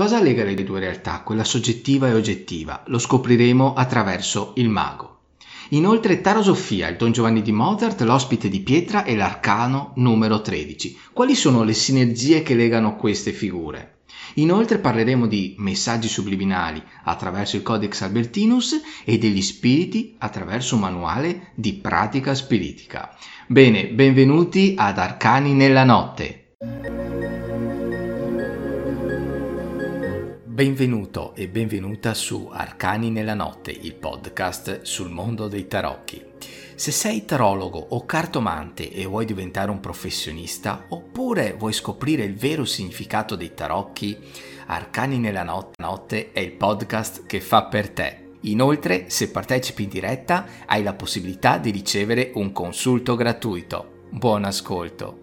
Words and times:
Cosa 0.00 0.22
lega 0.22 0.44
le 0.44 0.54
due 0.54 0.80
realtà, 0.80 1.20
quella 1.20 1.44
soggettiva 1.44 2.08
e 2.08 2.14
oggettiva? 2.14 2.84
Lo 2.86 2.98
scopriremo 2.98 3.74
attraverso 3.74 4.54
il 4.56 4.70
mago. 4.70 5.18
Inoltre 5.72 6.22
Taro 6.22 6.42
Sofia, 6.42 6.88
il 6.88 6.96
Don 6.96 7.12
Giovanni 7.12 7.42
di 7.42 7.52
Mozart, 7.52 8.00
l'ospite 8.00 8.48
di 8.48 8.60
pietra 8.60 9.04
e 9.04 9.14
l'arcano 9.14 9.92
numero 9.96 10.40
13. 10.40 10.98
Quali 11.12 11.34
sono 11.34 11.64
le 11.64 11.74
sinergie 11.74 12.40
che 12.40 12.54
legano 12.54 12.96
queste 12.96 13.32
figure? 13.32 13.98
Inoltre 14.36 14.78
parleremo 14.78 15.26
di 15.26 15.54
messaggi 15.58 16.08
subliminali 16.08 16.82
attraverso 17.04 17.56
il 17.56 17.62
Codex 17.62 18.00
Albertinus 18.00 18.80
e 19.04 19.18
degli 19.18 19.42
spiriti 19.42 20.14
attraverso 20.16 20.76
un 20.76 20.80
manuale 20.80 21.50
di 21.54 21.74
pratica 21.74 22.34
spiritica. 22.34 23.14
Bene, 23.46 23.88
benvenuti 23.88 24.76
ad 24.78 24.96
Arcani 24.96 25.52
nella 25.52 25.84
notte. 25.84 26.54
Benvenuto 30.60 31.34
e 31.36 31.48
benvenuta 31.48 32.12
su 32.12 32.50
Arcani 32.52 33.10
nella 33.10 33.32
notte, 33.32 33.70
il 33.70 33.94
podcast 33.94 34.82
sul 34.82 35.08
mondo 35.08 35.48
dei 35.48 35.66
tarocchi. 35.66 36.22
Se 36.74 36.90
sei 36.90 37.24
tarologo 37.24 37.78
o 37.78 38.04
cartomante 38.04 38.92
e 38.92 39.06
vuoi 39.06 39.24
diventare 39.24 39.70
un 39.70 39.80
professionista, 39.80 40.84
oppure 40.90 41.54
vuoi 41.54 41.72
scoprire 41.72 42.24
il 42.24 42.34
vero 42.34 42.66
significato 42.66 43.36
dei 43.36 43.54
tarocchi, 43.54 44.18
Arcani 44.66 45.18
nella 45.18 45.44
notte 45.44 46.32
è 46.32 46.40
il 46.40 46.52
podcast 46.52 47.24
che 47.24 47.40
fa 47.40 47.64
per 47.64 47.88
te. 47.88 48.32
Inoltre, 48.42 49.08
se 49.08 49.30
partecipi 49.30 49.84
in 49.84 49.88
diretta, 49.88 50.44
hai 50.66 50.82
la 50.82 50.92
possibilità 50.92 51.56
di 51.56 51.70
ricevere 51.70 52.32
un 52.34 52.52
consulto 52.52 53.16
gratuito. 53.16 54.08
Buon 54.10 54.44
ascolto! 54.44 55.19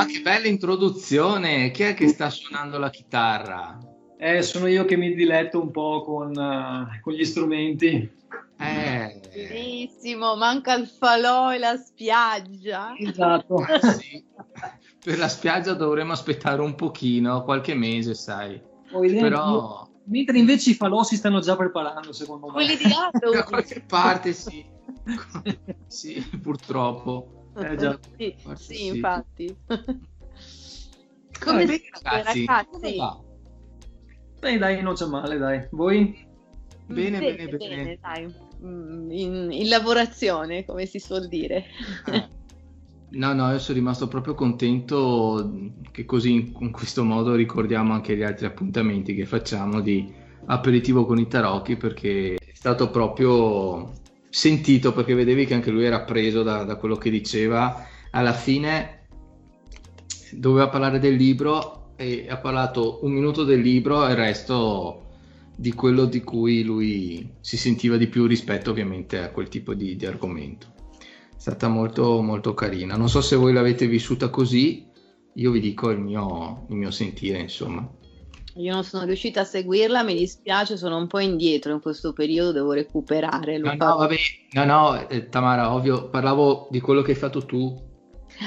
Ma 0.00 0.06
che 0.06 0.22
bella 0.22 0.48
introduzione! 0.48 1.70
Chi 1.72 1.82
è 1.82 1.92
che 1.92 2.08
sta 2.08 2.30
suonando 2.30 2.78
la 2.78 2.88
chitarra? 2.88 3.78
Eh, 4.16 4.40
sono 4.40 4.66
io 4.66 4.86
che 4.86 4.96
mi 4.96 5.14
diletto 5.14 5.60
un 5.60 5.70
po' 5.70 6.02
con, 6.02 6.30
uh, 6.30 7.00
con 7.02 7.12
gli 7.12 7.22
strumenti. 7.22 8.10
Eh. 8.58 9.20
Benissimo, 9.30 10.36
manca 10.36 10.72
il 10.72 10.86
falò 10.86 11.52
e 11.52 11.58
la 11.58 11.76
spiaggia. 11.76 12.94
Esatto. 12.96 13.62
sì. 13.98 14.24
Per 15.04 15.18
la 15.18 15.28
spiaggia 15.28 15.74
dovremmo 15.74 16.12
aspettare 16.12 16.62
un 16.62 16.74
pochino, 16.76 17.44
qualche 17.44 17.74
mese, 17.74 18.14
sai. 18.14 18.58
Però... 18.90 19.86
Mentre 20.04 20.38
invece 20.38 20.70
i 20.70 20.74
falò 20.74 21.02
si 21.02 21.16
stanno 21.16 21.40
già 21.40 21.56
preparando, 21.56 22.14
secondo 22.14 22.46
me. 22.46 22.52
Quelli 22.52 22.76
di 22.78 22.88
là 22.88 23.10
Da 23.30 23.44
qualche 23.44 23.84
parte, 23.86 24.32
sì. 24.32 24.64
sì, 25.86 26.26
purtroppo. 26.40 27.39
Eh, 27.56 27.76
già. 27.76 27.98
Sì, 28.16 28.34
sì, 28.54 28.74
sì, 28.74 28.86
infatti. 28.86 29.56
Come 31.40 31.64
bene, 31.64 31.82
ragazzi? 32.02 32.44
ragazzi? 32.44 32.96
Beh, 34.38 34.58
dai, 34.58 34.82
non 34.82 34.94
c'è 34.94 35.06
male, 35.06 35.38
dai. 35.38 35.66
Voi? 35.70 36.28
Bene, 36.86 37.18
bene, 37.18 37.46
bene. 37.46 37.56
bene. 37.56 37.98
dai. 38.00 38.34
Mm, 38.62 39.10
in, 39.10 39.48
in, 39.52 39.68
lavorazione, 39.68 40.64
come 40.64 40.86
si 40.86 40.98
suol 40.98 41.28
dire. 41.28 41.64
Eh. 42.06 42.28
No, 43.10 43.32
no, 43.32 43.50
io 43.50 43.58
sono 43.58 43.78
rimasto 43.78 44.06
proprio 44.06 44.34
contento 44.34 45.50
che 45.90 46.04
così 46.04 46.54
in 46.58 46.70
questo 46.70 47.02
modo 47.02 47.34
ricordiamo 47.34 47.92
anche 47.92 48.16
gli 48.16 48.22
altri 48.22 48.46
appuntamenti 48.46 49.14
che 49.14 49.26
facciamo 49.26 49.80
di 49.80 50.12
aperitivo 50.46 51.04
con 51.06 51.18
i 51.18 51.26
tarocchi 51.26 51.76
perché 51.76 52.34
è 52.34 52.52
stato 52.52 52.88
proprio 52.90 53.92
sentito 54.30 54.92
perché 54.92 55.14
vedevi 55.14 55.44
che 55.44 55.54
anche 55.54 55.70
lui 55.70 55.84
era 55.84 56.02
preso 56.02 56.42
da, 56.42 56.62
da 56.62 56.76
quello 56.76 56.96
che 56.96 57.10
diceva. 57.10 57.86
Alla 58.12 58.32
fine 58.32 59.06
doveva 60.32 60.68
parlare 60.68 60.98
del 60.98 61.16
libro 61.16 61.92
e 61.96 62.26
ha 62.28 62.38
parlato 62.38 63.00
un 63.02 63.12
minuto 63.12 63.44
del 63.44 63.60
libro 63.60 64.06
e 64.06 64.10
il 64.10 64.16
resto 64.16 65.08
di 65.54 65.74
quello 65.74 66.06
di 66.06 66.22
cui 66.22 66.62
lui 66.62 67.34
si 67.40 67.58
sentiva 67.58 67.98
di 67.98 68.06
più 68.06 68.24
rispetto 68.26 68.70
ovviamente 68.70 69.18
a 69.18 69.30
quel 69.30 69.48
tipo 69.48 69.74
di, 69.74 69.96
di 69.96 70.06
argomento. 70.06 70.68
È 70.98 71.34
stata 71.36 71.68
molto 71.68 72.22
molto 72.22 72.54
carina. 72.54 72.96
Non 72.96 73.10
so 73.10 73.20
se 73.20 73.36
voi 73.36 73.52
l'avete 73.52 73.86
vissuta 73.86 74.30
così, 74.30 74.86
io 75.34 75.50
vi 75.50 75.60
dico 75.60 75.90
il 75.90 76.00
mio, 76.00 76.64
il 76.70 76.76
mio 76.76 76.90
sentire, 76.90 77.38
insomma. 77.38 77.86
Io 78.60 78.72
non 78.74 78.84
sono 78.84 79.04
riuscita 79.04 79.40
a 79.40 79.44
seguirla, 79.44 80.02
mi 80.02 80.14
dispiace, 80.14 80.76
sono 80.76 80.96
un 80.96 81.06
po' 81.06 81.18
indietro 81.18 81.72
in 81.72 81.80
questo 81.80 82.12
periodo, 82.12 82.52
devo 82.52 82.72
recuperare. 82.72 83.58
No, 83.58 83.74
no, 83.74 83.96
vabbè, 83.96 84.16
no, 84.52 84.64
no, 84.64 85.08
eh, 85.08 85.28
Tamara, 85.28 85.72
ovvio, 85.72 86.08
parlavo 86.10 86.68
di 86.70 86.80
quello 86.80 87.02
che 87.02 87.12
hai 87.12 87.16
fatto 87.16 87.44
tu. 87.44 87.88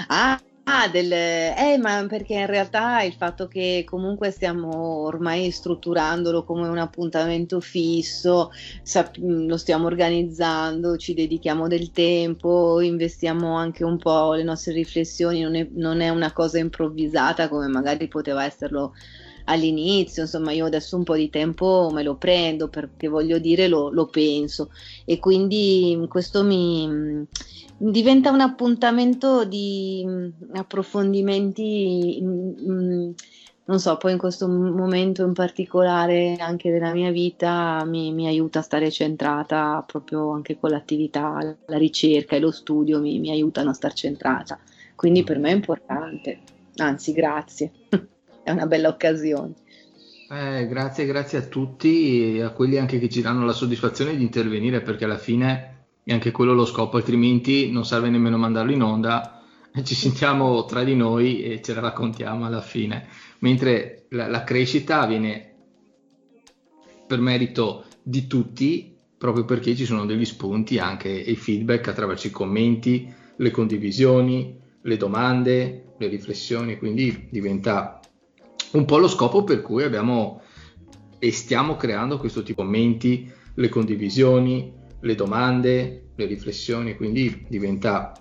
Ah, 0.07 0.39
Ah, 0.65 0.87
del, 0.87 1.11
eh, 1.11 1.77
ma 1.77 2.05
perché 2.07 2.35
in 2.35 2.45
realtà 2.45 3.01
il 3.03 3.13
fatto 3.13 3.47
che 3.49 3.83
comunque 3.85 4.31
stiamo 4.31 5.01
ormai 5.01 5.51
strutturandolo 5.51 6.45
come 6.45 6.69
un 6.69 6.77
appuntamento 6.77 7.59
fisso, 7.59 8.49
sap- 8.81 9.17
lo 9.17 9.57
stiamo 9.57 9.87
organizzando, 9.87 10.95
ci 10.95 11.13
dedichiamo 11.13 11.67
del 11.67 11.91
tempo, 11.91 12.79
investiamo 12.79 13.57
anche 13.57 13.83
un 13.83 13.97
po' 13.97 14.33
le 14.35 14.43
nostre 14.43 14.71
riflessioni, 14.71 15.41
non 15.41 15.55
è, 15.55 15.67
non 15.73 15.99
è 15.99 16.07
una 16.07 16.31
cosa 16.31 16.59
improvvisata 16.59 17.49
come 17.49 17.67
magari 17.67 18.07
poteva 18.07 18.45
esserlo 18.45 18.93
all'inizio, 19.45 20.23
insomma 20.23 20.51
io 20.51 20.65
adesso 20.65 20.95
un 20.97 21.03
po' 21.03 21.15
di 21.15 21.29
tempo 21.29 21.89
me 21.91 22.03
lo 22.03 22.15
prendo 22.15 22.67
perché 22.69 23.07
voglio 23.07 23.39
dire 23.39 23.67
lo, 23.67 23.89
lo 23.89 24.07
penso 24.07 24.69
e 25.05 25.19
quindi 25.19 26.03
questo 26.07 26.43
mi 26.43 27.25
diventa 27.77 28.31
un 28.31 28.41
appuntamento 28.41 29.43
di 29.45 30.05
approfondimenti 30.53 32.21
non 33.65 33.79
so, 33.79 33.95
poi 33.95 34.11
in 34.11 34.17
questo 34.17 34.47
momento 34.47 35.23
in 35.23 35.31
particolare 35.31 36.35
anche 36.37 36.69
della 36.69 36.91
mia 36.91 37.11
vita 37.11 37.83
mi, 37.85 38.11
mi, 38.11 38.27
aiuta 38.27 38.59
a 38.59 38.61
stare 38.61 38.91
centrata 38.91 39.81
proprio 39.87 40.31
anche 40.31 40.59
con 40.59 40.71
l'attività, 40.71 41.55
la 41.65 41.77
ricerca 41.77 42.35
e 42.35 42.39
lo 42.39 42.51
studio 42.51 42.99
mi, 42.99 43.19
mi 43.19 43.31
aiutano 43.31 43.69
a 43.69 43.73
stare 43.73 43.93
centrata. 43.93 44.59
Quindi 44.95 45.23
per 45.23 45.39
me 45.39 45.51
è 45.51 45.53
importante, 45.53 46.39
anzi 46.75 47.13
grazie. 47.13 47.71
è 48.43 48.51
una 48.51 48.65
bella 48.65 48.89
occasione. 48.89 49.53
Eh, 50.29 50.67
grazie, 50.67 51.05
grazie 51.05 51.37
a 51.37 51.41
tutti 51.43 52.39
a 52.41 52.49
quelli 52.49 52.77
anche 52.77 52.99
che 52.99 53.09
ci 53.09 53.21
danno 53.21 53.45
la 53.45 53.53
soddisfazione 53.53 54.15
di 54.15 54.23
intervenire 54.23 54.81
perché 54.81 55.05
alla 55.05 55.17
fine 55.17 55.85
è 56.03 56.11
anche 56.11 56.31
quello 56.31 56.53
lo 56.53 56.65
scopo, 56.65 56.97
altrimenti 56.97 57.71
non 57.71 57.85
serve 57.85 58.09
nemmeno 58.09 58.37
mandarlo 58.37 58.71
in 58.71 58.81
onda, 58.81 59.43
ci 59.83 59.95
sentiamo 59.95 60.65
tra 60.65 60.83
di 60.83 60.95
noi 60.95 61.43
e 61.43 61.61
ce 61.61 61.73
la 61.73 61.81
raccontiamo 61.81 62.45
alla 62.45 62.61
fine, 62.61 63.07
mentre 63.39 64.05
la, 64.09 64.27
la 64.27 64.43
crescita 64.43 65.01
avviene 65.01 65.51
per 67.07 67.19
merito 67.19 67.85
di 68.01 68.27
tutti 68.27 68.97
proprio 69.17 69.45
perché 69.45 69.75
ci 69.75 69.85
sono 69.85 70.05
degli 70.05 70.25
spunti 70.25 70.79
anche 70.79 71.23
e 71.23 71.35
feedback 71.35 71.87
attraverso 71.87 72.27
i 72.27 72.31
commenti, 72.31 73.09
le 73.37 73.51
condivisioni, 73.51 74.59
le 74.81 74.97
domande, 74.97 75.93
le 75.97 76.07
riflessioni, 76.07 76.77
quindi 76.77 77.27
diventa 77.29 78.01
un 78.73 78.85
po' 78.85 78.97
lo 78.97 79.07
scopo 79.07 79.43
per 79.43 79.61
cui 79.61 79.83
abbiamo 79.83 80.41
e 81.19 81.31
stiamo 81.31 81.75
creando 81.75 82.17
questo 82.17 82.43
tipo 82.43 82.61
di 82.61 82.67
commenti, 82.67 83.31
le 83.55 83.69
condivisioni, 83.69 84.73
le 84.99 85.15
domande, 85.15 86.09
le 86.15 86.25
riflessioni, 86.25 86.95
quindi 86.95 87.45
diventa 87.47 88.11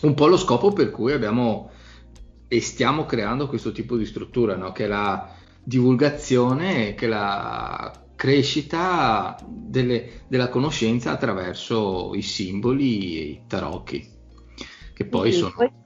un 0.00 0.14
po' 0.14 0.26
lo 0.26 0.36
scopo 0.36 0.72
per 0.72 0.90
cui 0.90 1.12
abbiamo 1.12 1.70
e 2.48 2.60
stiamo 2.60 3.04
creando 3.06 3.46
questo 3.48 3.72
tipo 3.72 3.96
di 3.96 4.04
struttura, 4.04 4.56
no? 4.56 4.72
che 4.72 4.84
è 4.84 4.88
la 4.88 5.32
divulgazione, 5.62 6.94
che 6.94 7.06
è 7.06 7.08
la 7.08 7.92
crescita 8.14 9.36
delle, 9.46 10.24
della 10.28 10.48
conoscenza 10.48 11.10
attraverso 11.10 12.12
i 12.14 12.22
simboli 12.22 13.18
e 13.18 13.22
i 13.22 13.42
tarocchi, 13.46 14.08
che 14.92 15.04
poi 15.06 15.32
sì, 15.32 15.38
sono... 15.38 15.52
Poi 15.56 15.83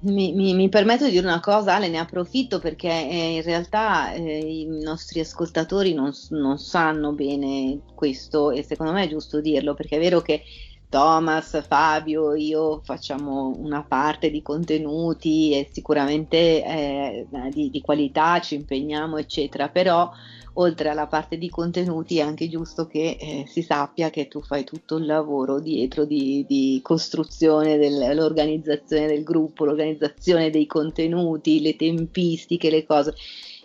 mi, 0.00 0.32
mi, 0.32 0.54
mi, 0.54 0.68
permetto 0.68 1.04
di 1.04 1.10
dire 1.10 1.26
una 1.26 1.40
cosa, 1.40 1.74
Ale, 1.74 1.88
ne 1.88 1.98
approfitto 1.98 2.58
perché 2.58 2.88
eh, 2.88 3.36
in 3.36 3.42
realtà 3.42 4.12
eh, 4.12 4.38
i 4.38 4.66
nostri 4.66 5.20
ascoltatori 5.20 5.94
non, 5.94 6.12
non, 6.30 6.58
sanno 6.58 7.12
bene 7.12 7.80
questo 7.94 8.50
e 8.50 8.62
secondo 8.62 8.92
me 8.92 9.04
è 9.04 9.08
giusto 9.08 9.40
dirlo 9.40 9.74
perché 9.74 9.96
è 9.96 10.00
vero 10.00 10.20
che 10.20 10.42
Thomas, 10.88 11.64
Fabio, 11.68 12.34
io 12.34 12.80
facciamo 12.82 13.54
una 13.56 13.84
parte 13.84 14.28
di 14.28 14.42
contenuti 14.42 15.52
e 15.52 15.68
sicuramente 15.70 16.64
eh, 16.64 17.26
di, 17.52 17.70
di 17.70 17.80
qualità, 17.80 18.40
ci 18.40 18.56
impegniamo, 18.56 19.16
eccetera, 19.16 19.68
però 19.68 20.10
oltre 20.54 20.88
alla 20.88 21.06
parte 21.06 21.38
di 21.38 21.48
contenuti 21.48 22.18
è 22.18 22.22
anche 22.22 22.48
giusto 22.48 22.86
che 22.86 23.16
eh, 23.20 23.44
si 23.46 23.62
sappia 23.62 24.10
che 24.10 24.28
tu 24.28 24.40
fai 24.42 24.64
tutto 24.64 24.96
il 24.96 25.06
lavoro 25.06 25.60
dietro 25.60 26.04
di, 26.04 26.44
di 26.46 26.80
costruzione 26.82 27.76
dell'organizzazione 27.78 29.06
del 29.06 29.22
gruppo, 29.22 29.64
l'organizzazione 29.64 30.50
dei 30.50 30.66
contenuti, 30.66 31.60
le 31.60 31.76
tempistiche, 31.76 32.70
le 32.70 32.84
cose. 32.84 33.14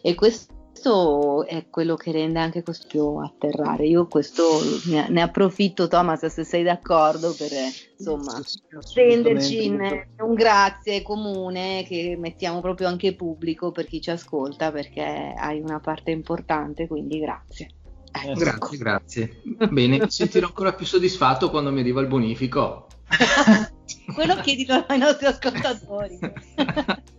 E 0.01 0.13
questo 0.15 0.54
questo 0.75 1.47
è 1.47 1.67
quello 1.69 1.95
che 1.95 2.11
rende 2.11 2.39
anche 2.39 2.61
questo 2.61 3.21
atterrare. 3.21 3.87
Io 3.87 4.07
questo 4.07 4.43
ne, 4.87 5.07
ne 5.09 5.21
approfitto, 5.21 5.87
Thomas, 5.87 6.25
se 6.25 6.43
sei 6.43 6.63
d'accordo, 6.63 7.33
per 7.33 7.49
insomma 7.97 8.41
spenderci 8.79 9.65
in 9.65 9.79
un 10.19 10.33
grazie 10.33 11.01
comune 11.01 11.85
che 11.87 12.17
mettiamo 12.19 12.59
proprio 12.59 12.89
anche 12.89 13.15
pubblico 13.15 13.71
per 13.71 13.85
chi 13.85 14.01
ci 14.01 14.11
ascolta, 14.11 14.71
perché 14.71 15.33
hai 15.37 15.61
una 15.61 15.79
parte 15.79 16.11
importante, 16.11 16.87
quindi 16.87 17.19
grazie. 17.19 17.69
Ecco. 18.11 18.39
Grazie, 18.39 18.77
grazie. 18.77 19.41
Bene, 19.69 19.97
mi 19.97 20.05
sentirò 20.11 20.47
ancora 20.47 20.73
più 20.73 20.85
soddisfatto 20.85 21.49
quando 21.49 21.71
mi 21.71 21.79
arriva 21.79 22.01
il 22.01 22.07
bonifico. 22.07 22.87
Quello 24.13 24.35
chiedilo 24.41 24.85
ai 24.87 24.99
nostri 24.99 25.25
ascoltatori. 25.25 26.19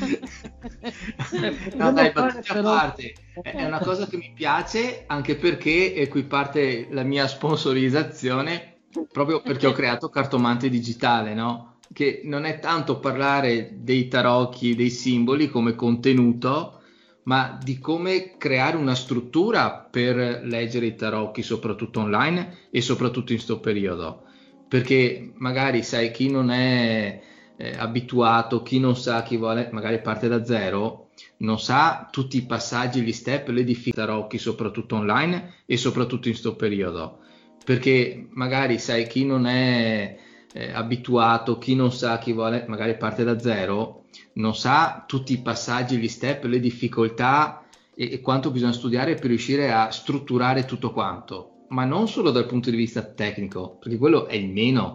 no, 1.76 1.92
dai, 1.92 2.12
battute 2.12 2.58
a 2.58 2.62
parte, 2.62 3.14
è 3.42 3.64
una 3.64 3.80
cosa 3.80 4.06
che 4.06 4.16
mi 4.16 4.32
piace 4.34 5.04
anche 5.06 5.36
perché, 5.36 5.94
e 5.94 6.08
qui 6.08 6.24
parte 6.24 6.88
la 6.90 7.02
mia 7.02 7.26
sponsorizzazione, 7.26 8.82
proprio 9.12 9.40
perché 9.40 9.66
ho 9.66 9.72
creato 9.72 10.08
Cartomante 10.08 10.68
Digitale, 10.68 11.34
no? 11.34 11.78
Che 11.92 12.22
non 12.24 12.44
è 12.44 12.58
tanto 12.60 12.98
parlare 12.98 13.70
dei 13.74 14.08
tarocchi, 14.08 14.74
dei 14.74 14.90
simboli 14.90 15.48
come 15.48 15.74
contenuto, 15.74 16.80
ma 17.24 17.58
di 17.62 17.78
come 17.78 18.36
creare 18.38 18.76
una 18.76 18.94
struttura 18.94 19.70
per 19.72 20.42
leggere 20.44 20.86
i 20.86 20.94
tarocchi, 20.94 21.42
soprattutto 21.42 22.00
online 22.00 22.68
e 22.70 22.80
soprattutto 22.80 23.32
in 23.32 23.38
questo 23.38 23.60
periodo. 23.60 24.24
Perché 24.68 25.32
magari 25.36 25.82
sai 25.82 26.12
chi 26.12 26.30
non 26.30 26.50
è 26.50 27.20
eh, 27.60 27.74
abituato, 27.76 28.62
chi 28.62 28.80
non 28.80 28.96
sa, 28.96 29.22
chi 29.22 29.36
vuole, 29.36 29.68
magari 29.70 30.00
parte 30.00 30.28
da 30.28 30.42
zero, 30.44 31.10
non 31.38 31.60
sa 31.60 32.08
tutti 32.10 32.38
i 32.38 32.46
passaggi, 32.46 33.02
gli 33.02 33.12
step, 33.12 33.48
le 33.48 33.64
difficoltà 33.64 34.06
tarocchi, 34.06 34.38
soprattutto 34.38 34.96
online 34.96 35.56
e 35.66 35.76
soprattutto 35.76 36.28
in 36.28 36.32
questo 36.32 36.56
periodo. 36.56 37.18
Perché 37.62 38.28
magari 38.30 38.78
sai 38.78 39.06
chi 39.06 39.26
non 39.26 39.44
è 39.46 40.16
eh, 40.54 40.72
abituato, 40.72 41.58
chi 41.58 41.74
non 41.74 41.92
sa, 41.92 42.18
chi 42.18 42.32
vuole, 42.32 42.64
magari 42.66 42.96
parte 42.96 43.24
da 43.24 43.38
zero, 43.38 44.04
non 44.34 44.56
sa 44.56 45.04
tutti 45.06 45.34
i 45.34 45.42
passaggi, 45.42 45.98
gli 45.98 46.08
step, 46.08 46.44
le 46.44 46.60
difficoltà 46.60 47.66
e, 47.94 48.12
e 48.12 48.20
quanto 48.22 48.50
bisogna 48.50 48.72
studiare 48.72 49.16
per 49.16 49.26
riuscire 49.26 49.70
a 49.70 49.90
strutturare 49.90 50.64
tutto 50.64 50.92
quanto, 50.92 51.66
ma 51.68 51.84
non 51.84 52.08
solo 52.08 52.30
dal 52.30 52.46
punto 52.46 52.70
di 52.70 52.76
vista 52.76 53.02
tecnico, 53.02 53.76
perché 53.78 53.98
quello 53.98 54.26
è 54.26 54.34
il 54.34 54.48
meno, 54.48 54.94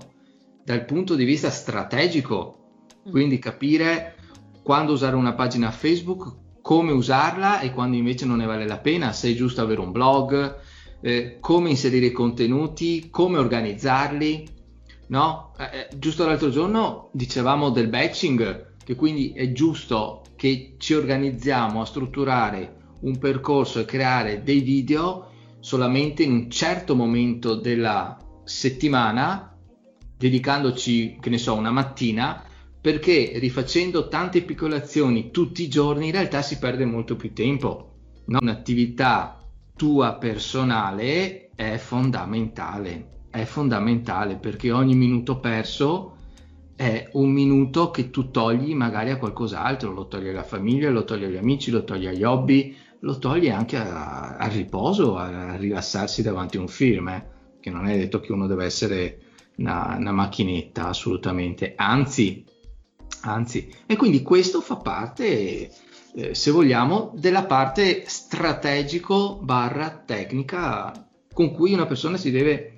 dal 0.65 0.83
punto 0.83 1.13
di 1.13 1.25
vista 1.25 1.51
strategico, 1.51 2.57
mm. 3.07 3.11
quindi 3.11 3.37
capire 3.37 4.15
quando 4.63 4.93
usare 4.93 5.15
una 5.15 5.35
pagina 5.35 5.69
Facebook, 5.69 6.43
come 6.63 6.91
usarla 6.91 7.59
e 7.59 7.71
quando 7.71 7.95
invece 7.95 8.25
non 8.25 8.37
ne 8.37 8.47
vale 8.47 8.65
la 8.65 8.79
pena, 8.79 9.11
se 9.11 9.29
è 9.29 9.35
giusto 9.35 9.61
avere 9.61 9.79
un 9.79 9.91
blog, 9.91 10.57
eh, 11.01 11.37
come 11.39 11.69
inserire 11.69 12.07
i 12.07 12.11
contenuti, 12.11 13.11
come 13.11 13.37
organizzarli. 13.37 14.47
No? 15.09 15.53
Eh, 15.59 15.63
eh 15.63 15.87
giusto 15.99 16.25
l'altro 16.25 16.49
giorno 16.49 17.09
dicevamo 17.13 17.69
del 17.69 17.87
batching, 17.87 18.73
che 18.83 18.95
quindi 18.95 19.33
è 19.33 19.51
giusto 19.51 20.23
che 20.35 20.73
ci 20.79 20.95
organizziamo 20.95 21.79
a 21.79 21.85
strutturare 21.85 22.77
un 23.01 23.19
percorso 23.19 23.79
e 23.79 23.85
creare 23.85 24.41
dei 24.41 24.61
video 24.61 25.29
solamente 25.59 26.23
in 26.23 26.31
un 26.31 26.49
certo 26.49 26.95
momento 26.95 27.53
della 27.53 28.17
settimana 28.43 29.54
dedicandoci, 30.25 31.17
che 31.21 31.29
ne 31.29 31.37
so, 31.37 31.53
una 31.53 31.69
mattina, 31.69 32.43
perché 32.81 33.33
rifacendo 33.35 34.07
tante 34.07 34.41
piccole 34.41 34.75
azioni 34.75 35.29
tutti 35.29 35.61
i 35.61 35.67
giorni 35.67 36.07
in 36.07 36.11
realtà 36.13 36.41
si 36.41 36.57
perde 36.57 36.83
molto 36.85 37.15
più 37.15 37.31
tempo. 37.31 37.91
No? 38.25 38.39
Un'attività 38.41 39.39
tua 39.75 40.15
personale 40.15 41.51
è 41.53 41.77
fondamentale, 41.77 43.07
è 43.29 43.43
fondamentale 43.43 44.37
perché 44.37 44.71
ogni 44.71 44.95
minuto 44.95 45.39
perso 45.39 46.13
è 46.75 47.07
un 47.13 47.29
minuto 47.29 47.91
che 47.91 48.09
tu 48.09 48.31
togli 48.31 48.73
magari 48.73 49.11
a 49.11 49.17
qualcos'altro, 49.17 49.91
lo 49.91 50.07
togli 50.07 50.29
alla 50.29 50.43
famiglia, 50.43 50.89
lo 50.89 51.05
togli 51.05 51.25
agli 51.25 51.37
amici, 51.37 51.69
lo 51.69 51.83
togli 51.83 52.07
agli 52.07 52.23
hobby, 52.23 52.75
lo 53.01 53.19
togli 53.19 53.49
anche 53.49 53.77
al 53.77 54.49
riposo, 54.49 55.17
a, 55.17 55.51
a, 55.51 55.55
rilassarsi 55.55 56.23
davanti 56.23 56.57
a 56.57 56.61
un 56.61 56.67
film, 56.67 57.09
eh? 57.09 57.27
che 57.59 57.69
non 57.69 57.85
è 57.85 57.95
detto 57.95 58.19
che 58.19 58.31
uno 58.31 58.47
deve 58.47 58.65
essere 58.65 59.19
una, 59.57 59.95
una 59.97 60.11
macchinetta 60.11 60.87
assolutamente, 60.87 61.73
anzi, 61.75 62.45
anzi, 63.21 63.73
e 63.85 63.95
quindi 63.95 64.21
questo 64.21 64.61
fa 64.61 64.77
parte, 64.77 65.71
eh, 66.15 66.33
se 66.35 66.51
vogliamo, 66.51 67.13
della 67.15 67.45
parte 67.45 68.03
strategico 68.07 69.39
barra 69.41 69.89
tecnica 70.05 70.91
con 71.33 71.51
cui 71.51 71.73
una 71.73 71.85
persona 71.85 72.17
si 72.17 72.31
deve 72.31 72.71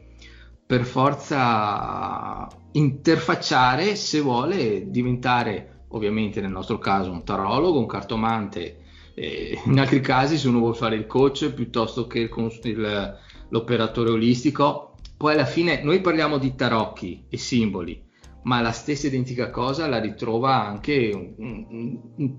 per 0.66 0.84
forza 0.84 2.48
interfacciare 2.72 3.96
se 3.96 4.20
vuole 4.20 4.90
diventare, 4.90 5.86
ovviamente 5.90 6.42
nel 6.42 6.52
nostro 6.52 6.78
caso, 6.78 7.12
un 7.12 7.24
tarologo, 7.24 7.80
un 7.80 7.86
cartomante, 7.86 8.80
eh, 9.14 9.60
in 9.66 9.80
altri 9.80 10.02
casi 10.02 10.38
se 10.38 10.48
uno 10.48 10.60
vuole 10.60 10.76
fare 10.76 10.96
il 10.96 11.08
coach 11.08 11.52
piuttosto 11.52 12.06
che 12.06 12.20
il, 12.20 12.60
il, 12.64 13.18
l'operatore 13.50 14.10
olistico, 14.12 14.87
poi 15.18 15.34
alla 15.34 15.46
fine 15.46 15.82
noi 15.82 16.00
parliamo 16.00 16.38
di 16.38 16.54
tarocchi 16.54 17.26
e 17.28 17.38
simboli, 17.38 18.00
ma 18.44 18.62
la 18.62 18.72
stessa 18.72 19.08
identica 19.08 19.50
cosa 19.50 19.88
la 19.88 20.00
ritrova 20.00 20.64
anche 20.64 21.12
un, 21.12 21.66
un, 22.16 22.38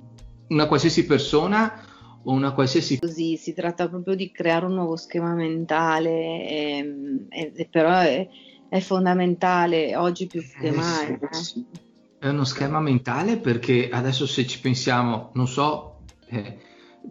una 0.49 0.67
qualsiasi 0.67 1.05
persona 1.05 1.85
o 2.23 2.33
una 2.33 2.53
qualsiasi... 2.53 3.01
Così 3.01 3.37
si 3.37 3.53
tratta 3.53 3.89
proprio 3.89 4.15
di 4.15 4.31
creare 4.31 4.67
un 4.67 4.75
nuovo 4.75 4.97
schema 4.97 5.35
mentale, 5.35 6.11
e, 6.49 7.27
e, 7.29 7.53
e 7.55 7.69
però 7.69 7.99
è, 7.99 8.29
è, 8.69 8.79
fondamentale 8.79 9.97
oggi 9.97 10.27
più 10.27 10.43
che 10.43 10.69
eh, 10.69 10.71
mai. 10.71 11.19
Sì, 11.31 11.67
eh. 11.73 11.87
È 12.21 12.29
uno 12.29 12.45
schema 12.45 12.81
mentale 12.81 13.39
perché 13.39 13.89
adesso 13.91 14.27
se 14.27 14.47
ci 14.47 14.61
pensiamo, 14.61 15.31
non 15.35 15.49
so, 15.49 16.01
eh, 16.29 16.59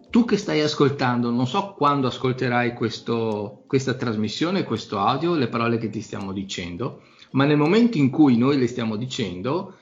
tu 0.10 0.26
che 0.26 0.38
stai 0.38 0.62
ascoltando, 0.62 1.30
non 1.30 1.48
so 1.48 1.74
quando 1.74 2.08
ascolterai 2.08 2.74
questo, 2.74 3.64
questa 3.68 3.94
trasmissione, 3.94 4.64
questo 4.64 5.00
audio, 5.00 5.36
le 5.36 5.48
parole 5.48 5.78
che 5.78 5.90
ti 5.90 6.02
stiamo 6.02 6.32
dicendo, 6.32 7.02
ma 7.32 7.46
nel 7.46 7.58
momento 7.58 7.98
in 7.98 8.10
cui 8.10 8.38
noi 8.38 8.58
le 8.58 8.68
stiamo 8.68 8.96
dicendo, 8.96 9.76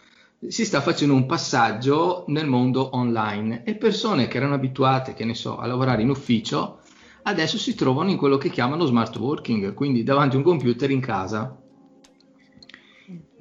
si 0.48 0.66
sta 0.66 0.82
facendo 0.82 1.14
un 1.14 1.26
passaggio 1.26 2.26
nel 2.28 2.48
mondo 2.48 2.96
online 2.96 3.64
e 3.64 3.76
persone 3.76 4.28
che 4.28 4.38
erano 4.38 4.56
abituate, 4.56 5.14
che 5.14 5.26
ne 5.26 5.34
so, 5.34 5.58
a 5.58 5.66
lavorare 5.66 6.02
in 6.02 6.10
ufficio, 6.10 6.80
adesso 7.24 7.58
si 7.58 7.76
trovano 7.76 8.10
in 8.10 8.18
quello 8.18 8.38
che 8.38 8.50
chiamano 8.50 8.86
smart 8.86 9.16
working, 9.18 9.74
quindi 9.74 10.04
davanti 10.04 10.36
a 10.36 10.40
un 10.40 10.46
computer 10.46 10.90
in 10.92 11.00
casa. 11.00 11.58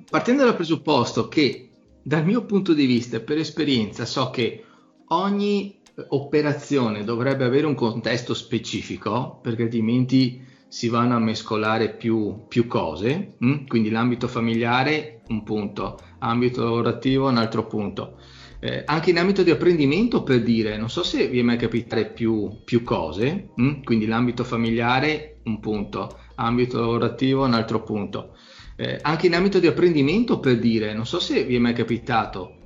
Partendo 0.08 0.44
dal 0.44 0.54
presupposto 0.54 1.28
che 1.28 1.70
dal 2.02 2.24
mio 2.24 2.44
punto 2.44 2.72
di 2.72 2.86
vista 2.86 3.16
e 3.16 3.20
per 3.20 3.38
esperienza 3.38 4.04
so 4.04 4.30
che 4.30 4.64
ogni 5.08 5.80
operazione 6.08 7.04
dovrebbe 7.04 7.44
avere 7.44 7.66
un 7.66 7.74
contesto 7.74 8.34
specifico 8.34 9.38
perché 9.42 9.64
altrimenti 9.64 10.44
si 10.66 10.88
vanno 10.88 11.14
a 11.14 11.20
mescolare 11.20 11.90
più, 11.90 12.46
più 12.48 12.66
cose, 12.66 13.34
hm? 13.38 13.66
quindi 13.66 13.90
l'ambito 13.90 14.26
familiare 14.26 15.20
un 15.28 15.44
punto, 15.44 16.00
ambito 16.18 16.64
lavorativo 16.64 17.28
un 17.28 17.36
altro 17.36 17.66
punto. 17.66 18.18
Eh, 18.58 18.82
anche 18.84 19.10
in 19.10 19.18
ambito 19.18 19.44
di 19.44 19.50
apprendimento 19.50 20.24
per 20.24 20.42
dire, 20.42 20.76
non 20.76 20.90
so 20.90 21.04
se 21.04 21.28
vi 21.28 21.38
è 21.38 21.42
mai 21.42 21.58
capitare 21.58 22.06
più, 22.06 22.50
più 22.64 22.82
cose, 22.82 23.50
hm? 23.54 23.82
quindi 23.84 24.06
l'ambito 24.06 24.42
familiare 24.42 25.36
un 25.44 25.60
punto, 25.60 26.18
ambito 26.36 26.80
lavorativo 26.80 27.44
un 27.44 27.54
altro 27.54 27.84
punto. 27.84 28.34
Eh, 28.74 28.98
anche 29.00 29.28
in 29.28 29.34
ambito 29.36 29.60
di 29.60 29.68
apprendimento 29.68 30.40
per 30.40 30.58
dire, 30.58 30.92
non 30.92 31.06
so 31.06 31.20
se 31.20 31.44
vi 31.44 31.54
è 31.54 31.58
mai 31.60 31.74
capitato 31.74 32.62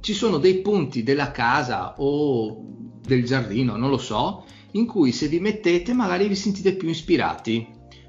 ci 0.00 0.12
sono 0.12 0.38
dei 0.38 0.56
punti 0.56 1.02
della 1.02 1.30
casa 1.30 1.94
o 1.98 2.64
del 3.04 3.24
giardino, 3.24 3.76
non 3.76 3.90
lo 3.90 3.98
so, 3.98 4.44
in 4.72 4.86
cui 4.86 5.12
se 5.12 5.28
vi 5.28 5.40
mettete 5.40 5.92
magari 5.92 6.28
vi 6.28 6.34
sentite 6.34 6.74
più 6.74 6.88
ispirati, 6.88 7.66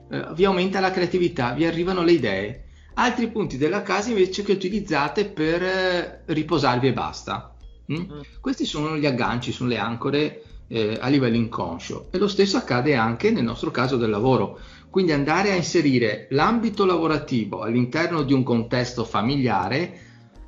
eh, 0.09 0.27
vi 0.33 0.45
aumenta 0.45 0.79
la 0.79 0.91
creatività, 0.91 1.53
vi 1.53 1.65
arrivano 1.65 2.03
le 2.03 2.11
idee. 2.11 2.63
Altri 2.95 3.29
punti 3.29 3.57
della 3.57 3.83
casa 3.83 4.09
invece 4.09 4.43
che 4.43 4.53
utilizzate 4.53 5.25
per 5.25 5.63
eh, 5.63 6.23
riposarvi 6.25 6.87
e 6.87 6.93
basta. 6.93 7.55
Mm? 7.91 7.95
Mm. 7.95 8.19
Questi 8.41 8.65
sono 8.65 8.97
gli 8.97 9.05
agganci, 9.05 9.51
sono 9.51 9.69
le 9.69 9.77
ancore 9.77 10.41
eh, 10.67 10.97
a 10.99 11.07
livello 11.07 11.35
inconscio 11.35 12.07
e 12.11 12.17
lo 12.17 12.27
stesso 12.27 12.57
accade 12.57 12.95
anche 12.95 13.31
nel 13.31 13.43
nostro 13.43 13.71
caso 13.71 13.97
del 13.97 14.09
lavoro. 14.09 14.59
Quindi 14.89 15.11
andare 15.11 15.51
a 15.51 15.55
inserire 15.55 16.27
l'ambito 16.31 16.85
lavorativo 16.85 17.61
all'interno 17.61 18.23
di 18.23 18.33
un 18.33 18.43
contesto 18.43 19.03
familiare 19.03 19.99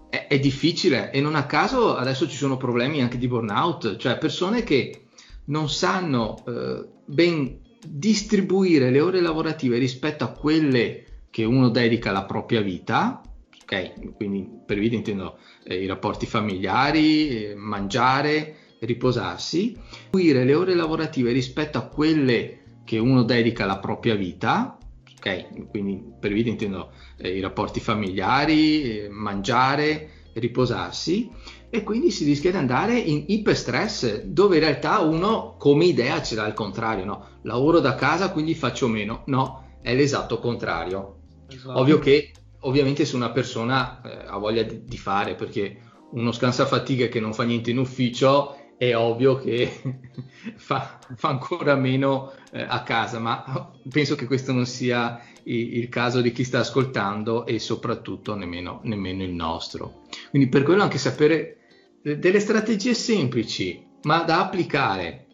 è, 0.10 0.28
è, 0.28 0.40
difficile 0.40 1.12
e 1.12 1.22
non 1.22 1.36
a 1.36 1.46
caso 1.46 1.96
adesso 1.96 2.28
ci 2.28 2.36
sono 2.36 2.58
problemi 2.58 3.02
anche 3.02 3.18
di 3.18 3.28
burnout, 3.28 3.98
cioè 3.98 4.18
persone 4.18 4.64
che 4.64 5.06
non 5.46 5.70
sanno 5.70 6.44
eh, 6.48 6.86
ben 7.06 7.60
distribuire 7.86 8.92
le 8.92 9.00
ore 9.00 9.22
lavorative 9.22 9.78
rispetto 9.78 10.24
a 10.24 10.32
quelle 10.32 11.06
che 11.30 11.44
uno 11.44 11.70
dedica 11.70 12.10
alla 12.10 12.26
propria 12.26 12.62
vita, 12.62 13.22
ok? 13.62 14.16
Quindi 14.16 14.48
per 14.66 14.80
vita 14.80 14.96
intendo 14.96 15.38
eh, 15.64 15.82
i 15.82 15.86
rapporti 15.86 16.26
familiari, 16.26 17.46
eh, 17.46 17.56
mangiare, 17.56 18.56
riposarsi, 18.80 19.78
distribuire 19.78 20.44
le 20.44 20.54
ore 20.56 20.74
lavorative 20.74 21.32
rispetto 21.32 21.78
a 21.78 21.88
quelle 21.88 22.58
che 22.84 22.98
uno 22.98 23.24
dedica 23.24 23.66
alla 23.66 23.78
propria 23.78 24.16
vita, 24.16 24.79
ok? 25.20 25.70
Quindi 25.70 26.04
per 26.20 26.32
vita 26.32 26.50
intendo 26.50 26.92
eh, 27.18 27.36
i 27.38 27.40
rapporti 27.42 27.80
familiari, 27.80 29.02
eh, 29.02 29.10
mangiare, 29.10 30.10
riposarsi 30.34 31.30
e 31.70 31.84
quindi 31.84 32.10
si 32.10 32.26
rischia 32.26 32.52
di 32.52 32.58
andare 32.58 32.98
in 32.98 33.26
iperstress 33.28 34.24
dove 34.24 34.56
in 34.56 34.64
realtà 34.64 35.00
uno 35.00 35.56
come 35.58 35.86
idea 35.86 36.22
ce 36.24 36.36
l'ha 36.36 36.46
al 36.46 36.54
contrario, 36.54 37.06
no? 37.06 37.28
Lavoro 37.44 37.80
da 37.80 37.96
casa 37.96 38.32
quindi 38.32 38.56
faccio 38.56 38.88
meno, 38.88 39.24
no, 39.28 39.78
è 39.82 39.94
l'esatto 39.94 40.40
contrario. 40.40 41.18
Esatto. 41.48 41.80
Ovvio 41.80 42.00
che 42.00 42.32
ovviamente 42.62 43.06
se 43.06 43.16
una 43.16 43.32
persona 43.32 44.02
eh, 44.02 44.26
ha 44.28 44.38
voglia 44.38 44.64
di, 44.64 44.84
di, 44.84 44.98
fare 44.98 45.36
perché 45.36 45.82
uno 46.12 46.32
scansafatiche 46.32 47.08
che 47.10 47.20
non 47.20 47.34
fa 47.34 47.44
niente 47.44 47.72
in 47.72 47.78
ufficio 47.78 48.56
è 48.80 48.96
ovvio 48.96 49.36
che 49.36 49.70
fa, 50.56 51.00
fa, 51.18 51.28
ancora 51.28 51.76
meno 51.76 52.32
eh, 52.54 52.62
a 52.62 52.82
casa, 52.84 53.20
ma 53.20 53.70
penso 53.90 54.16
che 54.16 54.26
questo 54.26 54.54
non 54.54 54.66
sia 54.66 55.22
il, 55.44 55.80
il, 55.80 55.90
caso 55.90 56.22
di 56.22 56.32
chi 56.32 56.46
sta 56.46 56.60
ascoltando 56.60 57.46
e 57.46 57.60
soprattutto 57.60 58.36
nemmeno, 58.36 58.80
nemmeno 58.84 59.24
il 59.24 59.34
nostro. 59.34 60.04
Quindi 60.30 60.48
per 60.48 60.64
quello 60.64 60.82
anche 60.82 60.98
sapere 60.98 61.58
delle 62.02 62.40
strategie 62.40 62.94
semplici, 62.94 63.86
ma 64.04 64.24
da 64.24 64.40
applicare 64.40 65.26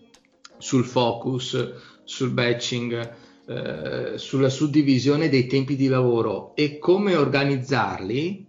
sul 0.58 0.84
focus, 0.84 2.02
sul 2.04 2.32
batching, 2.32 3.16
eh, 3.46 4.18
sulla 4.18 4.50
suddivisione 4.50 5.30
dei 5.30 5.46
tempi 5.46 5.75
di 5.75 5.88
lavoro 5.88 6.56
e 6.56 6.80
come 6.80 7.16
organizzarli 7.16 8.48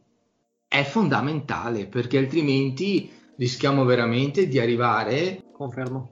è 0.67 0.83
fondamentale 0.85 1.85
perché 1.85 2.17
altrimenti 2.17 3.11
rischiamo 3.37 3.85
veramente 3.85 4.49
di 4.49 4.59
arrivare. 4.59 5.45
Confermo. 5.53 6.11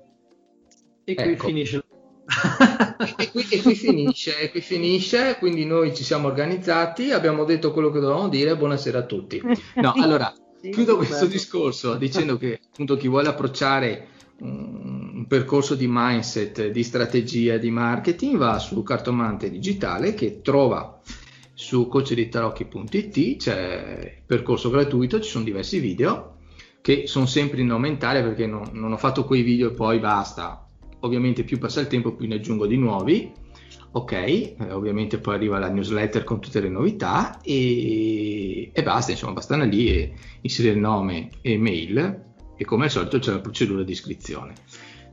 E 1.05 1.15
qui 1.15 1.33
ecco. 1.33 1.47
finisce. 1.47 1.85
e, 3.19 3.31
qui, 3.31 3.47
e, 3.51 3.61
qui, 3.61 3.75
finisce, 3.75 4.41
e 4.41 4.51
qui 4.51 4.61
finisce, 4.63 5.37
quindi 5.39 5.67
noi 5.67 5.95
ci 5.95 6.03
siamo 6.03 6.29
organizzati, 6.29 7.11
abbiamo 7.11 7.45
detto 7.45 7.73
quello 7.73 7.91
che 7.91 8.01
dovevamo 8.01 8.29
dire, 8.29 8.57
buonasera 8.57 9.01
a 9.01 9.05
tutti. 9.05 9.43
No, 9.77 9.93
allora, 10.01 10.33
chiudo 10.71 10.97
questo 10.97 11.27
discorso 11.27 11.97
dicendo 11.97 12.39
che 12.39 12.61
appunto 12.71 12.97
chi 12.97 13.09
vuole 13.09 13.29
approcciare 13.29 14.09
un 14.41 15.27
percorso 15.29 15.75
di 15.75 15.87
mindset, 15.87 16.69
di 16.69 16.83
strategia, 16.83 17.59
di 17.59 17.71
marketing 17.71 18.39
va 18.39 18.59
su 18.59 18.83
Cartomante 18.83 19.51
Digitale 19.51 20.15
che 20.15 20.41
trova 20.41 21.01
su 21.53 21.87
coacheditarocchi.it, 21.87 23.37
c'è 23.37 24.17
il 24.17 24.23
percorso 24.27 24.71
gratuito, 24.71 25.21
ci 25.21 25.31
sono 25.31 25.45
diversi 25.45 25.79
video 25.79 26.34
che 26.85 27.07
sono 27.07 27.25
sempre 27.25 27.63
in 27.63 27.71
aumentare 27.71 28.23
perché 28.23 28.47
non, 28.47 28.69
non 28.73 28.93
ho 28.93 28.99
fatto 28.99 29.25
quei 29.25 29.41
video 29.41 29.71
e 29.71 29.73
poi 29.73 29.99
basta. 30.01 30.69
Ovviamente 31.01 31.43
più 31.43 31.57
passa 31.57 31.81
il 31.81 31.87
tempo 31.87 32.13
più 32.13 32.29
ne 32.29 32.35
aggiungo 32.35 32.67
di 32.67 32.77
nuovi. 32.77 33.33
Ok, 33.93 34.13
eh, 34.13 34.55
ovviamente 34.69 35.17
poi 35.17 35.37
arriva 35.37 35.59
la 35.59 35.71
newsletter 35.71 36.25
con 36.25 36.43
tutte 36.43 36.61
le 36.61 36.69
novità 36.69 37.41
e, 37.41 38.71
e 38.71 38.83
basta, 38.83 39.13
insomma, 39.13 39.33
bastano 39.33 39.65
lì 39.65 39.89
e 39.89 40.13
inserire 40.43 40.75
nome 40.75 41.31
e 41.41 41.57
mail 41.57 42.23
e 42.55 42.65
come 42.67 42.85
al 42.85 42.91
solito 42.91 43.19
c'è 43.19 43.33
la 43.33 43.41
procedura 43.41 43.83
di 43.83 43.93
iscrizione. 43.93 44.53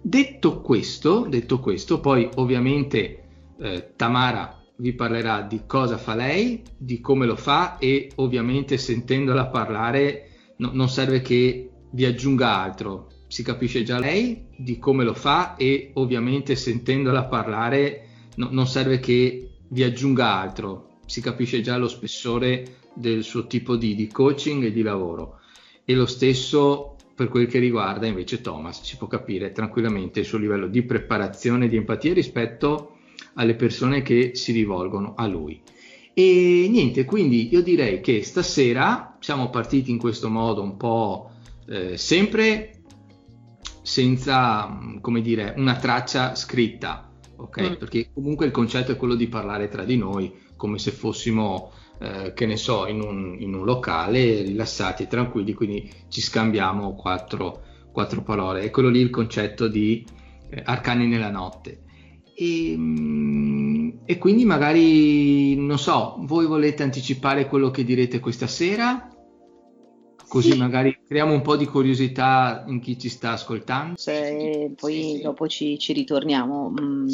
Detto 0.01 0.59
questo, 0.59 1.25
detto 1.29 1.61
questo 1.61 2.01
poi 2.01 2.29
ovviamente 2.35 3.23
eh, 3.57 3.93
Tamara 3.95 4.61
vi 4.75 4.91
parlerà 4.91 5.41
di 5.43 5.61
cosa 5.65 5.97
fa 5.97 6.15
lei, 6.15 6.63
di 6.75 6.99
come 6.99 7.25
lo 7.25 7.37
fa 7.37 7.77
e 7.77 8.11
ovviamente 8.15 8.77
sentendola 8.77 9.45
parlare 9.45 10.30
no, 10.61 10.71
non 10.73 10.89
serve 10.89 11.21
che 11.21 11.69
vi 11.91 12.05
aggiunga 12.05 12.57
altro, 12.57 13.09
si 13.27 13.43
capisce 13.43 13.83
già 13.83 13.99
lei 13.99 14.47
di 14.55 14.77
come 14.77 15.03
lo 15.03 15.13
fa 15.13 15.55
e 15.55 15.91
ovviamente 15.95 16.55
sentendola 16.55 17.25
parlare 17.25 18.07
no, 18.35 18.49
non 18.51 18.67
serve 18.67 18.99
che 18.99 19.49
vi 19.67 19.83
aggiunga 19.83 20.33
altro, 20.33 20.99
si 21.05 21.21
capisce 21.21 21.61
già 21.61 21.77
lo 21.77 21.87
spessore 21.87 22.77
del 22.93 23.23
suo 23.23 23.47
tipo 23.47 23.75
di, 23.75 23.95
di 23.95 24.07
coaching 24.07 24.65
e 24.65 24.71
di 24.71 24.81
lavoro. 24.81 25.39
E 25.83 25.93
lo 25.93 26.05
stesso 26.05 26.95
per 27.15 27.29
quel 27.29 27.47
che 27.47 27.59
riguarda 27.59 28.07
invece 28.07 28.41
Thomas, 28.41 28.81
si 28.81 28.97
può 28.97 29.07
capire 29.07 29.51
tranquillamente 29.51 30.21
il 30.21 30.25
suo 30.25 30.37
livello 30.37 30.67
di 30.67 30.81
preparazione 30.83 31.65
e 31.65 31.69
di 31.69 31.75
empatia 31.75 32.13
rispetto 32.13 32.97
alle 33.35 33.55
persone 33.55 34.01
che 34.01 34.31
si 34.33 34.51
rivolgono 34.51 35.13
a 35.15 35.27
lui. 35.27 35.61
E 36.13 36.67
niente, 36.69 37.05
quindi 37.05 37.49
io 37.51 37.61
direi 37.61 38.01
che 38.01 38.23
stasera 38.23 39.10
siamo 39.21 39.49
partiti 39.49 39.91
in 39.91 39.99
questo 39.99 40.29
modo 40.29 40.63
un 40.63 40.75
po' 40.75 41.29
eh, 41.67 41.95
sempre 41.95 42.81
senza, 43.83 44.79
come 44.99 45.21
dire, 45.21 45.53
una 45.57 45.75
traccia 45.75 46.35
scritta, 46.35 47.09
ok? 47.35 47.61
Mm. 47.61 47.73
Perché 47.75 48.09
comunque 48.13 48.47
il 48.47 48.51
concetto 48.51 48.91
è 48.91 48.97
quello 48.97 49.15
di 49.15 49.27
parlare 49.27 49.69
tra 49.69 49.83
di 49.83 49.95
noi, 49.95 50.33
come 50.55 50.79
se 50.79 50.91
fossimo, 50.91 51.71
eh, 51.99 52.33
che 52.33 52.45
ne 52.47 52.57
so, 52.57 52.87
in 52.87 52.99
un, 52.99 53.35
in 53.39 53.53
un, 53.53 53.63
locale, 53.63 54.41
rilassati 54.41 55.03
e 55.03 55.07
tranquilli, 55.07 55.53
quindi 55.53 55.89
ci 56.09 56.19
scambiamo 56.19 56.95
quattro, 56.95 57.61
quattro 57.91 58.23
parole. 58.23 58.61
È 58.61 58.71
quello 58.71 58.89
lì 58.89 58.99
il 58.99 59.11
concetto 59.11 59.67
di 59.67 60.03
eh, 60.49 60.61
arcani 60.65 61.05
nella 61.05 61.29
notte. 61.29 61.83
E, 62.35 62.71
ehm, 62.71 63.99
e, 64.05 64.17
quindi 64.17 64.45
magari, 64.45 65.55
non 65.55 65.77
so, 65.77 66.17
voi 66.21 66.45
volete 66.45 66.83
anticipare 66.83 67.47
quello 67.47 67.71
che 67.71 67.83
direte 67.83 68.19
questa 68.19 68.47
sera? 68.47 69.07
Così 70.27 70.51
sì. 70.51 70.57
magari 70.57 70.97
creiamo 71.05 71.33
un 71.33 71.41
po' 71.41 71.57
di 71.57 71.65
curiosità 71.65 72.63
in 72.67 72.79
chi 72.79 72.97
ci 72.97 73.09
sta 73.09 73.31
ascoltando. 73.31 73.97
Se 73.97 74.71
poi 74.77 75.15
sì, 75.15 75.21
dopo 75.21 75.45
ci, 75.49 75.77
ci 75.77 75.91
ritorniamo, 75.91 76.69
mh, 76.69 76.81
mm, 76.81 77.07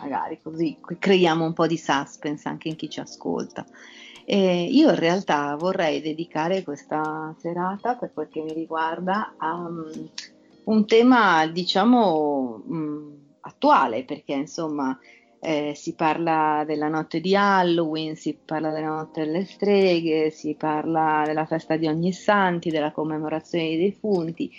magari 0.00 0.38
così 0.40 0.78
creiamo 0.98 1.44
un 1.44 1.52
po' 1.52 1.66
di 1.66 1.76
suspense 1.76 2.48
anche 2.48 2.68
in 2.68 2.76
chi 2.76 2.88
ci 2.88 3.00
ascolta. 3.00 3.66
E 4.24 4.66
io 4.66 4.88
in 4.88 4.94
realtà 4.94 5.56
vorrei 5.56 6.00
dedicare 6.00 6.62
questa 6.62 7.34
serata, 7.40 7.96
per 7.96 8.12
quel 8.12 8.28
che 8.30 8.40
mi 8.40 8.52
riguarda, 8.52 9.34
a 9.36 9.52
um, 9.56 9.90
un 10.64 10.86
tema, 10.86 11.48
diciamo, 11.48 12.62
mh, 12.64 12.76
mm, 12.76 13.19
attuale, 13.40 14.04
perché 14.04 14.34
insomma 14.34 14.98
eh, 15.40 15.72
si 15.74 15.94
parla 15.94 16.64
della 16.66 16.88
notte 16.88 17.20
di 17.20 17.34
Halloween, 17.34 18.14
si 18.14 18.38
parla 18.44 18.70
della 18.70 18.88
notte 18.88 19.24
delle 19.24 19.44
streghe, 19.44 20.30
si 20.30 20.54
parla 20.54 21.22
della 21.24 21.46
festa 21.46 21.76
di 21.76 21.86
ogni 21.86 22.12
santi, 22.12 22.70
della 22.70 22.92
commemorazione 22.92 23.64
dei 23.64 23.90
defunti 23.90 24.50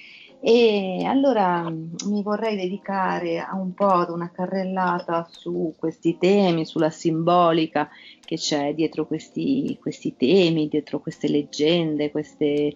e 0.44 1.04
allora 1.06 1.70
mi 1.70 2.24
vorrei 2.24 2.56
dedicare 2.56 3.40
a 3.40 3.56
un 3.56 3.76
po' 3.76 3.86
ad 3.86 4.10
una 4.10 4.32
carrellata 4.32 5.28
su 5.30 5.76
questi 5.78 6.18
temi, 6.18 6.66
sulla 6.66 6.90
simbolica 6.90 7.88
che 8.20 8.38
c'è 8.38 8.74
dietro 8.74 9.06
questi, 9.06 9.78
questi 9.80 10.16
temi, 10.18 10.68
dietro 10.68 11.00
queste 11.00 11.28
leggende, 11.30 12.10
queste, 12.10 12.76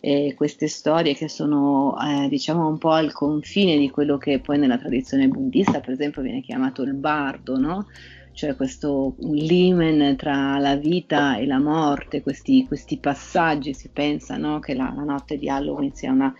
eh, 0.00 0.32
queste 0.34 0.68
storie 0.68 1.12
che 1.12 1.28
sono 1.28 1.94
eh, 2.00 2.28
diciamo 2.28 2.66
un 2.66 2.78
po' 2.78 2.92
al 2.92 3.12
confine 3.12 3.76
di 3.76 3.90
quello 3.90 4.16
che 4.16 4.38
poi 4.38 4.56
nella 4.56 4.78
tradizione 4.78 5.28
buddista 5.28 5.80
per 5.80 5.90
esempio 5.90 6.22
viene 6.22 6.40
chiamato 6.40 6.82
il 6.82 6.94
bardo, 6.94 7.58
no? 7.58 7.88
cioè 8.32 8.56
questo 8.56 9.16
limen 9.18 10.16
tra 10.16 10.58
la 10.58 10.76
vita 10.76 11.36
e 11.36 11.44
la 11.44 11.58
morte, 11.58 12.22
questi, 12.22 12.64
questi 12.66 12.96
passaggi, 12.96 13.74
si 13.74 13.90
pensa 13.92 14.38
no? 14.38 14.58
che 14.60 14.72
la, 14.72 14.90
la 14.96 15.04
notte 15.04 15.36
di 15.36 15.50
Halloween 15.50 15.92
sia 15.94 16.10
una 16.10 16.34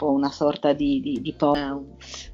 po' 0.00 0.12
una 0.12 0.30
sorta 0.30 0.72
di, 0.72 1.02
di, 1.02 1.20
di 1.20 1.36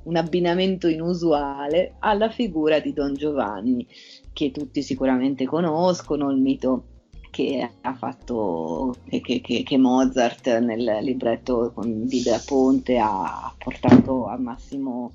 un, 0.05 0.15
abbinamento 0.15 0.87
inusuale 0.87 1.97
alla 1.99 2.31
figura 2.31 2.79
di 2.79 2.93
Don 2.93 3.15
Giovanni, 3.15 3.85
che 4.33 4.53
tutti 4.53 4.83
sicuramente 4.83 5.47
conoscono, 5.47 6.31
il 6.31 6.41
mito 6.41 6.85
che 7.33 7.69
ha 7.81 7.95
fatto 7.95 8.95
che, 9.09 9.41
che, 9.41 9.63
che, 9.65 9.79
Mozart 9.79 10.59
nel 10.61 10.99
libretto 11.03 11.73
con 11.75 12.07
da 12.07 12.41
Ponte 12.47 12.99
ha 12.99 13.53
portato 13.59 14.27
al 14.27 14.41
massimo 14.41 15.11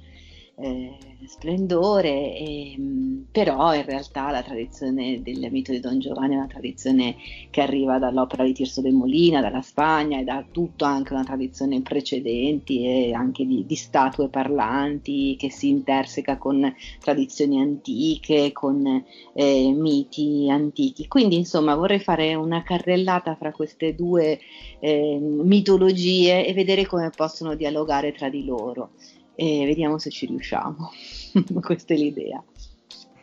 eh, 0.55 0.97
splendore, 1.25 2.35
e, 2.35 2.75
mm, 2.77 3.21
però 3.31 3.73
in 3.73 3.85
realtà 3.85 4.31
la 4.31 4.43
tradizione 4.43 5.21
del 5.21 5.49
mito 5.51 5.71
di 5.71 5.79
Don 5.79 5.99
Giovanni 5.99 6.33
è 6.33 6.37
una 6.37 6.47
tradizione 6.47 7.15
che 7.49 7.61
arriva 7.61 7.97
dall'opera 7.99 8.43
di 8.43 8.53
Tirso 8.53 8.81
de 8.81 8.91
Molina, 8.91 9.41
dalla 9.41 9.61
Spagna 9.61 10.19
e 10.19 10.23
da 10.23 10.43
tutto 10.51 10.85
anche 10.85 11.13
una 11.13 11.23
tradizione 11.23 11.81
precedenti 11.81 12.85
e 12.85 13.13
anche 13.13 13.45
di, 13.45 13.65
di 13.65 13.75
statue 13.75 14.29
parlanti 14.29 15.35
che 15.37 15.49
si 15.49 15.69
interseca 15.69 16.37
con 16.37 16.73
tradizioni 16.99 17.59
antiche, 17.59 18.51
con 18.51 19.03
eh, 19.33 19.71
miti 19.71 20.47
antichi. 20.49 21.07
Quindi 21.07 21.37
insomma 21.37 21.75
vorrei 21.75 21.99
fare 21.99 22.35
una 22.35 22.63
carrellata 22.63 23.35
fra 23.35 23.51
queste 23.51 23.95
due 23.95 24.39
eh, 24.79 25.17
mitologie 25.19 26.45
e 26.45 26.53
vedere 26.53 26.85
come 26.85 27.09
possono 27.15 27.55
dialogare 27.55 28.11
tra 28.11 28.29
di 28.29 28.45
loro 28.45 28.91
e 29.35 29.65
vediamo 29.65 29.97
se 29.97 30.09
ci 30.09 30.25
riusciamo. 30.25 30.91
Questa 31.61 31.93
è 31.93 31.97
l'idea. 31.97 32.43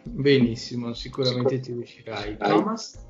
Benissimo, 0.02 0.94
sicuramente 0.94 1.62
Sicur- 1.62 1.64
ci 1.64 1.72
riuscirai. 1.72 2.36
Thomas? 2.38 3.06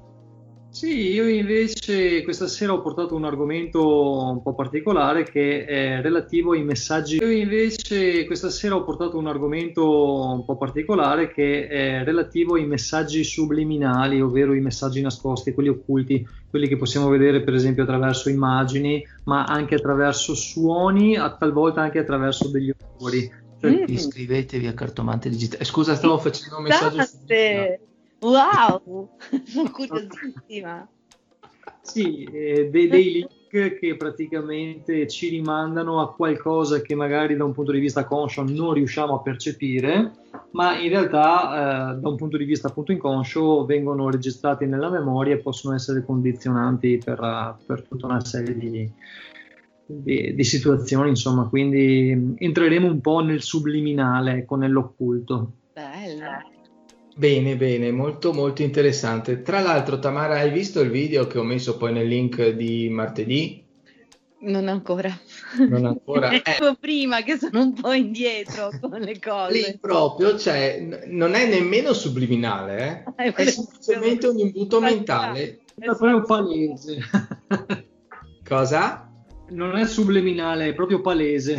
Sì, 0.79 1.11
io 1.11 1.29
invece 1.29 2.23
questa 2.23 2.47
sera 2.47 2.73
ho 2.73 2.81
portato 2.81 3.17
un 3.17 3.25
argomento 3.25 4.31
un 4.31 4.41
po' 4.41 4.55
particolare 4.55 5.25
che 5.25 5.65
è 5.65 6.01
relativo 6.01 6.53
ai 6.53 6.63
messaggi. 6.63 7.17
Io 7.17 7.29
invece 7.29 8.25
questa 8.27 8.49
sera 8.49 8.77
ho 8.77 8.85
portato 8.85 9.19
un 9.19 9.27
argomento 9.27 10.31
un 10.35 10.45
po' 10.45 10.57
particolare 10.57 11.33
che 11.33 11.67
è 11.67 12.05
relativo 12.05 12.55
ai 12.55 12.65
messaggi 12.65 13.25
subliminali, 13.25 14.21
ovvero 14.21 14.55
i 14.55 14.61
messaggi 14.61 15.01
nascosti, 15.01 15.53
quelli 15.53 15.71
occulti, 15.71 16.25
quelli 16.49 16.69
che 16.69 16.77
possiamo 16.77 17.09
vedere 17.09 17.43
per 17.43 17.55
esempio 17.55 17.83
attraverso 17.83 18.29
immagini, 18.29 19.05
ma 19.25 19.47
anche 19.47 19.75
attraverso 19.75 20.37
suoni, 20.37 21.17
talvolta 21.41 21.81
anche 21.81 21.99
attraverso 21.99 22.47
degli 22.51 22.73
odori. 22.95 23.29
Cioè, 23.61 23.81
mm. 23.81 23.85
Iscrivetevi 23.89 24.69
a 24.69 24.75
Cartomante 24.75 25.29
Digitale. 25.29 25.65
Scusa, 25.65 25.97
stavo 25.97 26.19
facendo 26.19 26.59
un 26.59 26.63
messaggio. 26.63 27.03
Wow, 28.21 29.11
sono 29.45 29.71
curiosissima. 29.71 30.89
Sì, 31.81 32.25
eh, 32.25 32.69
dei, 32.71 32.89
dei, 32.89 33.13
link 33.13 33.79
che 33.79 33.97
praticamente 33.97 35.09
ci 35.09 35.29
rimandano 35.29 36.01
a 36.01 36.13
qualcosa 36.13 36.83
che 36.83 36.95
magari 36.95 37.35
da 37.37 37.45
un 37.45 37.53
punto 37.53 37.73
di 37.73 37.79
vista 37.79 38.05
conscio 38.05 38.43
non 38.43 38.75
riusciamo 38.75 39.15
a 39.15 39.23
percepire, 39.23 40.13
ma 40.51 40.79
in 40.79 40.91
realtà 40.91 41.95
eh, 41.95 42.01
da 42.01 42.09
un 42.09 42.17
punto 42.17 42.37
di 42.37 42.45
vista 42.45 42.69
appunto 42.69 42.93
inconscio 42.93 43.65
vengono 43.65 44.11
registrati 44.11 44.67
nella 44.67 44.91
memoria 44.91 45.35
e 45.35 45.39
possono 45.39 45.75
essere 45.75 46.05
condizionanti 46.05 47.01
per, 47.03 47.57
per 47.65 47.83
tutta 47.89 48.07
una 48.07 48.23
serie 48.23 48.57
di, 48.57 48.93
di, 49.87 50.35
di, 50.35 50.45
situazioni, 50.45 51.09
insomma, 51.11 51.49
quindi 51.49 52.35
entreremo 52.39 52.87
un 52.87 53.01
po' 53.01 53.21
nel 53.21 53.41
subliminale, 53.41 54.39
ecco, 54.39 54.57
nell'occulto. 54.57 55.53
Bello. 55.73 56.57
Bene, 57.19 57.57
bene, 57.57 57.91
molto 57.91 58.33
molto 58.33 58.63
interessante. 58.63 59.43
Tra 59.43 59.59
l'altro, 59.59 59.99
Tamara, 59.99 60.35
hai 60.35 60.53
visto 60.53 60.79
il 60.79 60.91
video 60.91 61.27
che 61.27 61.37
ho 61.39 61.43
messo 61.43 61.77
poi 61.77 61.93
nel 61.93 62.07
link 62.07 62.51
di 62.51 62.89
martedì? 62.89 63.61
Non 64.43 64.69
ancora. 64.69 65.11
Non 65.69 65.85
ancora. 65.85 66.31
eh. 66.31 66.77
prima 66.79 67.23
che 67.23 67.37
sono 67.37 67.61
un 67.61 67.73
po' 67.73 67.91
indietro 67.91 68.71
con 68.81 69.01
le 69.01 69.19
cose. 69.19 69.53
Lì 69.53 69.79
proprio, 69.81 70.39
cioè, 70.39 70.79
n- 70.81 71.03
non 71.07 71.35
è 71.35 71.49
nemmeno 71.49 71.93
subliminale, 71.93 73.05
eh? 73.17 73.25
eh 73.25 73.33
è 73.33 73.45
semplicemente 73.47 74.29
un 74.29 74.39
imbuto 74.39 74.81
mentale. 74.81 75.63
È 75.75 75.87
proprio 75.87 76.23
palese. 76.23 76.99
Cosa? 78.47 79.13
Non 79.49 79.77
è 79.77 79.87
subliminale, 79.89 80.69
è 80.69 80.75
proprio 80.75 81.01
palese. 81.01 81.57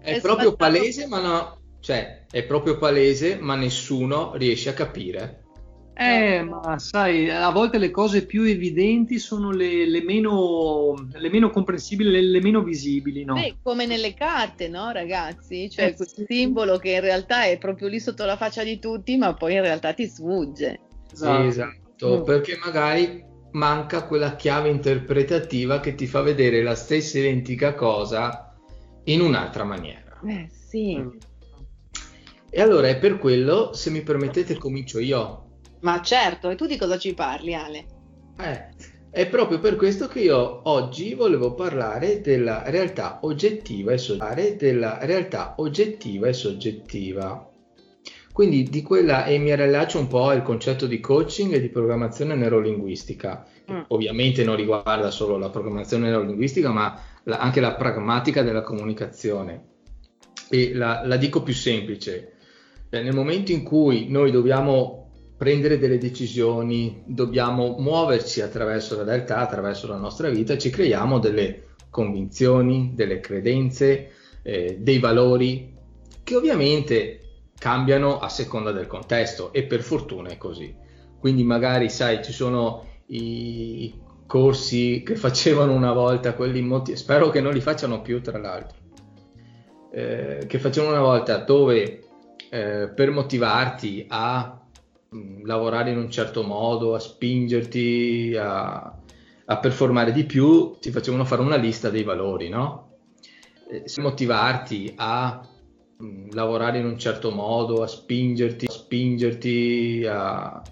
È, 0.00 0.14
è 0.14 0.20
proprio 0.22 0.56
palese, 0.56 1.06
ma 1.06 1.20
no, 1.20 1.61
cioè, 1.82 2.26
è 2.30 2.44
proprio 2.44 2.78
palese, 2.78 3.38
ma 3.40 3.56
nessuno 3.56 4.36
riesce 4.36 4.70
a 4.70 4.72
capire. 4.72 5.40
Eh, 5.94 6.42
ma 6.42 6.78
sai, 6.78 7.28
a 7.28 7.50
volte 7.50 7.76
le 7.78 7.90
cose 7.90 8.24
più 8.24 8.44
evidenti 8.44 9.18
sono 9.18 9.50
le, 9.50 9.86
le, 9.88 10.02
meno, 10.02 10.94
le 11.12 11.28
meno, 11.28 11.50
comprensibili, 11.50 12.08
le, 12.08 12.22
le, 12.22 12.40
meno 12.40 12.62
visibili, 12.62 13.24
no? 13.24 13.34
Beh, 13.34 13.56
come 13.62 13.84
nelle 13.84 14.14
carte, 14.14 14.68
no, 14.68 14.92
ragazzi? 14.92 15.68
Cioè, 15.68 15.86
eh, 15.86 15.96
questo 15.96 16.20
sì. 16.20 16.26
simbolo 16.28 16.78
che 16.78 16.92
in 16.92 17.00
realtà 17.00 17.44
è 17.44 17.58
proprio 17.58 17.88
lì 17.88 17.98
sotto 17.98 18.24
la 18.24 18.36
faccia 18.36 18.62
di 18.62 18.78
tutti, 18.78 19.16
ma 19.16 19.34
poi 19.34 19.54
in 19.54 19.62
realtà 19.62 19.92
ti 19.92 20.06
sfugge. 20.06 20.80
Esatto, 21.12 21.46
esatto 21.46 22.20
mm. 22.20 22.24
perché 22.24 22.58
magari 22.64 23.24
manca 23.50 24.06
quella 24.06 24.36
chiave 24.36 24.70
interpretativa 24.70 25.80
che 25.80 25.96
ti 25.96 26.06
fa 26.06 26.22
vedere 26.22 26.62
la 26.62 26.76
stessa 26.76 27.18
identica 27.18 27.74
cosa 27.74 28.56
in 29.04 29.20
un'altra 29.20 29.64
maniera. 29.64 30.20
Eh, 30.24 30.48
sì. 30.48 30.96
Mm. 30.96 31.10
E 32.54 32.60
allora 32.60 32.88
è 32.88 32.98
per 32.98 33.16
quello, 33.16 33.72
se 33.72 33.88
mi 33.88 34.02
permettete, 34.02 34.58
comincio 34.58 34.98
io. 34.98 35.44
Ma 35.80 36.02
certo, 36.02 36.50
e 36.50 36.54
tu 36.54 36.66
di 36.66 36.76
cosa 36.76 36.98
ci 36.98 37.14
parli, 37.14 37.54
Ale? 37.54 37.86
Eh, 38.38 38.66
è 39.10 39.26
proprio 39.26 39.58
per 39.58 39.76
questo 39.76 40.06
che 40.06 40.20
io 40.20 40.60
oggi 40.64 41.14
volevo 41.14 41.54
parlare 41.54 42.20
della 42.20 42.64
realtà 42.66 43.20
oggettiva 43.22 43.92
e 43.92 43.98
soggettiva, 43.98 44.56
della 44.58 44.98
realtà 45.00 45.54
oggettiva 45.56 46.28
e 46.28 46.34
soggettiva. 46.34 47.50
Quindi 48.34 48.64
di 48.64 48.82
quella 48.82 49.24
e 49.24 49.38
mi 49.38 49.56
rilascio 49.56 49.98
un 49.98 50.08
po' 50.08 50.30
il 50.32 50.42
concetto 50.42 50.86
di 50.86 51.00
coaching 51.00 51.54
e 51.54 51.60
di 51.60 51.70
programmazione 51.70 52.34
neurolinguistica, 52.34 53.46
che 53.64 53.72
mm. 53.72 53.80
ovviamente 53.88 54.44
non 54.44 54.56
riguarda 54.56 55.10
solo 55.10 55.38
la 55.38 55.48
programmazione 55.48 56.10
neurolinguistica, 56.10 56.70
ma 56.70 57.00
la, 57.22 57.38
anche 57.38 57.60
la 57.60 57.74
pragmatica 57.76 58.42
della 58.42 58.62
comunicazione. 58.62 59.68
E 60.50 60.74
la, 60.74 61.00
la 61.06 61.16
dico 61.16 61.42
più 61.42 61.54
semplice, 61.54 62.31
cioè, 62.92 63.02
nel 63.02 63.14
momento 63.14 63.52
in 63.52 63.62
cui 63.62 64.10
noi 64.10 64.30
dobbiamo 64.30 65.08
prendere 65.38 65.78
delle 65.78 65.96
decisioni, 65.96 67.02
dobbiamo 67.06 67.76
muoverci 67.78 68.42
attraverso 68.42 68.98
la 68.98 69.04
realtà, 69.04 69.38
attraverso 69.38 69.86
la 69.86 69.96
nostra 69.96 70.28
vita, 70.28 70.58
ci 70.58 70.68
creiamo 70.68 71.18
delle 71.18 71.68
convinzioni, 71.88 72.92
delle 72.94 73.20
credenze, 73.20 74.10
eh, 74.42 74.76
dei 74.78 74.98
valori 74.98 75.74
che 76.22 76.36
ovviamente 76.36 77.20
cambiano 77.58 78.18
a 78.18 78.28
seconda 78.28 78.72
del 78.72 78.86
contesto 78.86 79.54
e 79.54 79.62
per 79.62 79.80
fortuna 79.80 80.28
è 80.28 80.36
così. 80.36 80.76
Quindi 81.18 81.44
magari 81.44 81.88
sai 81.88 82.22
ci 82.22 82.32
sono 82.32 82.86
i 83.06 83.90
corsi 84.26 85.02
che 85.02 85.16
facevano 85.16 85.72
una 85.72 85.94
volta 85.94 86.34
quelli 86.34 86.60
molti, 86.60 86.94
spero 86.94 87.30
che 87.30 87.40
non 87.40 87.54
li 87.54 87.60
facciano 87.62 88.02
più 88.02 88.20
tra 88.20 88.36
l'altro, 88.36 88.76
eh, 89.90 90.44
che 90.46 90.58
facevano 90.58 90.92
una 90.92 91.02
volta 91.02 91.38
dove 91.38 92.02
eh, 92.52 92.90
per 92.94 93.10
motivarti 93.10 94.04
a 94.08 94.60
mh, 95.08 95.16
mm, 95.16 95.44
lavorare 95.46 95.90
in 95.90 95.96
un 95.96 96.10
certo 96.10 96.42
modo, 96.42 96.94
a 96.94 96.98
spingerti 96.98 98.36
a, 98.38 98.94
a, 99.46 99.56
performare 99.56 100.12
di 100.12 100.24
più, 100.24 100.76
ti 100.78 100.90
facevano 100.90 101.24
fare 101.24 101.40
una 101.40 101.56
lista 101.56 101.88
dei 101.88 102.02
valori, 102.02 102.50
no? 102.50 102.98
Eh, 103.70 103.84
per 103.84 104.04
motivarti 104.04 104.92
a 104.96 105.48
mh, 105.96 106.04
mm, 106.04 106.30
lavorare 106.32 106.78
in 106.78 106.84
un 106.84 106.98
certo 106.98 107.30
modo, 107.30 107.82
a 107.82 107.86
spingerti, 107.86 108.66
a, 108.66 108.70
spingerti 108.70 110.04
a, 110.06 110.62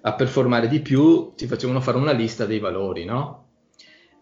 a 0.00 0.12
performare 0.14 0.66
di 0.66 0.80
più, 0.80 1.34
ti 1.36 1.46
facevano 1.46 1.80
fare 1.80 1.98
una 1.98 2.10
lista 2.10 2.46
dei 2.46 2.58
valori, 2.58 3.04
no? 3.04 3.46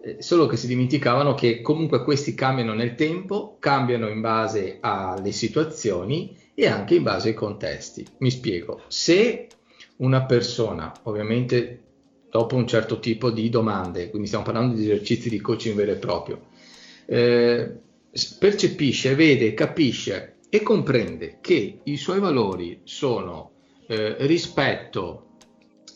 Eh, 0.02 0.20
solo 0.20 0.44
che 0.44 0.58
si 0.58 0.66
dimenticavano 0.66 1.32
che 1.32 1.62
comunque 1.62 2.04
questi 2.04 2.34
cambiano 2.34 2.74
nel 2.74 2.94
tempo, 2.94 3.56
cambiano 3.58 4.08
in 4.08 4.20
base 4.20 4.76
alle 4.82 5.32
situazioni 5.32 6.44
e 6.58 6.66
anche 6.66 6.94
in 6.94 7.02
base 7.02 7.28
ai 7.28 7.34
contesti. 7.34 8.06
Mi 8.18 8.30
spiego, 8.30 8.80
se 8.88 9.48
una 9.96 10.24
persona, 10.24 10.90
ovviamente 11.02 11.82
dopo 12.30 12.56
un 12.56 12.66
certo 12.66 12.98
tipo 12.98 13.30
di 13.30 13.50
domande, 13.50 14.08
quindi 14.08 14.26
stiamo 14.26 14.44
parlando 14.44 14.74
di 14.74 14.84
esercizi 14.84 15.28
di 15.28 15.38
coaching 15.38 15.76
vero 15.76 15.92
e 15.92 15.96
proprio, 15.96 16.46
eh, 17.04 17.72
percepisce, 18.38 19.14
vede, 19.14 19.52
capisce 19.52 20.36
e 20.48 20.62
comprende 20.62 21.38
che 21.42 21.80
i 21.82 21.96
suoi 21.98 22.20
valori 22.20 22.80
sono 22.84 23.50
eh, 23.86 24.16
rispetto, 24.20 25.26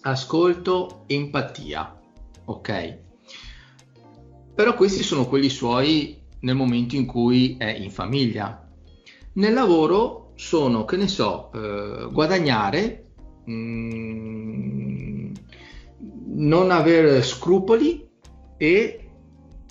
ascolto, 0.03 1.05
empatia, 1.07 1.99
ok? 2.45 2.99
Però 4.55 4.75
questi 4.75 5.03
sono 5.03 5.27
quelli 5.27 5.49
suoi 5.49 6.19
nel 6.41 6.55
momento 6.55 6.97
in 6.97 7.07
cui 7.07 7.57
è 7.59 7.71
in 7.71 7.91
famiglia. 7.91 8.69
Nel 9.33 9.55
lavoro 9.55 10.30
sono, 10.41 10.87
che 10.87 10.97
ne 10.97 11.07
so, 11.07 11.51
eh, 11.53 12.09
guadagnare, 12.11 13.11
mh, 13.45 13.53
mm, 13.53 15.33
non 16.37 16.71
avere 16.71 17.23
scrupoli 17.23 18.09
e 18.57 19.11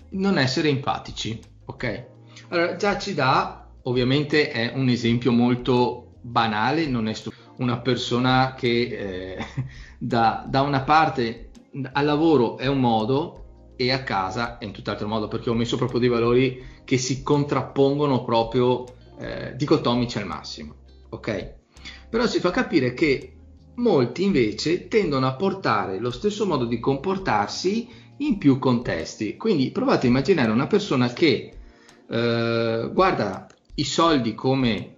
non 0.10 0.38
essere 0.38 0.69
empatici, 0.69 1.39
ok? 1.65 2.05
Allora 2.49 2.75
già 2.75 2.99
ci 2.99 3.15
dà, 3.15 3.67
ovviamente 3.84 4.51
è 4.51 4.71
un 4.75 4.89
esempio 4.89 5.32
molto 5.32 6.17
banale, 6.21 6.86
non 6.86 7.08
è 7.08 7.13
stu- 7.13 7.34
una 7.58 7.79
persona 7.79 8.53
che 8.55 9.38
eh, 9.38 9.45
da, 9.97 10.45
da 10.47 10.62
una 10.62 10.82
parte 10.82 11.49
al 11.93 12.05
lavoro 12.05 12.58
è 12.58 12.67
un 12.67 12.79
modo 12.79 13.73
e 13.75 13.91
a 13.91 14.03
casa 14.03 14.60
è 14.60 14.65
in 14.65 14.71
tutt'altro 14.71 15.08
modo 15.08 15.27
perché 15.27 15.49
ho 15.49 15.55
messo 15.55 15.77
proprio 15.77 15.99
dei 15.99 16.10
valori 16.10 16.63
che 16.84 16.97
si 16.99 17.23
contrappongono 17.23 18.23
proprio 18.23 18.97
eh, 19.19 19.53
dicotomici 19.55 20.17
al 20.17 20.25
massimo, 20.25 20.75
ok? 21.10 21.53
Però 22.10 22.25
si 22.25 22.39
fa 22.39 22.51
capire 22.51 22.93
che 22.93 23.34
molti 23.75 24.23
invece 24.23 24.88
tendono 24.88 25.27
a 25.27 25.36
portare 25.36 25.99
lo 25.99 26.12
stesso 26.12 26.45
modo 26.45 26.65
di 26.65 26.79
comportarsi 26.79 27.88
in 28.17 28.38
più 28.38 28.60
contesti. 28.60 29.38
Quindi 29.38 29.71
provate 29.71 30.08
a 30.08 30.10
immaginare 30.10 30.51
una 30.51 30.67
persona 30.67 31.12
che 31.13 31.53
eh, 32.08 32.89
guarda 32.91 33.47
i 33.75 33.84
soldi 33.84 34.34
come 34.34 34.95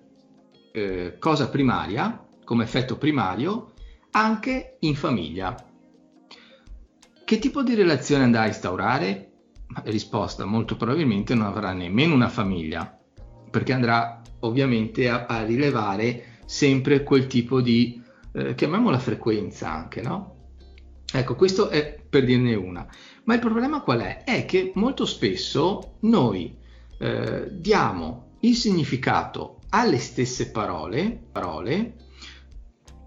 eh, 0.71 1.17
cosa 1.19 1.49
primaria, 1.49 2.25
come 2.43 2.63
effetto 2.63 2.97
primario, 2.97 3.73
anche 4.11 4.77
in 4.79 4.95
famiglia. 4.95 5.55
Che 7.23 7.39
tipo 7.39 7.63
di 7.63 7.75
relazione 7.75 8.23
andrà 8.23 8.41
a 8.41 8.47
instaurare? 8.47 9.27
Risposta, 9.83 10.43
molto 10.45 10.75
probabilmente 10.75 11.33
non 11.33 11.45
avrà 11.45 11.71
nemmeno 11.71 12.13
una 12.13 12.27
famiglia, 12.27 13.00
perché 13.51 13.73
andrà 13.73 14.21
ovviamente 14.39 15.09
a, 15.09 15.25
a 15.27 15.43
rilevare 15.43 16.39
sempre 16.45 17.03
quel 17.03 17.27
tipo 17.27 17.61
di, 17.61 18.01
eh, 18.33 18.55
chiamiamola 18.55 18.97
frequenza 18.97 19.71
anche, 19.71 20.01
no? 20.01 20.35
Ecco, 21.13 21.35
questo 21.35 21.69
è 21.69 22.01
per 22.09 22.23
dirne 22.23 22.55
una. 22.55 22.87
Ma 23.25 23.33
il 23.33 23.39
problema 23.39 23.81
qual 23.81 23.99
è? 23.99 24.23
È 24.23 24.45
che 24.45 24.71
molto 24.75 25.05
spesso 25.05 25.97
noi 26.01 26.57
eh, 26.97 27.47
diamo 27.51 28.37
il 28.41 28.55
significato 28.55 29.59
alle 29.69 29.97
stesse 29.97 30.51
parole, 30.51 31.21
parole 31.31 31.95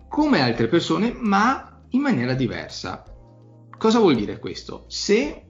come 0.08 0.40
altre 0.40 0.68
persone, 0.68 1.12
ma 1.16 1.82
in 1.90 2.00
maniera 2.00 2.34
diversa. 2.34 3.04
Cosa 3.76 3.98
vuol 3.98 4.14
dire 4.14 4.38
questo? 4.38 4.84
Se 4.88 5.46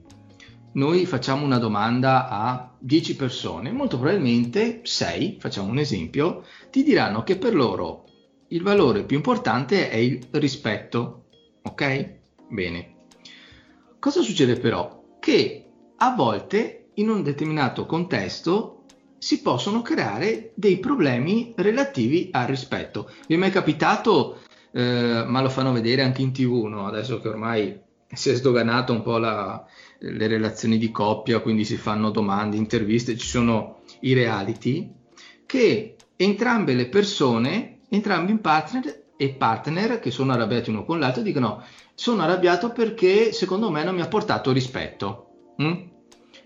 noi 0.75 1.05
facciamo 1.05 1.45
una 1.45 1.57
domanda 1.57 2.27
a 2.27 2.75
10 2.77 3.15
persone, 3.15 3.71
molto 3.71 3.97
probabilmente 3.97 4.81
6, 4.83 5.37
facciamo 5.39 5.69
un 5.69 5.77
esempio, 5.77 6.43
ti 6.69 6.83
diranno 6.83 7.23
che 7.23 7.37
per 7.37 7.55
loro 7.55 8.03
il 8.49 8.61
valore 8.61 9.03
più 9.03 9.15
importante 9.15 9.89
è 9.89 9.95
il 9.95 10.27
rispetto. 10.31 11.25
Ok? 11.63 12.15
Bene. 12.49 12.93
Cosa 13.99 14.21
succede 14.21 14.57
però? 14.57 15.03
Che 15.19 15.65
a 15.97 16.13
volte 16.13 16.89
in 16.95 17.09
un 17.09 17.23
determinato 17.23 17.85
contesto 17.85 18.83
si 19.17 19.41
possono 19.41 19.81
creare 19.81 20.51
dei 20.55 20.77
problemi 20.77 21.53
relativi 21.55 22.29
al 22.31 22.47
rispetto. 22.47 23.09
Vi 23.27 23.33
è 23.33 23.37
mai 23.37 23.49
capitato, 23.49 24.41
eh, 24.71 25.23
ma 25.25 25.41
lo 25.41 25.49
fanno 25.49 25.71
vedere 25.71 26.03
anche 26.03 26.21
in 26.21 26.33
tv, 26.33 26.65
no? 26.65 26.85
adesso 26.85 27.21
che 27.21 27.29
ormai 27.29 27.79
si 28.11 28.29
è 28.29 28.35
sdoganato 28.35 28.93
un 28.93 29.01
po' 29.01 29.17
la, 29.17 29.65
le 29.99 30.27
relazioni 30.27 30.77
di 30.77 30.91
coppia, 30.91 31.39
quindi 31.39 31.65
si 31.65 31.77
fanno 31.77 32.11
domande, 32.11 32.57
interviste, 32.57 33.17
ci 33.17 33.27
sono 33.27 33.81
i 34.01 34.13
reality, 34.13 34.91
che 35.45 35.95
entrambe 36.15 36.73
le 36.73 36.87
persone, 36.87 37.79
entrambi 37.89 38.33
i 38.33 38.39
partner 38.39 39.03
e 39.17 39.29
partner 39.29 39.99
che 39.99 40.11
sono 40.11 40.33
arrabbiati 40.33 40.69
uno 40.69 40.83
con 40.83 40.99
l'altro 40.99 41.21
dicono 41.21 41.63
sono 41.93 42.23
arrabbiato 42.23 42.71
perché 42.71 43.31
secondo 43.31 43.71
me 43.71 43.83
non 43.83 43.95
mi 43.95 44.01
ha 44.01 44.07
portato 44.07 44.51
rispetto. 44.51 45.53
Mm? 45.61 45.93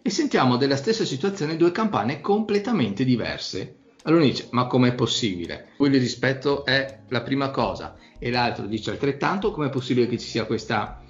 E 0.02 0.10
sentiamo 0.10 0.56
della 0.56 0.76
stessa 0.76 1.04
situazione 1.04 1.58
due 1.58 1.72
campane 1.72 2.22
completamente 2.22 3.04
diverse. 3.04 3.76
Allora 4.04 4.24
dice, 4.24 4.48
ma 4.52 4.68
com'è 4.68 4.94
possibile? 4.94 5.70
Poi 5.76 5.90
il 5.90 6.00
rispetto 6.00 6.64
è 6.64 7.02
la 7.10 7.22
prima 7.22 7.50
cosa 7.50 7.96
e 8.18 8.32
l'altro 8.32 8.66
dice 8.66 8.92
altrettanto, 8.92 9.52
com'è 9.52 9.70
possibile 9.70 10.08
che 10.08 10.18
ci 10.18 10.28
sia 10.28 10.46
questa 10.46 11.02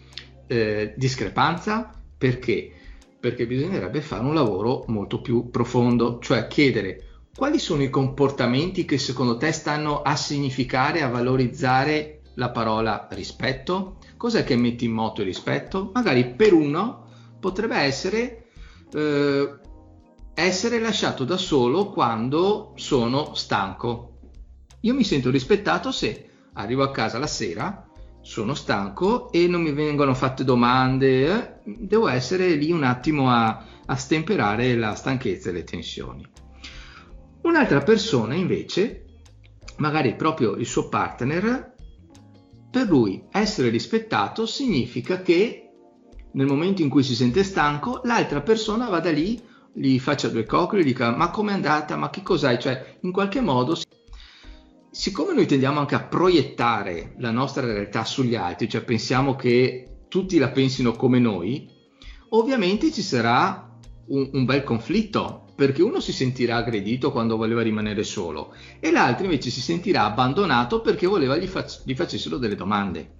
eh, 0.48 0.94
discrepanza? 0.96 1.99
Perché? 2.20 2.72
Perché 3.20 3.48
bisognerebbe 3.48 4.02
fare 4.02 4.24
un 4.24 4.36
lavoro 4.36 4.84
molto 4.88 5.22
più 5.22 5.50
profondo, 5.50 6.20
cioè 6.20 6.48
chiedere 6.48 7.06
quali 7.36 7.58
sono 7.58 7.82
i 7.84 7.90
comportamenti 7.90 8.84
che 8.84 8.98
secondo 8.98 9.38
te 9.38 9.54
stanno 9.54 10.02
a 10.02 10.18
significare, 10.18 11.02
a 11.02 11.08
valorizzare 11.08 12.20
la 12.36 12.52
parola 12.52 13.08
rispetto? 13.12 13.98
Cos'è 14.18 14.44
che 14.44 14.58
metti 14.58 14.84
in 14.86 14.92
moto 14.92 15.22
il 15.22 15.28
rispetto? 15.28 15.92
Magari 15.94 16.36
per 16.36 16.54
uno 16.54 17.08
potrebbe 17.40 17.78
essere 17.78 18.48
eh, 18.94 19.60
essere 20.34 20.80
lasciato 20.80 21.26
da 21.26 21.38
solo 21.38 21.90
quando 21.90 22.74
sono 22.76 23.34
stanco. 23.36 24.20
Io 24.82 24.94
mi 24.94 25.04
sento 25.04 25.30
rispettato 25.30 25.92
se 25.92 26.30
arrivo 26.54 26.84
a 26.84 26.92
casa 26.92 27.20
la 27.20 27.28
sera, 27.28 27.89
sono 28.30 28.54
stanco 28.54 29.32
e 29.32 29.48
non 29.48 29.64
mi 29.64 29.72
vengono 29.72 30.14
fatte 30.14 30.44
domande, 30.44 31.26
eh, 31.26 31.54
devo 31.64 32.08
essere 32.08 32.54
lì 32.54 32.72
un 32.72 32.84
attimo 32.84 33.32
a, 33.32 33.66
a 33.84 33.96
stemperare 33.96 34.76
la 34.76 34.94
stanchezza 34.94 35.50
e 35.50 35.54
le 35.54 35.64
tensioni. 35.64 36.24
Un'altra 37.42 37.82
persona 37.82 38.36
invece, 38.36 39.06
magari 39.78 40.14
proprio 40.14 40.52
il 40.58 40.68
suo 40.68 40.90
partner, 40.90 41.74
per 42.70 42.88
lui 42.88 43.24
essere 43.32 43.70
rispettato 43.70 44.46
significa 44.46 45.24
che 45.24 45.72
nel 46.34 46.46
momento 46.46 46.84
in 46.84 46.90
cui 46.90 47.02
si 47.02 47.16
sente 47.16 47.44
stanco, 47.44 48.02
l'altra 48.04 48.42
persona 48.42 48.90
vada 48.90 49.10
lì, 49.10 49.42
gli 49.74 49.98
faccia 49.98 50.28
due 50.28 50.46
coccole, 50.46 50.84
gli 50.84 50.86
dica 50.86 51.16
ma 51.16 51.32
com'è 51.32 51.54
andata, 51.54 51.96
ma 51.96 52.12
che 52.12 52.22
cos'hai, 52.22 52.60
cioè 52.60 53.00
in 53.02 53.12
qualche 53.12 53.42
modo, 53.42 53.76
siccome 54.92 55.34
noi 55.34 55.46
tendiamo 55.46 55.80
anche 55.80 55.96
a 55.96 56.04
proiettare 56.04 57.16
la 57.20 57.32
nostra 57.32 57.66
realtà 57.66 58.04
sugli 58.04 58.36
altri, 58.36 58.70
cioè 58.70 58.84
pensiamo 58.84 59.36
che 59.36 60.04
tutti 60.08 60.38
la 60.38 60.50
pensino 60.50 60.94
come 60.94 61.20
noi, 61.20 61.68
ovviamente 62.30 62.92
ci 62.92 63.02
sarà 63.02 63.78
un, 64.08 64.30
un 64.34 64.46
bel 64.46 64.64
conflitto 64.64 65.46
perché 65.56 65.82
uno 65.82 66.00
si 66.00 66.14
sentirà 66.14 66.56
aggredito 66.56 67.12
quando 67.12 67.36
voleva 67.36 67.62
rimanere 67.62 68.04
solo 68.04 68.54
e 68.80 68.92
l'altro 68.92 69.26
invece 69.26 69.50
si 69.50 69.62
sentirà 69.62 70.04
abbandonato 70.04 70.82
perché 70.82 71.06
voleva 71.06 71.36
gli, 71.36 71.48
fac- 71.48 71.82
gli 71.84 71.94
facessero 71.94 72.38
delle 72.38 72.56
domande. 72.56 73.12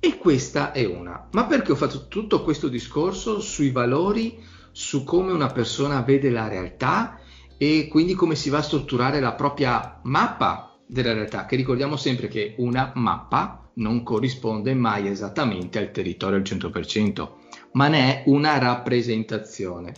E 0.00 0.16
questa 0.18 0.72
è 0.72 0.84
una. 0.84 1.28
Ma 1.30 1.44
perché 1.44 1.70
ho 1.70 1.76
fatto 1.76 2.08
tutto 2.08 2.42
questo 2.42 2.66
discorso 2.66 3.38
sui 3.38 3.70
valori, 3.70 4.36
su 4.72 5.04
come 5.04 5.30
una 5.30 5.46
persona 5.46 6.00
vede 6.00 6.30
la 6.30 6.48
realtà 6.48 7.20
e 7.56 7.86
quindi 7.88 8.14
come 8.14 8.34
si 8.34 8.50
va 8.50 8.58
a 8.58 8.62
strutturare 8.62 9.20
la 9.20 9.34
propria 9.34 10.00
mappa 10.02 10.71
della 10.92 11.14
realtà, 11.14 11.46
che 11.46 11.56
ricordiamo 11.56 11.96
sempre 11.96 12.28
che 12.28 12.54
una 12.58 12.92
mappa 12.94 13.70
non 13.74 14.02
corrisponde 14.02 14.74
mai 14.74 15.08
esattamente 15.08 15.78
al 15.78 15.90
territorio 15.90 16.36
al 16.36 16.42
100%, 16.42 17.28
ma 17.72 17.88
ne 17.88 17.98
è 17.98 18.22
una 18.26 18.58
rappresentazione. 18.58 19.94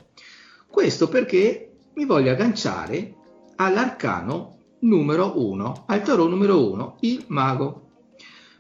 Questo 0.69 1.09
perché 1.09 1.73
mi 1.95 2.05
voglio 2.05 2.31
agganciare 2.31 3.15
all'arcano 3.57 4.59
numero 4.81 5.41
1, 5.41 5.85
al 5.87 6.03
tarot 6.03 6.29
numero 6.29 6.71
1, 6.71 6.97
il 7.01 7.25
mago. 7.29 7.89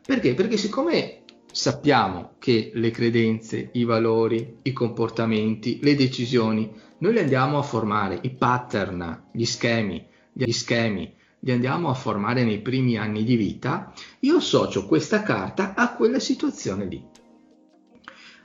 Perché? 0.05 0.35
Perché 0.35 0.57
siccome 0.57 1.23
sappiamo 1.51 2.33
che 2.41 2.73
le 2.75 2.91
credenze, 2.91 3.71
i 3.75 3.85
valori, 3.85 4.59
i 4.63 4.73
comportamenti, 4.73 5.79
le 5.83 5.95
decisioni, 5.95 6.73
noi 6.99 7.13
le 7.13 7.21
andiamo 7.21 7.59
a 7.59 7.63
formare, 7.63 8.19
i 8.23 8.31
pattern, 8.31 9.29
gli 9.33 9.45
schemi, 9.45 10.05
gli 10.33 10.51
schemi, 10.51 11.14
li 11.45 11.53
andiamo 11.53 11.91
a 11.91 11.95
formare 11.95 12.43
nei 12.43 12.61
primi 12.61 12.97
anni 12.97 13.23
di 13.23 13.37
vita, 13.37 13.93
io 14.21 14.37
associo 14.37 14.87
questa 14.87 15.23
carta 15.23 15.75
a 15.75 15.95
quella 15.95 16.19
situazione 16.19 16.87
lì. 16.87 17.07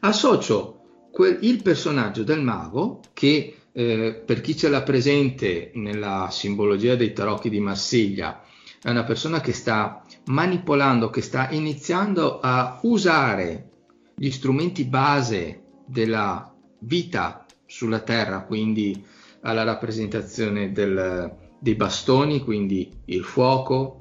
Associo 0.01 1.07
quel, 1.09 1.39
il 1.41 1.61
personaggio 1.61 2.23
del 2.23 2.41
mago 2.41 2.99
che 3.13 3.55
eh, 3.71 4.23
per 4.25 4.41
chi 4.41 4.55
ce 4.55 4.67
l'ha 4.67 4.83
presente 4.83 5.71
nella 5.75 6.27
simbologia 6.29 6.95
dei 6.95 7.13
tarocchi 7.13 7.49
di 7.49 7.61
Marsiglia, 7.61 8.43
è 8.81 8.89
una 8.89 9.05
persona 9.05 9.39
che 9.39 9.53
sta 9.53 10.03
manipolando, 10.25 11.09
che 11.09 11.21
sta 11.21 11.49
iniziando 11.51 12.39
a 12.41 12.79
usare 12.83 13.69
gli 14.15 14.29
strumenti 14.29 14.83
base 14.83 15.63
della 15.85 16.53
vita 16.79 17.45
sulla 17.65 17.99
terra, 17.99 18.43
quindi 18.43 19.05
alla 19.41 19.63
rappresentazione 19.63 20.73
del, 20.73 21.48
dei 21.59 21.75
bastoni, 21.75 22.39
quindi 22.43 22.91
il 23.05 23.23
fuoco, 23.23 23.99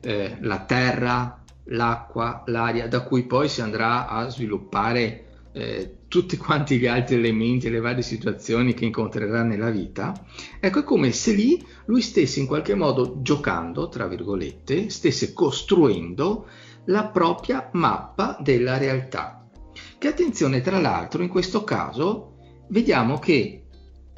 eh, 0.00 0.36
la 0.40 0.60
terra, 0.64 1.42
l'acqua, 1.64 2.42
l'aria, 2.46 2.88
da 2.88 3.02
cui 3.02 3.24
poi 3.24 3.48
si 3.48 3.60
andrà 3.60 4.08
a 4.08 4.28
sviluppare 4.28 5.48
eh, 5.52 5.96
tutti 6.08 6.36
quanti 6.38 6.78
gli 6.78 6.86
altri 6.86 7.16
elementi 7.16 7.66
e 7.66 7.70
le 7.70 7.80
varie 7.80 8.02
situazioni 8.02 8.74
che 8.74 8.84
incontrerà 8.84 9.42
nella 9.42 9.70
vita, 9.70 10.12
ecco 10.58 10.80
è 10.80 10.84
come 10.84 11.12
se 11.12 11.32
lì 11.32 11.64
lui 11.86 12.02
stesse 12.02 12.40
in 12.40 12.46
qualche 12.46 12.74
modo 12.74 13.20
giocando, 13.22 13.88
tra 13.88 14.06
virgolette, 14.06 14.90
stesse 14.90 15.32
costruendo 15.32 16.46
la 16.86 17.06
propria 17.06 17.70
mappa 17.72 18.36
della 18.40 18.78
realtà. 18.78 19.48
Che 19.98 20.08
attenzione, 20.08 20.60
tra 20.60 20.80
l'altro, 20.80 21.22
in 21.22 21.28
questo 21.28 21.62
caso 21.62 22.36
vediamo 22.68 23.18
che 23.18 23.59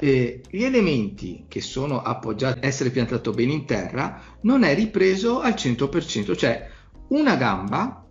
eh, 0.03 0.41
gli 0.49 0.63
elementi 0.65 1.45
che 1.47 1.61
sono 1.61 2.01
appoggiati, 2.01 2.59
essere 2.61 2.89
piantato 2.89 3.31
bene 3.31 3.53
in 3.53 3.65
terra, 3.65 4.21
non 4.41 4.63
è 4.63 4.75
ripreso 4.75 5.39
al 5.39 5.53
100%, 5.53 6.35
cioè 6.35 6.69
una 7.09 7.37
gamba 7.37 8.05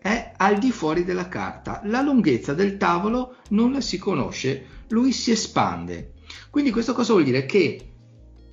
è 0.00 0.32
al 0.36 0.58
di 0.58 0.72
fuori 0.72 1.04
della 1.04 1.28
carta. 1.28 1.80
La 1.84 2.02
lunghezza 2.02 2.54
del 2.54 2.76
tavolo 2.76 3.36
non 3.50 3.70
la 3.70 3.80
si 3.80 3.98
conosce, 3.98 4.64
lui 4.88 5.12
si 5.12 5.30
espande. 5.30 6.14
Quindi 6.50 6.72
questo 6.72 6.92
cosa 6.92 7.12
vuol 7.12 7.24
dire? 7.24 7.46
Che 7.46 7.92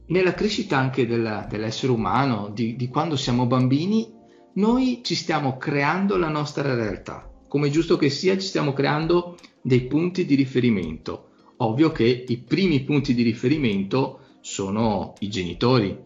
nella 0.08 0.36
crescita 0.36 0.78
anche 0.78 1.08
della, 1.08 1.48
dell'essere 1.50 1.92
umano, 1.92 2.52
di, 2.54 2.76
di 2.76 2.88
quando 2.90 3.16
siamo 3.16 3.48
bambini, 3.48 4.14
noi 4.56 5.02
ci 5.04 5.16
stiamo 5.16 5.58
creando 5.58 6.18
la 6.18 6.30
nostra 6.30 6.76
realtà. 6.76 7.32
Come 7.48 7.72
giusto 7.72 7.98
che 7.98 8.12
sia, 8.12 8.38
ci 8.38 8.46
stiamo 8.46 8.74
creando 8.74 9.38
dei 9.64 9.82
punti 9.88 10.24
di 10.26 10.36
riferimento. 10.36 11.30
Ovvio 11.66 11.92
che 11.92 12.26
i 12.28 12.38
primi 12.38 12.84
punti 12.84 13.14
di 13.16 13.24
riferimento 13.24 14.38
sono 14.42 15.16
i 15.20 15.30
genitori, 15.30 15.98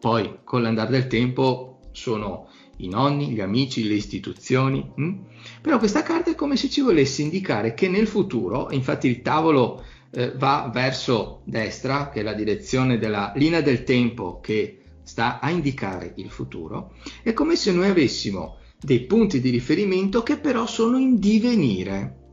poi 0.00 0.38
con 0.42 0.62
l'andare 0.62 0.90
del 0.90 1.06
tempo 1.06 1.78
sono 1.92 2.48
i 2.78 2.88
nonni, 2.88 3.30
gli 3.30 3.40
amici, 3.40 3.86
le 3.86 3.94
istituzioni. 3.94 4.84
Hm? 4.96 5.14
Però 5.62 5.78
questa 5.78 6.02
carta 6.02 6.32
è 6.32 6.34
come 6.34 6.56
se 6.56 6.68
ci 6.68 6.80
volesse 6.80 7.22
indicare 7.22 7.74
che 7.74 7.88
nel 7.88 8.08
futuro, 8.08 8.70
infatti 8.72 9.06
il 9.06 9.22
tavolo 9.22 9.84
eh, 10.10 10.32
va 10.32 10.70
verso 10.72 11.42
destra, 11.44 12.10
che 12.10 12.20
è 12.20 12.22
la 12.22 12.34
direzione 12.34 12.98
della 12.98 13.32
linea 13.36 13.60
del 13.60 13.84
tempo 13.84 14.40
che 14.40 14.80
sta 15.04 15.38
a 15.38 15.50
indicare 15.50 16.14
il 16.16 16.30
futuro, 16.30 16.96
è 17.22 17.32
come 17.32 17.54
se 17.54 17.70
noi 17.70 17.88
avessimo 17.88 18.56
dei 18.78 19.06
punti 19.06 19.40
di 19.40 19.50
riferimento 19.50 20.24
che 20.24 20.36
però 20.36 20.66
sono 20.66 20.98
in 20.98 21.18
divenire, 21.18 22.24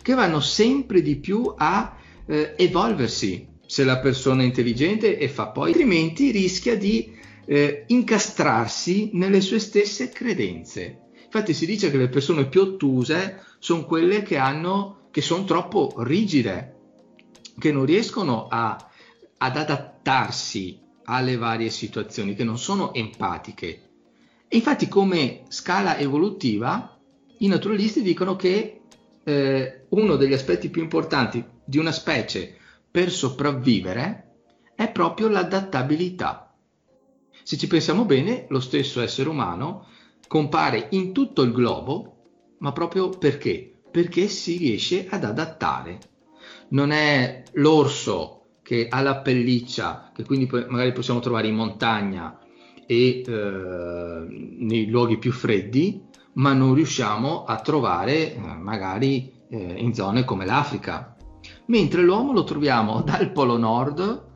che 0.00 0.14
vanno 0.14 0.40
sempre 0.40 1.02
di 1.02 1.16
più 1.16 1.52
a 1.54 1.97
eh, 2.28 2.54
evolversi 2.56 3.56
se 3.66 3.84
la 3.84 3.98
persona 3.98 4.42
è 4.42 4.44
intelligente 4.44 5.18
e 5.18 5.28
fa 5.28 5.48
poi, 5.48 5.70
altrimenti 5.70 6.30
rischia 6.30 6.76
di 6.76 7.16
eh, 7.46 7.84
incastrarsi 7.88 9.10
nelle 9.14 9.40
sue 9.40 9.58
stesse 9.58 10.10
credenze. 10.10 11.06
Infatti 11.24 11.52
si 11.52 11.66
dice 11.66 11.90
che 11.90 11.96
le 11.96 12.08
persone 12.08 12.46
più 12.46 12.60
ottuse 12.62 13.44
sono 13.58 13.84
quelle 13.84 14.22
che, 14.22 14.36
hanno, 14.36 15.08
che 15.10 15.20
sono 15.20 15.44
troppo 15.44 15.94
rigide, 15.98 16.76
che 17.58 17.72
non 17.72 17.84
riescono 17.84 18.46
a, 18.48 18.76
ad 19.38 19.56
adattarsi 19.56 20.80
alle 21.04 21.36
varie 21.36 21.70
situazioni, 21.70 22.34
che 22.34 22.44
non 22.44 22.58
sono 22.58 22.94
empatiche. 22.94 23.82
E 24.48 24.56
infatti 24.56 24.88
come 24.88 25.42
scala 25.48 25.98
evolutiva 25.98 26.98
i 27.38 27.46
naturalisti 27.46 28.02
dicono 28.02 28.36
che 28.36 28.80
eh, 29.24 29.84
uno 29.90 30.16
degli 30.16 30.32
aspetti 30.32 30.70
più 30.70 30.82
importanti 30.82 31.44
di 31.68 31.76
una 31.76 31.92
specie 31.92 32.56
per 32.90 33.10
sopravvivere 33.10 34.36
è 34.74 34.90
proprio 34.90 35.28
l'adattabilità. 35.28 36.54
Se 37.42 37.58
ci 37.58 37.66
pensiamo 37.66 38.06
bene, 38.06 38.46
lo 38.48 38.60
stesso 38.60 39.02
essere 39.02 39.28
umano 39.28 39.86
compare 40.26 40.86
in 40.92 41.12
tutto 41.12 41.42
il 41.42 41.52
globo, 41.52 42.22
ma 42.60 42.72
proprio 42.72 43.10
perché? 43.10 43.80
Perché 43.90 44.28
si 44.28 44.56
riesce 44.56 45.08
ad 45.10 45.24
adattare. 45.24 45.98
Non 46.68 46.90
è 46.90 47.42
l'orso 47.52 48.46
che 48.62 48.88
ha 48.88 49.02
la 49.02 49.18
pelliccia, 49.18 50.10
che 50.14 50.24
quindi 50.24 50.48
magari 50.50 50.92
possiamo 50.92 51.20
trovare 51.20 51.48
in 51.48 51.54
montagna 51.54 52.38
e 52.86 53.22
eh, 53.26 54.26
nei 54.26 54.86
luoghi 54.86 55.18
più 55.18 55.32
freddi, 55.32 56.02
ma 56.34 56.54
non 56.54 56.72
riusciamo 56.72 57.44
a 57.44 57.60
trovare 57.60 58.34
eh, 58.34 58.38
magari 58.38 59.30
eh, 59.50 59.74
in 59.76 59.92
zone 59.92 60.24
come 60.24 60.46
l'Africa 60.46 61.12
mentre 61.66 62.02
l'uomo 62.02 62.32
lo 62.32 62.44
troviamo 62.44 63.02
dal 63.02 63.32
Polo 63.32 63.56
Nord 63.56 64.26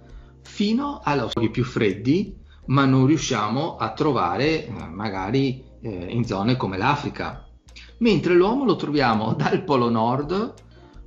fino 0.42 1.00
ai 1.02 1.18
luoghi 1.18 1.50
più 1.50 1.64
freddi, 1.64 2.36
ma 2.66 2.84
non 2.84 3.06
riusciamo 3.06 3.76
a 3.76 3.92
trovare 3.92 4.66
eh, 4.66 4.72
magari 4.88 5.64
eh, 5.82 6.06
in 6.10 6.24
zone 6.24 6.56
come 6.56 6.76
l'Africa. 6.76 7.46
Mentre 7.98 8.34
l'uomo 8.34 8.64
lo 8.64 8.76
troviamo 8.76 9.34
dal 9.34 9.64
Polo 9.64 9.88
Nord 9.88 10.54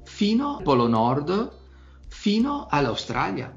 fino 0.04 0.58
al 0.58 0.64
Polo 0.64 0.88
Nord 0.88 1.64
fino 2.08 2.68
all'Australia. 2.70 3.56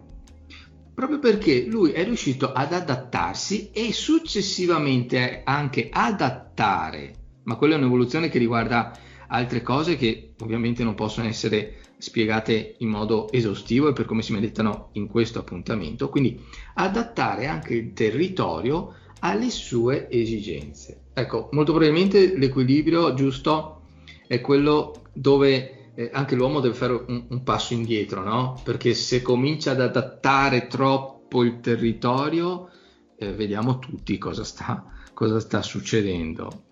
Proprio 0.95 1.21
perché 1.21 1.65
lui 1.67 1.93
è 1.93 2.03
riuscito 2.05 2.53
ad 2.53 2.73
adattarsi 2.73 3.71
e 3.71 3.93
successivamente 3.93 5.43
anche 5.45 5.89
adattare, 5.93 7.15
ma 7.45 7.55
quella 7.55 7.75
è 7.75 7.79
un'evoluzione 7.79 8.29
che 8.29 8.39
riguarda 8.39 8.93
altre 9.29 9.62
cose 9.62 9.97
che 9.97 10.35
ovviamente 10.41 10.85
non 10.85 10.95
possono 10.95 11.27
essere 11.27 11.79
spiegate 11.99 12.77
in 12.79 12.88
modo 12.88 13.31
esaustivo 13.33 13.88
e 13.88 13.93
per 13.93 14.07
come 14.07 14.23
si 14.23 14.33
meritano 14.33 14.91
in 14.93 15.09
questo 15.09 15.41
appuntamento, 15.41 16.09
quindi 16.09 16.41
adattare 16.75 17.47
anche 17.47 17.75
il 17.75 17.93
territorio 17.93 18.95
alle 19.21 19.51
sue 19.51 20.09
esigenze. 20.11 21.07
Ecco, 21.12 21.49
molto 21.53 21.73
probabilmente 21.73 22.37
l'equilibrio 22.37 23.14
giusto 23.14 23.83
è 24.27 24.41
quello 24.41 25.07
dove 25.12 25.93
eh, 25.95 26.11
anche 26.12 26.37
l'uomo 26.37 26.61
deve 26.61 26.75
fare 26.75 26.93
un, 26.93 27.25
un 27.29 27.43
passo 27.43 27.75
indietro, 27.75 28.23
no? 28.23 28.61
Perché 28.62 28.95
se 28.95 29.21
comincia 29.21 29.73
ad 29.73 29.81
adattare 29.81 30.69
troppo 30.69 31.43
il 31.43 31.59
territorio, 31.59 32.71
eh, 33.19 33.33
vediamo 33.33 33.81
tutti 33.81 34.17
cosa 34.19 34.45
sta, 34.45 34.85
cosa 35.12 35.41
sta 35.41 35.61
succedendo 35.62 36.67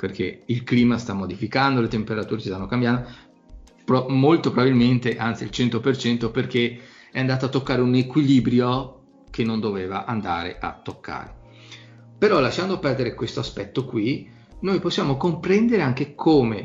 perché 0.00 0.44
il 0.46 0.64
clima 0.64 0.96
sta 0.96 1.12
modificando, 1.12 1.82
le 1.82 1.88
temperature 1.88 2.40
si 2.40 2.48
stanno 2.48 2.66
cambiando, 2.66 3.06
pro- 3.84 4.08
molto 4.08 4.50
probabilmente, 4.50 5.18
anzi 5.18 5.44
il 5.44 5.50
100%, 5.52 6.30
perché 6.30 6.80
è 7.12 7.20
andato 7.20 7.44
a 7.44 7.48
toccare 7.50 7.82
un 7.82 7.94
equilibrio 7.94 9.02
che 9.30 9.44
non 9.44 9.60
doveva 9.60 10.06
andare 10.06 10.56
a 10.58 10.80
toccare. 10.82 11.34
Però 12.16 12.40
lasciando 12.40 12.78
perdere 12.78 13.14
questo 13.14 13.40
aspetto 13.40 13.84
qui, 13.84 14.26
noi 14.60 14.80
possiamo 14.80 15.18
comprendere 15.18 15.82
anche 15.82 16.14
come 16.14 16.64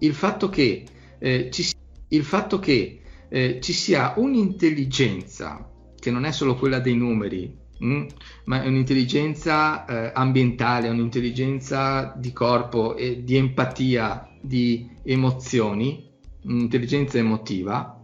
il 0.00 0.12
fatto 0.12 0.48
che, 0.48 0.84
eh, 1.18 1.50
ci, 1.52 1.72
il 2.08 2.24
fatto 2.24 2.58
che 2.58 3.00
eh, 3.28 3.58
ci 3.60 3.72
sia 3.72 4.14
un'intelligenza 4.16 5.70
che 5.96 6.10
non 6.10 6.24
è 6.24 6.32
solo 6.32 6.56
quella 6.56 6.80
dei 6.80 6.96
numeri, 6.96 7.56
mm, 7.82 8.06
ma 8.44 8.62
è 8.62 8.66
un'intelligenza 8.66 9.84
eh, 9.86 10.12
ambientale, 10.14 10.88
un'intelligenza 10.88 12.14
di 12.16 12.32
corpo 12.32 12.96
e 12.96 13.24
di 13.24 13.36
empatia, 13.36 14.28
di 14.40 14.90
emozioni, 15.02 16.10
un'intelligenza 16.42 17.18
emotiva 17.18 18.00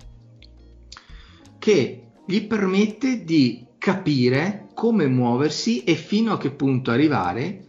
che 1.58 2.08
gli 2.24 2.46
permette 2.46 3.24
di 3.24 3.66
capire 3.78 4.68
come 4.74 5.06
muoversi 5.06 5.84
e 5.84 5.94
fino 5.94 6.32
a 6.32 6.38
che 6.38 6.50
punto 6.50 6.90
arrivare 6.90 7.66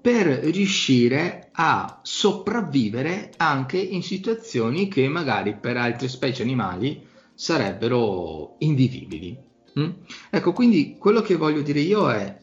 per 0.00 0.26
riuscire 0.26 1.50
a 1.52 2.00
sopravvivere 2.02 3.32
anche 3.36 3.78
in 3.78 4.02
situazioni 4.02 4.88
che 4.88 5.08
magari 5.08 5.56
per 5.56 5.76
altre 5.76 6.08
specie 6.08 6.42
animali 6.42 7.06
sarebbero 7.34 8.56
invivibili. 8.60 9.45
Mm? 9.78 9.90
Ecco, 10.30 10.52
quindi 10.52 10.96
quello 10.98 11.20
che 11.20 11.36
voglio 11.36 11.60
dire 11.60 11.80
io 11.80 12.10
è 12.10 12.36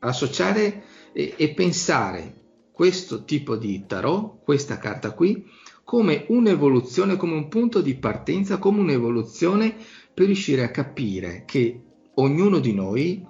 associare 0.00 0.84
e, 1.12 1.34
e 1.36 1.48
pensare 1.50 2.42
questo 2.70 3.24
tipo 3.24 3.56
di 3.56 3.84
tarot, 3.86 4.42
questa 4.42 4.78
carta 4.78 5.12
qui, 5.12 5.44
come 5.84 6.24
un'evoluzione, 6.28 7.16
come 7.16 7.34
un 7.34 7.48
punto 7.48 7.80
di 7.80 7.94
partenza, 7.94 8.58
come 8.58 8.80
un'evoluzione 8.80 9.76
per 10.12 10.26
riuscire 10.26 10.62
a 10.62 10.70
capire 10.70 11.44
che 11.46 11.80
ognuno 12.14 12.58
di 12.58 12.72
noi 12.72 13.24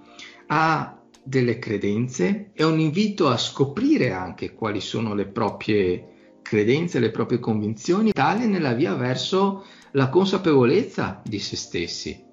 ha 0.48 0.98
delle 1.22 1.58
credenze, 1.58 2.50
è 2.52 2.62
un 2.62 2.78
invito 2.78 3.28
a 3.28 3.38
scoprire 3.38 4.12
anche 4.12 4.52
quali 4.52 4.80
sono 4.80 5.14
le 5.14 5.26
proprie 5.26 6.38
credenze, 6.42 7.00
le 7.00 7.10
proprie 7.10 7.38
convinzioni, 7.38 8.12
tale 8.12 8.46
nella 8.46 8.74
via 8.74 8.94
verso 8.94 9.64
la 9.92 10.10
consapevolezza 10.10 11.22
di 11.24 11.38
se 11.38 11.56
stessi 11.56 12.23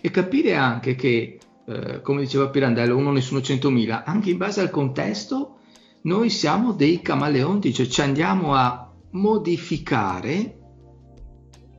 e 0.00 0.10
capire 0.10 0.54
anche 0.54 0.94
che, 0.94 1.38
eh, 1.66 2.00
come 2.02 2.20
diceva 2.20 2.48
Pirandello, 2.48 2.96
uno 2.96 3.12
nessuno 3.12 3.40
centomila, 3.40 4.04
anche 4.04 4.30
in 4.30 4.36
base 4.36 4.60
al 4.60 4.70
contesto 4.70 5.58
noi 6.02 6.30
siamo 6.30 6.72
dei 6.72 7.02
camaleonti, 7.02 7.72
cioè 7.74 7.86
ci 7.86 8.00
andiamo 8.00 8.54
a 8.54 8.90
modificare 9.10 10.58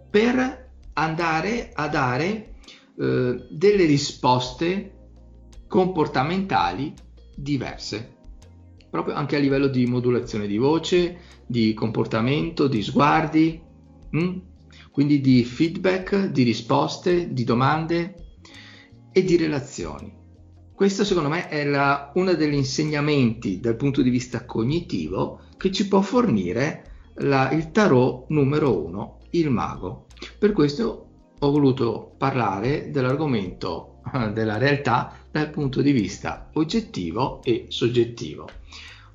per 0.10 0.70
andare 0.94 1.72
a 1.74 1.88
dare 1.88 2.56
eh, 2.98 3.48
delle 3.50 3.86
risposte 3.86 4.96
comportamentali 5.68 6.94
diverse, 7.36 8.18
proprio 8.90 9.16
anche 9.16 9.38
a 9.38 9.40
livello 9.40 9.68
di 9.68 9.86
modulazione 9.86 10.48
di 10.48 10.58
voce, 10.58 11.18
di 11.48 11.74
comportamento, 11.74 12.68
di 12.68 12.84
sguardi? 12.84 13.62
Mm? 14.16 14.38
Quindi 14.92 15.22
di 15.22 15.44
feedback, 15.44 16.28
di 16.28 16.44
risposte, 16.44 17.34
di 17.34 17.44
domande 17.44 18.16
e 19.12 19.24
di 19.24 19.38
relazioni. 19.38 20.20
Questo 20.74 21.04
secondo 21.06 21.30
me 21.30 21.48
è 21.48 21.64
la, 21.64 22.12
uno 22.16 22.34
degli 22.34 22.56
insegnamenti 22.56 23.60
dal 23.60 23.76
punto 23.76 24.02
di 24.02 24.10
vista 24.10 24.46
cognitivo 24.46 25.42
che 25.58 25.72
ci 25.72 25.88
può 25.88 26.02
fornire 26.02 27.10
la, 27.16 27.52
il 27.52 27.72
tarot 27.72 28.26
numero 28.30 28.84
uno, 28.84 29.20
il 29.32 29.50
mago. 29.50 30.08
Per 30.38 30.52
questo 30.54 31.08
ho 31.40 31.52
voluto 31.52 32.14
parlare 32.18 32.90
dell'argomento 32.90 34.02
della 34.34 34.58
realtà 34.58 35.16
dal 35.30 35.50
punto 35.50 35.82
di 35.82 35.92
vista 35.92 36.50
oggettivo 36.54 37.42
e 37.44 37.66
soggettivo. 37.70 38.50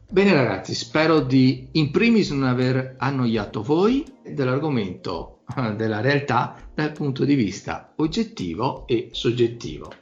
Bene 0.09 0.33
ragazzi, 0.33 0.73
spero 0.73 1.21
di 1.21 1.69
in 1.73 1.91
primis 1.91 2.31
non 2.31 2.45
aver 2.45 2.95
annoiato 2.99 3.63
voi 3.63 4.05
dell'argomento 4.23 5.36
della 5.77 6.01
realtà 6.01 6.57
dal 6.75 6.93
punto 6.93 7.25
di 7.25 7.35
vista 7.35 7.93
oggettivo 7.97 8.87
e 8.87 9.11
soggettivo. 9.13 9.93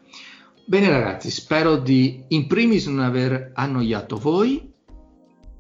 Bene 0.66 0.88
ragazzi, 0.88 1.30
spero 1.30 1.76
di 1.76 2.24
in 2.28 2.46
primis 2.46 2.86
non 2.86 3.04
aver 3.04 3.50
annoiato 3.54 4.16
voi 4.16 4.72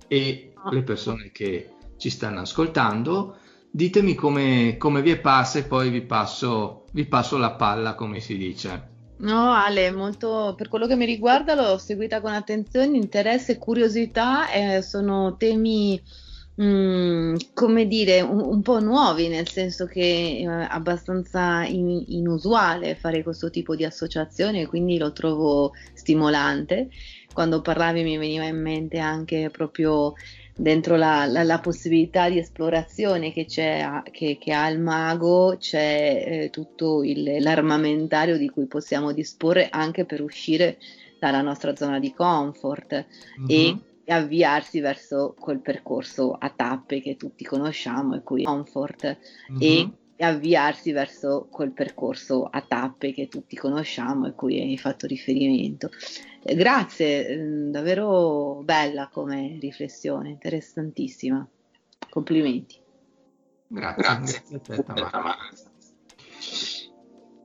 e 0.08 0.52
le 0.70 0.82
persone 0.82 1.30
che 1.30 1.72
ci 1.98 2.08
stanno 2.10 2.40
ascoltando. 2.40 3.36
Ditemi 3.70 4.14
come, 4.14 4.76
come 4.78 5.02
vi 5.02 5.10
è 5.10 5.18
passa 5.18 5.58
e 5.58 5.64
poi 5.64 5.90
vi 5.90 6.02
passo, 6.02 6.84
vi 6.92 7.04
passo 7.04 7.36
la 7.36 7.52
palla, 7.52 7.94
come 7.94 8.20
si 8.20 8.36
dice. 8.36 8.92
No, 9.16 9.52
Ale, 9.52 9.90
molto, 9.90 10.54
per 10.56 10.68
quello 10.68 10.86
che 10.86 10.96
mi 10.96 11.04
riguarda 11.04 11.54
l'ho 11.54 11.78
seguita 11.78 12.20
con 12.20 12.32
attenzione, 12.32 12.96
interesse 12.96 13.52
e 13.52 13.58
curiosità, 13.58 14.50
eh, 14.50 14.82
sono 14.82 15.36
temi, 15.36 16.00
mm, 16.60 17.36
come 17.54 17.86
dire, 17.86 18.20
un, 18.20 18.40
un, 18.40 18.62
po' 18.62 18.80
nuovi, 18.80 19.28
nel 19.28 19.48
senso 19.48 19.86
che 19.86 20.40
è 20.40 20.44
abbastanza 20.44 21.64
in, 21.64 22.04
inusuale 22.08 22.94
fare 22.94 23.22
questo 23.22 23.50
tipo 23.50 23.74
di 23.74 23.84
associazione, 23.84 24.66
quindi 24.66 24.98
lo 24.98 25.12
trovo 25.12 25.72
stimolante 25.92 26.88
quando 27.34 27.60
parlavi 27.60 28.02
mi 28.02 28.16
veniva 28.16 28.44
in 28.44 28.62
mente 28.62 28.98
anche 28.98 29.50
proprio 29.50 30.14
dentro 30.56 30.94
la, 30.96 31.26
la, 31.26 31.42
la 31.42 31.58
possibilità 31.58 32.30
di 32.30 32.38
esplorazione 32.38 33.32
che, 33.32 33.44
c'è, 33.44 34.02
che, 34.12 34.38
che 34.40 34.52
ha 34.52 34.68
il 34.68 34.78
mago, 34.78 35.56
c'è 35.58 36.24
eh, 36.26 36.50
tutto 36.50 37.02
il, 37.02 37.42
l'armamentario 37.42 38.38
di 38.38 38.48
cui 38.48 38.66
possiamo 38.66 39.12
disporre 39.12 39.68
anche 39.68 40.04
per 40.04 40.22
uscire 40.22 40.78
dalla 41.18 41.42
nostra 41.42 41.74
zona 41.74 41.98
di 41.98 42.14
comfort 42.14 43.06
mm-hmm. 43.40 43.46
e 43.48 43.78
avviarsi 44.06 44.80
verso 44.80 45.34
quel 45.38 45.60
percorso 45.60 46.32
a 46.32 46.50
tappe 46.50 47.00
che 47.00 47.16
tutti 47.16 47.44
conosciamo 47.44 48.16
e 48.16 48.22
cui 48.22 48.44
comfort 48.44 49.18
mm-hmm. 49.52 49.60
e 49.60 49.90
avviarsi 50.18 50.92
verso 50.92 51.48
quel 51.50 51.72
percorso 51.72 52.44
a 52.44 52.60
tappe 52.60 53.12
che 53.12 53.28
tutti 53.28 53.56
conosciamo 53.56 54.26
e 54.26 54.34
cui 54.34 54.60
hai 54.60 54.78
fatto 54.78 55.06
riferimento. 55.06 55.90
Eh, 56.42 56.54
grazie, 56.54 57.36
mm, 57.36 57.70
davvero 57.70 58.60
bella 58.62 59.08
come 59.12 59.56
riflessione, 59.60 60.30
interessantissima. 60.30 61.46
Complimenti. 62.08 62.76
Grazie, 63.66 64.42
grazie. 64.48 64.84
grazie 64.84 65.72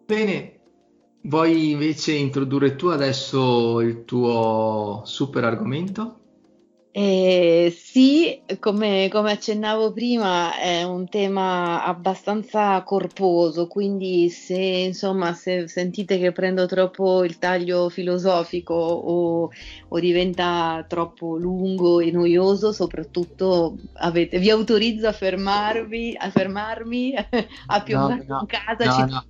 Bene, 0.05 0.59
vuoi 1.21 1.71
invece 1.71 2.13
introdurre 2.13 2.75
tu 2.75 2.87
adesso 2.87 3.79
il 3.81 4.05
tuo 4.05 5.01
super 5.05 5.43
argomento? 5.43 6.18
Eh, 7.01 7.73
sì, 7.73 8.41
come, 8.59 9.07
come, 9.09 9.31
accennavo 9.31 9.93
prima, 9.93 10.59
è 10.59 10.83
un 10.83 11.07
tema 11.07 11.85
abbastanza 11.85 12.83
corposo, 12.83 13.67
quindi 13.67 14.29
se, 14.29 14.57
insomma, 14.57 15.33
se 15.33 15.69
sentite 15.69 16.19
che 16.19 16.33
prendo 16.33 16.65
troppo 16.65 17.23
il 17.23 17.37
taglio 17.37 17.87
filosofico 17.87 18.73
o, 18.73 19.49
o 19.87 19.99
diventa 20.01 20.83
troppo 20.89 21.37
lungo 21.37 22.01
e 22.01 22.11
noioso, 22.11 22.73
soprattutto 22.73 23.77
avete, 23.93 24.37
vi 24.37 24.49
autorizzo 24.49 25.07
a 25.07 25.13
fermarvi, 25.13 26.17
a 26.19 26.29
fermarmi, 26.29 27.13
a 27.67 27.81
piombare 27.81 28.25
no, 28.27 28.35
no, 28.35 28.39
in 28.41 28.47
casa. 28.47 29.05
No, 29.05 29.23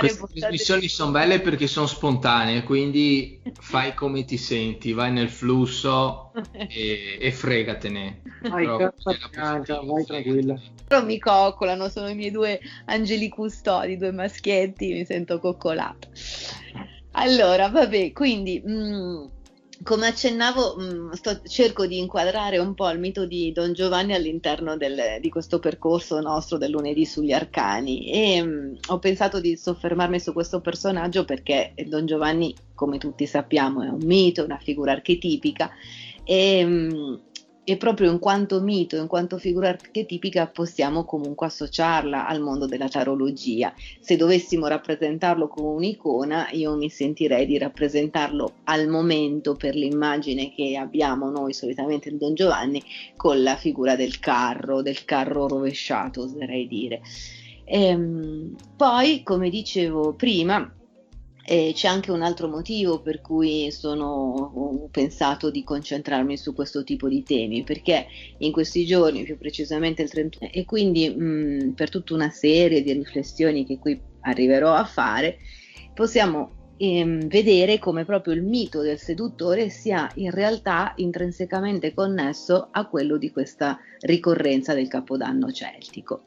Queste 0.00 0.26
trasmissioni 0.34 0.88
sono 0.88 1.12
belle 1.12 1.40
perché 1.40 1.68
sono 1.68 1.86
spontanee, 1.86 2.64
quindi 2.64 3.40
fai 3.60 3.94
come 3.94 4.24
ti 4.24 4.36
senti, 4.36 4.92
vai 4.92 5.12
nel 5.12 5.28
flusso 5.28 6.32
e, 6.50 7.18
e 7.20 7.30
fregatene. 7.30 8.22
Vai, 8.48 8.66
tranquilla. 10.04 10.60
Però 10.88 11.04
mi 11.04 11.20
coccolano, 11.20 11.88
sono 11.88 12.08
i 12.08 12.16
miei 12.16 12.32
due 12.32 12.58
angeli 12.86 13.28
custodi, 13.28 13.96
due 13.96 14.10
maschietti, 14.10 14.92
mi 14.92 15.04
sento 15.04 15.38
coccolata. 15.38 16.08
Allora, 17.12 17.68
vabbè, 17.68 18.10
quindi... 18.12 18.60
Mh, 18.64 18.72
mm, 18.72 19.24
come 19.82 20.06
accennavo, 20.08 20.76
mh, 20.76 20.82
mm, 20.82 21.10
sto, 21.12 21.40
cerco 21.42 21.86
di 21.86 21.98
inquadrare 21.98 22.58
un 22.58 22.74
po' 22.74 22.88
il 22.90 22.98
mito 22.98 23.24
di 23.26 23.50
Don 23.52 23.72
Giovanni 23.72 24.12
all'interno 24.12 24.76
del, 24.76 25.18
di 25.20 25.28
questo 25.30 25.58
percorso 25.58 26.20
nostro 26.20 26.58
del 26.58 26.70
lunedì 26.70 27.06
sugli 27.06 27.32
arcani. 27.32 28.10
E 28.10 28.42
mh, 28.42 28.48
mm, 28.48 28.74
ho 28.88 28.98
pensato 28.98 29.40
di 29.40 29.56
soffermarmi 29.56 30.20
su 30.20 30.32
questo 30.32 30.60
personaggio 30.60 31.24
perché 31.24 31.72
Don 31.86 32.06
Giovanni, 32.06 32.54
come 32.74 32.98
tutti 32.98 33.26
sappiamo, 33.26 33.82
è 33.82 33.88
un 33.88 34.00
mito, 34.04 34.44
una 34.44 34.58
figura 34.58 34.92
archetipica. 34.92 35.70
E 36.24 36.64
mh, 36.64 36.94
mm, 36.94 37.14
e 37.70 37.76
proprio 37.76 38.10
in 38.10 38.18
quanto 38.18 38.60
mito, 38.60 38.96
in 38.96 39.06
quanto 39.06 39.38
figura 39.38 39.68
archetipica 39.68 40.48
possiamo 40.48 41.04
comunque 41.04 41.46
associarla 41.46 42.26
al 42.26 42.40
mondo 42.40 42.66
della 42.66 42.88
tarologia. 42.88 43.72
Se 44.00 44.16
dovessimo 44.16 44.66
rappresentarlo 44.66 45.46
come 45.46 45.68
un'icona, 45.68 46.48
io 46.50 46.74
mi 46.74 46.88
sentirei 46.88 47.46
di 47.46 47.58
rappresentarlo 47.58 48.54
al 48.64 48.88
momento 48.88 49.54
per 49.54 49.76
l'immagine 49.76 50.52
che 50.52 50.76
abbiamo 50.76 51.30
noi 51.30 51.52
solitamente 51.52 52.10
di 52.10 52.18
Don 52.18 52.34
Giovanni 52.34 52.82
con 53.14 53.40
la 53.40 53.54
figura 53.54 53.94
del 53.94 54.18
carro, 54.18 54.82
del 54.82 55.04
carro 55.04 55.46
rovesciato, 55.46 56.22
oserei 56.22 56.66
dire. 56.66 57.00
Ehm, 57.66 58.56
poi, 58.76 59.22
come 59.22 59.48
dicevo 59.48 60.14
prima, 60.14 60.74
e 61.44 61.72
c'è 61.74 61.88
anche 61.88 62.10
un 62.10 62.22
altro 62.22 62.48
motivo 62.48 63.00
per 63.00 63.20
cui 63.20 63.70
sono, 63.70 64.88
pensato 64.90 65.50
di 65.50 65.62
concentrarmi 65.62 66.36
su 66.36 66.54
questo 66.54 66.84
tipo 66.84 67.08
di 67.08 67.22
temi, 67.22 67.62
perché 67.62 68.06
in 68.38 68.52
questi 68.52 68.84
giorni, 68.84 69.22
più 69.22 69.38
precisamente 69.38 70.02
il 70.02 70.10
31, 70.10 70.50
e 70.52 70.64
quindi 70.64 71.08
mh, 71.08 71.72
per 71.74 71.90
tutta 71.90 72.14
una 72.14 72.30
serie 72.30 72.82
di 72.82 72.92
riflessioni 72.92 73.64
che 73.64 73.78
qui 73.78 74.00
arriverò 74.22 74.72
a 74.74 74.84
fare, 74.84 75.38
possiamo 75.94 76.74
ehm, 76.76 77.26
vedere 77.28 77.78
come 77.78 78.04
proprio 78.04 78.34
il 78.34 78.42
mito 78.42 78.80
del 78.80 78.98
seduttore 78.98 79.68
sia 79.68 80.10
in 80.16 80.30
realtà 80.30 80.92
intrinsecamente 80.96 81.94
connesso 81.94 82.68
a 82.70 82.86
quello 82.86 83.16
di 83.16 83.30
questa 83.30 83.78
ricorrenza 84.00 84.74
del 84.74 84.88
Capodanno 84.88 85.50
celtico. 85.52 86.24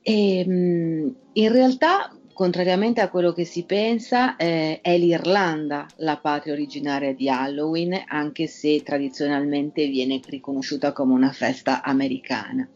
E, 0.00 0.46
mh, 0.46 1.16
in 1.34 1.52
realtà 1.52 2.17
contrariamente 2.38 3.00
a 3.00 3.08
quello 3.08 3.32
che 3.32 3.44
si 3.44 3.64
pensa, 3.64 4.36
eh, 4.36 4.80
è 4.80 4.96
l'Irlanda 4.96 5.88
la 5.96 6.18
patria 6.18 6.52
originaria 6.52 7.12
di 7.12 7.28
Halloween, 7.28 8.00
anche 8.06 8.46
se 8.46 8.80
tradizionalmente 8.84 9.88
viene 9.88 10.20
riconosciuta 10.24 10.92
come 10.92 11.14
una 11.14 11.32
festa 11.32 11.82
americana. 11.82 12.68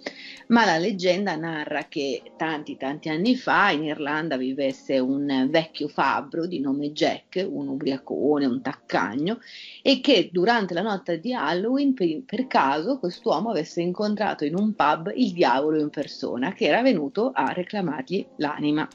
Ma 0.48 0.64
la 0.64 0.78
leggenda 0.78 1.36
narra 1.36 1.84
che 1.84 2.22
tanti 2.36 2.76
tanti 2.76 3.08
anni 3.08 3.36
fa 3.36 3.70
in 3.70 3.84
Irlanda 3.84 4.36
vivesse 4.36 4.98
un 4.98 5.46
vecchio 5.48 5.86
fabbro 5.86 6.46
di 6.46 6.58
nome 6.58 6.90
Jack, 6.90 7.46
un 7.48 7.68
ubriacone, 7.68 8.46
un 8.46 8.62
taccagno, 8.62 9.38
e 9.80 10.00
che 10.00 10.28
durante 10.32 10.74
la 10.74 10.82
notte 10.82 11.20
di 11.20 11.32
Halloween 11.32 11.94
per, 11.94 12.24
per 12.26 12.48
caso 12.48 12.98
quest'uomo 12.98 13.50
avesse 13.50 13.80
incontrato 13.80 14.44
in 14.44 14.56
un 14.56 14.74
pub 14.74 15.12
il 15.14 15.30
diavolo 15.30 15.78
in 15.78 15.90
persona 15.90 16.52
che 16.52 16.64
era 16.64 16.82
venuto 16.82 17.30
a 17.32 17.52
reclamargli 17.52 18.26
l'anima. 18.38 18.88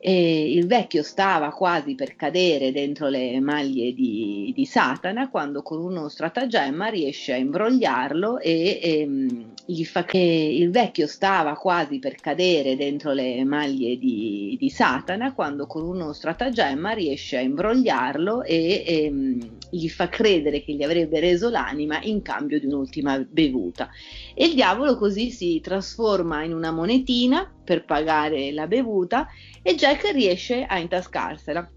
E 0.00 0.52
il 0.52 0.68
vecchio 0.68 1.02
stava 1.02 1.50
quasi 1.50 1.96
per 1.96 2.14
cadere 2.14 2.70
dentro 2.70 3.08
le 3.08 3.40
maglie 3.40 3.92
di, 3.92 4.52
di 4.54 4.64
Satana 4.64 5.28
quando 5.28 5.62
con 5.62 5.80
uno 5.80 6.08
stratagemma 6.08 6.86
riesce 6.86 7.32
a 7.32 7.36
imbrogliarlo 7.36 8.38
e, 8.38 8.78
e 8.80 9.00
ehm, 9.00 9.54
gli 9.66 9.84
fa 9.84 10.04
che 10.04 10.18
il 10.18 10.70
vecchio 10.70 11.08
stava 11.08 11.54
quasi 11.54 11.98
per 11.98 12.14
cadere 12.14 12.76
dentro 12.76 13.12
le 13.12 13.42
maglie 13.44 13.98
di, 13.98 14.56
di 14.58 14.70
Satana 14.70 15.34
quando 15.34 15.66
con 15.66 15.82
uno 15.82 16.12
stratagemma 16.12 16.92
riesce 16.92 17.36
a 17.36 17.40
imbrogliarlo 17.40 18.44
e, 18.44 18.84
e 18.86 19.04
ehm, 19.04 19.58
gli 19.70 19.88
fa 19.88 20.08
credere 20.08 20.62
che 20.62 20.74
gli 20.74 20.82
avrebbe 20.82 21.18
reso 21.18 21.50
l'anima 21.50 22.00
in 22.02 22.22
cambio 22.22 22.60
di 22.60 22.66
un'ultima 22.66 23.18
bevuta. 23.18 23.90
E 24.40 24.44
il 24.44 24.54
diavolo 24.54 24.96
così 24.96 25.32
si 25.32 25.58
trasforma 25.60 26.44
in 26.44 26.54
una 26.54 26.70
monetina 26.70 27.52
per 27.64 27.84
pagare 27.84 28.52
la 28.52 28.68
bevuta 28.68 29.26
e 29.64 29.74
Jack 29.74 30.12
riesce 30.12 30.62
a 30.62 30.78
intascarsela. 30.78 31.68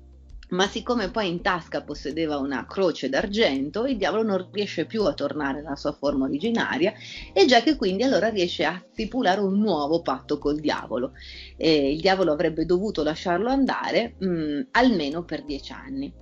Ma 0.49 0.67
siccome 0.67 1.09
poi 1.09 1.27
in 1.27 1.41
tasca 1.41 1.81
possedeva 1.81 2.37
una 2.37 2.67
croce 2.67 3.09
d'argento, 3.09 3.87
il 3.87 3.97
diavolo 3.97 4.21
non 4.21 4.47
riesce 4.51 4.85
più 4.85 5.05
a 5.05 5.15
tornare 5.15 5.63
nella 5.63 5.75
sua 5.75 5.93
forma 5.93 6.25
originaria 6.25 6.93
e 7.33 7.47
Jack 7.47 7.75
quindi 7.77 8.03
allora 8.03 8.29
riesce 8.29 8.63
a 8.63 8.79
stipulare 8.91 9.41
un 9.41 9.57
nuovo 9.57 10.03
patto 10.03 10.37
col 10.37 10.59
diavolo. 10.59 11.13
E 11.57 11.93
il 11.93 11.99
diavolo 11.99 12.31
avrebbe 12.31 12.65
dovuto 12.65 13.01
lasciarlo 13.01 13.49
andare 13.49 14.17
mh, 14.19 14.27
mm, 14.27 14.61
almeno 14.73 15.23
per 15.23 15.43
dieci 15.45 15.71
anni 15.71 16.13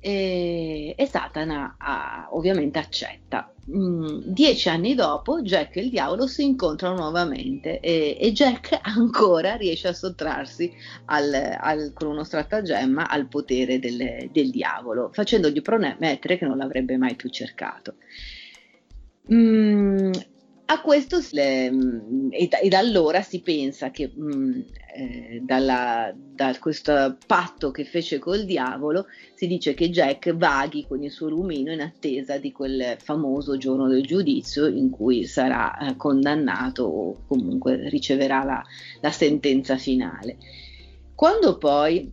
e, 0.00 0.94
e 0.96 1.06
Satana 1.06 1.76
ha, 1.78 2.28
ovviamente 2.32 2.78
accetta. 2.78 3.52
Mm, 3.70 4.22
dieci 4.24 4.68
anni 4.68 4.94
dopo 4.94 5.42
Jack 5.42 5.76
e 5.76 5.82
il 5.82 5.90
diavolo 5.90 6.26
si 6.26 6.42
incontrano 6.42 6.96
nuovamente 6.96 7.78
e, 7.78 8.16
e 8.18 8.32
Jack 8.32 8.78
ancora 8.82 9.54
riesce 9.54 9.88
a 9.88 9.92
sottrarsi 9.92 10.72
al, 11.04 11.56
al, 11.60 11.92
con 11.94 12.08
uno 12.08 12.24
stratagemma 12.24 13.08
al 13.08 13.28
potere 13.28 13.78
del, 13.78 14.28
del 14.32 14.50
diavolo, 14.50 15.10
facendogli 15.12 15.62
promettere 15.62 16.38
che 16.38 16.46
non 16.46 16.56
l'avrebbe 16.56 16.96
mai 16.96 17.14
più 17.14 17.28
cercato. 17.28 17.94
Mm, 19.32 20.10
a 20.72 20.80
questo 20.80 21.18
le, 21.32 21.66
e, 22.30 22.46
da, 22.46 22.58
e, 22.60 22.68
da, 22.68 22.78
allora 22.78 23.22
si 23.22 23.40
pensa 23.40 23.90
che 23.90 24.12
mh, 24.14 24.34
mm, 24.34 24.60
eh, 24.94 25.40
dalla, 25.42 26.14
da 26.14 26.56
questo 26.60 27.16
patto 27.26 27.72
che 27.72 27.84
fece 27.84 28.20
col 28.20 28.44
diavolo 28.44 29.06
si 29.34 29.48
dice 29.48 29.74
che 29.74 29.90
Jack 29.90 30.32
vaghi 30.32 30.86
con 30.86 31.02
il 31.02 31.10
suo 31.10 31.28
lumino 31.28 31.72
in 31.72 31.80
attesa 31.80 32.38
di 32.38 32.52
quel 32.52 32.96
famoso 33.00 33.56
giorno 33.56 33.88
del 33.88 34.06
giudizio 34.06 34.68
in 34.68 34.90
cui 34.90 35.24
sarà 35.24 35.76
eh, 35.76 35.96
condannato 35.96 36.84
o 36.84 37.24
comunque 37.26 37.88
riceverà 37.88 38.44
la, 38.44 38.62
la 39.00 39.10
sentenza 39.10 39.76
finale. 39.76 40.36
Quando 41.16 41.58
poi 41.58 42.12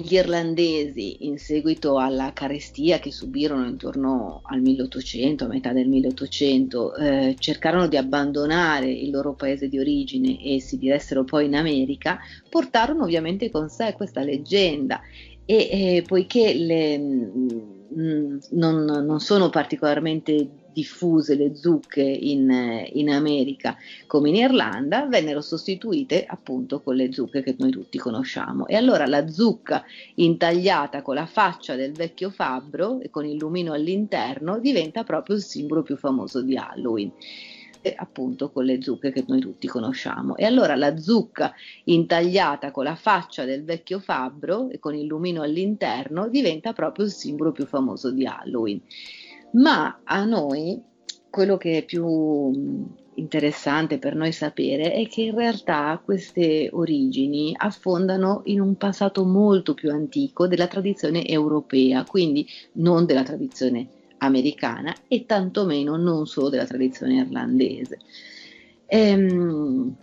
gli 0.00 0.14
irlandesi, 0.14 1.26
in 1.26 1.38
seguito 1.38 1.98
alla 1.98 2.32
carestia 2.32 2.98
che 2.98 3.10
subirono 3.10 3.66
intorno 3.66 4.40
al 4.44 4.60
1800, 4.60 5.44
a 5.44 5.48
metà 5.48 5.72
del 5.72 5.88
1800, 5.88 6.94
eh, 6.94 7.36
cercarono 7.38 7.86
di 7.86 7.96
abbandonare 7.96 8.90
il 8.90 9.10
loro 9.10 9.34
paese 9.34 9.68
di 9.68 9.78
origine 9.78 10.42
e 10.42 10.60
si 10.60 10.78
diressero 10.78 11.24
poi 11.24 11.46
in 11.46 11.54
America, 11.54 12.18
portarono 12.48 13.04
ovviamente 13.04 13.50
con 13.50 13.68
sé 13.68 13.92
questa 13.96 14.22
leggenda. 14.22 15.00
E 15.44 15.56
eh, 15.96 16.04
poiché 16.06 16.54
le, 16.54 16.98
mh, 16.98 18.38
non, 18.50 18.84
non, 18.84 19.20
sono 19.20 19.50
particolarmente 19.50 20.48
diffuse 20.72 21.34
le 21.34 21.54
zucche 21.54 22.02
in, 22.02 22.86
in, 22.92 23.10
America 23.10 23.76
come 24.06 24.28
in 24.28 24.36
Irlanda, 24.36 25.06
vennero 25.06 25.40
sostituite 25.40 26.24
appunto 26.26 26.80
con 26.80 26.96
le 26.96 27.12
zucche 27.12 27.42
che 27.42 27.54
noi 27.58 27.70
tutti 27.70 27.98
conosciamo. 27.98 28.66
E 28.66 28.76
allora 28.76 29.06
la 29.06 29.28
zucca 29.28 29.84
intagliata 30.16 31.02
con 31.02 31.14
la 31.14 31.26
faccia 31.26 31.74
del 31.74 31.92
vecchio 31.92 32.30
fabbro 32.30 33.00
e 33.00 33.10
con 33.10 33.24
il 33.24 33.36
lumino 33.36 33.72
all'interno 33.72 34.58
diventa 34.58 35.04
proprio 35.04 35.36
il 35.36 35.42
simbolo 35.42 35.82
più 35.82 35.96
famoso 35.96 36.42
di 36.42 36.56
Halloween 36.56 37.12
appunto 37.96 38.50
con 38.50 38.64
le 38.64 38.82
zucche 38.82 39.10
che 39.10 39.24
noi 39.26 39.40
tutti 39.40 39.66
conosciamo. 39.66 40.36
E 40.36 40.44
allora 40.44 40.76
la 40.76 40.96
zucca 40.98 41.54
intagliata 41.84 42.70
con 42.70 42.84
la 42.84 42.94
faccia 42.94 43.44
del 43.44 43.64
vecchio 43.64 43.98
fabbro 43.98 44.68
e 44.68 44.78
con 44.78 44.94
il 44.94 45.06
lumino 45.06 45.42
all'interno 45.42 46.28
diventa 46.28 46.72
proprio 46.72 47.06
il 47.06 47.12
simbolo 47.12 47.52
più 47.52 47.66
famoso 47.66 48.10
di 48.10 48.26
Halloween. 48.26 48.80
Ma 49.52 50.00
a 50.04 50.24
noi 50.24 50.80
quello 51.28 51.56
che 51.56 51.78
è 51.78 51.84
più 51.84 52.88
interessante 53.14 53.98
per 53.98 54.14
noi 54.14 54.32
sapere 54.32 54.92
è 54.92 55.06
che 55.06 55.22
in 55.22 55.34
realtà 55.34 56.00
queste 56.02 56.68
origini 56.72 57.54
affondano 57.56 58.42
in 58.44 58.60
un 58.60 58.76
passato 58.76 59.24
molto 59.24 59.74
più 59.74 59.90
antico 59.90 60.46
della 60.46 60.66
tradizione 60.66 61.26
europea, 61.26 62.04
quindi 62.04 62.46
non 62.72 63.06
della 63.06 63.22
tradizione 63.22 63.88
americana 64.18 64.94
e 65.08 65.26
tantomeno 65.26 65.96
non 65.96 66.26
solo 66.26 66.48
della 66.48 66.66
tradizione 66.66 67.16
irlandese. 67.16 67.98
Ehm, 68.86 69.96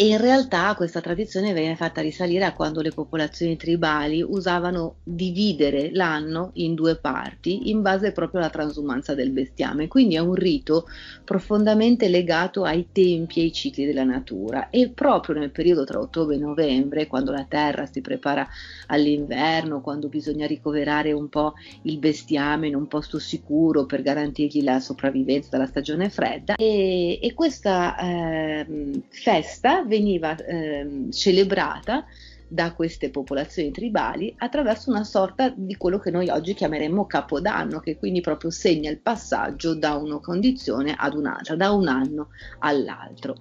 e 0.00 0.06
in 0.06 0.18
realtà 0.18 0.76
questa 0.76 1.00
tradizione 1.00 1.52
viene 1.52 1.74
fatta 1.74 2.00
risalire 2.00 2.44
a 2.44 2.52
quando 2.52 2.82
le 2.82 2.92
popolazioni 2.92 3.56
tribali 3.56 4.22
usavano 4.22 4.98
dividere 5.02 5.90
l'anno 5.92 6.50
in 6.54 6.76
due 6.76 6.94
parti 6.94 7.68
in 7.70 7.82
base 7.82 8.12
proprio 8.12 8.38
alla 8.38 8.48
transumanza 8.48 9.16
del 9.16 9.30
bestiame. 9.30 9.88
Quindi 9.88 10.14
è 10.14 10.20
un 10.20 10.34
rito 10.34 10.86
profondamente 11.24 12.06
legato 12.06 12.62
ai 12.62 12.90
tempi 12.92 13.40
e 13.40 13.42
ai 13.42 13.52
cicli 13.52 13.86
della 13.86 14.04
natura. 14.04 14.70
E 14.70 14.88
proprio 14.90 15.34
nel 15.34 15.50
periodo 15.50 15.82
tra 15.82 15.98
ottobre 15.98 16.36
e 16.36 16.38
novembre, 16.38 17.08
quando 17.08 17.32
la 17.32 17.46
terra 17.48 17.84
si 17.86 18.00
prepara 18.00 18.46
all'inverno, 18.86 19.80
quando 19.80 20.06
bisogna 20.06 20.46
ricoverare 20.46 21.10
un 21.10 21.28
po' 21.28 21.54
il 21.82 21.98
bestiame 21.98 22.68
in 22.68 22.76
un 22.76 22.86
posto 22.86 23.18
sicuro 23.18 23.84
per 23.84 24.02
garantirgli 24.02 24.62
la 24.62 24.78
sopravvivenza 24.78 25.48
dalla 25.50 25.66
stagione 25.66 26.08
fredda, 26.08 26.54
e, 26.54 27.18
e 27.20 27.34
questa 27.34 27.96
eh, 27.98 28.66
festa 29.08 29.86
veniva 29.88 30.36
eh, 30.36 31.08
celebrata 31.10 32.04
da 32.48 32.72
queste 32.72 33.10
popolazioni 33.10 33.70
tribali 33.70 34.34
attraverso 34.38 34.90
una 34.90 35.04
sorta 35.04 35.52
di 35.54 35.76
quello 35.76 35.98
che 35.98 36.10
noi 36.10 36.28
oggi 36.30 36.54
chiameremmo 36.54 37.06
capodanno, 37.06 37.80
che 37.80 37.98
quindi 37.98 38.20
proprio 38.20 38.50
segna 38.50 38.90
il 38.90 39.00
passaggio 39.00 39.74
da 39.74 39.96
una 39.96 40.18
condizione 40.18 40.94
ad 40.96 41.14
un'altra, 41.14 41.56
da 41.56 41.72
un 41.72 41.88
anno 41.88 42.28
all'altro. 42.60 43.36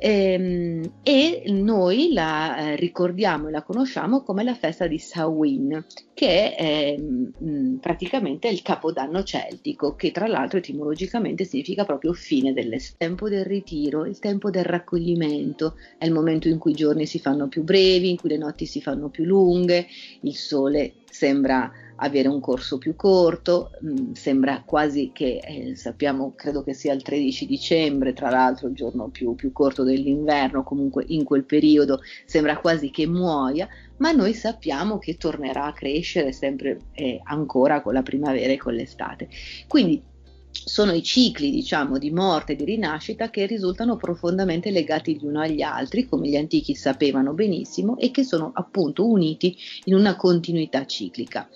Ehm, 0.00 1.00
e 1.02 1.42
noi 1.46 2.12
la 2.12 2.56
eh, 2.56 2.76
ricordiamo 2.76 3.48
e 3.48 3.50
la 3.50 3.62
conosciamo 3.62 4.22
come 4.22 4.44
la 4.44 4.54
festa 4.54 4.86
di 4.86 4.98
Samhain, 4.98 5.84
che 6.14 6.54
è 6.54 6.96
mh, 6.96 7.32
mm, 7.42 7.76
praticamente 7.78 8.48
il 8.48 8.62
capodanno 8.62 9.24
celtico, 9.24 9.96
che 9.96 10.12
tra 10.12 10.28
l'altro 10.28 10.58
etimologicamente 10.58 11.44
significa 11.44 11.84
proprio 11.84 12.12
fine. 12.12 12.50
Il 12.50 12.80
tempo 12.96 13.28
del 13.28 13.44
ritiro, 13.44 14.04
il 14.04 14.18
tempo 14.20 14.50
del 14.50 14.64
raccoglimento, 14.64 15.74
è 15.98 16.04
il 16.06 16.12
momento 16.12 16.48
in 16.48 16.58
cui 16.58 16.72
i 16.72 16.76
giorni 16.76 17.04
si 17.04 17.18
fanno 17.18 17.48
più 17.48 17.64
brevi, 17.64 18.10
in 18.10 18.16
cui 18.16 18.28
le 18.28 18.38
notti 18.38 18.66
si 18.66 18.80
fanno 18.80 19.08
più 19.08 19.24
lunghe, 19.24 19.86
il 20.20 20.34
sole 20.34 20.92
sembra 21.10 21.72
avere 22.00 22.28
un 22.28 22.40
corso 22.40 22.78
più 22.78 22.94
corto, 22.94 23.70
mh, 23.80 23.90
mm, 23.90 24.12
sembra 24.12 24.62
quasi 24.64 25.10
che, 25.12 25.40
eh, 25.42 25.76
sappiamo, 25.76 26.34
credo 26.34 26.62
che 26.62 26.74
sia 26.74 26.92
il 26.92 27.02
13 27.02 27.46
dicembre, 27.46 28.12
tra 28.12 28.30
l'altro 28.30 28.68
il 28.68 28.74
giorno 28.74 29.08
più, 29.08 29.34
più 29.34 29.52
corto 29.52 29.82
dell'inverno, 29.82 30.62
comunque 30.62 31.04
in 31.08 31.24
quel 31.24 31.44
periodo 31.44 32.00
sembra 32.24 32.58
quasi 32.58 32.90
che 32.90 33.06
muoia, 33.06 33.68
ma 33.98 34.12
noi 34.12 34.34
sappiamo 34.34 34.98
che 34.98 35.16
tornerà 35.16 35.64
a 35.64 35.72
crescere 35.72 36.32
sempre 36.32 36.78
eh, 36.92 37.20
ancora 37.24 37.82
con 37.82 37.94
la 37.94 38.02
primavera 38.02 38.52
e 38.52 38.58
con 38.58 38.74
l'estate. 38.74 39.28
Quindi 39.66 40.02
sono 40.50 40.92
i 40.92 41.02
cicli, 41.02 41.50
diciamo, 41.50 41.98
di 41.98 42.10
morte 42.10 42.52
e 42.52 42.56
di 42.56 42.64
rinascita 42.64 43.30
che 43.30 43.46
risultano 43.46 43.96
profondamente 43.96 44.70
legati 44.70 45.16
gli 45.16 45.24
uni 45.24 45.38
agli 45.38 45.62
altri, 45.62 46.06
come 46.06 46.28
gli 46.28 46.36
antichi 46.36 46.74
sapevano 46.74 47.32
benissimo, 47.32 47.96
e 47.98 48.10
che 48.10 48.24
sono 48.24 48.50
appunto 48.54 49.06
uniti 49.06 49.56
in 49.84 49.94
una 49.94 50.16
continuità 50.16 50.84
ciclica. 50.86 51.48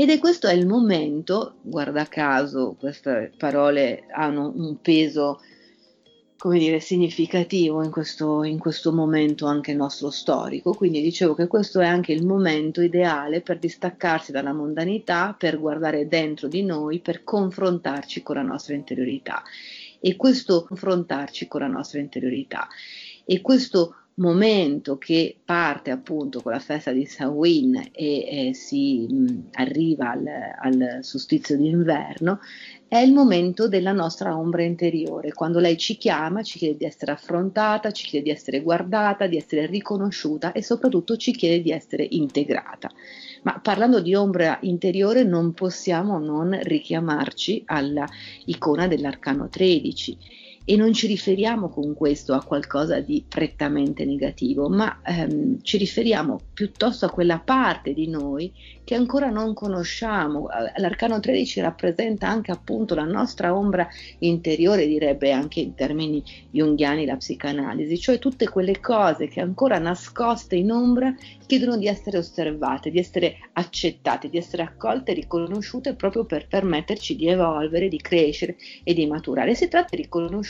Ed 0.00 0.10
è 0.10 0.20
questo 0.20 0.46
è 0.46 0.52
il 0.52 0.68
momento, 0.68 1.56
guarda 1.60 2.04
caso, 2.04 2.76
queste 2.78 3.32
parole 3.36 4.04
hanno 4.12 4.52
un 4.54 4.80
peso, 4.80 5.40
come 6.36 6.60
dire, 6.60 6.78
significativo 6.78 7.82
in 7.82 7.90
questo, 7.90 8.44
in 8.44 8.60
questo 8.60 8.92
momento 8.92 9.46
anche 9.46 9.74
nostro 9.74 10.10
storico. 10.10 10.72
Quindi 10.72 11.02
dicevo 11.02 11.34
che 11.34 11.48
questo 11.48 11.80
è 11.80 11.86
anche 11.86 12.12
il 12.12 12.24
momento 12.24 12.80
ideale 12.80 13.40
per 13.40 13.58
distaccarsi 13.58 14.30
dalla 14.30 14.52
mondanità, 14.52 15.34
per 15.36 15.58
guardare 15.58 16.06
dentro 16.06 16.46
di 16.46 16.62
noi, 16.62 17.00
per 17.00 17.24
confrontarci 17.24 18.22
con 18.22 18.36
la 18.36 18.42
nostra 18.42 18.76
interiorità. 18.76 19.42
E 19.98 20.14
questo 20.14 20.62
confrontarci 20.62 21.48
con 21.48 21.62
la 21.62 21.66
nostra 21.66 21.98
interiorità. 21.98 22.68
E 23.24 23.40
questo 23.40 23.96
momento 24.18 24.98
che 24.98 25.36
parte 25.44 25.90
appunto 25.90 26.40
con 26.40 26.52
la 26.52 26.58
festa 26.58 26.92
di 26.92 27.06
Samhain 27.06 27.90
e 27.92 28.48
eh, 28.48 28.54
si 28.54 29.06
mh, 29.08 29.48
arriva 29.52 30.10
al, 30.10 30.26
al 30.60 30.98
solstizio 31.02 31.56
d'inverno, 31.56 32.40
è 32.88 32.98
il 32.98 33.12
momento 33.12 33.68
della 33.68 33.92
nostra 33.92 34.36
ombra 34.36 34.62
interiore, 34.62 35.32
quando 35.32 35.58
lei 35.58 35.76
ci 35.76 35.96
chiama, 35.96 36.42
ci 36.42 36.58
chiede 36.58 36.78
di 36.78 36.84
essere 36.84 37.12
affrontata, 37.12 37.90
ci 37.90 38.06
chiede 38.06 38.24
di 38.26 38.30
essere 38.30 38.62
guardata, 38.62 39.26
di 39.26 39.36
essere 39.36 39.66
riconosciuta 39.66 40.52
e 40.52 40.62
soprattutto 40.62 41.16
ci 41.16 41.32
chiede 41.32 41.62
di 41.62 41.70
essere 41.70 42.06
integrata. 42.08 42.90
Ma 43.42 43.60
parlando 43.60 44.00
di 44.00 44.14
ombra 44.14 44.58
interiore 44.62 45.22
non 45.22 45.52
possiamo 45.52 46.18
non 46.18 46.58
richiamarci 46.62 47.62
alla 47.66 48.06
icona 48.46 48.88
dell'arcano 48.88 49.48
13 49.48 50.18
e 50.70 50.76
non 50.76 50.92
ci 50.92 51.06
riferiamo 51.06 51.70
con 51.70 51.94
questo 51.94 52.34
a 52.34 52.44
qualcosa 52.44 53.00
di 53.00 53.24
prettamente 53.26 54.04
negativo, 54.04 54.68
ma 54.68 55.00
ehm, 55.02 55.62
ci 55.62 55.78
riferiamo 55.78 56.38
piuttosto 56.52 57.06
a 57.06 57.10
quella 57.10 57.38
parte 57.38 57.94
di 57.94 58.06
noi 58.06 58.52
che 58.84 58.94
ancora 58.94 59.30
non 59.30 59.54
conosciamo. 59.54 60.48
L'arcano 60.76 61.20
13 61.20 61.62
rappresenta 61.62 62.28
anche 62.28 62.52
appunto 62.52 62.94
la 62.94 63.04
nostra 63.04 63.54
ombra 63.54 63.88
interiore, 64.18 64.86
direbbe 64.86 65.32
anche 65.32 65.60
in 65.60 65.74
termini 65.74 66.22
junghiani 66.50 67.06
la 67.06 67.16
psicanalisi, 67.16 67.98
cioè 67.98 68.18
tutte 68.18 68.46
quelle 68.50 68.78
cose 68.78 69.26
che 69.28 69.40
ancora 69.40 69.78
nascoste 69.78 70.56
in 70.56 70.70
ombra 70.70 71.14
chiedono 71.46 71.78
di 71.78 71.86
essere 71.86 72.18
osservate, 72.18 72.90
di 72.90 72.98
essere 72.98 73.36
accettate, 73.54 74.28
di 74.28 74.36
essere 74.36 74.62
accolte 74.64 75.12
e 75.12 75.14
riconosciute 75.14 75.94
proprio 75.94 76.26
per 76.26 76.46
permetterci 76.46 77.16
di 77.16 77.26
evolvere, 77.26 77.88
di 77.88 77.98
crescere 77.98 78.56
e 78.84 78.92
di 78.92 79.06
maturare. 79.06 79.54
Si 79.54 79.68
tratta 79.68 79.96
di 79.96 80.08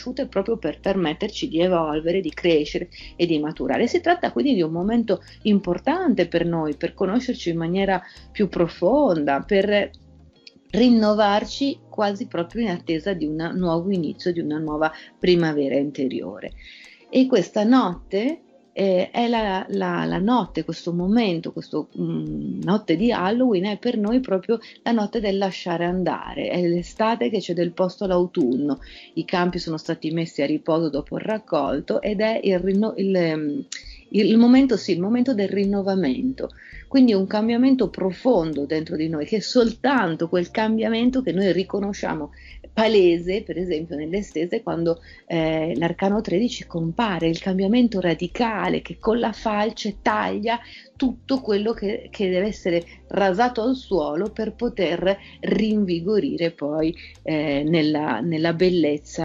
riconosciute 0.09 0.27
proprio 0.27 0.57
per 0.57 0.79
permetterci 0.79 1.47
di 1.47 1.59
evolvere, 1.59 2.21
di 2.21 2.31
crescere 2.31 2.89
e 3.15 3.25
di 3.25 3.39
maturare. 3.39 3.87
Si 3.87 4.01
tratta 4.01 4.31
quindi 4.31 4.55
di 4.55 4.61
un 4.61 4.71
momento 4.71 5.21
importante 5.43 6.27
per 6.27 6.45
noi, 6.45 6.75
per 6.75 6.93
conoscerci 6.93 7.49
in 7.49 7.57
maniera 7.57 8.01
più 8.31 8.49
profonda, 8.49 9.41
per 9.41 9.91
rinnovarci 10.71 11.79
quasi 11.89 12.27
proprio 12.27 12.63
in 12.63 12.69
attesa 12.69 13.13
di 13.13 13.25
un 13.25 13.51
nuovo 13.55 13.91
inizio, 13.91 14.31
di 14.31 14.39
una 14.39 14.59
nuova 14.59 14.91
primavera 15.17 15.75
interiore. 15.75 16.51
E 17.09 17.25
questa 17.25 17.63
notte 17.63 18.41
eh, 18.73 19.09
è 19.11 19.27
la, 19.27 19.65
la, 19.69 20.05
la, 20.05 20.19
notte, 20.19 20.63
questo 20.63 20.93
momento, 20.93 21.51
questa 21.51 21.77
mm, 21.77 22.61
notte 22.63 22.95
di 22.95 23.11
Halloween 23.11 23.65
è 23.65 23.77
per 23.77 23.97
noi 23.97 24.19
proprio 24.19 24.59
la 24.83 24.91
notte 24.91 25.19
del 25.19 25.37
lasciare 25.37 25.85
andare, 25.85 26.49
è 26.49 26.61
l'estate 26.65 27.29
che 27.29 27.39
c'è 27.39 27.53
del 27.53 27.71
posto 27.71 28.05
all'autunno, 28.05 28.79
i 29.13 29.25
campi 29.25 29.59
sono 29.59 29.77
stati 29.77 30.11
messi 30.11 30.41
a 30.41 30.45
riposo 30.45 30.89
dopo 30.89 31.17
il 31.17 31.23
raccolto 31.23 32.01
ed 32.01 32.21
è 32.21 32.39
il, 32.43 32.93
il, 32.97 33.65
il, 34.09 34.25
il 34.25 34.37
momento, 34.37 34.77
sì, 34.77 34.91
il 34.93 35.01
momento 35.01 35.33
del 35.33 35.49
rinnovamento. 35.49 36.49
Quindi 36.89 37.13
un 37.13 37.27
cambiamento 37.27 37.91
profondo 37.91 38.65
dentro 38.65 38.95
di 38.95 39.09
noi, 39.09 39.27
che 39.27 39.37
è 39.37 39.41
soltanto 39.41 40.27
quel 40.27 40.49
cambiamento 40.49 41.21
che 41.21 41.31
noi 41.31 41.51
riconosciamo 41.51 42.31
palese, 42.73 43.43
per 43.43 43.57
esempio 43.57 43.95
nell'estese, 43.95 44.63
quando 44.63 45.01
eh, 45.27 45.73
l'arcano 45.75 46.21
13 46.21 46.65
compare, 46.65 47.27
il 47.27 47.39
cambiamento 47.39 47.99
radicale 47.99 48.81
che 48.81 48.97
con 48.99 49.19
la 49.19 49.31
falce 49.31 49.97
taglia 50.01 50.59
tutto 50.95 51.41
quello 51.41 51.73
che, 51.73 52.09
che 52.11 52.29
deve 52.29 52.47
essere 52.47 52.83
rasato 53.07 53.61
al 53.61 53.75
suolo 53.75 54.29
per 54.29 54.53
poter 54.53 55.17
rinvigorire 55.41 56.51
poi 56.51 56.95
eh, 57.23 57.63
nella, 57.65 58.19
nella, 58.19 58.53
bellezza. 58.53 59.23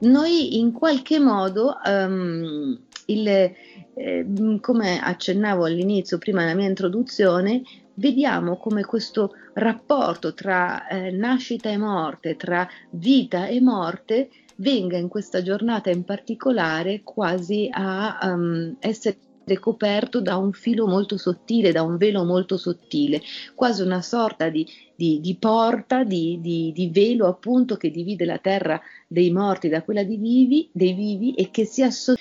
Noi 0.00 0.58
in 0.58 0.72
qualche 0.72 1.18
modo 1.18 1.76
um, 1.84 2.78
il, 3.06 3.28
eh, 3.28 4.26
come 4.60 5.00
accennavo 5.00 5.64
all'inizio, 5.64 6.18
prima 6.18 6.42
nella 6.42 6.54
mia 6.54 6.68
introduzione, 6.68 7.62
vediamo 7.98 8.56
come 8.56 8.84
questo 8.84 9.34
rapporto 9.54 10.34
tra 10.34 10.86
eh, 10.88 11.10
nascita 11.10 11.68
e 11.68 11.76
morte, 11.76 12.36
tra 12.36 12.68
vita 12.90 13.46
e 13.46 13.60
morte, 13.60 14.30
venga 14.56 14.96
in 14.96 15.08
questa 15.08 15.42
giornata 15.42 15.90
in 15.90 16.04
particolare 16.04 17.02
quasi 17.02 17.68
a 17.70 18.18
um, 18.22 18.76
essere 18.80 19.18
coperto 19.60 20.20
da 20.20 20.36
un 20.36 20.52
filo 20.52 20.86
molto 20.86 21.16
sottile, 21.16 21.72
da 21.72 21.82
un 21.82 21.96
velo 21.96 22.24
molto 22.24 22.58
sottile, 22.58 23.22
quasi 23.54 23.82
una 23.82 24.02
sorta 24.02 24.50
di, 24.50 24.66
di, 24.94 25.20
di 25.20 25.36
porta, 25.36 26.04
di, 26.04 26.38
di, 26.42 26.90
velo 26.92 27.26
appunto 27.26 27.76
che 27.76 27.90
divide 27.90 28.26
la 28.26 28.38
terra 28.38 28.80
dei 29.06 29.30
morti 29.30 29.68
da 29.68 29.82
quella 29.82 30.02
vivi, 30.02 30.68
dei 30.72 30.92
vivi 30.92 31.34
e 31.34 31.50
che 31.50 31.64
si 31.64 31.82
associa. 31.82 32.20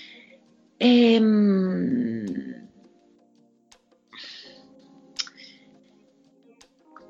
Ehm... 0.77 2.66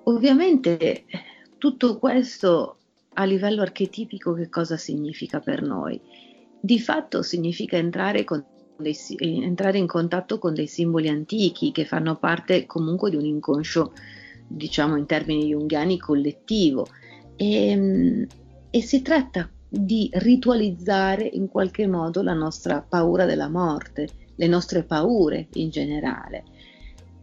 Ovviamente 0.07 1.03
tutto 1.57 1.97
questo 1.97 2.77
a 3.15 3.25
livello 3.25 3.61
archetipico 3.61 4.33
che 4.33 4.47
cosa 4.47 4.77
significa 4.77 5.39
per 5.41 5.61
noi? 5.61 5.99
Di 6.59 6.79
fatto 6.79 7.21
significa 7.21 7.75
entrare, 7.75 8.25
dei, 8.77 8.95
entrare, 9.19 9.77
in 9.77 9.87
contatto 9.87 10.39
con 10.39 10.53
dei 10.53 10.67
simboli 10.67 11.09
antichi 11.09 11.71
che 11.71 11.83
fanno 11.83 12.15
parte 12.15 12.65
comunque 12.65 13.09
di 13.09 13.17
un 13.17 13.25
inconscio, 13.25 13.91
diciamo 14.47 14.95
in 14.95 15.05
termini 15.05 15.47
junghiani, 15.47 15.97
collettivo. 15.97 16.87
E, 17.35 17.69
ehm, 17.69 18.27
e 18.69 18.81
si 18.81 19.01
tratta 19.01 19.49
di 19.67 20.09
ritualizzare 20.13 21.29
in 21.33 21.49
qualche 21.49 21.85
modo 21.85 22.21
la 22.21 22.33
nostra 22.33 22.81
paura 22.81 23.25
della 23.25 23.49
morte, 23.49 24.07
le 24.35 24.47
nostre 24.47 24.83
paure 24.83 25.47
in 25.53 25.69
generale. 25.69 26.45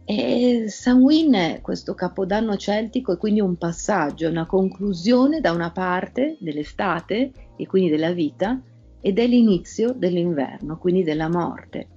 E 0.07 0.65
Samhain, 0.67 1.61
questo 1.63 1.95
capodanno 1.95 2.57
celtico, 2.57 3.13
è 3.13 3.17
quindi 3.17 3.41
un 3.41 3.55
passaggio, 3.55 4.29
una 4.29 4.45
conclusione 4.45 5.41
da 5.41 5.51
una 5.51 5.71
parte 5.71 6.37
dell'estate 6.39 7.31
e 7.57 7.65
quindi 7.65 7.89
della 7.89 8.11
vita 8.11 8.61
ed 9.01 9.17
è 9.17 9.25
l'inizio 9.25 9.93
dell'inverno, 9.93 10.77
quindi 10.77 11.01
della 11.01 11.27
morte. 11.27 11.87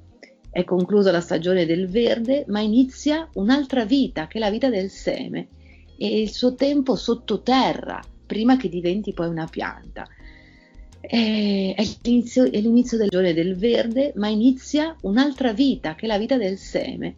È 0.51 0.65
conclusa 0.65 1.13
la 1.13 1.21
stagione 1.21 1.67
del 1.67 1.87
verde, 1.87 2.47
ma 2.49 2.61
inizia 2.61 3.29
un'altra 3.35 3.85
vita, 3.85 4.27
che 4.27 4.39
è 4.39 4.41
la 4.41 4.51
vita 4.51 4.71
del 4.71 4.89
seme 4.89 5.49
e 5.99 6.23
il 6.23 6.31
suo 6.31 6.55
tempo 6.55 6.97
sottoterra, 6.97 8.01
prima 8.25 8.57
che 8.57 8.71
diventi 8.71 9.13
poi 9.13 9.29
una 9.29 9.47
pianta. 9.47 10.07
È 10.99 11.75
l'inizio, 12.03 12.51
è 12.51 12.59
l'inizio 12.59 12.97
del 12.97 13.11
giorno 13.11 13.31
del 13.35 13.55
verde, 13.55 14.15
ma 14.17 14.29
inizia 14.29 14.97
un'altra 15.03 15.53
vita, 15.53 15.95
che 15.95 16.07
è 16.07 16.09
la 16.09 16.19
vita 16.19 16.39
del 16.39 16.57
seme 16.57 17.17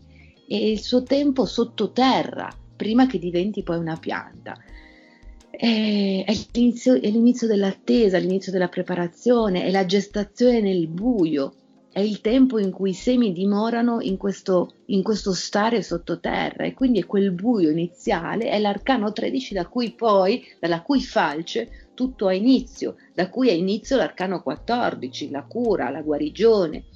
e 0.53 0.73
il 0.73 0.81
suo 0.81 1.05
tempo 1.05 1.45
sottoterra 1.45 2.53
prima 2.75 3.07
che 3.07 3.21
diventi 3.21 3.63
poi 3.63 3.79
una 3.79 3.97
pianta. 3.97 4.59
È, 5.49 6.25
l'inizio, 6.53 6.95
è 6.95 7.09
l'inizio 7.09 7.47
dell'attesa, 7.47 8.19
l'inizio 8.19 8.51
della 8.51 8.69
preparazione, 8.69 9.63
è 9.63 9.71
la 9.71 9.87
gestazione 9.87 10.61
nel 10.61 10.89
buio, 10.89 11.55
è 11.93 12.01
il 12.01 12.21
tempo 12.21 12.59
in 12.59 12.73
cui 12.73 12.91
i 12.91 12.95
semi 12.95 13.31
dimorano 13.33 14.01
in 14.01 14.17
questo, 14.17 14.75
in 14.87 15.05
questo 15.05 15.33
stare 15.35 15.83
sottoterra 15.83 16.65
e 16.65 16.75
quindi 16.75 16.99
è 16.99 17.07
quel 17.07 17.31
buio 17.31 17.71
iniziale, 17.71 18.49
è 18.49 18.59
l'arcano 18.59 19.13
13 19.13 19.55
da 19.55 19.69
cui 19.69 19.93
poi, 19.93 20.45
dalla 20.59 20.83
cui 20.83 21.01
falce 21.01 21.91
tutto 21.95 22.27
ha 22.27 22.35
inizio, 22.35 22.97
da 23.15 23.29
cui 23.29 23.51
ha 23.51 23.55
inizio 23.55 23.97
l'arcano 23.97 24.43
14, 24.43 25.31
la 25.31 25.45
cura, 25.45 25.91
la 25.91 26.03
guarigione, 26.03 26.87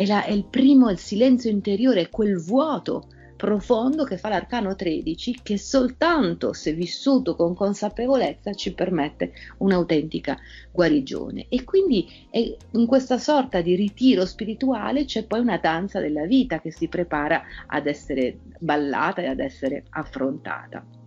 è, 0.00 0.06
la, 0.06 0.24
è 0.24 0.30
il 0.30 0.46
primo, 0.46 0.88
il 0.88 0.96
silenzio 0.96 1.50
interiore, 1.50 2.08
quel 2.08 2.38
vuoto 2.38 3.08
profondo 3.36 4.04
che 4.04 4.16
fa 4.16 4.30
l'arcano 4.30 4.74
13 4.74 5.40
che 5.42 5.58
soltanto 5.58 6.54
se 6.54 6.72
vissuto 6.72 7.36
con 7.36 7.54
consapevolezza 7.54 8.54
ci 8.54 8.72
permette 8.72 9.32
un'autentica 9.58 10.38
guarigione. 10.72 11.46
E 11.50 11.64
quindi 11.64 12.08
in 12.30 12.86
questa 12.86 13.18
sorta 13.18 13.60
di 13.60 13.74
ritiro 13.74 14.24
spirituale 14.24 15.04
c'è 15.04 15.24
poi 15.24 15.40
una 15.40 15.58
danza 15.58 16.00
della 16.00 16.24
vita 16.24 16.60
che 16.60 16.70
si 16.70 16.88
prepara 16.88 17.42
ad 17.66 17.86
essere 17.86 18.38
ballata 18.58 19.20
e 19.20 19.26
ad 19.26 19.40
essere 19.40 19.84
affrontata 19.90 20.99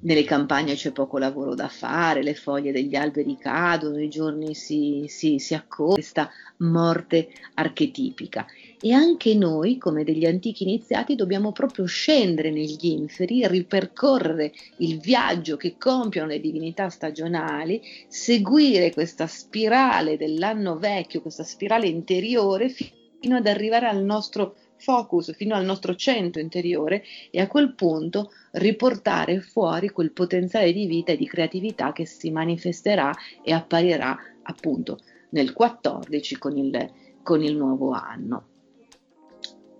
nelle 0.00 0.24
campagne 0.24 0.74
c'è 0.74 0.92
poco 0.92 1.18
lavoro 1.18 1.54
da 1.54 1.68
fare, 1.68 2.22
le 2.22 2.34
foglie 2.34 2.70
degli 2.70 2.94
alberi 2.94 3.36
cadono, 3.36 4.00
i 4.00 4.08
giorni 4.08 4.54
si, 4.54 5.06
si, 5.08 5.38
si 5.38 5.54
accorrono, 5.54 5.94
questa 5.94 6.30
morte 6.58 7.28
archetipica. 7.54 8.46
E 8.80 8.92
anche 8.92 9.34
noi, 9.34 9.76
come 9.76 10.04
degli 10.04 10.24
antichi 10.24 10.62
iniziati, 10.62 11.16
dobbiamo 11.16 11.50
proprio 11.50 11.84
scendere 11.86 12.50
negli 12.50 12.86
inferi, 12.86 13.46
ripercorrere 13.48 14.52
il 14.78 15.00
viaggio 15.00 15.56
che 15.56 15.76
compiono 15.76 16.28
le 16.28 16.40
divinità 16.40 16.88
stagionali, 16.88 17.82
seguire 18.06 18.92
questa 18.92 19.26
spirale 19.26 20.16
dell'anno 20.16 20.78
vecchio, 20.78 21.22
questa 21.22 21.42
spirale 21.42 21.88
interiore, 21.88 22.68
fino 22.68 23.36
ad 23.36 23.46
arrivare 23.48 23.88
al 23.88 24.04
nostro 24.04 24.54
focus 24.78 25.34
fino 25.34 25.54
al 25.54 25.64
nostro 25.64 25.94
centro 25.94 26.40
interiore 26.40 27.02
e 27.30 27.40
a 27.40 27.46
quel 27.46 27.74
punto 27.74 28.32
riportare 28.52 29.40
fuori 29.40 29.90
quel 29.90 30.12
potenziale 30.12 30.72
di 30.72 30.86
vita 30.86 31.12
e 31.12 31.16
di 31.16 31.26
creatività 31.26 31.92
che 31.92 32.06
si 32.06 32.30
manifesterà 32.30 33.12
e 33.42 33.52
apparirà 33.52 34.16
appunto 34.42 34.98
nel 35.30 35.52
14 35.52 36.38
con 36.38 36.56
il, 36.56 36.92
con 37.22 37.42
il 37.42 37.56
nuovo 37.56 37.90
anno. 37.90 38.46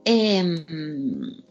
E, 0.03 0.35
ehm, 0.35 1.43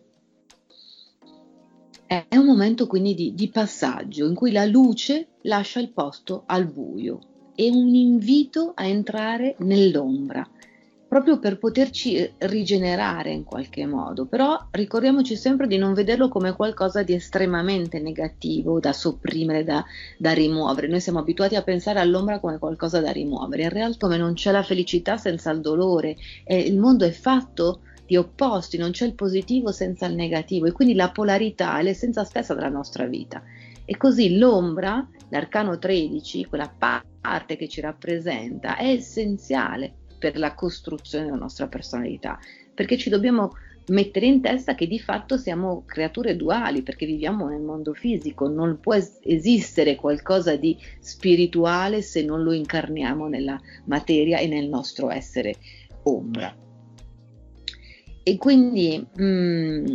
è 2.05 2.37
un 2.37 2.45
momento 2.45 2.87
quindi 2.87 3.13
di, 3.13 3.33
di 3.33 3.49
passaggio 3.49 4.25
in 4.25 4.33
cui 4.33 4.51
la 4.51 4.65
luce 4.65 5.27
lascia 5.41 5.79
il 5.79 5.91
posto 5.91 6.43
al 6.45 6.65
buio, 6.65 7.19
è 7.53 7.67
un 7.69 7.93
invito 7.93 8.71
a 8.75 8.85
entrare 8.85 9.55
nell'ombra 9.59 10.47
proprio 11.07 11.39
per 11.39 11.57
poterci 11.57 12.33
rigenerare 12.39 13.31
in 13.31 13.43
qualche 13.43 13.85
modo, 13.85 14.25
però 14.25 14.67
ricordiamoci 14.71 15.37
sempre 15.37 15.67
di 15.67 15.77
non 15.77 15.93
vederlo 15.93 16.27
come 16.27 16.53
qualcosa 16.53 17.01
di 17.01 17.13
estremamente 17.13 17.99
negativo 17.99 18.79
da 18.79 18.91
sopprimere, 18.91 19.63
da, 19.63 19.83
da 20.17 20.33
rimuovere. 20.33 20.87
Noi 20.87 20.99
siamo 20.99 21.19
abituati 21.19 21.55
a 21.55 21.63
pensare 21.63 21.99
all'ombra 21.99 22.39
come 22.39 22.59
qualcosa 22.59 22.99
da 22.99 23.11
rimuovere, 23.11 23.63
in 23.63 23.69
realtà 23.69 24.05
come 24.07 24.17
non 24.17 24.33
c'è 24.33 24.51
la 24.51 24.63
felicità 24.63 25.17
senza 25.17 25.49
il 25.51 25.61
dolore, 25.61 26.17
eh, 26.43 26.59
il 26.59 26.77
mondo 26.77 27.05
è 27.05 27.11
fatto 27.11 27.81
di 28.05 28.17
opposti, 28.17 28.77
non 28.77 28.91
c'è 28.91 29.05
il 29.05 29.15
positivo 29.15 29.71
senza 29.71 30.05
il 30.07 30.15
negativo 30.15 30.65
e 30.65 30.71
quindi 30.71 30.93
la 30.93 31.11
polarità 31.11 31.77
è 31.79 31.83
l'essenza 31.83 32.23
stessa 32.23 32.53
della 32.53 32.69
nostra 32.69 33.05
vita. 33.05 33.41
E 33.85 33.95
così 33.95 34.37
l'ombra, 34.37 35.07
l'arcano 35.29 35.77
13, 35.77 36.45
quella 36.45 36.69
parte 36.77 37.55
che 37.55 37.69
ci 37.69 37.79
rappresenta, 37.79 38.75
è 38.75 38.89
essenziale 38.89 40.05
per 40.17 40.37
la 40.37 40.53
costruzione 40.53 41.25
della 41.25 41.37
nostra 41.37 41.67
personalità, 41.67 42.39
perché 42.73 42.97
ci 42.97 43.09
dobbiamo 43.09 43.51
mettere 43.87 44.25
in 44.25 44.41
testa 44.41 44.75
che 44.75 44.87
di 44.87 44.99
fatto 44.99 45.37
siamo 45.37 45.83
creature 45.85 46.35
duali, 46.35 46.81
perché 46.81 47.05
viviamo 47.05 47.47
nel 47.47 47.61
mondo 47.61 47.93
fisico, 47.93 48.47
non 48.47 48.79
può 48.79 48.95
esistere 49.21 49.95
qualcosa 49.95 50.55
di 50.55 50.77
spirituale 50.99 52.01
se 52.01 52.23
non 52.23 52.43
lo 52.43 52.51
incarniamo 52.51 53.27
nella 53.27 53.59
materia 53.85 54.39
e 54.39 54.47
nel 54.47 54.67
nostro 54.67 55.09
essere 55.09 55.55
ombra. 56.03 56.55
E 58.23 58.37
quindi 58.37 59.07
mh, 59.15 59.23
mm, 59.23 59.85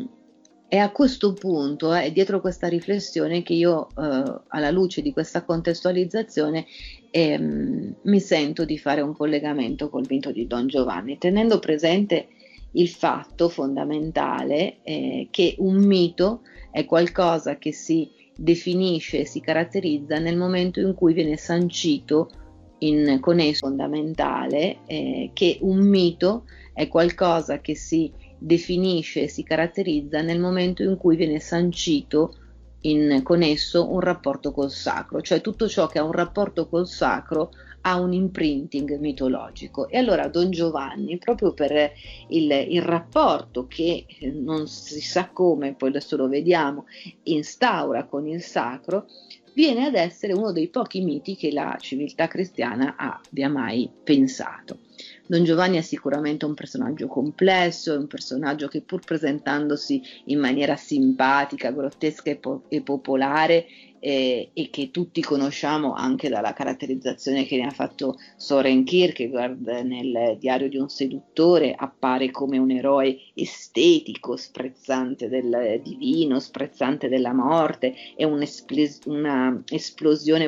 è 0.69 0.79
a 0.79 0.91
questo 0.91 1.35
punto, 1.35 1.95
eh, 1.95 2.11
dietro 2.13 2.41
questa 2.41 2.67
riflessione, 2.67 3.43
che 3.43 3.53
io, 3.53 3.89
eh, 3.89 4.41
alla 4.49 4.71
luce 4.71 5.03
di 5.03 5.13
questa 5.13 5.45
contestualizzazione, 5.45 6.65
ehm, 7.13 7.95
mi 8.03 8.21
sento 8.21 8.65
di 8.65 8.79
fare 8.79 9.03
un 9.03 9.15
collegamento 9.15 9.89
col 9.89 10.07
mito 10.09 10.33
di 10.33 10.47
Don 10.47 10.67
Giovanni, 10.67 11.19
tenendo 11.19 11.59
presente 11.59 12.29
il 12.73 12.89
fatto 12.89 13.49
fondamentale 13.49 14.79
eh, 14.83 15.29
che 15.31 15.55
un 15.59 15.77
mito 15.77 16.41
è 16.71 16.87
qualcosa 16.87 17.59
che 17.59 17.73
si 17.73 18.11
definisce 18.35 19.21
e 19.21 19.27
si 19.27 19.41
caratterizza 19.41 20.19
nel 20.19 20.39
momento 20.39 20.81
in 20.81 20.95
cui 20.95 21.13
viene 21.13 21.37
sancito 21.37 22.31
in, 22.79 23.19
con 23.21 23.39
esso 23.39 23.67
fondamentale 23.67 24.79
eh, 24.87 25.31
che 25.35 25.59
un 25.61 25.87
mito 25.87 26.45
è 26.73 26.89
qualcosa 26.89 27.61
che 27.61 27.77
si 27.77 28.11
definisce 28.39 29.23
e 29.23 29.29
si 29.29 29.43
caratterizza 29.43 30.23
nel 30.23 30.41
momento 30.41 30.83
in 30.83 30.97
cui 30.97 31.17
viene 31.17 31.39
sancito 31.39 32.37
in, 32.83 33.21
con 33.23 33.43
esso 33.43 33.91
un 33.91 34.01
rapporto 34.01 34.53
col 34.53 34.71
sacro, 34.71 35.21
cioè 35.21 35.41
tutto 35.41 35.69
ciò 35.69 35.87
che 35.87 35.99
ha 35.99 36.05
un 36.05 36.13
rapporto 36.13 36.69
col 36.69 36.87
sacro 36.87 37.51
ha 37.83 37.99
un 37.99 38.13
imprinting 38.13 38.99
mitologico. 38.99 39.89
E 39.89 39.99
allora 39.99 40.29
Don 40.29 40.51
Giovanni, 40.51 41.19
proprio 41.19 41.53
per 41.53 41.93
il, 42.29 42.51
il 42.51 42.83
rapporto 42.83 43.67
che 43.67 44.07
non 44.35 44.69
si 44.69 45.01
sa 45.01 45.31
come, 45.31 45.75
poi 45.75 45.91
adesso 45.91 46.17
lo 46.17 46.29
vediamo, 46.29 46.87
instaura 47.25 48.05
con 48.05 48.27
il 48.29 48.43
sacro, 48.43 49.07
viene 49.55 49.87
ad 49.87 49.95
essere 49.95 50.33
uno 50.33 50.53
dei 50.53 50.69
pochi 50.69 51.03
miti 51.03 51.37
che 51.37 51.53
la 51.53 51.77
civiltà 51.79 52.29
cristiana 52.29 52.95
abbia 52.97 53.49
mai 53.49 53.91
pensato. 54.03 54.79
Don 55.27 55.45
Giovanni 55.45 55.79
è 55.79 55.83
sicuramente 55.83 56.45
un 56.45 56.55
personaggio 56.55 57.07
complesso, 57.07 57.95
è 57.95 57.97
un 57.97 58.07
personaggio 58.07 58.69
che 58.69 58.83
pur 58.83 59.05
presentandosi 59.05 60.03
in 60.27 60.41
maniera 60.41 60.77
simpatica, 60.77 61.71
grottesca 61.71 62.31
e, 62.31 62.37
po- 62.37 62.65
e 62.69 62.83
popolare, 62.83 63.67
eh, 64.05 64.51
e 64.53 64.69
che 64.71 64.91
tutti 64.91 65.23
conosciamo 65.23 65.95
anche 65.95 66.29
dalla 66.29 66.53
caratterizzazione 66.53 67.47
che 67.47 67.57
ne 67.57 67.67
ha 67.67 67.71
fatto 67.71 68.19
Soren 68.37 68.83
Kierkegaard 68.83 69.65
nel 69.85 70.39
Diario 70.41 70.69
di 70.69 70.77
un 70.77 70.89
seduttore, 70.89 71.73
appare 71.73 72.33
come 72.33 72.59
un 72.59 72.73
eroe 72.73 73.17
estetico, 73.33 74.37
sprezzante 74.37 75.29
del 75.29 75.81
divino, 75.85 76.41
sprezzante 76.41 77.09
della 77.09 77.33
morte, 77.33 77.95
è 78.17 78.25
una 78.25 78.43
esplosione, 78.43 79.63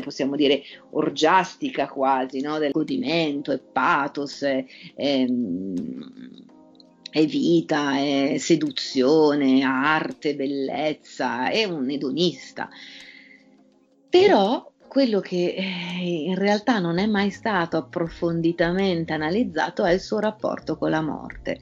possiamo 0.00 0.34
dire, 0.34 0.62
orgiastica 0.90 1.86
quasi, 1.86 2.40
no? 2.40 2.58
del 2.58 2.72
godimento, 2.72 3.52
e 3.52 3.58
pathos, 3.58 4.42
è, 4.42 4.64
è, 4.96 5.26
è 7.08 7.26
vita, 7.26 7.98
è 7.98 8.34
seduzione, 8.38 9.62
arte, 9.62 10.34
bellezza, 10.34 11.50
è 11.50 11.62
un 11.62 11.88
edonista. 11.88 12.68
Però 14.14 14.70
quello 14.86 15.18
che 15.18 15.56
eh, 15.58 16.22
in 16.26 16.36
realtà 16.36 16.78
non 16.78 16.98
è 16.98 17.06
mai 17.06 17.30
stato 17.30 17.76
approfonditamente 17.76 19.12
analizzato 19.12 19.84
è 19.84 19.90
il 19.90 19.98
suo 19.98 20.20
rapporto 20.20 20.78
con 20.78 20.90
la 20.90 21.00
morte. 21.00 21.58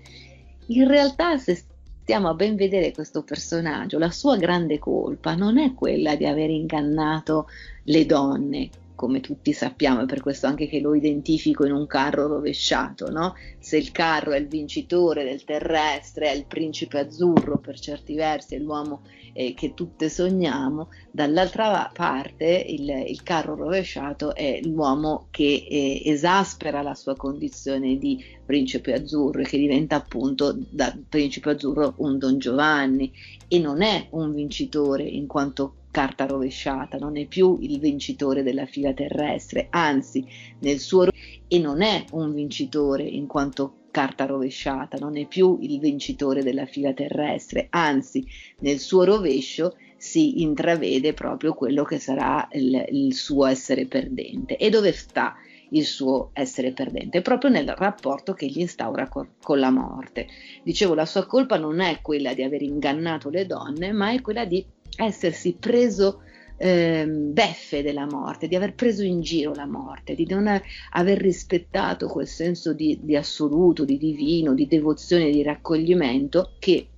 In 0.66 0.86
realtà, 0.86 1.38
se 1.38 1.64
stiamo 2.02 2.28
a 2.28 2.34
ben 2.34 2.54
vedere 2.54 2.92
questo 2.92 3.22
personaggio, 3.22 3.98
la 3.98 4.10
sua 4.10 4.36
grande 4.36 4.78
colpa 4.78 5.34
non 5.34 5.56
è 5.56 5.72
quella 5.72 6.14
di 6.14 6.26
aver 6.26 6.50
ingannato 6.50 7.48
le 7.84 8.04
donne, 8.04 8.68
come 8.94 9.20
tutti 9.20 9.52
sappiamo, 9.52 10.02
è 10.02 10.06
per 10.06 10.20
questo 10.20 10.46
anche 10.46 10.66
che 10.66 10.80
lo 10.80 10.94
identifico 10.94 11.64
in 11.64 11.72
un 11.72 11.86
carro 11.86 12.26
rovesciato, 12.26 13.10
no? 13.10 13.34
Se 13.58 13.76
il 13.76 13.90
carro 13.92 14.32
è 14.32 14.38
il 14.38 14.48
vincitore 14.48 15.24
del 15.24 15.44
terrestre, 15.44 16.30
è 16.30 16.34
il 16.34 16.46
principe 16.46 16.98
azzurro 16.98 17.58
per 17.58 17.78
certi 17.78 18.14
versi, 18.14 18.54
è 18.54 18.58
l'uomo 18.58 19.02
eh, 19.32 19.54
che 19.54 19.74
tutte 19.74 20.08
sogniamo, 20.08 20.88
dall'altra 21.10 21.90
parte 21.92 22.64
il, 22.68 22.88
il, 22.88 23.22
carro 23.22 23.54
rovesciato 23.54 24.34
è 24.34 24.60
l'uomo 24.62 25.28
che 25.30 25.66
eh, 25.68 26.02
esaspera 26.04 26.82
la 26.82 26.94
sua 26.94 27.16
condizione 27.16 27.96
di 27.96 28.22
principe 28.44 28.92
azzurro 28.92 29.40
e 29.40 29.44
che 29.44 29.58
diventa 29.58 29.96
appunto 29.96 30.56
da 30.70 30.96
principe 31.08 31.50
azzurro 31.50 31.94
un 31.98 32.18
Don 32.18 32.38
Giovanni 32.38 33.10
e 33.48 33.58
non 33.58 33.82
è 33.82 34.08
un 34.10 34.34
vincitore 34.34 35.04
in 35.04 35.26
quanto 35.26 35.76
carta 35.92 36.26
rovesciata, 36.26 36.96
non 36.96 37.16
è 37.16 37.26
più 37.26 37.58
il 37.60 37.78
vincitore 37.78 38.42
della 38.42 38.66
fila 38.66 38.92
terrestre, 38.92 39.68
anzi 39.70 40.26
nel 40.60 40.80
suo 40.80 41.06
e 41.46 41.58
non 41.58 41.82
è 41.82 42.04
un 42.12 42.32
vincitore 42.32 43.04
in 43.04 43.26
quanto 43.26 43.82
carta 43.92 44.24
rovesciata, 44.24 44.96
non 44.96 45.18
è 45.18 45.26
più 45.26 45.58
il 45.60 45.78
vincitore 45.78 46.42
della 46.42 46.64
fila 46.64 46.94
terrestre, 46.94 47.66
anzi 47.70 48.26
nel 48.60 48.78
suo 48.78 49.04
rovescio 49.04 49.76
si 49.98 50.42
intravede 50.42 51.12
proprio 51.12 51.52
quello 51.52 51.84
che 51.84 51.98
sarà 51.98 52.48
il, 52.52 52.84
il 52.88 53.14
suo 53.14 53.46
essere 53.46 53.86
perdente. 53.86 54.56
E 54.56 54.70
dove 54.70 54.92
sta 54.92 55.36
il 55.70 55.84
suo 55.84 56.30
essere 56.32 56.72
perdente? 56.72 57.20
Proprio 57.22 57.50
nel 57.50 57.68
rapporto 57.68 58.32
che 58.32 58.46
gli 58.46 58.58
instaura 58.58 59.08
con, 59.08 59.34
con 59.40 59.60
la 59.60 59.70
morte. 59.70 60.26
Dicevo, 60.64 60.94
la 60.94 61.06
sua 61.06 61.26
colpa 61.26 61.56
non 61.56 61.80
è 61.80 62.00
quella 62.00 62.34
di 62.34 62.42
aver 62.42 62.62
ingannato 62.62 63.28
le 63.28 63.46
donne, 63.46 63.92
ma 63.92 64.10
è 64.10 64.20
quella 64.22 64.44
di 64.44 64.64
essersi 64.96 65.56
preso 65.58 66.22
eh, 66.56 67.06
beffe 67.06 67.82
della 67.82 68.06
morte, 68.06 68.46
di 68.46 68.54
aver 68.54 68.74
preso 68.74 69.02
in 69.02 69.20
giro 69.20 69.54
la 69.54 69.66
morte, 69.66 70.14
di 70.14 70.26
non 70.28 70.48
aver 70.90 71.18
rispettato 71.18 72.06
quel 72.06 72.26
senso 72.26 72.72
di, 72.72 72.98
di 73.02 73.16
assoluto, 73.16 73.84
di 73.84 73.98
divino, 73.98 74.54
di 74.54 74.66
devozione, 74.66 75.30
di 75.30 75.42
raccoglimento 75.42 76.52
che 76.58 76.88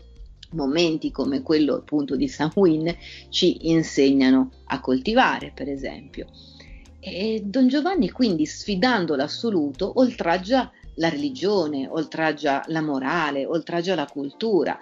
momenti 0.50 1.10
come 1.10 1.42
quello 1.42 1.74
appunto 1.74 2.16
di 2.16 2.28
Samhain 2.28 2.94
ci 3.28 3.70
insegnano 3.70 4.50
a 4.66 4.80
coltivare, 4.80 5.52
per 5.54 5.68
esempio. 5.68 6.26
E 7.00 7.42
Don 7.44 7.68
Giovanni 7.68 8.10
quindi 8.10 8.46
sfidando 8.46 9.14
l'assoluto 9.14 9.98
oltraggia 9.98 10.70
la 10.96 11.08
religione, 11.08 11.88
oltraggia 11.88 12.62
la 12.68 12.80
morale, 12.80 13.44
oltraggia 13.44 13.94
la 13.94 14.06
cultura 14.06 14.78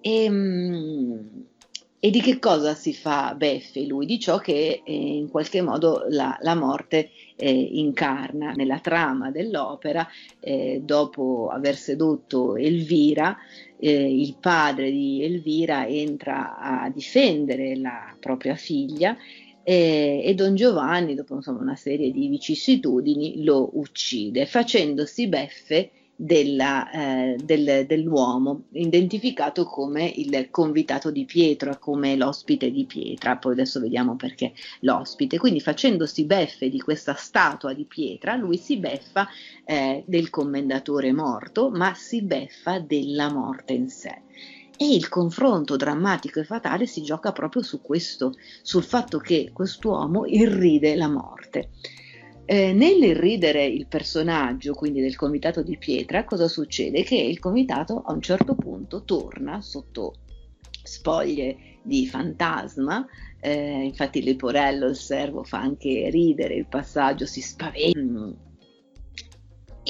e, 0.00 0.30
mm, 0.30 1.16
e 2.00 2.10
di 2.10 2.20
che 2.20 2.38
cosa 2.38 2.74
si 2.74 2.94
fa 2.94 3.34
beffe 3.36 3.84
lui? 3.84 4.06
Di 4.06 4.20
ciò 4.20 4.38
che 4.38 4.82
eh, 4.84 4.92
in 4.92 5.28
qualche 5.28 5.62
modo 5.62 6.04
la, 6.08 6.38
la 6.42 6.54
morte 6.54 7.10
eh, 7.34 7.50
incarna 7.50 8.52
nella 8.52 8.78
trama 8.78 9.32
dell'opera, 9.32 10.06
eh, 10.38 10.80
dopo 10.84 11.48
aver 11.48 11.74
sedotto 11.74 12.54
Elvira, 12.54 13.36
eh, 13.80 13.92
il 13.92 14.36
padre 14.40 14.90
di 14.92 15.24
Elvira 15.24 15.86
entra 15.88 16.56
a 16.58 16.88
difendere 16.88 17.76
la 17.76 18.14
propria 18.20 18.54
figlia 18.54 19.16
e, 19.64 20.22
e 20.24 20.34
Don 20.34 20.54
Giovanni, 20.54 21.14
dopo 21.14 21.34
insomma, 21.34 21.60
una 21.60 21.76
serie 21.76 22.12
di 22.12 22.28
vicissitudini, 22.28 23.42
lo 23.42 23.70
uccide, 23.74 24.46
facendosi 24.46 25.26
beffe 25.26 25.90
della, 26.20 26.90
eh, 26.90 27.36
del, 27.40 27.86
dell'uomo, 27.86 28.64
identificato 28.72 29.64
come 29.66 30.12
il 30.16 30.48
convitato 30.50 31.12
di 31.12 31.24
pietra, 31.24 31.76
come 31.76 32.16
l'ospite 32.16 32.72
di 32.72 32.86
pietra, 32.86 33.36
poi 33.36 33.52
adesso 33.52 33.78
vediamo 33.78 34.16
perché 34.16 34.52
l'ospite. 34.80 35.38
Quindi 35.38 35.60
facendosi 35.60 36.24
beffe 36.24 36.68
di 36.70 36.80
questa 36.80 37.14
statua 37.14 37.72
di 37.72 37.84
pietra, 37.84 38.34
lui 38.34 38.56
si 38.56 38.78
beffa 38.78 39.28
eh, 39.64 40.02
del 40.06 40.28
commendatore 40.28 41.12
morto, 41.12 41.70
ma 41.70 41.94
si 41.94 42.20
beffa 42.22 42.80
della 42.80 43.32
morte 43.32 43.74
in 43.74 43.88
sé. 43.88 44.22
E 44.76 44.92
il 44.92 45.08
confronto 45.08 45.76
drammatico 45.76 46.40
e 46.40 46.44
fatale 46.44 46.86
si 46.86 47.00
gioca 47.02 47.30
proprio 47.30 47.62
su 47.62 47.80
questo, 47.80 48.34
sul 48.62 48.82
fatto 48.82 49.18
che 49.18 49.50
quest'uomo 49.52 50.26
irride 50.26 50.96
la 50.96 51.08
morte. 51.08 51.70
Eh, 52.50 52.72
nell'irridere 52.72 53.66
il 53.66 53.86
personaggio, 53.88 54.72
quindi 54.72 55.02
del 55.02 55.16
comitato 55.16 55.62
di 55.62 55.76
pietra, 55.76 56.24
cosa 56.24 56.48
succede? 56.48 57.02
Che 57.02 57.14
il 57.14 57.38
comitato 57.38 58.02
a 58.06 58.14
un 58.14 58.22
certo 58.22 58.54
punto 58.54 59.04
torna 59.04 59.60
sotto 59.60 60.14
spoglie 60.82 61.80
di 61.82 62.06
fantasma, 62.06 63.06
eh, 63.38 63.84
infatti 63.84 64.22
Leporello, 64.22 64.86
il 64.86 64.96
servo, 64.96 65.44
fa 65.44 65.58
anche 65.60 66.08
ridere 66.08 66.54
il 66.54 66.64
passaggio, 66.66 67.26
si 67.26 67.42
spaventa 67.42 68.46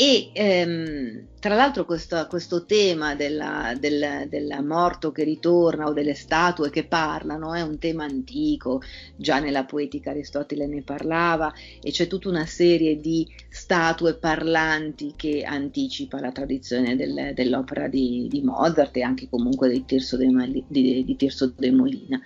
e 0.01 0.31
ehm, 0.33 1.27
tra 1.41 1.57
l'altro 1.57 1.85
questo, 1.85 2.25
questo 2.29 2.67
tema 2.67 3.17
della, 3.17 3.75
del, 3.81 4.29
del, 4.29 4.57
morto 4.63 5.11
che 5.11 5.25
ritorna 5.25 5.87
o 5.87 5.93
delle 5.93 6.15
statue 6.15 6.71
che 6.71 6.85
parlano 6.85 7.53
è 7.53 7.63
un 7.63 7.81
tema 7.81 8.05
antico, 8.05 8.81
già 9.17 9.41
nella 9.41 9.65
poetica 9.65 10.11
Aristotele 10.11 10.69
ne 10.69 10.83
parlava 10.83 11.53
e 11.83 11.91
c'è 11.91 12.07
tutta 12.07 12.29
una 12.29 12.47
serie 12.47 13.01
di 13.01 13.27
statue 13.49 14.15
parlanti 14.15 15.15
che 15.17 15.43
anticipa 15.43 16.21
la 16.21 16.31
tradizione 16.31 16.95
del, 16.95 17.33
dell'opera 17.35 17.89
di, 17.89 18.29
di, 18.31 18.41
Mozart 18.41 18.97
e 18.99 19.03
anche 19.03 19.29
comunque 19.29 19.69
di 19.69 19.85
Tirso 19.85 20.17
de, 20.17 20.29
di, 20.69 21.03
di 21.05 21.17
Tirso 21.17 21.53
de 21.57 21.73
Molina. 21.73 22.21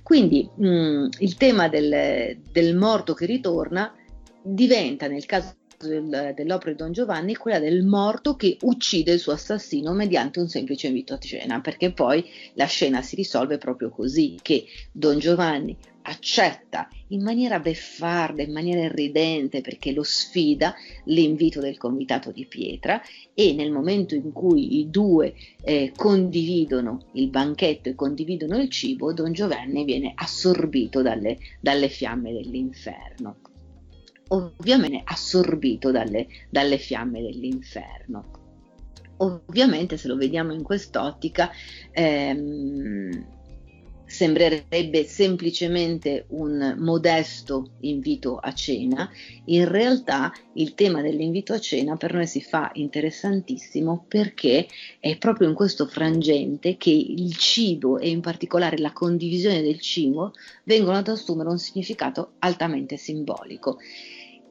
Quindi 0.00 0.48
mh, 0.54 1.08
il 1.18 1.36
tema 1.36 1.66
del, 1.66 2.38
del 2.52 2.76
morto 2.76 3.14
che 3.14 3.26
ritorna 3.26 3.92
diventa 4.44 5.08
nel 5.08 5.26
caso 5.26 5.56
del, 5.78 6.32
dell'opera 6.34 6.70
di 6.70 6.76
Don 6.76 6.92
Giovanni 6.92 7.34
è 7.34 7.36
quella 7.36 7.58
del 7.58 7.84
morto 7.84 8.36
che 8.36 8.56
uccide 8.62 9.12
il 9.12 9.18
suo 9.18 9.32
assassino 9.32 9.92
mediante 9.92 10.40
un 10.40 10.48
semplice 10.48 10.86
invito 10.86 11.14
a 11.14 11.18
cena, 11.18 11.60
perché 11.60 11.92
poi 11.92 12.24
la 12.54 12.66
scena 12.66 13.02
si 13.02 13.16
risolve 13.16 13.58
proprio 13.58 13.90
così, 13.90 14.38
che 14.40 14.64
Don 14.92 15.18
Giovanni 15.18 15.76
accetta 16.08 16.88
in 17.08 17.22
maniera 17.22 17.58
beffarda, 17.58 18.42
in 18.42 18.52
maniera 18.52 18.82
irridente, 18.82 19.60
perché 19.60 19.92
lo 19.92 20.02
sfida 20.02 20.74
l'invito 21.04 21.60
del 21.60 21.76
comitato 21.76 22.30
di 22.30 22.46
pietra 22.46 23.00
e 23.34 23.52
nel 23.52 23.72
momento 23.72 24.14
in 24.14 24.32
cui 24.32 24.78
i 24.78 24.90
due 24.90 25.34
eh, 25.62 25.92
condividono 25.94 27.06
il 27.12 27.28
banchetto 27.28 27.88
e 27.88 27.94
condividono 27.94 28.56
il 28.56 28.70
cibo, 28.70 29.12
Don 29.12 29.32
Giovanni 29.32 29.84
viene 29.84 30.12
assorbito 30.14 31.02
dalle, 31.02 31.38
dalle 31.60 31.88
fiamme 31.88 32.32
dell'inferno 32.32 33.38
ovviamente 34.28 35.02
assorbito 35.04 35.90
dalle, 35.90 36.26
dalle 36.50 36.78
fiamme 36.78 37.22
dell'inferno. 37.22 38.44
Ovviamente 39.18 39.96
se 39.96 40.08
lo 40.08 40.16
vediamo 40.16 40.52
in 40.52 40.62
quest'ottica 40.62 41.50
ehm, 41.90 43.34
sembrerebbe 44.06 45.04
semplicemente 45.04 46.26
un 46.28 46.76
modesto 46.78 47.72
invito 47.80 48.36
a 48.36 48.52
cena, 48.52 49.10
in 49.46 49.68
realtà 49.68 50.32
il 50.54 50.74
tema 50.74 51.02
dell'invito 51.02 51.52
a 51.52 51.58
cena 51.58 51.96
per 51.96 52.14
noi 52.14 52.26
si 52.26 52.40
fa 52.40 52.70
interessantissimo 52.74 54.04
perché 54.06 54.68
è 55.00 55.18
proprio 55.18 55.48
in 55.48 55.54
questo 55.54 55.86
frangente 55.86 56.76
che 56.76 56.90
il 56.90 57.34
cibo 57.36 57.98
e 57.98 58.08
in 58.08 58.20
particolare 58.20 58.78
la 58.78 58.92
condivisione 58.92 59.60
del 59.60 59.80
cibo 59.80 60.32
vengono 60.64 60.96
ad 60.96 61.08
assumere 61.08 61.48
un 61.48 61.58
significato 61.58 62.34
altamente 62.38 62.96
simbolico 62.96 63.78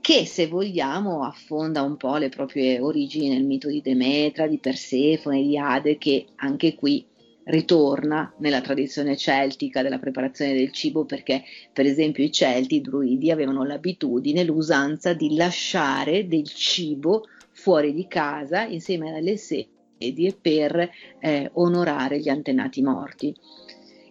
che 0.06 0.28
se 0.28 0.46
vogliamo 0.46 1.24
affonda 1.24 1.82
un 1.82 1.98
po' 1.98 2.18
le 2.18 2.30
proprie 2.30 2.80
origini 2.80 3.28
nel 3.30 3.44
mito 3.44 3.70
di 3.70 3.82
Demetra, 3.82 4.46
di 4.46 4.60
Persefone, 4.60 5.42
di 5.42 5.58
Ade, 5.58 5.98
che 5.98 6.28
anche 6.36 6.76
qui 6.76 7.04
ritorna 7.46 8.32
nella 8.38 8.62
tradizione 8.62 9.18
celtica 9.18 9.82
della 9.82 9.98
preparazione 9.98 10.54
del 10.54 10.72
cibo 10.72 11.06
perché 11.06 11.42
per 11.74 11.88
esempio 11.88 12.24
i 12.24 12.32
celti, 12.32 12.76
i 12.76 12.82
druidi 12.82 13.32
avevano 13.32 13.64
l'abitudine, 13.64 14.44
l'usanza 14.44 15.14
di 15.14 15.36
lasciare 15.36 16.28
del 16.28 16.46
cibo 16.46 17.24
fuori 17.50 17.92
di 17.92 18.06
casa 18.08 18.62
insieme 18.64 19.12
alle 19.12 19.38
sedie 19.38 20.38
per 20.40 20.88
eh, 21.20 21.50
onorare 21.54 22.20
gli 22.20 22.30
antenati 22.30 22.84
morti. 22.84 23.34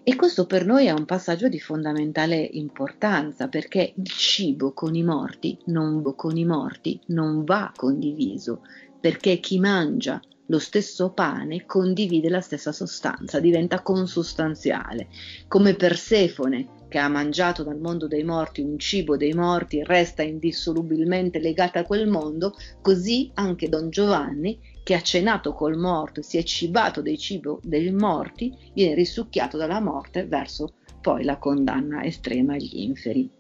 E 0.07 0.17
questo 0.17 0.45
per 0.45 0.67
noi 0.67 0.85
è 0.85 0.91
un 0.91 1.07
passaggio 1.07 1.49
di 1.49 1.59
fondamentale 1.59 2.37
importanza 2.37 3.49
perché 3.49 3.95
il 3.97 4.07
cibo 4.07 4.75
con 4.75 4.95
i 4.95 5.03
morti 5.03 5.57
non, 5.67 6.03
con 6.15 6.37
i 6.37 6.45
morti 6.45 7.01
non 7.07 7.43
va 7.43 7.73
condiviso, 7.75 8.61
perché 9.01 9.41
chi 9.41 9.59
mangia 9.59 10.21
lo 10.49 10.59
stesso 10.59 11.13
pane 11.13 11.65
condivide 11.65 12.29
la 12.29 12.43
stessa 12.43 12.71
sostanza, 12.71 13.41
diventa 13.41 13.81
consustanziale. 13.81 15.09
Come 15.49 15.75
Persefone, 15.75 16.85
che 16.91 16.99
ha 16.99 17.09
mangiato 17.09 17.63
dal 17.63 17.81
mondo 17.81 18.07
dei 18.07 18.25
morti 18.25 18.61
un 18.61 18.79
cibo 18.79 19.17
dei 19.17 19.33
morti, 19.33 19.83
resta 19.83 20.23
indissolubilmente 20.23 21.39
legata 21.39 21.79
a 21.79 21.85
quel 21.85 22.09
mondo, 22.09 22.53
così 22.83 23.31
anche 23.33 23.71
Don 23.71 23.89
Giovanni, 23.89 24.61
che 24.85 24.95
ha 24.95 25.01
cenato 25.01 25.55
col 25.55 25.76
morto 25.76 26.22
si 26.22 26.37
è 26.37 26.45
cibato 26.45 27.03
del 27.03 27.18
cibo 27.18 27.59
dei 27.62 27.91
morti, 27.91 28.57
viene 28.74 28.95
risucchiato 28.95 29.57
dalla 29.57 29.80
morte 29.80 30.26
verso 30.26 30.74
poi 31.01 31.24
la 31.24 31.39
condanna 31.39 32.05
estrema 32.05 32.53
agli 32.53 32.82
inferi. 32.82 33.30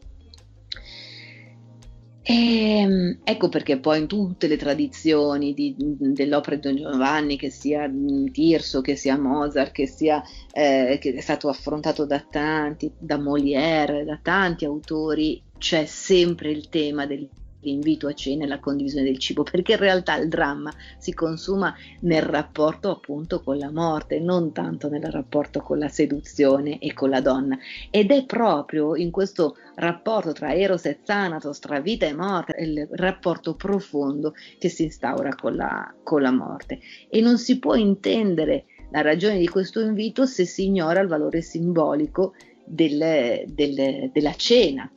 E, 2.26 2.78
ehm, 2.78 3.18
ecco 3.22 3.50
perché 3.50 3.78
poi 3.78 4.00
in 4.00 4.06
tutte 4.06 4.46
le 4.46 4.56
tradizioni 4.56 5.52
di, 5.52 5.74
dell'opera 5.76 6.56
di 6.56 6.62
Don 6.62 6.76
Giovanni, 6.76 7.36
che 7.36 7.50
sia 7.50 7.90
Tirso, 8.32 8.80
che 8.80 8.96
sia 8.96 9.18
Mozart, 9.18 9.72
che, 9.72 9.86
sia, 9.86 10.22
eh, 10.50 10.98
che 10.98 11.12
è 11.12 11.20
stato 11.20 11.50
affrontato 11.50 12.06
da 12.06 12.20
tanti, 12.20 12.90
da 12.98 13.18
Molière, 13.18 14.04
da 14.04 14.18
tanti 14.22 14.64
autori, 14.64 15.42
c'è 15.58 15.84
sempre 15.84 16.50
il 16.50 16.70
tema 16.70 17.04
del 17.04 17.28
l'invito 17.64 18.06
a 18.06 18.12
cena 18.12 18.44
e 18.44 18.46
la 18.46 18.60
condivisione 18.60 19.04
del 19.04 19.18
cibo, 19.18 19.42
perché 19.42 19.72
in 19.72 19.78
realtà 19.78 20.16
il 20.16 20.28
dramma 20.28 20.72
si 20.98 21.12
consuma 21.12 21.74
nel 22.00 22.22
rapporto 22.22 22.90
appunto 22.90 23.40
con 23.40 23.58
la 23.58 23.70
morte, 23.70 24.20
non 24.20 24.52
tanto 24.52 24.88
nel 24.88 25.02
rapporto 25.04 25.60
con 25.60 25.78
la 25.78 25.88
seduzione 25.88 26.78
e 26.78 26.92
con 26.92 27.10
la 27.10 27.20
donna. 27.20 27.58
Ed 27.90 28.10
è 28.10 28.24
proprio 28.24 28.94
in 28.94 29.10
questo 29.10 29.56
rapporto 29.76 30.32
tra 30.32 30.54
Eros 30.54 30.84
e 30.84 31.00
Thanatos, 31.02 31.58
tra 31.58 31.80
vita 31.80 32.06
e 32.06 32.14
morte, 32.14 32.56
il 32.60 32.86
rapporto 32.92 33.54
profondo 33.54 34.34
che 34.58 34.68
si 34.68 34.84
instaura 34.84 35.34
con 35.34 35.56
la, 35.56 35.92
con 36.02 36.22
la 36.22 36.30
morte. 36.30 36.80
E 37.08 37.20
non 37.20 37.38
si 37.38 37.58
può 37.58 37.74
intendere 37.74 38.66
la 38.90 39.00
ragione 39.00 39.38
di 39.38 39.48
questo 39.48 39.80
invito 39.80 40.26
se 40.26 40.44
si 40.44 40.66
ignora 40.66 41.00
il 41.00 41.08
valore 41.08 41.40
simbolico 41.40 42.34
del, 42.64 43.44
del, 43.46 44.10
della 44.12 44.34
cena, 44.34 44.88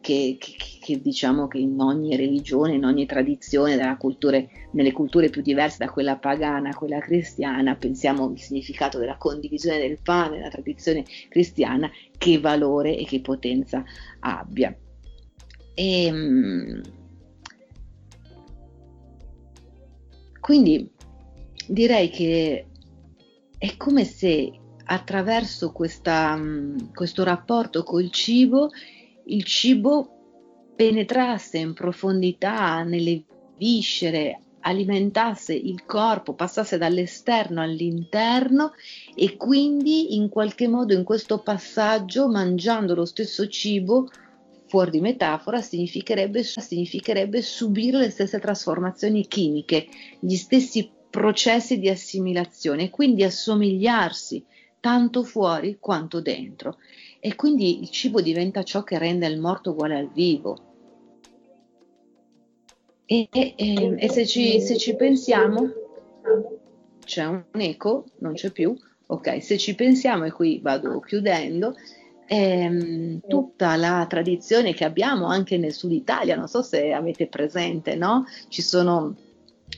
che, 0.00 0.36
che, 0.38 0.56
che, 0.80 1.00
diciamo 1.00 1.46
che 1.46 1.58
in 1.58 1.78
ogni 1.78 2.16
religione, 2.16 2.74
in 2.74 2.84
ogni 2.84 3.06
tradizione, 3.06 3.96
culture, 3.98 4.48
nelle 4.72 4.92
culture 4.92 5.30
più 5.30 5.42
diverse 5.42 5.84
da 5.84 5.90
quella 5.90 6.16
pagana 6.16 6.70
a 6.70 6.74
quella 6.74 6.98
cristiana, 6.98 7.76
pensiamo 7.76 8.24
al 8.24 8.38
significato 8.38 8.98
della 8.98 9.16
condivisione 9.16 9.78
del 9.78 9.98
pane 10.02 10.38
nella 10.38 10.50
tradizione 10.50 11.04
cristiana, 11.28 11.90
che 12.18 12.40
valore 12.40 12.96
e 12.96 13.04
che 13.04 13.20
potenza 13.20 13.84
abbia. 14.20 14.76
E, 15.74 16.04
ehm, 16.04 16.80
quindi 20.40 20.90
direi 21.68 22.10
che 22.10 22.66
è 23.56 23.76
come 23.76 24.04
se 24.04 24.52
attraverso 24.86 25.72
questa, 25.72 26.36
mm, 26.36 26.92
questo 26.92 27.24
rapporto 27.24 27.82
col 27.82 28.10
cibo 28.10 28.70
il 29.26 29.44
cibo 29.44 30.08
penetrasse 30.74 31.58
in 31.58 31.72
profondità 31.72 32.82
nelle 32.82 33.22
viscere, 33.56 34.40
alimentasse 34.60 35.54
il 35.54 35.84
corpo, 35.84 36.34
passasse 36.34 36.78
dall'esterno 36.78 37.60
all'interno 37.60 38.72
e 39.14 39.36
quindi 39.36 40.16
in 40.16 40.28
qualche 40.28 40.68
modo 40.68 40.94
in 40.94 41.04
questo 41.04 41.38
passaggio, 41.38 42.28
mangiando 42.28 42.94
lo 42.94 43.04
stesso 43.04 43.46
cibo, 43.48 44.08
fuori 44.66 44.90
di 44.90 45.00
metafora, 45.00 45.60
significherebbe, 45.60 46.42
significherebbe 46.42 47.42
subire 47.42 47.98
le 47.98 48.10
stesse 48.10 48.40
trasformazioni 48.40 49.26
chimiche, 49.28 49.86
gli 50.18 50.34
stessi 50.34 50.90
processi 51.10 51.78
di 51.78 51.88
assimilazione, 51.88 52.90
quindi 52.90 53.22
assomigliarsi 53.22 54.44
tanto 54.80 55.22
fuori 55.22 55.76
quanto 55.78 56.20
dentro 56.20 56.78
e 57.26 57.36
quindi 57.36 57.80
il 57.80 57.88
cibo 57.88 58.20
diventa 58.20 58.62
ciò 58.64 58.82
che 58.84 58.98
rende 58.98 59.26
il 59.26 59.40
morto 59.40 59.70
uguale 59.70 59.96
al 59.96 60.10
vivo. 60.12 60.58
E, 63.06 63.28
e, 63.32 63.54
e 63.96 64.08
se, 64.10 64.26
ci, 64.26 64.60
se, 64.60 64.76
ci, 64.76 64.94
pensiamo, 64.94 65.72
c'è 67.02 67.24
un 67.24 67.44
eco, 67.52 68.04
non 68.18 68.34
c'è 68.34 68.50
più, 68.50 68.76
ok, 69.06 69.42
se 69.42 69.56
ci 69.56 69.74
pensiamo, 69.74 70.24
e 70.24 70.32
qui 70.32 70.60
vado 70.60 71.00
chiudendo, 71.00 71.74
ehm, 72.26 73.20
tutta 73.26 73.76
la 73.76 74.04
tradizione 74.06 74.74
che 74.74 74.84
abbiamo 74.84 75.24
anche 75.24 75.56
nel 75.56 75.72
sud 75.72 75.92
Italia, 75.92 76.36
non 76.36 76.46
so 76.46 76.60
se 76.60 76.92
avete 76.92 77.26
presente, 77.26 77.94
no? 77.94 78.26
Ci 78.48 78.60
sono 78.60 79.16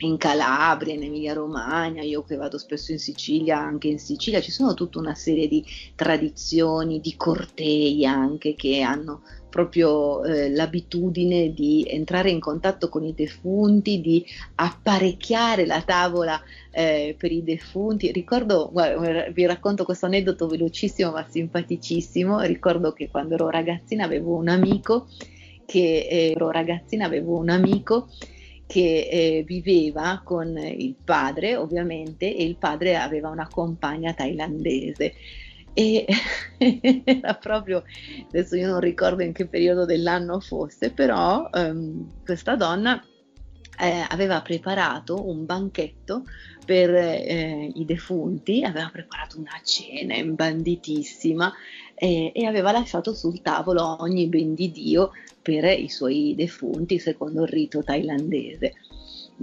in 0.01 0.17
Calabria, 0.17 0.95
in 0.95 1.03
Emilia 1.03 1.33
Romagna, 1.33 2.03
io 2.03 2.23
che 2.23 2.37
vado 2.37 2.59
spesso 2.59 2.93
in 2.93 2.99
Sicilia, 2.99 3.59
anche 3.59 3.89
in 3.89 3.99
Sicilia 3.99 4.41
ci 4.41 4.51
sono 4.51 4.75
tutta 4.75 4.99
una 4.99 5.15
serie 5.15 5.49
di 5.49 5.65
tradizioni, 5.95 7.01
di 7.01 7.17
cortei 7.17 8.05
anche 8.05 8.55
che 8.55 8.83
hanno 8.83 9.23
proprio 9.49 10.23
eh, 10.23 10.51
l'abitudine 10.51 11.55
di 11.55 11.87
entrare 11.89 12.29
in 12.29 12.41
contatto 12.41 12.91
con 12.91 13.05
i 13.05 13.15
defunti, 13.15 14.03
di 14.03 14.23
apparecchiare 14.57 15.65
la 15.65 15.81
tavola 15.81 16.39
eh, 16.71 17.15
per 17.17 17.33
i 17.33 17.43
defunti. 17.43 18.13
Ricordo, 18.13 18.69
guarda, 18.71 19.31
vi 19.31 19.47
racconto 19.47 19.85
questo 19.85 20.05
aneddoto 20.05 20.47
velocissimo 20.47 21.13
ma 21.13 21.27
simpaticissimo. 21.27 22.41
Ricordo 22.41 22.93
che 22.93 23.09
quando 23.09 23.33
ero 23.33 23.49
ragazzina 23.49 24.05
avevo 24.05 24.35
un 24.35 24.49
amico 24.49 25.07
che 25.65 26.07
eh, 26.09 26.33
ero 26.33 26.51
ragazzina 26.51 27.07
avevo 27.07 27.39
un 27.39 27.49
amico 27.49 28.09
che 28.67 29.09
eh, 29.11 29.45
viveva 29.47 30.21
con 30.25 30.57
il 30.59 30.97
padre 31.03 31.57
ovviamente 31.57 32.35
e 32.35 32.45
il 32.45 32.57
padre 32.57 32.97
aveva 32.97 33.29
una 33.29 33.49
compagna 33.49 34.13
thailandese. 34.13 35.15
E 35.73 36.07
era 37.05 37.35
proprio, 37.35 37.85
adesso 38.29 38.57
io 38.57 38.69
non 38.69 38.81
ricordo 38.81 39.23
in 39.23 39.33
che 39.33 39.47
periodo 39.47 39.85
dell'anno 39.85 40.41
fosse, 40.41 40.91
però 40.91 41.49
ehm, 41.53 42.23
questa 42.25 42.57
donna 42.57 43.03
eh, 43.79 44.05
aveva 44.09 44.41
preparato 44.41 45.29
un 45.29 45.45
banchetto 45.45 46.25
per 46.65 46.95
eh, 46.95 47.71
i 47.75 47.85
defunti, 47.85 48.65
aveva 48.65 48.89
preparato 48.91 49.39
una 49.39 49.61
cena 49.63 50.15
imbanditissima 50.15 51.53
eh, 51.97 52.31
e 52.35 52.45
aveva 52.45 52.73
lasciato 52.73 53.15
sul 53.15 53.43
tavolo 53.43 53.97
ogni 54.01 54.27
ben 54.27 54.55
di 54.55 54.71
Dio 54.71 55.11
per 55.43 55.65
i 55.65 55.89
suoi 55.89 56.35
defunti 56.37 56.99
secondo 56.99 57.43
il 57.43 57.49
rito 57.49 57.83
thailandese. 57.83 58.75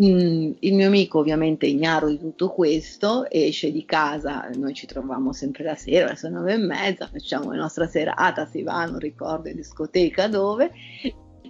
Mm, 0.01 0.54
il 0.60 0.74
mio 0.74 0.88
amico 0.88 1.20
ovviamente 1.20 1.68
ignaro 1.68 2.10
di 2.10 2.18
tutto 2.18 2.49
questo 2.49 3.30
esce 3.30 3.72
di 3.72 3.86
casa, 3.86 4.49
noi 4.56 4.74
ci 4.74 4.88
troviamo 4.88 5.34
sempre 5.34 5.64
la 5.64 5.76
sera, 5.76 6.08
verso 6.08 6.30
nove 6.30 6.54
e 6.54 6.58
mezza, 6.58 7.08
facciamo 7.08 7.51
la 7.51 7.62
nostra 7.62 7.88
serata, 7.88 8.47
si 8.47 8.64
va, 8.64 8.86
non 8.86 8.97
ricordo 8.97 9.49
in 9.49 9.56
discoteca 9.56 10.28
dove, 10.28 10.72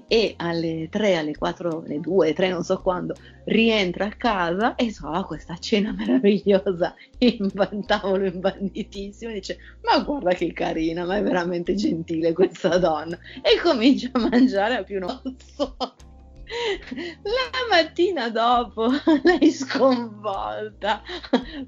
e 0.07 0.33
alle 0.37 0.87
3, 0.89 1.15
alle 1.17 1.35
4, 1.35 1.83
alle 1.83 1.99
2, 1.99 2.25
alle 2.25 2.35
3, 2.35 2.49
non 2.49 2.63
so 2.63 2.81
quando, 2.81 3.15
rientra 3.45 4.05
a 4.05 4.15
casa 4.15 4.75
e 4.75 4.91
trova 4.91 5.25
questa 5.25 5.57
cena 5.57 5.93
meravigliosa 5.97 6.95
in 7.19 7.85
tavolo 7.85 8.25
imbanditissimo 8.25 9.31
e 9.31 9.35
dice 9.35 9.57
ma 9.83 10.01
guarda 10.03 10.33
che 10.33 10.53
carina, 10.53 11.05
ma 11.05 11.17
è 11.17 11.23
veramente 11.23 11.75
gentile 11.75 12.33
questa 12.33 12.77
donna 12.77 13.17
e 13.41 13.59
comincia 13.61 14.09
a 14.13 14.19
mangiare 14.19 14.75
a 14.75 14.83
più 14.83 14.99
non 14.99 15.21
so. 15.55 15.75
La 17.23 17.67
mattina 17.69 18.29
dopo 18.29 18.89
lei 19.23 19.49
sconvolta 19.49 21.01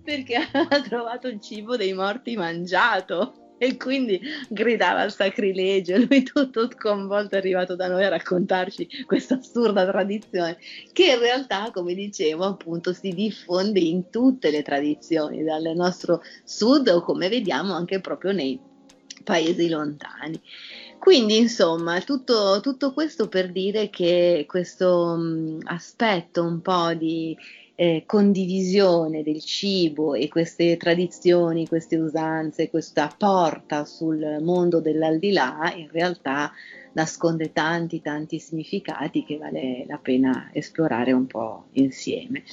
perché 0.04 0.36
aveva 0.36 0.82
trovato 0.82 1.28
il 1.28 1.40
cibo 1.42 1.76
dei 1.76 1.94
morti 1.94 2.36
mangiato 2.36 3.45
e 3.58 3.78
quindi 3.78 4.20
gridava 4.50 5.02
al 5.02 5.14
sacrilegio. 5.14 5.98
Lui 6.08 6.24
tutto 6.24 6.70
sconvolto 6.72 7.36
è 7.36 7.38
arrivato 7.38 7.76
da 7.76 7.88
noi 7.88 8.04
a 8.04 8.10
raccontarci 8.10 9.06
questa 9.06 9.36
assurda 9.36 9.86
tradizione 9.86 10.58
che 10.92 11.12
in 11.14 11.20
realtà, 11.20 11.72
come 11.72 11.94
dicevo, 11.94 12.46
appunto 12.46 12.94
si 12.94 13.10
diffonde 13.10 13.80
in 13.80 14.10
tutte 14.10 14.50
le 14.52 14.62
tradizioni, 14.62 15.44
dal 15.44 15.72
nostro 15.76 16.22
sud 16.44 16.88
o 16.90 17.02
come 17.02 17.30
vediamo 17.30 17.74
anche 17.74 18.00
proprio 18.00 18.32
nei 18.32 18.60
paesi 19.24 19.70
lontani. 19.70 20.40
quindi, 21.00 21.38
insomma, 21.38 22.00
tutto, 22.02 22.60
tutto, 22.62 22.94
questo 22.94 23.28
per 23.28 23.52
dire 23.52 23.90
che 23.90 24.46
questo 24.48 25.16
mh, 25.16 25.60
aspetto 25.66 26.44
un 26.44 26.62
po' 26.62 26.94
di 26.94 27.36
eh, 27.76 28.04
condivisione 28.06 29.22
del 29.22 29.42
cibo 29.44 30.14
e 30.14 30.30
queste 30.30 30.78
tradizioni, 30.78 31.68
queste 31.68 31.98
usanze, 31.98 32.70
questa 32.70 33.14
porta 33.16 33.84
sul 33.86 34.38
mondo 34.42 34.80
dell'aldilà, 34.80 35.74
in 35.76 35.90
realtà 35.92 36.52
nasconde 36.94 37.52
tanti 37.52 38.02
tanti 38.02 38.40
significati 38.40 39.26
che 39.26 39.38
vale 39.38 39.84
la 39.86 40.00
pena 40.02 40.50
esplorare 40.54 41.12
un 41.12 41.28
po' 41.28 41.66
insieme. 41.74 42.44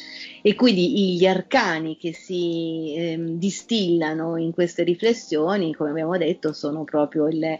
E 0.43 0.57
quindi 0.57 1.17
gli 1.17 1.27
arcani 1.27 1.97
che 1.97 2.13
si 2.13 2.95
eh, 2.97 3.17
distillano 3.37 4.37
in 4.37 4.53
queste 4.53 4.83
riflessioni, 4.83 5.75
come 5.75 5.91
abbiamo 5.91 6.17
detto, 6.19 6.53
sono 6.53 6.83
proprio 6.83 7.29
il, 7.29 7.59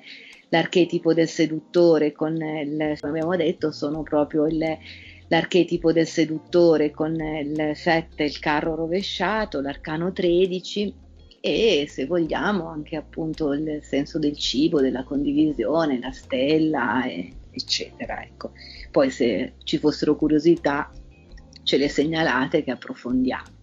l'archetipo 0.49 1.15
del 1.15 1.29
seduttore 1.29 2.11
con 2.11 2.35
il, 2.35 2.97
come 3.01 3.13
abbiamo 3.13 3.37
detto, 3.37 3.71
sono 3.71 4.03
proprio 4.03 4.47
il, 4.49 4.79
l'archetipo 5.33 5.93
del 5.93 6.07
seduttore 6.07 6.91
con 6.91 7.15
il 7.15 7.73
7, 7.75 8.23
il 8.23 8.39
carro 8.39 8.75
rovesciato, 8.75 9.63
l'arcano 9.63 10.13
13 10.13 10.95
e 11.41 11.87
se 11.89 12.05
vogliamo 12.05 12.69
anche 12.69 12.97
appunto 12.97 13.55
il 13.55 13.81
senso 13.83 14.19
del 14.19 14.37
cibo, 14.37 14.83
della 14.83 15.05
condivisione, 15.05 15.99
la 15.99 16.13
stella, 16.13 17.07
e, 17.07 17.33
eccetera. 17.51 18.23
Ecco. 18.23 18.53
Poi 18.91 19.11
se 19.11 19.55
ci 19.65 19.79
fossero 19.79 20.17
curiosità 20.17 20.91
ce 21.63 21.79
le 21.79 21.89
segnalate 21.89 22.63
che 22.63 22.71
approfondiamo. 22.71 23.61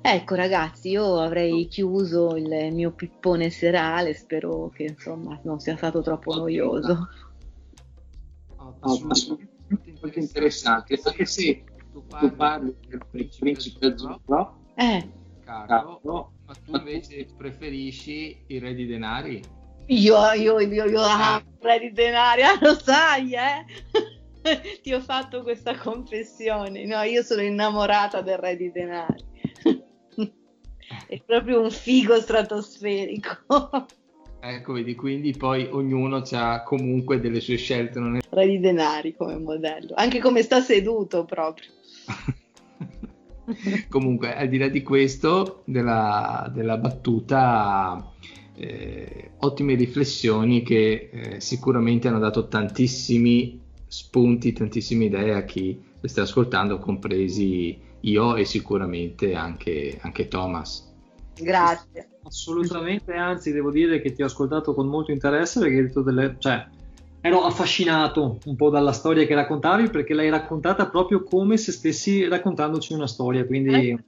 Ecco 0.00 0.34
ragazzi, 0.34 0.88
io 0.88 1.20
avrei 1.20 1.68
chiuso 1.68 2.36
il 2.36 2.72
mio 2.72 2.92
pippone 2.92 3.50
serale, 3.50 4.14
spero 4.14 4.70
che 4.74 4.84
insomma 4.84 5.38
non 5.42 5.60
sia 5.60 5.76
stato 5.76 6.00
troppo 6.00 6.34
noioso. 6.34 7.06
Assolutamente 8.80 9.55
interessante, 10.14 10.98
perché 10.98 11.24
se 11.24 11.64
tu 11.92 12.04
parli 12.36 12.74
del 12.88 13.00
principe 13.10 13.96
Zoro, 13.96 14.58
eh. 14.74 15.08
caro, 15.44 16.00
ma 16.46 16.54
tu 16.64 16.76
invece 16.76 17.26
preferisci 17.36 18.44
il 18.48 18.60
re 18.60 18.74
di 18.74 18.86
denari? 18.86 19.42
Io, 19.86 20.32
io, 20.32 20.58
io, 20.58 20.84
io 20.84 21.00
ah. 21.00 21.42
il 21.44 21.56
re 21.60 21.78
di 21.78 21.92
denari, 21.92 22.42
ah, 22.42 22.58
lo 22.60 22.74
sai, 22.74 23.32
eh? 23.34 23.64
Ti 24.82 24.92
ho 24.92 25.00
fatto 25.00 25.42
questa 25.42 25.76
confessione. 25.76 26.84
No, 26.84 27.02
io 27.02 27.22
sono 27.22 27.42
innamorata 27.42 28.20
del 28.20 28.38
re 28.38 28.56
di 28.56 28.70
denari. 28.70 29.24
È 31.08 31.20
proprio 31.24 31.60
un 31.60 31.70
figo 31.70 32.20
stratosferico. 32.20 33.86
Ecco, 34.48 34.74
vedi, 34.74 34.94
quindi 34.94 35.32
poi 35.32 35.66
ognuno 35.68 36.22
ha 36.30 36.62
comunque 36.62 37.18
delle 37.18 37.40
sue 37.40 37.56
scelte. 37.56 37.98
Non 37.98 38.16
è... 38.16 38.20
Re 38.28 38.46
di 38.46 38.60
denari 38.60 39.16
come 39.16 39.36
modello, 39.38 39.94
anche 39.96 40.20
come 40.20 40.42
sta 40.42 40.60
seduto 40.60 41.24
proprio. 41.24 41.68
Comunque, 43.88 44.34
al 44.34 44.48
di 44.48 44.58
là 44.58 44.66
di 44.68 44.82
questo, 44.82 45.62
della, 45.66 46.50
della 46.52 46.78
battuta, 46.78 48.12
eh, 48.56 49.30
ottime 49.38 49.74
riflessioni 49.74 50.62
che 50.62 51.10
eh, 51.12 51.40
sicuramente 51.40 52.08
hanno 52.08 52.18
dato 52.18 52.48
tantissimi 52.48 53.60
spunti, 53.86 54.52
tantissime 54.52 55.04
idee 55.04 55.34
a 55.34 55.44
chi 55.44 55.80
le 56.00 56.08
sta 56.08 56.22
ascoltando, 56.22 56.78
compresi 56.78 57.78
io 58.00 58.34
e 58.34 58.44
sicuramente 58.44 59.34
anche, 59.34 59.98
anche 60.00 60.26
Thomas. 60.26 60.85
Grazie. 61.38 62.08
Assolutamente, 62.24 63.12
anzi 63.14 63.52
devo 63.52 63.70
dire 63.70 64.00
che 64.00 64.12
ti 64.12 64.22
ho 64.22 64.26
ascoltato 64.26 64.74
con 64.74 64.86
molto 64.86 65.12
interesse 65.12 65.60
perché 65.60 65.76
hai 65.76 65.82
detto 65.82 66.02
delle... 66.02 66.36
Cioè, 66.38 66.66
ero 67.20 67.42
affascinato 67.42 68.38
un 68.44 68.56
po' 68.56 68.70
dalla 68.70 68.92
storia 68.92 69.26
che 69.26 69.34
raccontavi 69.34 69.90
perché 69.90 70.14
l'hai 70.14 70.30
raccontata 70.30 70.88
proprio 70.88 71.24
come 71.24 71.56
se 71.56 71.72
stessi 71.72 72.26
raccontandoci 72.28 72.92
una 72.92 73.08
storia, 73.08 73.44
quindi 73.44 73.90
eh. 73.90 74.04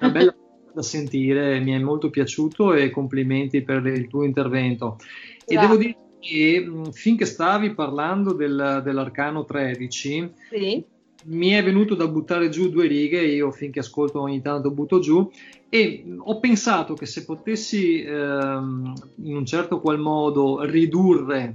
una 0.00 0.10
bella 0.10 0.32
cosa 0.32 0.72
da 0.74 0.82
sentire, 0.82 1.60
mi 1.60 1.72
è 1.72 1.78
molto 1.78 2.10
piaciuto 2.10 2.74
e 2.74 2.90
complimenti 2.90 3.62
per 3.62 3.86
il 3.86 4.06
tuo 4.08 4.22
intervento. 4.22 4.96
Grazie. 4.98 5.56
E 5.56 5.58
devo 5.58 5.76
dire 5.76 5.96
che 6.20 6.70
finché 6.92 7.24
stavi 7.24 7.74
parlando 7.74 8.32
del, 8.32 8.82
dell'arcano 8.84 9.44
13, 9.44 10.32
sì. 10.50 10.84
Mi 11.28 11.50
è 11.50 11.62
venuto 11.62 11.94
da 11.94 12.08
buttare 12.08 12.48
giù 12.48 12.68
due 12.70 12.86
righe, 12.86 13.20
io 13.20 13.50
finché 13.50 13.80
ascolto 13.80 14.20
ogni 14.20 14.40
tanto 14.40 14.70
butto 14.70 14.98
giù, 14.98 15.30
e 15.68 16.04
ho 16.18 16.40
pensato 16.40 16.94
che 16.94 17.06
se 17.06 17.24
potessi 17.24 18.02
ehm, 18.02 18.92
in 19.22 19.36
un 19.36 19.44
certo 19.44 19.80
qual 19.80 19.98
modo 19.98 20.62
ridurre 20.62 21.54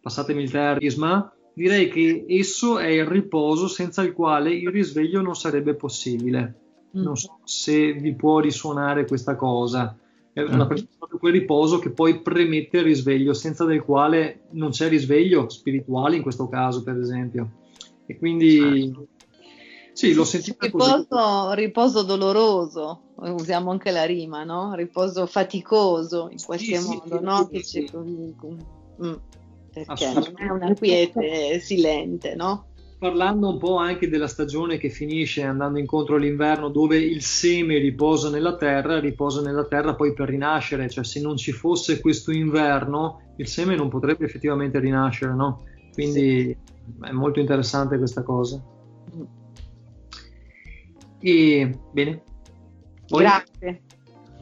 passatemi 0.00 0.42
il 0.42 0.50
terrorismo, 0.50 1.32
direi 1.52 1.88
che 1.88 2.24
esso 2.28 2.78
è 2.78 2.86
il 2.86 3.04
riposo 3.04 3.66
senza 3.66 4.02
il 4.02 4.12
quale 4.12 4.54
il 4.54 4.70
risveglio 4.70 5.20
non 5.20 5.34
sarebbe 5.34 5.74
possibile. 5.74 6.54
Mm. 6.96 7.02
Non 7.02 7.16
so 7.16 7.40
se 7.44 7.92
vi 7.92 8.14
può 8.14 8.38
risuonare 8.38 9.04
questa 9.04 9.34
cosa. 9.34 9.96
È 10.32 10.40
una 10.40 10.66
mm. 10.66 11.16
quel 11.18 11.32
riposo 11.32 11.80
che 11.80 11.90
poi 11.90 12.20
premette 12.20 12.78
il 12.78 12.84
risveglio, 12.84 13.34
senza 13.34 13.64
del 13.64 13.82
quale 13.82 14.42
non 14.52 14.70
c'è 14.70 14.88
risveglio 14.88 15.48
spirituale 15.48 16.16
in 16.16 16.22
questo 16.22 16.48
caso, 16.48 16.82
per 16.84 16.96
esempio. 16.96 17.50
E 18.10 18.16
quindi 18.16 18.90
sì, 19.92 20.14
l'ho 20.14 20.24
sentito 20.24 20.56
riposo, 20.64 21.52
riposo 21.52 22.02
doloroso, 22.02 23.02
usiamo 23.16 23.70
anche 23.70 23.90
la 23.90 24.04
rima, 24.04 24.44
no? 24.44 24.74
Riposo 24.74 25.26
faticoso 25.26 26.28
in 26.30 26.42
qualche 26.42 26.78
sì, 26.78 26.86
modo, 26.86 27.18
sì, 27.18 27.22
no? 27.22 27.44
Sì, 27.44 27.48
che 27.50 27.60
c'è 27.62 27.98
mm 29.04 29.14
perché 29.70 30.12
non 30.12 30.32
è 30.36 30.48
una 30.48 30.74
quiete 30.74 31.60
silente, 31.60 32.34
no? 32.34 32.68
Parlando 32.98 33.50
un 33.50 33.58
po' 33.58 33.76
anche 33.76 34.08
della 34.08 34.26
stagione 34.26 34.78
che 34.78 34.88
finisce 34.88 35.42
andando 35.42 35.78
incontro 35.78 36.16
all'inverno 36.16 36.68
dove 36.68 36.96
il 36.96 37.22
seme 37.22 37.78
riposa 37.78 38.28
nella 38.28 38.56
terra, 38.56 38.98
riposa 38.98 39.40
nella 39.40 39.66
terra 39.66 39.94
poi 39.94 40.14
per 40.14 40.28
rinascere, 40.28 40.88
cioè 40.88 41.04
se 41.04 41.20
non 41.20 41.36
ci 41.36 41.52
fosse 41.52 42.00
questo 42.00 42.32
inverno 42.32 43.34
il 43.36 43.46
seme 43.46 43.76
non 43.76 43.88
potrebbe 43.88 44.24
effettivamente 44.24 44.80
rinascere, 44.80 45.34
no? 45.34 45.62
Quindi 45.92 46.42
sì. 46.42 46.56
È 47.02 47.10
molto 47.10 47.40
interessante 47.40 47.98
questa 47.98 48.22
cosa. 48.22 48.62
E 51.20 51.78
bene. 51.92 52.22
Poi... 53.06 53.22
Grazie. 53.22 53.82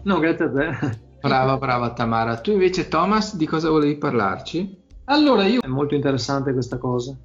No, 0.04 0.18
grazie 0.18 0.44
a 0.44 0.50
te. 0.50 0.98
Brava, 1.20 1.56
brava 1.56 1.92
Tamara. 1.92 2.38
Tu 2.40 2.52
invece 2.52 2.88
Thomas 2.88 3.36
di 3.36 3.46
cosa 3.46 3.70
volevi 3.70 3.96
parlarci? 3.96 4.84
Allora, 5.04 5.44
io... 5.44 5.60
È 5.60 5.66
molto 5.66 5.94
interessante 5.94 6.52
questa 6.52 6.78
cosa. 6.78 7.16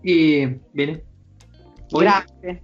E 0.00 0.60
bene. 0.70 1.04
Poi... 1.88 2.04
Grazie. 2.04 2.62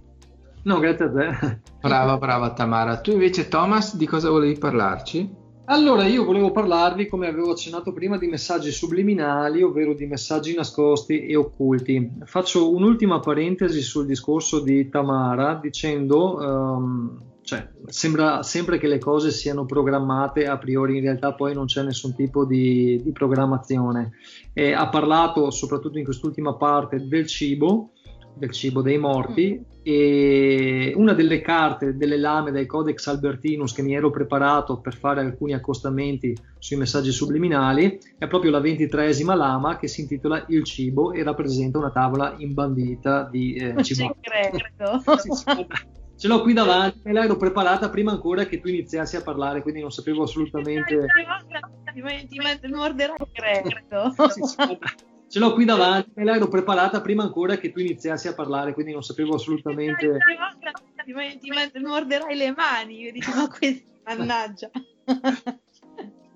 No, 0.63 0.79
grazie 0.79 1.05
a 1.05 1.11
te. 1.11 1.61
Brava, 1.81 2.17
brava 2.17 2.53
Tamara. 2.53 2.99
Tu 2.99 3.11
invece, 3.11 3.47
Thomas, 3.47 3.95
di 3.95 4.05
cosa 4.05 4.29
volevi 4.29 4.57
parlarci? 4.57 5.38
Allora, 5.71 6.07
io 6.07 6.25
volevo 6.25 6.49
parlarvi, 6.49 7.05
come 7.05 7.27
avevo 7.27 7.51
accennato 7.51 7.93
prima, 7.93 8.17
di 8.17 8.25
messaggi 8.25 8.71
subliminali, 8.71 9.61
ovvero 9.61 9.93
di 9.93 10.07
messaggi 10.07 10.55
nascosti 10.55 11.27
e 11.27 11.35
occulti. 11.35 12.09
Faccio 12.23 12.73
un'ultima 12.73 13.19
parentesi 13.19 13.81
sul 13.81 14.07
discorso 14.07 14.61
di 14.61 14.89
Tamara 14.89 15.59
dicendo 15.61 16.37
um, 16.37 17.17
cioè, 17.43 17.69
sembra 17.85 18.41
sempre 18.41 18.79
che 18.79 18.87
le 18.87 18.97
cose 18.97 19.29
siano 19.29 19.65
programmate 19.65 20.47
a 20.47 20.57
priori, 20.57 20.97
in 20.97 21.03
realtà 21.03 21.33
poi 21.33 21.53
non 21.53 21.65
c'è 21.65 21.83
nessun 21.83 22.15
tipo 22.15 22.45
di, 22.45 22.99
di 23.03 23.11
programmazione. 23.11 24.13
E 24.53 24.73
ha 24.73 24.89
parlato 24.89 25.51
soprattutto 25.51 25.99
in 25.99 26.03
quest'ultima 26.03 26.55
parte 26.55 27.07
del 27.07 27.27
cibo, 27.27 27.91
del 28.33 28.49
cibo 28.49 28.81
dei 28.81 28.97
morti 28.97 29.59
mm. 29.59 29.68
E 29.81 30.93
una 30.95 31.13
delle 31.13 31.41
carte 31.41 31.95
delle 31.95 32.17
lame 32.17 32.51
del 32.51 32.65
Codex 32.65 33.07
Albertinus 33.07 33.73
che 33.73 33.81
mi 33.81 33.95
ero 33.95 34.09
preparato 34.09 34.79
per 34.79 34.95
fare 34.95 35.21
alcuni 35.21 35.53
accostamenti 35.53 36.35
sui 36.57 36.75
messaggi 36.75 37.11
subliminali 37.11 37.97
è 38.17 38.27
proprio 38.27 38.51
la 38.51 38.59
ventitresima 38.59 39.35
lama 39.35 39.77
che 39.77 39.87
si 39.87 40.01
intitola 40.01 40.43
Il 40.49 40.63
cibo 40.63 41.13
e 41.13 41.23
rappresenta 41.23 41.77
una 41.77 41.91
tavola 41.91 42.35
imbandita 42.37 43.27
di 43.31 43.53
eh, 43.53 43.83
cibo. 43.83 44.15
Ci 44.19 44.29
credo. 44.29 44.57
ce 46.19 46.27
l'ho 46.27 46.41
qui 46.41 46.51
davanti, 46.51 46.99
me 47.03 47.13
l'ero 47.13 47.37
preparata 47.37 47.89
prima 47.89 48.11
ancora 48.11 48.45
che 48.45 48.59
tu 48.59 48.67
iniziassi 48.67 49.15
a 49.15 49.21
parlare, 49.21 49.61
quindi 49.61 49.79
non 49.79 49.91
sapevo 49.91 50.23
assolutamente. 50.23 51.05
Ti 51.93 52.69
morderai, 52.69 53.15
credo. 53.31 54.13
ce 55.29 55.39
l'ho 55.39 55.53
qui 55.53 55.63
davanti, 55.63 56.11
me 56.15 56.23
l'ero 56.23 56.47
preparata 56.47 57.01
prima 57.01 57.23
ancora 57.23 57.57
che 57.57 57.71
tu 57.71 57.79
iniziassi 57.79 58.27
a 58.27 58.33
parlare, 58.33 58.73
quindi 58.73 58.91
non 58.91 59.03
sapevo 59.03 59.35
assolutamente. 59.35 60.17
Ti 61.05 61.79
morderai 61.79 62.35
le 62.35 62.53
mani, 62.55 62.99
io 62.99 63.11
dico, 63.11 63.31
ma 63.35 63.47
questo, 63.47 63.89
mannaggia. 64.05 64.69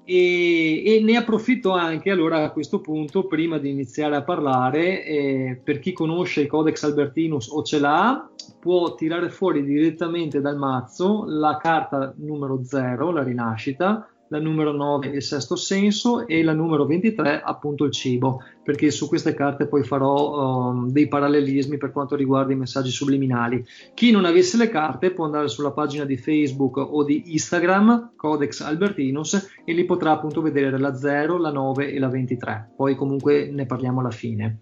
E, 0.05 0.83
e, 0.85 1.01
ne 1.01 1.15
approfitto 1.15 1.71
anche 1.71 2.11
allora 2.11 2.43
a 2.43 2.51
questo 2.51 2.81
punto, 2.81 3.25
prima 3.25 3.57
di 3.57 3.69
iniziare 3.69 4.17
a 4.17 4.23
parlare, 4.23 5.05
eh, 5.05 5.61
per 5.63 5.79
chi 5.79 5.93
conosce 5.93 6.41
il 6.41 6.47
Codex 6.47 6.83
Albertinus 6.83 7.47
o 7.47 7.63
ce 7.63 7.79
l'ha, 7.79 8.29
può 8.59 8.95
tirare 8.95 9.29
fuori 9.29 9.63
direttamente 9.63 10.41
dal 10.41 10.57
mazzo 10.57 11.23
la 11.25 11.55
carta 11.55 12.13
numero 12.17 12.61
0, 12.65 13.11
la 13.11 13.23
rinascita, 13.23 14.12
la 14.33 14.39
numero 14.39 14.71
9 14.71 15.09
il 15.09 15.21
sesto 15.21 15.55
senso 15.55 16.27
e 16.27 16.41
la 16.41 16.53
numero 16.53 16.87
23 16.87 17.41
appunto 17.43 17.83
il 17.83 17.91
cibo, 17.91 18.41
perché 18.63 18.89
su 18.89 19.07
queste 19.07 19.35
carte 19.35 19.67
poi 19.67 19.83
farò 19.83 20.71
um, 20.71 20.89
dei 20.89 21.07
parallelismi 21.07 21.77
per 21.77 21.91
quanto 21.91 22.15
riguarda 22.15 22.51
i 22.51 22.55
messaggi 22.55 22.89
subliminali. 22.89 23.63
Chi 23.93 24.09
non 24.09 24.25
avesse 24.25 24.57
le 24.57 24.69
carte 24.69 25.11
può 25.11 25.25
andare 25.25 25.49
sulla 25.49 25.69
pagina 25.69 26.03
di 26.03 26.17
Facebook 26.17 26.77
o 26.77 27.03
di 27.03 27.33
Instagram, 27.33 28.13
Codex 28.15 28.61
Albertinus, 28.61 29.51
e 29.63 29.71
li 29.71 29.85
potrà 29.85 30.11
appunto 30.11 30.41
vedere 30.41 30.79
la 30.79 30.95
0, 30.95 31.37
la 31.37 31.51
9 31.51 31.93
e 31.93 31.99
la 31.99 32.09
23. 32.09 32.71
Poi 32.75 32.95
comunque 32.95 33.51
ne 33.51 33.67
parliamo 33.67 33.99
alla 33.99 34.09
fine. 34.09 34.57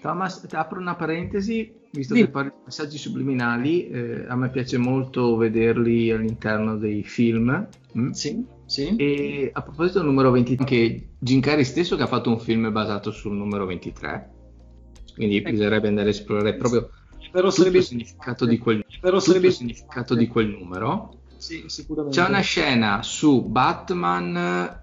Thomas, 0.00 0.46
apro 0.50 0.80
una 0.80 0.96
parentesi, 0.96 1.72
visto 1.92 2.14
sì. 2.14 2.22
che 2.22 2.28
parli 2.28 2.50
di 2.50 2.62
messaggi 2.64 2.98
subliminali, 2.98 3.88
eh, 3.88 4.24
a 4.28 4.34
me 4.36 4.50
piace 4.50 4.78
molto 4.78 5.36
vederli 5.36 6.10
all'interno 6.10 6.76
dei 6.76 7.04
film. 7.04 7.68
Mm? 7.96 8.10
Sì. 8.10 8.53
Sì. 8.66 8.96
E 8.96 9.50
a 9.52 9.62
proposito 9.62 9.98
del 9.98 10.08
numero 10.08 10.30
23, 10.30 10.64
anche 10.64 11.08
Jim 11.18 11.40
Carrey 11.40 11.64
stesso 11.64 11.96
che 11.96 12.02
ha 12.02 12.06
fatto 12.06 12.30
un 12.30 12.38
film 12.38 12.72
basato 12.72 13.10
sul 13.10 13.34
numero 13.34 13.66
23, 13.66 14.30
quindi 15.14 15.36
ecco. 15.36 15.50
bisognerebbe 15.50 15.88
andare 15.88 16.08
a 16.08 16.10
esplorare 16.10 16.54
proprio 16.54 16.90
però 17.34 17.50
sarebbe... 17.50 17.78
il 17.78 17.84
significato, 17.84 18.46
di 18.46 18.58
quel, 18.58 18.84
però 19.00 19.18
sarebbe... 19.18 19.48
il 19.48 19.52
significato 19.52 20.14
di 20.14 20.28
quel 20.28 20.48
numero. 20.50 21.22
Sì, 21.36 21.64
sicuramente. 21.66 22.16
C'è 22.16 22.28
una 22.28 22.40
scena 22.40 23.02
su 23.02 23.42
Batman, 23.42 24.36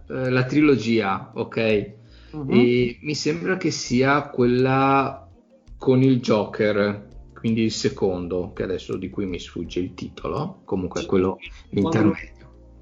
eh, 0.05 0.29
la 0.29 0.43
trilogia, 0.43 1.32
ok? 1.34 1.93
Uh-huh. 2.32 2.45
E 2.49 2.99
mi 3.01 3.15
sembra 3.15 3.55
che 3.55 3.71
sia 3.71 4.23
quella 4.27 5.29
con 5.77 6.03
il 6.03 6.19
Joker, 6.19 7.07
quindi 7.34 7.63
il 7.63 7.71
secondo, 7.71 8.51
che 8.53 8.63
adesso 8.63 8.97
di 8.97 9.09
cui 9.09 9.25
mi 9.25 9.39
sfugge 9.39 9.79
il 9.79 9.93
titolo, 9.93 10.61
comunque 10.65 11.05
quello 11.05 11.38
l'intermedio 11.69 12.40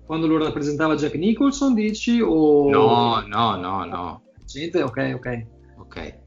quando 0.10 0.26
lo 0.26 0.44
rappresentava 0.44 0.96
Jack 0.96 1.14
Nicholson, 1.14 1.76
dici? 1.76 2.20
O... 2.20 2.68
No, 2.68 3.24
no, 3.28 3.56
no, 3.58 3.86
no. 3.86 4.22
Gente, 4.44 4.82
ok, 4.82 5.12
ok. 5.14 5.46
Ok. 5.78 6.18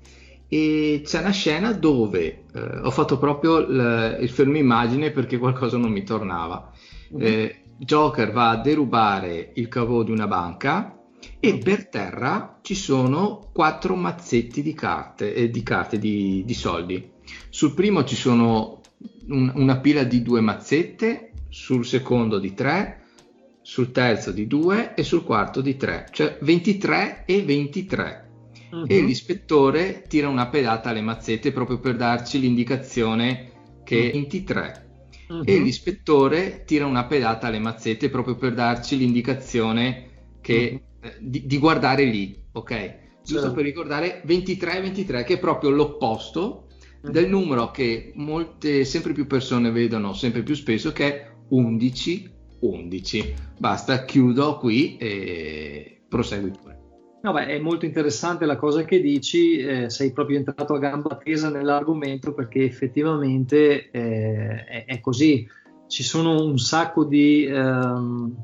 E 0.47 1.03
c'è 1.05 1.19
una 1.19 1.33
scena 1.33 1.73
dove 1.73 2.45
eh, 2.55 2.79
ho 2.81 2.91
fatto 2.93 3.19
proprio 3.19 3.59
il, 3.59 4.19
il 4.21 4.31
fermo 4.31 4.57
immagine 4.57 5.11
perché 5.11 5.37
qualcosa 5.37 5.79
non 5.79 5.91
mi 5.91 6.05
tornava. 6.05 6.71
Mm-hmm. 7.13 7.27
Eh, 7.27 7.63
Joker 7.77 8.31
va 8.31 8.51
a 8.51 8.61
derubare 8.61 9.51
il 9.57 9.67
cavo 9.67 10.05
di 10.05 10.13
una 10.13 10.29
banca 10.29 10.97
e 11.41 11.53
mm. 11.53 11.59
per 11.59 11.89
terra 11.89 12.61
ci 12.63 12.77
sono 12.77 13.51
quattro 13.53 13.97
mazzetti 13.97 14.63
di 14.63 14.75
carte, 14.75 15.35
eh, 15.35 15.51
di, 15.51 15.63
carte 15.65 15.99
di, 15.99 16.45
di, 16.47 16.55
soldi. 16.55 17.11
Sul 17.49 17.75
primo 17.75 18.05
ci 18.05 18.15
sono 18.15 18.81
un, 19.27 19.51
una 19.57 19.79
pila 19.79 20.05
di 20.05 20.23
due 20.23 20.41
mazzette, 20.41 21.33
sul 21.49 21.85
secondo 21.85 22.39
di 22.39 22.55
tre, 22.55 23.02
sul 23.63 23.93
terzo 23.93 24.33
di 24.33 24.47
2 24.47 24.95
e 24.95 25.03
sul 25.03 25.23
quarto 25.23 25.61
di 25.61 25.77
3, 25.77 26.09
cioè 26.11 26.39
23 26.41 27.25
e 27.27 27.43
23. 27.43 28.31
Uh-huh. 28.71 28.85
E 28.87 29.01
mhm. 29.01 29.07
l'ispettore 29.07 30.05
tira 30.09 30.29
una 30.29 30.49
pedata 30.49 30.91
alle 30.91 31.01
mazzette 31.01 31.53
proprio 31.53 31.79
per 31.79 31.97
darci 31.97 32.41
l'indicazione 32.41 33.51
che 33.85 33.97
uh-huh. 34.07 34.13
23. 34.13 34.91
Uh-huh. 35.29 35.43
E 35.45 35.59
l'ispettore 35.59 36.65
tira 36.65 36.87
una 36.87 37.05
pedata 37.05 37.47
alle 37.47 37.59
mazzette 37.59 38.11
proprio 38.11 38.37
per 38.37 38.55
darci 38.55 38.97
l'indicazione 38.97 40.11
che, 40.41 40.83
eh, 41.01 41.17
di, 41.21 41.47
di, 41.47 41.59
guardare 41.59 42.05
lì, 42.05 42.45
ok? 42.53 43.01
Giusto 43.23 43.43
certo. 43.43 43.55
per 43.55 43.65
ricordare 43.65 44.23
23 44.25 44.79
e 44.79 44.81
23, 44.81 45.25
che 45.25 45.35
è 45.35 45.39
proprio 45.39 45.71
l'opposto 45.71 46.67
del 47.03 47.29
numero 47.29 47.71
che 47.71 48.13
molte, 48.15 48.85
sempre 48.85 49.13
più 49.13 49.27
persone 49.27 49.71
vedono 49.71 50.13
sempre 50.13 50.43
più 50.43 50.55
spesso, 50.55 50.93
che 50.93 51.07
è 51.07 51.33
11 51.49 52.31
11. 52.63 53.35
Basta, 53.59 54.05
chiudo 54.05 54.59
qui 54.59 54.97
e 54.97 56.03
prosegui 56.09 56.51
pure. 56.51 56.81
No, 57.23 57.33
beh, 57.33 57.47
è 57.47 57.59
molto 57.61 57.85
interessante 57.85 58.47
la 58.47 58.57
cosa 58.57 58.85
che 58.85 59.01
dici, 59.01 59.59
eh, 59.59 59.89
sei 59.91 60.13
proprio 60.13 60.39
entrato 60.39 60.75
a 60.75 60.79
gamba 60.81 61.21
tesa 61.23 61.51
nell'argomento 61.51 62.35
perché 62.35 62.65
effettivamente 62.65 63.91
eh, 63.91 64.65
è, 64.65 64.85
è, 64.87 65.01
così. 65.01 65.47
Ci 65.87 66.03
sono 66.03 66.45
un 66.45 66.59
sacco 66.59 67.05
di 67.05 67.45
ehm, 67.45 68.35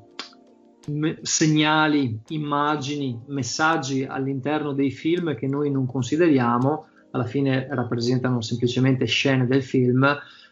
me- 0.89 1.19
segnali, 1.23 2.21
immagini, 2.29 3.21
messaggi 3.27 4.05
all'interno 4.05 4.73
dei 4.73 4.93
film 4.93 5.35
che 5.35 5.49
noi 5.49 5.73
non 5.73 5.87
consideriamo, 5.87 6.87
alla 7.11 7.25
fine 7.25 7.67
rappresentano 7.71 8.41
semplicemente 8.43 9.07
scene 9.07 9.47
del 9.47 9.63
film 9.65 10.07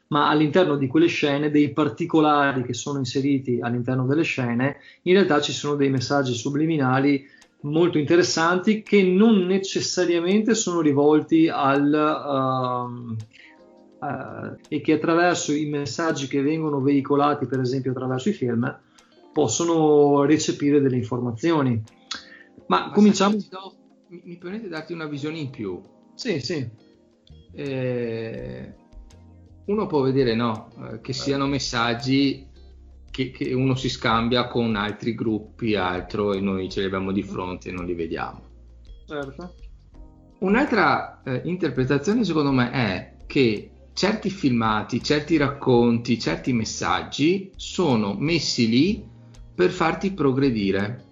ma 0.09 0.29
all'interno 0.29 0.77
di 0.77 0.87
quelle 0.87 1.07
scene, 1.07 1.51
dei 1.51 1.73
particolari 1.73 2.63
che 2.63 2.75
sono 2.75 2.99
inseriti 2.99 3.59
all'interno 3.61 4.07
delle 4.07 4.23
scene, 4.23 4.77
in 5.03 5.15
realtà 5.15 5.41
ci 5.41 5.53
sono 5.53 5.75
dei 5.75 5.91
messaggi 5.91 6.33
subliminali 6.33 7.27
molto 7.63 7.99
interessanti 7.99 8.83
che 8.83 9.03
non 9.03 9.47
necessariamente 9.47 10.55
sono 10.55 10.81
rivolti 10.81 11.49
al... 11.49 11.93
Uh, 11.93 13.17
uh, 14.07 14.57
e 14.69 14.81
che 14.81 14.93
attraverso 14.93 15.53
i 15.53 15.67
messaggi 15.67 16.29
che 16.29 16.43
vengono 16.43 16.81
veicolati, 16.81 17.47
per 17.47 17.61
esempio 17.61 17.91
attraverso 17.91 18.29
i 18.29 18.33
film, 18.33 18.79
possono 19.33 20.25
recepire 20.25 20.81
delle 20.81 20.97
informazioni. 20.97 21.83
Ma, 22.67 22.87
ma 22.87 22.91
cominciamo... 22.91 23.37
Do, 23.49 23.75
mi, 24.09 24.21
mi 24.25 24.37
permette 24.37 24.65
di 24.65 24.71
darti 24.71 24.93
una 24.93 25.07
visione 25.07 25.39
in 25.39 25.51
più? 25.51 25.81
Sì, 26.15 26.39
sì. 26.41 26.67
Eh, 27.53 28.75
uno 29.67 29.87
può 29.87 30.01
vedere 30.01 30.35
no, 30.35 30.71
eh, 30.79 31.01
che 31.01 31.13
siano 31.13 31.47
messaggi 31.47 32.47
che, 33.11 33.31
che, 33.31 33.55
uno 33.55 33.75
si 33.75 33.89
scambia 33.89 34.47
con 34.47 34.77
altri 34.77 35.15
gruppi, 35.15 35.75
altro, 35.75 36.33
e 36.35 36.41
noi 36.41 36.69
ce 36.69 36.81
li 36.81 36.87
abbiamo 36.87 37.13
di 37.13 37.23
fronte 37.23 37.71
e 37.71 37.73
non 37.73 37.87
li 37.87 37.95
vediamo. 37.95 38.43
Certo. 39.07 39.55
Un'altra 40.41 41.23
eh, 41.23 41.41
interpretazione 41.45 42.25
secondo 42.25 42.53
me 42.53 42.71
è 42.71 43.17
che 43.27 43.71
certi 43.95 44.29
filmati, 44.29 45.03
certi 45.03 45.39
racconti, 45.39 46.19
certi 46.19 46.53
messaggi 46.53 47.51
sono 47.57 48.15
messi 48.19 48.69
lì 48.69 49.09
per 49.55 49.71
farti 49.71 50.13
progredire. 50.13 51.05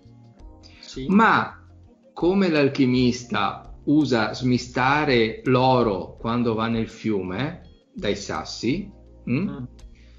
Sì. 0.80 1.06
Ma 1.08 1.66
come 2.12 2.50
l'alchimista 2.50 3.74
usa 3.84 4.34
smistare 4.34 5.40
l'oro 5.44 6.16
quando 6.18 6.54
va 6.54 6.68
nel 6.68 6.88
fiume, 6.88 7.63
dai 7.94 8.16
sassi, 8.16 8.90
mm? 9.28 9.48
Mm. 9.48 9.64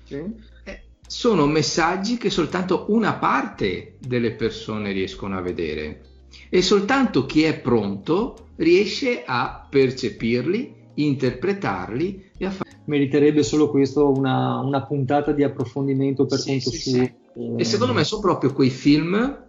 Sì. 0.03 0.23
Eh, 0.63 0.83
sono 1.07 1.45
messaggi 1.45 2.17
che 2.17 2.29
soltanto 2.29 2.85
una 2.89 3.15
parte 3.15 3.97
delle 3.99 4.31
persone 4.33 4.91
riescono 4.91 5.37
a 5.37 5.41
vedere 5.41 6.13
e 6.49 6.61
soltanto 6.61 7.25
chi 7.25 7.43
è 7.43 7.59
pronto 7.59 8.49
riesce 8.57 9.23
a 9.25 9.67
percepirli, 9.69 10.73
interpretarli 10.95 12.31
e 12.37 12.45
a 12.45 12.51
fare. 12.51 12.81
Meriterebbe 12.85 13.43
solo 13.43 13.69
questo 13.69 14.09
una, 14.09 14.59
una 14.59 14.85
puntata 14.85 15.31
di 15.31 15.43
approfondimento 15.43 16.25
per 16.25 16.39
sì, 16.39 16.49
conto 16.49 16.69
sì, 16.69 16.77
suo. 16.77 17.03
Sì. 17.03 17.13
E 17.57 17.63
secondo 17.63 17.93
me 17.93 18.03
sono 18.03 18.21
proprio 18.21 18.53
quei 18.53 18.69
film 18.69 19.43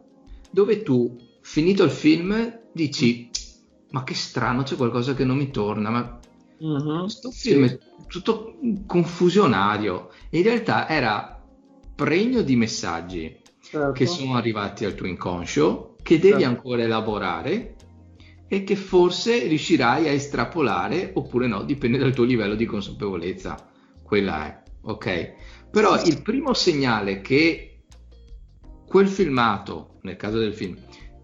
dove 0.51 0.83
tu, 0.83 1.17
finito 1.43 1.85
il 1.85 1.91
film, 1.91 2.61
dici: 2.73 3.31
Ma 3.91 4.03
che 4.05 4.15
strano, 4.15 4.63
c'è 4.63 4.75
qualcosa 4.77 5.15
che 5.15 5.25
non 5.25 5.37
mi 5.37 5.51
torna. 5.51 5.91
Ma 5.91 6.19
questo 6.59 7.31
film 7.31 7.67
è 7.67 7.79
tutto 8.07 8.59
confusionario. 8.87 10.11
In 10.31 10.43
realtà 10.43 10.89
era 10.89 11.43
pregno 11.95 12.43
di 12.43 12.57
messaggi 12.57 13.37
certo. 13.61 13.93
che 13.93 14.07
sono 14.07 14.37
arrivati 14.37 14.85
al 14.85 14.95
tuo 14.95 15.07
inconscio, 15.07 15.97
che 16.03 16.19
devi 16.19 16.43
certo. 16.43 16.47
ancora 16.47 16.83
elaborare 16.83 17.75
e 18.49 18.63
che 18.63 18.77
forse 18.77 19.47
riuscirai 19.47 20.09
a 20.09 20.13
estrapolare 20.13 21.11
oppure 21.15 21.47
no, 21.47 21.63
dipende 21.65 21.99
dal 21.99 22.15
tuo 22.15 22.25
livello 22.25 22.55
di 22.55 22.65
consapevolezza. 22.65 23.71
Quella 24.03 24.47
è, 24.47 24.63
ok? 24.83 25.35
Però 25.71 26.01
il 26.05 26.23
primo 26.23 26.55
segnale 26.55 27.21
che 27.21 27.83
quel 28.87 29.09
filmato, 29.09 29.99
nel 30.03 30.17
caso 30.17 30.39
del 30.39 30.55
film, 30.55 30.77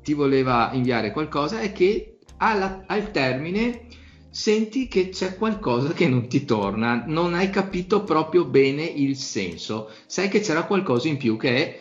ti 0.03 0.15
voleva 0.15 0.71
inviare 0.73 1.13
qualcosa 1.13 1.61
è 1.61 1.73
che 1.73 2.19
alla, 2.39 2.83
al 2.87 3.13
termine 3.13 3.87
senti 4.33 4.89
che 4.89 5.11
c'è 5.11 5.37
qualcosa 5.37 5.93
che 5.93 6.09
non 6.09 6.27
ti 6.27 6.47
torna, 6.47 7.05
non 7.07 7.35
hai 7.35 7.51
capito 7.51 8.03
proprio 8.03 8.47
bene 8.47 8.83
il 8.83 9.15
senso, 9.15 9.91
sai 10.07 10.29
che 10.31 10.41
c'era 10.41 10.65
qualcosa 10.65 11.09
in 11.09 11.19
più 11.19 11.37
che 11.37 11.55
è 11.55 11.81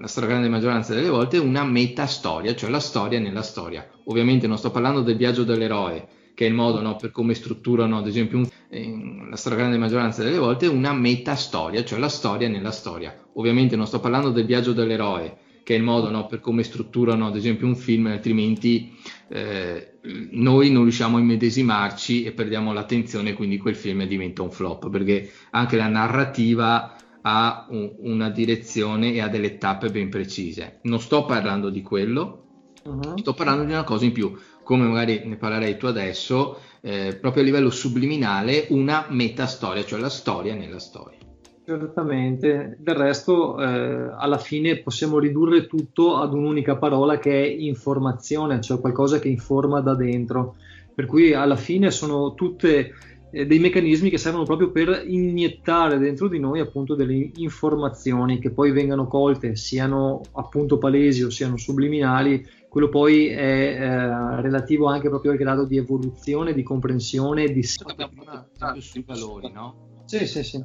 la 0.00 0.06
stragrande 0.06 0.48
maggioranza 0.48 0.94
delle 0.94 1.10
volte 1.10 1.36
una 1.36 1.62
metastoria, 1.62 2.54
cioè 2.56 2.70
la 2.70 2.80
storia 2.80 3.20
nella 3.20 3.42
storia. 3.42 3.88
Ovviamente 4.04 4.46
non 4.46 4.56
sto 4.56 4.70
parlando 4.70 5.02
del 5.02 5.16
viaggio 5.16 5.44
dell'eroe, 5.44 6.08
che 6.34 6.46
è 6.46 6.48
il 6.48 6.54
modo 6.54 6.80
no, 6.80 6.96
per 6.96 7.10
come 7.10 7.34
strutturano, 7.34 7.98
ad 7.98 8.06
esempio, 8.06 8.38
un, 8.38 9.28
la 9.28 9.36
stragrande 9.36 9.76
maggioranza 9.76 10.24
delle 10.24 10.38
volte 10.38 10.66
una 10.66 10.92
metastoria, 10.92 11.84
cioè 11.84 11.98
la 11.98 12.08
storia 12.08 12.48
nella 12.48 12.70
storia. 12.70 13.16
Ovviamente 13.34 13.76
non 13.76 13.86
sto 13.86 14.00
parlando 14.00 14.30
del 14.30 14.46
viaggio 14.46 14.72
dell'eroe, 14.72 15.36
che 15.62 15.74
è 15.74 15.76
il 15.76 15.84
modo 15.84 16.10
no, 16.10 16.26
per 16.26 16.40
come 16.40 16.62
strutturano, 16.62 17.26
ad 17.26 17.36
esempio, 17.36 17.66
un 17.66 17.76
film, 17.76 18.06
altrimenti 18.06 18.96
eh, 19.28 19.97
noi 20.30 20.70
non 20.70 20.82
riusciamo 20.82 21.16
a 21.16 21.20
immedesimarci 21.20 22.24
e 22.24 22.32
perdiamo 22.32 22.72
l'attenzione, 22.72 23.34
quindi 23.34 23.58
quel 23.58 23.76
film 23.76 24.04
diventa 24.04 24.42
un 24.42 24.50
flop, 24.50 24.90
perché 24.90 25.30
anche 25.50 25.76
la 25.76 25.88
narrativa 25.88 26.96
ha 27.22 27.66
un, 27.70 27.92
una 27.98 28.30
direzione 28.30 29.12
e 29.12 29.20
ha 29.20 29.28
delle 29.28 29.58
tappe 29.58 29.90
ben 29.90 30.08
precise. 30.08 30.80
Non 30.82 31.00
sto 31.00 31.24
parlando 31.24 31.68
di 31.68 31.82
quello, 31.82 32.44
uh-huh. 32.84 33.18
sto 33.18 33.34
parlando 33.34 33.64
di 33.64 33.72
una 33.72 33.84
cosa 33.84 34.04
in 34.04 34.12
più, 34.12 34.34
come 34.62 34.86
magari 34.86 35.22
ne 35.24 35.36
parlerei 35.36 35.76
tu 35.76 35.86
adesso, 35.86 36.58
eh, 36.80 37.16
proprio 37.20 37.42
a 37.42 37.46
livello 37.46 37.70
subliminale, 37.70 38.66
una 38.70 39.06
metastoria, 39.10 39.84
cioè 39.84 40.00
la 40.00 40.10
storia 40.10 40.54
nella 40.54 40.78
storia. 40.78 41.27
Certamente, 41.68 42.78
del 42.80 42.94
resto 42.94 43.60
eh, 43.60 44.10
alla 44.16 44.38
fine 44.38 44.78
possiamo 44.78 45.18
ridurre 45.18 45.66
tutto 45.66 46.16
ad 46.16 46.32
un'unica 46.32 46.78
parola 46.78 47.18
che 47.18 47.42
è 47.42 47.46
informazione, 47.46 48.62
cioè 48.62 48.80
qualcosa 48.80 49.18
che 49.18 49.28
informa 49.28 49.82
da 49.82 49.94
dentro. 49.94 50.56
Per 50.94 51.04
cui 51.04 51.34
alla 51.34 51.56
fine 51.56 51.90
sono 51.90 52.32
tutte 52.32 52.94
eh, 53.30 53.44
dei 53.44 53.58
meccanismi 53.58 54.08
che 54.08 54.16
servono 54.16 54.44
proprio 54.44 54.70
per 54.70 55.02
iniettare 55.06 55.98
dentro 55.98 56.28
di 56.28 56.38
noi 56.38 56.60
appunto 56.60 56.94
delle 56.94 57.32
informazioni 57.34 58.38
che 58.38 58.50
poi 58.50 58.70
vengano 58.70 59.06
colte, 59.06 59.54
siano 59.54 60.22
appunto 60.32 60.78
palesi 60.78 61.22
o 61.22 61.28
siano 61.28 61.58
subliminali, 61.58 62.46
quello 62.66 62.88
poi 62.88 63.26
è 63.26 63.76
eh, 63.78 64.40
relativo 64.40 64.86
anche 64.86 65.10
proprio 65.10 65.32
al 65.32 65.36
grado 65.36 65.66
di 65.66 65.76
evoluzione, 65.76 66.54
di 66.54 66.62
comprensione, 66.62 67.52
di... 67.52 67.62
sui 67.62 69.04
valori, 69.06 69.52
no? 69.52 70.02
Sì, 70.06 70.26
sì, 70.26 70.42
sì. 70.42 70.64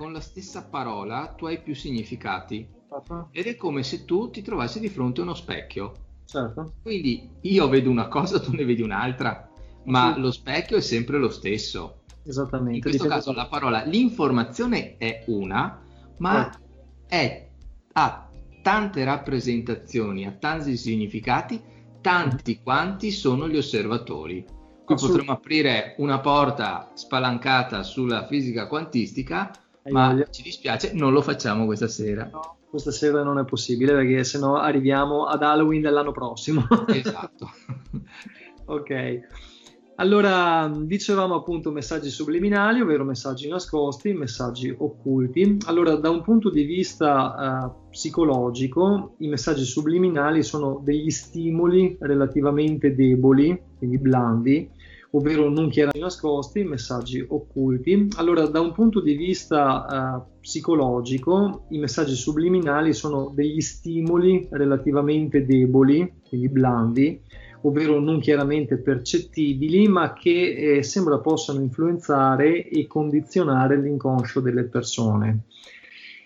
Con 0.00 0.14
la 0.14 0.20
stessa 0.20 0.64
parola 0.64 1.34
tu 1.36 1.44
hai 1.44 1.60
più 1.60 1.74
significati. 1.74 2.66
Uh-huh. 2.88 3.26
Ed 3.32 3.44
è 3.44 3.54
come 3.54 3.82
se 3.82 4.06
tu 4.06 4.30
ti 4.30 4.40
trovassi 4.40 4.80
di 4.80 4.88
fronte 4.88 5.20
a 5.20 5.24
uno 5.24 5.34
specchio. 5.34 5.92
Certo. 6.24 6.72
Quindi 6.80 7.28
io 7.42 7.68
vedo 7.68 7.90
una 7.90 8.08
cosa, 8.08 8.40
tu 8.40 8.52
ne 8.52 8.64
vedi 8.64 8.80
un'altra, 8.80 9.50
ma 9.84 10.14
sì. 10.14 10.20
lo 10.20 10.30
specchio 10.30 10.78
è 10.78 10.80
sempre 10.80 11.18
lo 11.18 11.28
stesso. 11.28 12.04
Esattamente. 12.22 12.76
In 12.76 12.80
questo 12.80 13.06
caso 13.06 13.34
la 13.34 13.46
parola, 13.46 13.84
l'informazione 13.84 14.96
è 14.96 15.22
una, 15.26 15.82
ma 16.16 16.50
eh. 16.50 17.06
è, 17.06 17.50
ha 17.92 18.30
tante 18.62 19.04
rappresentazioni, 19.04 20.24
ha 20.24 20.32
tanti 20.32 20.78
significati, 20.78 21.60
tanti 22.00 22.62
quanti 22.62 23.10
sono 23.10 23.46
gli 23.46 23.58
osservatori 23.58 24.46
qui 24.96 25.06
potremmo 25.06 25.32
aprire 25.32 25.94
una 25.98 26.18
porta 26.18 26.90
spalancata 26.94 27.82
sulla 27.82 28.26
fisica 28.26 28.66
quantistica, 28.66 29.50
Hai 29.82 29.92
ma 29.92 30.08
voglia. 30.08 30.28
ci 30.30 30.42
dispiace, 30.42 30.92
non 30.92 31.12
lo 31.12 31.22
facciamo 31.22 31.64
questa 31.64 31.88
sera. 31.88 32.28
No, 32.30 32.58
questa 32.68 32.90
sera 32.90 33.22
non 33.22 33.38
è 33.38 33.44
possibile 33.44 33.92
perché 33.92 34.24
sennò 34.24 34.56
arriviamo 34.56 35.26
ad 35.26 35.42
Halloween 35.42 35.80
dell'anno 35.80 36.12
prossimo. 36.12 36.66
esatto. 36.88 37.50
ok. 38.66 39.20
Allora, 40.00 40.72
dicevamo 40.74 41.34
appunto 41.34 41.70
messaggi 41.70 42.08
subliminali, 42.08 42.80
ovvero 42.80 43.04
messaggi 43.04 43.48
nascosti, 43.48 44.14
messaggi 44.14 44.74
occulti. 44.76 45.58
Allora, 45.66 45.94
da 45.96 46.08
un 46.08 46.22
punto 46.22 46.48
di 46.48 46.62
vista 46.62 47.66
uh, 47.66 47.90
psicologico, 47.90 49.16
i 49.18 49.28
messaggi 49.28 49.64
subliminali 49.64 50.42
sono 50.42 50.80
degli 50.82 51.10
stimoli 51.10 51.98
relativamente 52.00 52.94
deboli, 52.94 53.60
quindi 53.76 53.98
blandi, 53.98 54.70
ovvero 55.12 55.48
non 55.48 55.68
chiaramente 55.68 55.98
nascosti, 56.00 56.62
messaggi 56.64 57.24
occulti. 57.26 58.08
Allora, 58.16 58.46
da 58.46 58.60
un 58.60 58.72
punto 58.72 59.00
di 59.00 59.14
vista 59.14 60.24
uh, 60.26 60.40
psicologico, 60.40 61.66
i 61.70 61.78
messaggi 61.78 62.14
subliminali 62.14 62.92
sono 62.92 63.32
degli 63.34 63.60
stimoli 63.60 64.46
relativamente 64.50 65.44
deboli, 65.44 66.12
quindi 66.28 66.48
blandi, 66.48 67.20
ovvero 67.62 67.98
non 67.98 68.20
chiaramente 68.20 68.78
percettibili, 68.78 69.88
ma 69.88 70.12
che 70.12 70.76
eh, 70.76 70.82
sembra 70.82 71.18
possano 71.18 71.60
influenzare 71.60 72.68
e 72.68 72.86
condizionare 72.86 73.80
l'inconscio 73.80 74.40
delle 74.40 74.64
persone. 74.64 75.40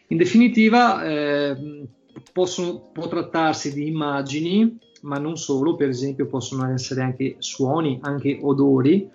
In 0.09 0.19
definitiva, 0.19 1.05
eh, 1.05 1.87
possono, 2.33 2.91
può 2.93 3.09
trattarsi 3.09 3.73
di 3.73 3.89
immagini 3.89 4.79
ma 5.05 5.19
non 5.19 5.37
solo, 5.37 5.77
per 5.77 5.89
esempio 5.89 6.27
possono 6.27 6.71
essere 6.73 7.03
anche 7.03 7.37
suoni, 7.39 7.99
anche 8.03 8.39
odori, 8.43 9.09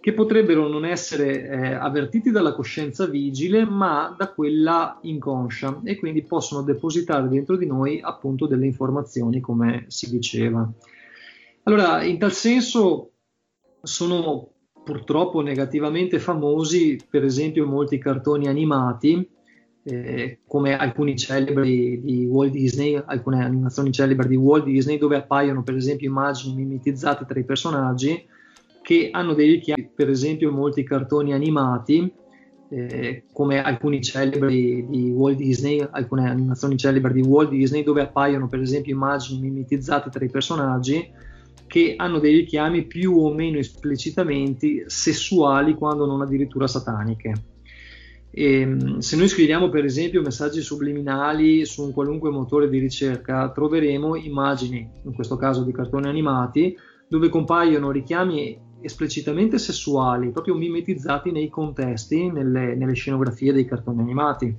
che 0.00 0.12
potrebbero 0.12 0.68
non 0.68 0.84
essere 0.84 1.48
eh, 1.48 1.72
avvertiti 1.72 2.30
dalla 2.30 2.54
coscienza 2.54 3.06
vigile, 3.06 3.64
ma 3.64 4.14
da 4.18 4.32
quella 4.32 4.98
inconscia 5.02 5.80
e 5.82 5.98
quindi 5.98 6.22
possono 6.22 6.62
depositare 6.62 7.28
dentro 7.28 7.56
di 7.56 7.66
noi 7.66 8.00
appunto 8.02 8.46
delle 8.46 8.66
informazioni, 8.66 9.40
come 9.40 9.84
si 9.88 10.10
diceva. 10.10 10.70
Allora, 11.62 12.02
in 12.02 12.18
tal 12.18 12.32
senso 12.32 13.12
sono 13.82 14.50
purtroppo 14.84 15.40
negativamente 15.40 16.18
famosi, 16.18 17.00
per 17.08 17.24
esempio, 17.24 17.66
molti 17.66 17.96
cartoni 17.96 18.46
animati 18.46 19.26
eh, 19.84 20.38
come 20.46 20.76
alcuni 20.76 21.16
celebri 21.16 22.00
di 22.00 22.24
Walt 22.24 22.52
Disney, 22.52 23.00
alcune 23.04 23.44
animazioni 23.44 23.92
celebri 23.92 24.28
di 24.28 24.36
Walt 24.36 24.64
Disney, 24.64 24.98
dove 24.98 25.16
appaiono 25.16 25.62
per 25.62 25.76
esempio 25.76 26.08
immagini 26.08 26.54
mimetizzate 26.54 27.26
tra 27.26 27.38
i 27.38 27.44
personaggi 27.44 28.26
che 28.82 29.08
hanno 29.12 29.34
dei 29.34 29.50
richiami, 29.50 29.90
per 29.94 30.08
esempio 30.08 30.50
molti 30.50 30.84
cartoni 30.84 31.32
animati, 31.32 32.12
eh, 32.70 33.24
come 33.32 33.62
alcuni 33.62 34.02
celebri 34.02 34.86
di 34.88 35.10
Walt 35.10 35.36
Disney, 35.36 35.86
alcune 35.90 36.28
animazioni 36.28 36.76
celebri 36.76 37.12
di 37.12 37.26
Walt 37.26 37.50
Disney, 37.50 37.82
dove 37.82 38.00
appaiono 38.00 38.48
per 38.48 38.60
esempio 38.60 38.94
immagini 38.94 39.40
mimetizzate 39.40 40.10
tra 40.10 40.24
i 40.24 40.30
personaggi 40.30 41.10
che 41.66 41.94
hanno 41.96 42.18
dei 42.18 42.34
richiami 42.36 42.84
più 42.84 43.18
o 43.18 43.32
meno 43.32 43.58
esplicitamente 43.58 44.84
sessuali, 44.86 45.74
quando 45.74 46.06
non 46.06 46.20
addirittura 46.22 46.66
sataniche. 46.66 47.32
E, 48.36 48.60
ehm, 48.60 48.98
se 48.98 49.16
noi 49.16 49.28
scriviamo 49.28 49.68
per 49.68 49.84
esempio 49.84 50.20
messaggi 50.20 50.60
subliminali 50.60 51.64
su 51.64 51.84
un 51.84 51.92
qualunque 51.92 52.30
motore 52.30 52.68
di 52.68 52.78
ricerca, 52.78 53.50
troveremo 53.50 54.16
immagini, 54.16 54.90
in 55.04 55.14
questo 55.14 55.36
caso 55.36 55.62
di 55.62 55.72
cartoni 55.72 56.08
animati, 56.08 56.76
dove 57.08 57.28
compaiono 57.28 57.92
richiami 57.92 58.60
esplicitamente 58.80 59.58
sessuali, 59.58 60.30
proprio 60.30 60.56
mimetizzati 60.56 61.30
nei 61.30 61.48
contesti, 61.48 62.30
nelle, 62.30 62.74
nelle 62.74 62.94
scenografie 62.94 63.52
dei 63.52 63.64
cartoni 63.64 64.00
animati. 64.00 64.54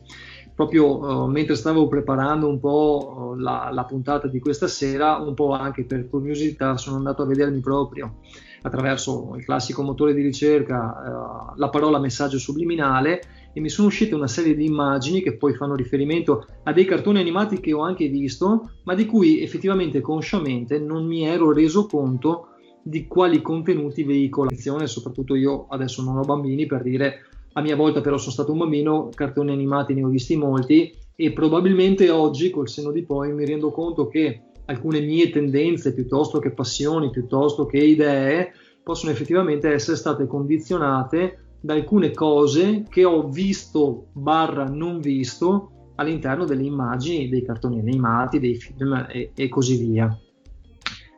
Proprio 0.55 1.23
uh, 1.23 1.27
mentre 1.27 1.55
stavo 1.55 1.89
preparando 1.89 2.47
un 2.47 2.61
po' 2.61 3.33
uh, 3.33 3.35
la, 3.35 3.69
la 3.73 3.83
puntata 3.83 4.27
di 4.27 4.39
questa 4.39 4.67
sera, 4.67 5.17
un 5.17 5.33
po' 5.33 5.51
anche 5.51 5.83
per 5.83 6.07
curiosità, 6.07 6.77
sono 6.77 6.95
andato 6.95 7.23
a 7.23 7.25
vedermi 7.25 7.59
proprio 7.59 8.19
attraverso 8.61 9.35
il 9.35 9.43
classico 9.43 9.83
motore 9.83 10.13
di 10.13 10.21
ricerca 10.21 11.51
uh, 11.53 11.59
la 11.59 11.69
parola 11.69 11.99
messaggio 11.99 12.39
subliminale 12.39 13.21
e 13.55 13.61
mi 13.61 13.69
sono 13.69 13.87
uscite 13.87 14.15
una 14.15 14.27
serie 14.27 14.53
di 14.53 14.65
immagini 14.65 15.21
che 15.21 15.37
poi 15.37 15.53
fanno 15.53 15.75
riferimento 15.75 16.45
a 16.63 16.73
dei 16.73 16.83
cartoni 16.83 17.19
animati 17.19 17.61
che 17.61 17.71
ho 17.71 17.79
anche 17.79 18.09
visto, 18.09 18.71
ma 18.83 18.93
di 18.95 19.05
cui 19.05 19.39
effettivamente 19.41 20.01
consciamente 20.01 20.77
non 20.77 21.05
mi 21.05 21.25
ero 21.25 21.53
reso 21.53 21.85
conto 21.85 22.47
di 22.83 23.07
quali 23.07 23.41
contenuti 23.41 24.03
veicolano. 24.03 24.85
Soprattutto 24.85 25.35
io 25.35 25.67
adesso 25.69 26.03
non 26.03 26.17
ho 26.17 26.23
bambini 26.23 26.65
per 26.65 26.83
dire 26.83 27.27
a 27.53 27.61
mia 27.61 27.77
volta 27.77 28.01
però 28.01 28.17
sono 28.17 28.33
stato 28.33 28.51
un 28.51 28.57
bambino, 28.57 29.09
cartoni 29.15 29.53
animati 29.53 29.93
ne 29.93 30.03
ho 30.03 30.09
visti 30.09 30.35
molti 30.35 30.93
e 31.15 31.31
probabilmente 31.31 32.09
oggi 32.09 32.49
col 32.49 32.67
senno 32.67 32.91
di 32.91 33.03
poi 33.03 33.31
mi 33.31 33.45
rendo 33.45 33.71
conto 33.71 34.09
che 34.09 34.41
alcune 34.65 34.99
mie 34.99 35.29
tendenze 35.29 35.93
piuttosto 35.93 36.39
che 36.39 36.51
passioni, 36.51 37.09
piuttosto 37.09 37.65
che 37.65 37.77
idee 37.77 38.51
possono 38.83 39.13
effettivamente 39.13 39.71
essere 39.71 39.95
state 39.95 40.27
condizionate 40.27 41.44
da 41.65 41.73
alcune 41.73 42.11
cose 42.11 42.85
che 42.87 43.03
ho 43.05 43.27
visto 43.27 44.09
barra 44.11 44.65
non 44.65 44.99
visto 44.99 45.71
all'interno 45.95 46.45
delle 46.45 46.61
immagini 46.61 47.27
dei 47.27 47.43
cartoni 47.43 47.79
animati, 47.79 48.39
dei 48.39 48.53
film 48.53 49.07
e, 49.09 49.31
e 49.33 49.49
così 49.49 49.77
via. 49.77 50.15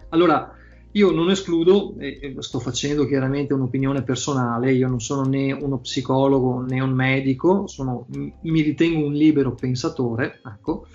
Allora, 0.10 0.53
io 0.91 1.11
non 1.11 1.30
escludo, 1.32 1.95
e 1.98 2.34
sto 2.40 2.60
facendo 2.60 3.06
chiaramente 3.06 3.53
un'opinione 3.53 4.03
personale, 4.03 4.72
io 4.72 4.88
non 4.88 5.02
sono 5.02 5.28
né 5.28 5.52
uno 5.52 5.80
psicologo 5.80 6.61
né 6.61 6.80
un 6.80 6.91
medico, 6.91 7.68
sono, 7.68 8.07
mi 8.07 8.61
ritengo 8.61 9.06
un 9.06 9.14
libero 9.14 9.53
pensatore, 9.53 10.40
ecco, 10.45 10.88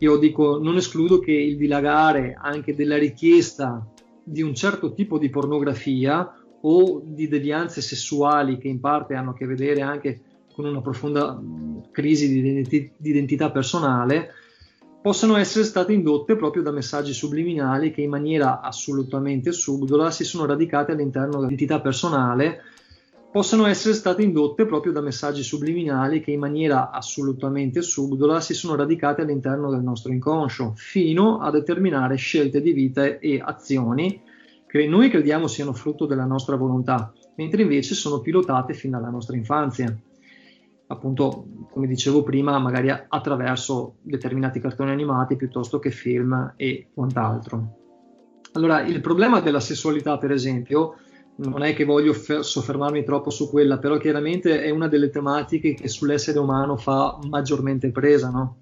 io 0.00 0.18
dico 0.18 0.58
non 0.58 0.76
escludo 0.76 1.18
che 1.18 1.32
il 1.32 1.56
dilagare 1.56 2.36
anche 2.38 2.74
della 2.74 2.98
richiesta 2.98 3.90
di 4.22 4.42
un 4.42 4.54
certo 4.54 4.92
tipo 4.92 5.16
di 5.16 5.30
pornografia 5.30 6.30
o 6.62 7.02
di 7.04 7.28
devianze 7.28 7.80
sessuali 7.80 8.58
che 8.58 8.68
in 8.68 8.80
parte 8.80 9.14
hanno 9.14 9.30
a 9.30 9.34
che 9.34 9.46
vedere 9.46 9.80
anche 9.82 10.20
con 10.52 10.64
una 10.64 10.80
profonda 10.80 11.40
crisi 11.92 12.28
di, 12.28 12.38
identità, 12.38 12.92
di 12.96 13.10
identità 13.10 13.50
personale, 13.50 14.30
possano 15.00 15.36
essere 15.36 15.64
state 15.64 15.92
indotte 15.92 16.36
proprio 16.36 16.62
da 16.62 16.72
messaggi 16.72 17.12
subliminali 17.12 17.92
che 17.92 18.02
in 18.02 18.10
maniera 18.10 18.60
assolutamente 18.60 19.52
subdola 19.52 20.10
si 20.10 20.24
sono 20.24 20.46
radicati 20.46 20.90
all'interno 20.90 21.38
dell'identità 21.38 21.80
personale, 21.80 22.60
possano 23.30 23.66
essere 23.66 23.94
state 23.94 24.22
indotte 24.22 24.66
proprio 24.66 24.90
da 24.92 25.00
messaggi 25.00 25.42
subliminali 25.42 26.20
che 26.20 26.32
in 26.32 26.40
maniera 26.40 26.90
assolutamente 26.90 27.82
subdola 27.82 28.40
si 28.40 28.54
sono 28.54 28.74
radicati 28.74 29.20
all'interno 29.20 29.70
del 29.70 29.82
nostro 29.82 30.12
inconscio, 30.12 30.72
fino 30.74 31.38
a 31.38 31.50
determinare 31.50 32.16
scelte 32.16 32.60
di 32.60 32.72
vita 32.72 33.04
e 33.04 33.40
azioni 33.42 34.20
che 34.68 34.86
noi 34.86 35.08
crediamo 35.08 35.46
siano 35.46 35.72
frutto 35.72 36.04
della 36.04 36.26
nostra 36.26 36.56
volontà, 36.56 37.12
mentre 37.36 37.62
invece 37.62 37.94
sono 37.94 38.20
pilotate 38.20 38.74
fin 38.74 38.90
dalla 38.90 39.08
nostra 39.08 39.34
infanzia. 39.36 39.96
appunto, 40.90 41.46
come 41.70 41.86
dicevo 41.86 42.22
prima, 42.22 42.58
magari 42.58 42.88
attraverso 42.90 43.96
determinati 44.00 44.58
cartoni 44.58 44.90
animati 44.90 45.36
piuttosto 45.36 45.78
che 45.78 45.90
film 45.90 46.54
e 46.56 46.88
quant'altro. 46.94 47.76
Allora, 48.52 48.80
il 48.82 49.00
problema 49.02 49.40
della 49.40 49.60
sessualità, 49.60 50.16
per 50.16 50.30
esempio, 50.30 50.94
non 51.36 51.62
è 51.62 51.74
che 51.74 51.84
voglio 51.84 52.14
fer- 52.14 52.40
soffermarmi 52.40 53.04
troppo 53.04 53.30
su 53.30 53.50
quella, 53.50 53.78
però 53.78 53.98
chiaramente 53.98 54.62
è 54.62 54.70
una 54.70 54.88
delle 54.88 55.10
tematiche 55.10 55.74
che 55.74 55.88
sull'essere 55.88 56.38
umano 56.38 56.76
fa 56.76 57.18
maggiormente 57.28 57.90
presa, 57.90 58.30
no? 58.30 58.56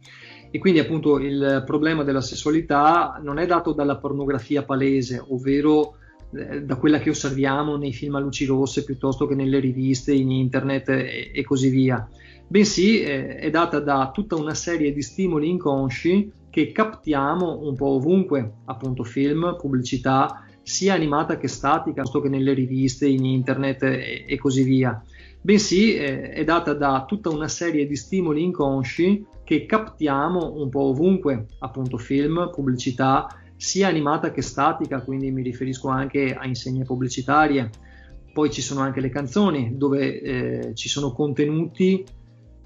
E 0.56 0.58
quindi 0.58 0.78
appunto 0.78 1.18
il 1.18 1.64
problema 1.66 2.02
della 2.02 2.22
sessualità 2.22 3.20
non 3.22 3.38
è 3.38 3.44
dato 3.44 3.72
dalla 3.72 3.98
pornografia 3.98 4.62
palese, 4.62 5.22
ovvero 5.28 5.96
eh, 6.34 6.62
da 6.62 6.76
quella 6.76 6.98
che 6.98 7.10
osserviamo 7.10 7.76
nei 7.76 7.92
film 7.92 8.14
a 8.14 8.20
luci 8.20 8.46
rosse 8.46 8.82
piuttosto 8.82 9.26
che 9.26 9.34
nelle 9.34 9.58
riviste, 9.58 10.14
in 10.14 10.30
internet 10.30 10.88
e, 10.88 11.30
e 11.34 11.44
così 11.44 11.68
via, 11.68 12.08
bensì 12.48 13.02
eh, 13.02 13.36
è 13.36 13.50
data 13.50 13.80
da 13.80 14.10
tutta 14.14 14.36
una 14.36 14.54
serie 14.54 14.94
di 14.94 15.02
stimoli 15.02 15.50
inconsci 15.50 16.32
che 16.48 16.72
captiamo 16.72 17.58
un 17.60 17.74
po' 17.74 17.88
ovunque, 17.88 18.52
appunto 18.64 19.04
film, 19.04 19.58
pubblicità, 19.60 20.42
sia 20.62 20.94
animata 20.94 21.36
che 21.36 21.48
statica, 21.48 22.00
piuttosto 22.00 22.22
che 22.22 22.30
nelle 22.30 22.54
riviste, 22.54 23.06
in 23.06 23.26
internet 23.26 23.82
e, 23.82 24.24
e 24.26 24.38
così 24.38 24.62
via, 24.62 25.04
bensì 25.38 25.96
eh, 25.96 26.30
è 26.30 26.44
data 26.44 26.72
da 26.72 27.04
tutta 27.06 27.28
una 27.28 27.48
serie 27.48 27.86
di 27.86 27.94
stimoli 27.94 28.42
inconsci 28.42 29.34
che 29.46 29.64
captiamo 29.64 30.54
un 30.56 30.68
po' 30.68 30.88
ovunque, 30.88 31.46
appunto 31.60 31.98
film, 31.98 32.50
pubblicità, 32.52 33.28
sia 33.54 33.86
animata 33.86 34.32
che 34.32 34.42
statica, 34.42 35.02
quindi 35.02 35.30
mi 35.30 35.40
riferisco 35.40 35.86
anche 35.88 36.34
a 36.34 36.44
insegne 36.48 36.82
pubblicitarie. 36.82 37.70
Poi 38.32 38.50
ci 38.50 38.60
sono 38.60 38.80
anche 38.80 39.00
le 39.00 39.08
canzoni 39.08 39.76
dove 39.76 40.20
eh, 40.20 40.74
ci 40.74 40.88
sono 40.88 41.12
contenuti, 41.12 42.04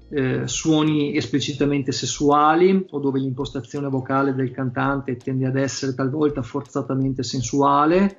eh, 0.09 0.47
suoni 0.47 1.15
esplicitamente 1.15 1.91
sessuali 1.91 2.83
o 2.89 2.99
dove 2.99 3.19
l'impostazione 3.19 3.87
vocale 3.87 4.33
del 4.33 4.49
cantante 4.49 5.17
tende 5.17 5.45
ad 5.45 5.57
essere 5.57 5.93
talvolta 5.93 6.41
forzatamente 6.41 7.21
sensuale, 7.21 8.17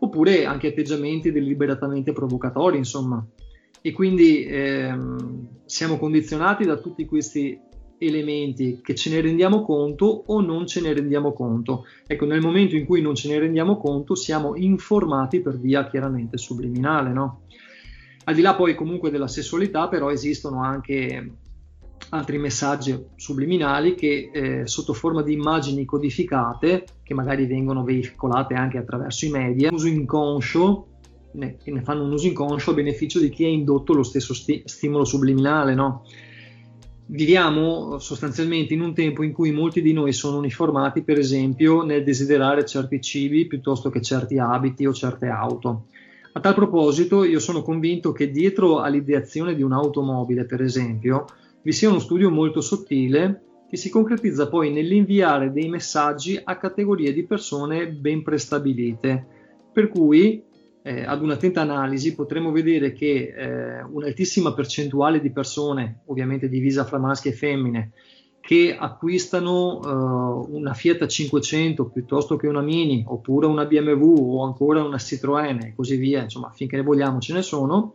oppure 0.00 0.44
anche 0.44 0.68
atteggiamenti 0.68 1.32
deliberatamente 1.32 2.12
provocatori, 2.12 2.76
insomma. 2.76 3.26
E 3.80 3.90
quindi 3.92 4.44
ehm, 4.44 5.48
siamo 5.64 5.96
condizionati 5.96 6.66
da 6.66 6.76
tutti 6.76 7.06
questi 7.06 7.70
elementi 8.06 8.80
che 8.82 8.94
ce 8.94 9.10
ne 9.10 9.20
rendiamo 9.20 9.62
conto 9.62 10.24
o 10.26 10.40
non 10.40 10.66
ce 10.66 10.80
ne 10.80 10.92
rendiamo 10.92 11.32
conto. 11.32 11.86
Ecco, 12.06 12.24
nel 12.26 12.40
momento 12.40 12.76
in 12.76 12.84
cui 12.84 13.00
non 13.00 13.14
ce 13.14 13.28
ne 13.28 13.38
rendiamo 13.38 13.76
conto 13.76 14.14
siamo 14.14 14.56
informati 14.56 15.40
per 15.40 15.58
via 15.58 15.88
chiaramente 15.88 16.36
subliminale, 16.38 17.12
no? 17.12 17.42
Al 18.24 18.34
di 18.34 18.40
là 18.42 18.54
poi 18.54 18.74
comunque 18.74 19.10
della 19.10 19.28
sessualità, 19.28 19.88
però 19.88 20.10
esistono 20.10 20.62
anche 20.62 21.36
altri 22.10 22.38
messaggi 22.38 23.06
subliminali 23.16 23.94
che 23.94 24.30
eh, 24.32 24.66
sotto 24.66 24.92
forma 24.92 25.22
di 25.22 25.32
immagini 25.32 25.84
codificate, 25.84 26.84
che 27.02 27.14
magari 27.14 27.46
vengono 27.46 27.84
veicolate 27.84 28.54
anche 28.54 28.78
attraverso 28.78 29.24
i 29.24 29.30
media, 29.30 29.70
uso 29.72 29.88
inconscio, 29.88 30.86
ne, 31.32 31.56
ne 31.64 31.82
fanno 31.82 32.04
un 32.04 32.12
uso 32.12 32.26
inconscio 32.26 32.72
a 32.72 32.74
beneficio 32.74 33.18
di 33.18 33.30
chi 33.30 33.44
ha 33.44 33.48
indotto 33.48 33.94
lo 33.94 34.02
stesso 34.02 34.34
sti- 34.34 34.62
stimolo 34.66 35.04
subliminale, 35.04 35.74
no? 35.74 36.04
Viviamo 37.12 37.98
sostanzialmente 37.98 38.72
in 38.72 38.80
un 38.80 38.94
tempo 38.94 39.22
in 39.22 39.32
cui 39.32 39.52
molti 39.52 39.82
di 39.82 39.92
noi 39.92 40.12
sono 40.12 40.38
uniformati, 40.38 41.02
per 41.02 41.18
esempio, 41.18 41.82
nel 41.82 42.04
desiderare 42.04 42.64
certi 42.64 43.00
cibi 43.00 43.46
piuttosto 43.46 43.90
che 43.90 44.00
certi 44.00 44.38
abiti 44.38 44.86
o 44.86 44.92
certe 44.92 45.26
auto. 45.26 45.86
A 46.32 46.40
tal 46.40 46.54
proposito, 46.54 47.24
io 47.24 47.38
sono 47.38 47.62
convinto 47.62 48.12
che 48.12 48.30
dietro 48.30 48.80
all'ideazione 48.80 49.54
di 49.54 49.62
un'automobile, 49.62 50.46
per 50.46 50.62
esempio, 50.62 51.26
vi 51.60 51.72
sia 51.72 51.90
uno 51.90 51.98
studio 51.98 52.30
molto 52.30 52.62
sottile 52.62 53.42
che 53.68 53.76
si 53.76 53.90
concretizza 53.90 54.48
poi 54.48 54.72
nell'inviare 54.72 55.52
dei 55.52 55.68
messaggi 55.68 56.40
a 56.42 56.56
categorie 56.56 57.12
di 57.12 57.24
persone 57.24 57.88
ben 57.88 58.22
prestabilite. 58.22 59.26
Per 59.70 59.88
cui 59.88 60.42
eh, 60.82 61.04
ad 61.04 61.22
un'attenta 61.22 61.60
analisi 61.60 62.14
potremo 62.14 62.50
vedere 62.50 62.92
che 62.92 63.32
eh, 63.36 63.82
un'altissima 63.82 64.52
percentuale 64.52 65.20
di 65.20 65.30
persone, 65.30 66.00
ovviamente 66.06 66.48
divisa 66.48 66.84
fra 66.84 66.98
maschi 66.98 67.28
e 67.28 67.32
femmine, 67.32 67.92
che 68.40 68.76
acquistano 68.76 69.78
uh, 69.78 70.56
una 70.56 70.74
Fiat 70.74 71.06
500 71.06 71.84
piuttosto 71.90 72.34
che 72.34 72.48
una 72.48 72.60
Mini, 72.60 73.04
oppure 73.06 73.46
una 73.46 73.64
BMW 73.64 74.36
o 74.36 74.42
ancora 74.42 74.82
una 74.82 74.96
Citroën 74.96 75.66
e 75.66 75.74
così 75.76 75.94
via, 75.94 76.22
insomma, 76.22 76.50
finché 76.50 76.74
ne 76.74 76.82
vogliamo 76.82 77.20
ce 77.20 77.34
ne 77.34 77.42
sono, 77.42 77.94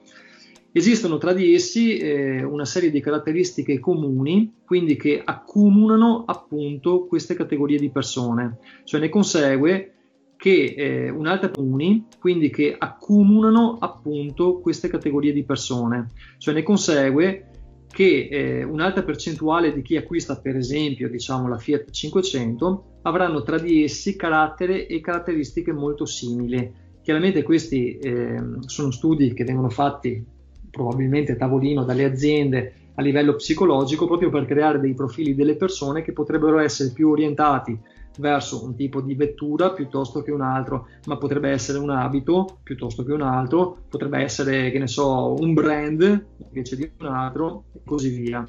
esistono 0.71 1.17
tra 1.17 1.33
di 1.33 1.53
essi 1.53 1.97
eh, 1.97 2.43
una 2.43 2.63
serie 2.63 2.89
di 2.89 3.01
caratteristiche 3.01 3.77
comuni, 3.79 4.53
quindi 4.65 4.95
che 4.95 5.21
accomunano 5.21 6.23
appunto 6.25 7.05
queste 7.07 7.33
categorie 7.33 7.77
di 7.77 7.89
persone, 7.89 8.59
cioè 8.85 9.01
ne 9.01 9.09
consegue 9.09 9.96
che 10.37 10.75
eh, 10.77 11.09
un'altra 11.09 11.49
comuni, 11.49 12.05
quindi 12.19 12.49
che 12.49 12.75
accomunano 12.77 13.77
appunto 13.79 14.59
queste 14.59 14.87
categorie 14.87 15.33
di 15.33 15.43
persone, 15.43 16.09
cioè 16.37 16.53
ne 16.53 16.63
consegue 16.63 17.49
che 17.89 18.27
eh, 18.29 18.63
un'alta 18.63 19.03
percentuale 19.03 19.73
di 19.73 19.81
chi 19.81 19.97
acquista 19.97 20.37
per 20.37 20.55
esempio 20.55 21.09
diciamo 21.09 21.47
la 21.47 21.57
Fiat 21.57 21.89
500 21.89 22.99
avranno 23.03 23.41
tra 23.41 23.57
di 23.57 23.83
essi 23.83 24.15
carattere 24.15 24.85
e 24.85 25.01
caratteristiche 25.01 25.71
molto 25.71 26.05
simili. 26.05 26.71
Chiaramente 27.01 27.41
questi 27.41 27.97
eh, 27.97 28.39
sono 28.65 28.91
studi 28.91 29.33
che 29.33 29.45
vengono 29.45 29.69
fatti 29.69 30.23
probabilmente 30.69 31.31
a 31.31 31.35
tavolino 31.37 31.83
dalle 31.83 32.03
aziende 32.03 32.73
a 32.95 33.01
livello 33.01 33.35
psicologico 33.35 34.05
proprio 34.05 34.29
per 34.29 34.45
creare 34.45 34.79
dei 34.79 34.93
profili 34.93 35.33
delle 35.33 35.55
persone 35.55 36.01
che 36.01 36.13
potrebbero 36.13 36.59
essere 36.59 36.91
più 36.91 37.09
orientati 37.09 37.77
verso 38.17 38.63
un 38.63 38.75
tipo 38.75 39.01
di 39.01 39.15
vettura 39.15 39.71
piuttosto 39.71 40.21
che 40.21 40.31
un 40.31 40.41
altro, 40.41 40.87
ma 41.05 41.17
potrebbe 41.17 41.49
essere 41.49 41.77
un 41.77 41.89
abito 41.89 42.59
piuttosto 42.63 43.03
che 43.03 43.13
un 43.13 43.21
altro, 43.21 43.83
potrebbe 43.89 44.19
essere, 44.19 44.71
che 44.71 44.79
ne 44.79 44.87
so, 44.87 45.33
un 45.39 45.53
brand 45.53 46.25
invece 46.45 46.75
di 46.75 46.91
un 46.99 47.05
altro 47.07 47.65
e 47.73 47.81
così 47.85 48.09
via. 48.09 48.47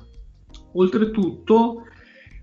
Oltretutto, 0.73 1.85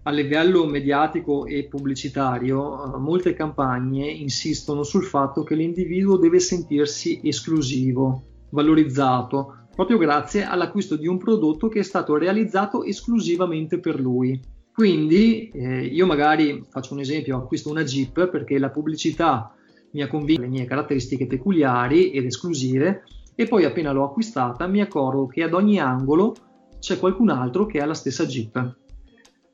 a 0.03 0.11
livello 0.11 0.65
mediatico 0.65 1.45
e 1.45 1.67
pubblicitario, 1.67 2.93
eh, 2.93 2.97
molte 2.99 3.33
campagne 3.33 4.05
insistono 4.07 4.83
sul 4.83 5.03
fatto 5.03 5.43
che 5.43 5.55
l'individuo 5.55 6.17
deve 6.17 6.39
sentirsi 6.39 7.21
esclusivo, 7.23 8.23
valorizzato, 8.49 9.67
proprio 9.73 9.97
grazie 9.97 10.43
all'acquisto 10.43 10.95
di 10.95 11.07
un 11.07 11.17
prodotto 11.17 11.67
che 11.67 11.79
è 11.79 11.83
stato 11.83 12.17
realizzato 12.17 12.83
esclusivamente 12.83 13.79
per 13.79 13.99
lui. 13.99 14.39
Quindi 14.75 15.51
eh, 15.51 15.85
io 15.85 16.05
magari 16.05 16.65
faccio 16.67 16.93
un 16.95 16.99
esempio, 16.99 17.37
acquisto 17.37 17.69
una 17.69 17.85
Jeep 17.85 18.27
perché 18.27 18.59
la 18.59 18.71
pubblicità 18.71 19.55
mi 19.91 20.01
ha 20.01 20.09
convinto 20.09 20.41
le 20.41 20.49
mie 20.49 20.65
caratteristiche 20.65 21.27
peculiari 21.27 22.11
ed 22.11 22.25
esclusive 22.25 23.03
e 23.35 23.47
poi 23.47 23.63
appena 23.63 23.93
l'ho 23.93 24.03
acquistata 24.03 24.67
mi 24.67 24.81
accorgo 24.81 25.27
che 25.27 25.43
ad 25.43 25.53
ogni 25.53 25.79
angolo 25.79 26.35
c'è 26.77 26.99
qualcun 26.99 27.29
altro 27.29 27.65
che 27.65 27.79
ha 27.79 27.85
la 27.85 27.93
stessa 27.93 28.25
Jeep. 28.25 28.75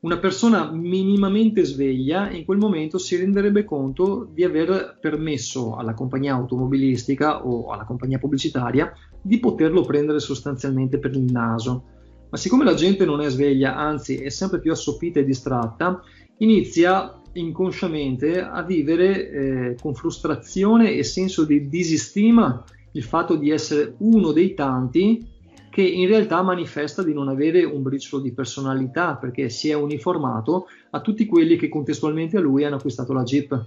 Una 0.00 0.18
persona 0.18 0.72
minimamente 0.72 1.62
sveglia 1.62 2.28
in 2.28 2.44
quel 2.44 2.58
momento 2.58 2.98
si 2.98 3.14
renderebbe 3.14 3.62
conto 3.62 4.28
di 4.28 4.42
aver 4.42 4.98
permesso 5.00 5.76
alla 5.76 5.94
compagnia 5.94 6.34
automobilistica 6.34 7.46
o 7.46 7.70
alla 7.70 7.84
compagnia 7.84 8.18
pubblicitaria 8.18 8.92
di 9.22 9.38
poterlo 9.38 9.82
prendere 9.82 10.18
sostanzialmente 10.18 10.98
per 10.98 11.12
il 11.12 11.30
naso 11.30 12.00
ma 12.32 12.38
siccome 12.38 12.64
la 12.64 12.72
gente 12.72 13.04
non 13.04 13.20
è 13.20 13.28
sveglia, 13.28 13.76
anzi 13.76 14.16
è 14.16 14.30
sempre 14.30 14.58
più 14.58 14.72
assopita 14.72 15.20
e 15.20 15.24
distratta, 15.24 16.00
inizia 16.38 17.20
inconsciamente 17.34 18.40
a 18.40 18.62
vivere 18.62 19.28
eh, 19.28 19.76
con 19.78 19.94
frustrazione 19.94 20.94
e 20.94 21.04
senso 21.04 21.44
di 21.44 21.68
disistima 21.68 22.64
il 22.92 23.02
fatto 23.02 23.36
di 23.36 23.50
essere 23.50 23.96
uno 23.98 24.32
dei 24.32 24.54
tanti 24.54 25.28
che 25.68 25.82
in 25.82 26.06
realtà 26.06 26.40
manifesta 26.40 27.02
di 27.02 27.12
non 27.12 27.28
avere 27.28 27.64
un 27.64 27.82
briciolo 27.82 28.22
di 28.22 28.32
personalità 28.32 29.16
perché 29.16 29.50
si 29.50 29.68
è 29.68 29.74
uniformato 29.74 30.68
a 30.92 31.02
tutti 31.02 31.26
quelli 31.26 31.56
che 31.56 31.68
contestualmente 31.68 32.38
a 32.38 32.40
lui 32.40 32.64
hanno 32.64 32.76
acquistato 32.76 33.12
la 33.12 33.24
Jeep. 33.24 33.66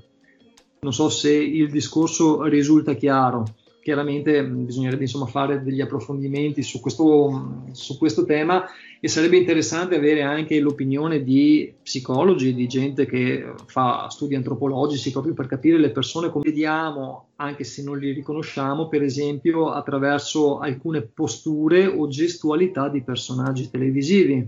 Non 0.80 0.92
so 0.94 1.10
se 1.10 1.32
il 1.32 1.70
discorso 1.70 2.42
risulta 2.46 2.96
chiaro 2.96 3.46
chiaramente 3.86 4.44
bisognerebbe 4.44 5.04
insomma, 5.04 5.28
fare 5.28 5.62
degli 5.62 5.80
approfondimenti 5.80 6.64
su 6.64 6.80
questo, 6.80 7.66
su 7.74 8.00
questo, 8.00 8.26
tema 8.26 8.66
e 9.00 9.08
sarebbe 9.08 9.38
interessante 9.38 9.96
avere 9.96 10.24
anche 10.24 10.60
l'opinione 10.60 11.22
di 11.22 11.72
psicologi, 11.84 12.56
di 12.56 12.66
gente 12.66 13.06
che 13.06 13.54
fa 13.68 14.10
studi 14.10 14.34
antropologici 14.34 15.12
proprio 15.12 15.36
per 15.36 15.46
capire 15.46 15.78
le 15.78 15.92
persone 15.92 16.32
come 16.32 16.46
vediamo, 16.46 17.28
anche 17.36 17.64
se 17.64 17.84
non 17.84 18.00
li 18.00 18.12
riconosciamo, 18.12 18.88
per 18.88 19.04
esempio 19.04 19.70
attraverso 19.70 20.58
alcune 20.58 21.02
posture 21.02 21.86
o 21.86 22.08
gestualità 22.08 22.90
di 22.90 23.04
personaggi 23.04 23.70
televisivi. 23.70 24.48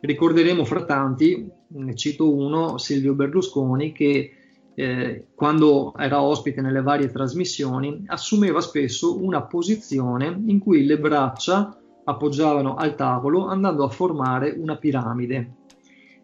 Ricorderemo 0.00 0.64
fra 0.64 0.84
tanti, 0.84 1.48
ne 1.68 1.94
cito 1.94 2.28
uno, 2.28 2.76
Silvio 2.78 3.14
Berlusconi, 3.14 3.92
che 3.92 4.32
eh, 4.74 5.26
quando 5.34 5.94
era 5.96 6.22
ospite 6.22 6.60
nelle 6.60 6.82
varie 6.82 7.10
trasmissioni, 7.10 8.04
assumeva 8.06 8.60
spesso 8.60 9.22
una 9.22 9.42
posizione 9.42 10.42
in 10.46 10.58
cui 10.58 10.84
le 10.84 10.98
braccia 10.98 11.78
appoggiavano 12.04 12.74
al 12.74 12.94
tavolo 12.94 13.46
andando 13.46 13.84
a 13.84 13.88
formare 13.88 14.50
una 14.50 14.76
piramide. 14.76 15.54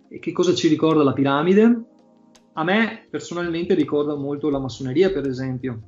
E 0.09 0.19
che 0.19 0.33
cosa 0.33 0.55
ci 0.55 0.69
ricorda 0.69 1.03
la 1.03 1.13
piramide? 1.13 1.85
A 2.55 2.65
me 2.65 3.07
personalmente 3.09 3.75
ricorda 3.75 4.17
molto 4.17 4.51
la 4.51 4.59
massoneria, 4.59 5.11
per 5.11 5.27
esempio, 5.27 5.81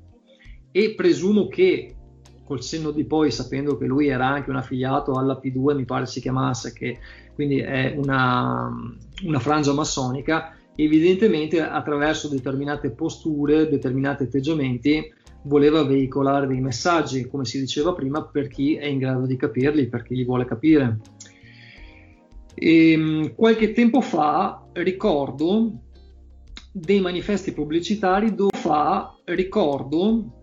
e 0.70 0.94
presumo 0.94 1.48
che 1.48 1.96
col 2.44 2.62
senno 2.62 2.90
di 2.90 3.04
poi, 3.04 3.30
sapendo 3.30 3.76
che 3.76 3.86
lui 3.86 4.08
era 4.08 4.26
anche 4.26 4.50
un 4.50 4.56
affiliato 4.56 5.12
alla 5.12 5.40
P2, 5.42 5.74
mi 5.74 5.84
pare 5.84 6.06
si 6.06 6.20
chiamasse, 6.20 6.72
che 6.72 6.98
quindi 7.34 7.58
è 7.58 7.94
una, 7.96 8.70
una 9.24 9.38
frangia 9.38 9.72
massonica, 9.72 10.54
evidentemente 10.76 11.60
attraverso 11.60 12.28
determinate 12.28 12.90
posture, 12.90 13.68
determinati 13.68 14.24
atteggiamenti, 14.24 15.12
voleva 15.44 15.84
veicolare 15.84 16.46
dei 16.46 16.60
messaggi, 16.60 17.26
come 17.26 17.44
si 17.44 17.58
diceva 17.58 17.92
prima, 17.92 18.24
per 18.24 18.48
chi 18.48 18.76
è 18.76 18.86
in 18.86 18.98
grado 18.98 19.26
di 19.26 19.36
capirli, 19.36 19.88
per 19.88 20.02
chi 20.02 20.14
li 20.14 20.24
vuole 20.24 20.44
capire. 20.44 20.98
E, 22.54 22.92
ehm, 22.92 23.34
qualche 23.34 23.72
tempo 23.72 24.00
fa 24.00 24.66
ricordo 24.72 25.72
dei 26.72 27.00
manifesti 27.00 27.52
pubblicitari 27.52 28.34
dove 28.34 28.56
fa 28.56 29.14
ricordo 29.24 30.41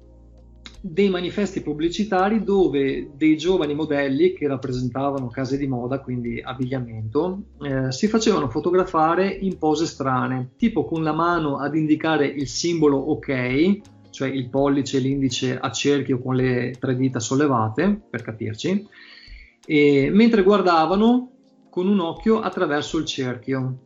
dei 0.82 1.10
manifesti 1.10 1.62
pubblicitari 1.62 2.44
dove 2.44 3.12
dei 3.16 3.36
giovani 3.36 3.74
modelli 3.76 4.34
che 4.34 4.48
rappresentavano 4.48 5.28
case 5.28 5.58
di 5.58 5.68
moda, 5.68 6.00
quindi 6.00 6.42
abbigliamento, 6.42 7.42
eh, 7.62 7.92
si 7.92 8.08
facevano 8.08 8.50
fotografare 8.50 9.28
in 9.30 9.58
pose 9.58 9.86
strane, 9.86 10.52
tipo 10.58 10.86
con 10.86 11.04
la 11.04 11.14
mano 11.14 11.60
ad 11.60 11.76
indicare 11.76 12.28
il 12.28 12.48
simbolo 12.48 12.98
ok, 12.98 13.80
cioè 14.10 14.30
il 14.30 14.50
pollice 14.50 14.98
e 14.98 15.02
l'indice 15.02 15.58
a 15.58 15.70
cerchio 15.72 16.20
con 16.20 16.36
le 16.36 16.74
tre 16.80 16.96
dita 16.96 17.20
sollevate, 17.20 18.02
per 18.10 18.22
capirci, 18.22 18.88
e, 19.66 20.10
mentre 20.12 20.44
guardavano 20.44 21.32
con 21.70 21.88
un 21.88 22.00
occhio 22.00 22.40
attraverso 22.40 22.98
il 22.98 23.06
cerchio. 23.06 23.78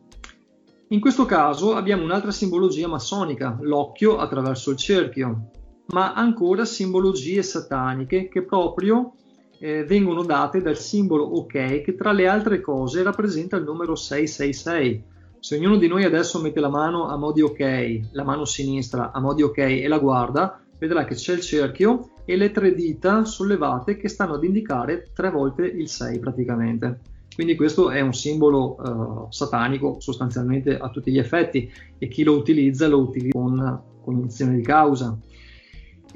In 0.88 1.00
questo 1.00 1.24
caso 1.24 1.74
abbiamo 1.74 2.04
un'altra 2.04 2.30
simbologia 2.30 2.86
massonica, 2.86 3.58
l'occhio 3.60 4.18
attraverso 4.18 4.70
il 4.70 4.76
cerchio, 4.76 5.50
ma 5.86 6.12
ancora 6.14 6.64
simbologie 6.64 7.42
sataniche 7.42 8.28
che 8.28 8.42
proprio 8.42 9.14
eh, 9.58 9.84
vengono 9.84 10.22
date 10.24 10.60
dal 10.60 10.78
simbolo 10.78 11.24
ok 11.24 11.82
che 11.82 11.94
tra 11.96 12.12
le 12.12 12.26
altre 12.26 12.60
cose 12.60 13.02
rappresenta 13.02 13.56
il 13.56 13.64
numero 13.64 13.94
666. 13.94 15.12
Se 15.38 15.56
ognuno 15.56 15.76
di 15.76 15.88
noi 15.88 16.04
adesso 16.04 16.40
mette 16.40 16.60
la 16.60 16.70
mano 16.70 17.08
a 17.08 17.16
mo' 17.16 17.32
di 17.32 17.42
ok, 17.42 18.00
la 18.12 18.24
mano 18.24 18.44
sinistra 18.44 19.12
a 19.12 19.20
mo' 19.20 19.34
di 19.34 19.42
ok 19.42 19.58
e 19.58 19.88
la 19.88 19.98
guarda, 19.98 20.58
vedrà 20.78 21.04
che 21.04 21.14
c'è 21.14 21.34
il 21.34 21.40
cerchio 21.40 22.10
e 22.24 22.36
le 22.36 22.50
tre 22.50 22.74
dita 22.74 23.24
sollevate 23.24 23.96
che 23.96 24.08
stanno 24.08 24.34
ad 24.34 24.44
indicare 24.44 25.10
tre 25.14 25.30
volte 25.30 25.66
il 25.66 25.88
6 25.88 26.18
praticamente. 26.18 27.00
Quindi 27.34 27.56
questo 27.56 27.90
è 27.90 28.00
un 28.00 28.14
simbolo 28.14 28.76
uh, 28.78 29.26
satanico 29.30 29.96
sostanzialmente 29.98 30.78
a 30.78 30.88
tutti 30.88 31.10
gli 31.10 31.18
effetti 31.18 31.70
e 31.98 32.08
chi 32.08 32.22
lo 32.22 32.36
utilizza 32.36 32.86
lo 32.86 33.00
utilizza 33.00 33.36
con 33.36 33.82
cognizione 34.02 34.54
di 34.56 34.62
causa. 34.62 35.18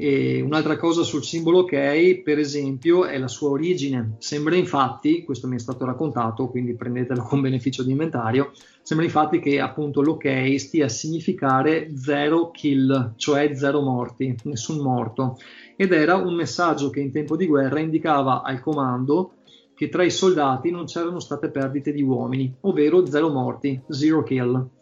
E 0.01 0.41
un'altra 0.41 0.77
cosa 0.77 1.03
sul 1.03 1.25
simbolo 1.25 1.59
ok, 1.59 2.23
per 2.23 2.39
esempio, 2.39 3.05
è 3.05 3.19
la 3.19 3.27
sua 3.27 3.51
origine. 3.51 4.15
Sembra 4.19 4.55
infatti, 4.55 5.25
questo 5.25 5.49
mi 5.49 5.57
è 5.57 5.59
stato 5.59 5.85
raccontato, 5.85 6.47
quindi 6.47 6.77
prendetelo 6.77 7.21
con 7.23 7.41
beneficio 7.41 7.83
di 7.83 7.91
inventario, 7.91 8.53
sembra 8.81 9.05
infatti 9.05 9.41
che 9.41 9.59
appunto 9.59 10.01
l'ok 10.01 10.55
stia 10.57 10.85
a 10.85 10.89
significare 10.89 11.91
zero 11.97 12.53
kill, 12.53 13.15
cioè 13.17 13.57
zero 13.57 13.81
morti, 13.81 14.37
nessun 14.45 14.79
morto. 14.79 15.37
Ed 15.77 15.93
era 15.93 16.15
un 16.15 16.35
messaggio 16.35 16.91
che 16.91 17.01
in 17.01 17.11
tempo 17.11 17.37
di 17.37 17.47
guerra 17.47 17.81
indicava 17.81 18.43
al 18.43 18.61
comando 18.61 19.33
che 19.75 19.89
tra 19.89 20.05
i 20.05 20.11
soldati 20.13 20.71
non 20.71 20.87
c'erano 20.87 21.19
state 21.19 21.51
perdite 21.51 21.93
di 21.93 22.03
uomini, 22.03 22.55
ovvero 22.61 23.05
zero 23.05 23.31
morti, 23.31 23.81
zero 23.89 24.23
kill. 24.23 24.78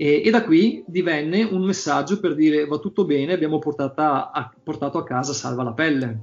E, 0.00 0.22
e, 0.24 0.30
da 0.30 0.42
qui 0.44 0.82
divenne 0.86 1.42
un 1.42 1.62
messaggio 1.62 2.20
per 2.20 2.34
dire 2.34 2.64
va 2.64 2.78
tutto 2.78 3.04
bene, 3.04 3.34
abbiamo 3.34 3.58
a, 3.58 4.50
portato 4.62 4.96
a 4.96 5.04
casa 5.04 5.34
salva 5.34 5.62
la 5.62 5.74
pelle. 5.74 6.20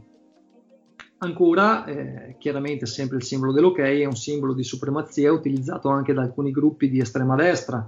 Ancora, 1.20 1.86
eh, 1.86 2.38
chiaramente 2.40 2.88
sempre 2.88 3.18
il 3.18 3.24
simbolo 3.24 3.52
dell'ok 3.52 3.78
è 3.82 4.04
un 4.06 4.16
simbolo 4.16 4.56
di 4.56 4.64
supremazia 4.64 5.32
utilizzato 5.32 5.90
anche 5.90 6.14
da 6.14 6.24
alcuni 6.24 6.50
gruppi 6.50 6.90
di 6.90 7.00
estrema 7.00 7.36
destra 7.36 7.88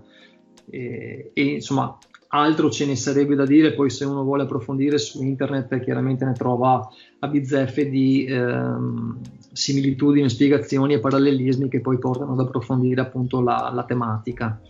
e, 0.70 1.32
e 1.34 1.44
insomma 1.44 1.98
altro 2.28 2.70
ce 2.70 2.86
ne 2.86 2.96
sarebbe 2.96 3.34
da 3.34 3.48
dire, 3.48 3.74
poi 3.74 3.90
se 3.90 4.06
uno 4.06 4.22
vuole 4.24 4.44
approfondire 4.44 5.00
su 5.00 5.24
internet 5.24 5.80
chiaramente 5.80 6.24
ne 6.24 6.34
trova 6.34 6.88
a 7.18 7.28
bizzeffe 7.28 7.90
di 7.90 8.26
ehm, 8.26 9.22
similitudini, 9.54 10.30
spiegazioni 10.30 10.94
e 10.94 11.00
parallelismi 11.00 11.68
che 11.68 11.82
poi 11.82 11.98
portano 11.98 12.34
ad 12.34 12.42
approfondire 12.42 13.02
appunto 13.02 13.42
la, 13.42 13.72
la 13.74 13.86
tematica. 13.86 14.62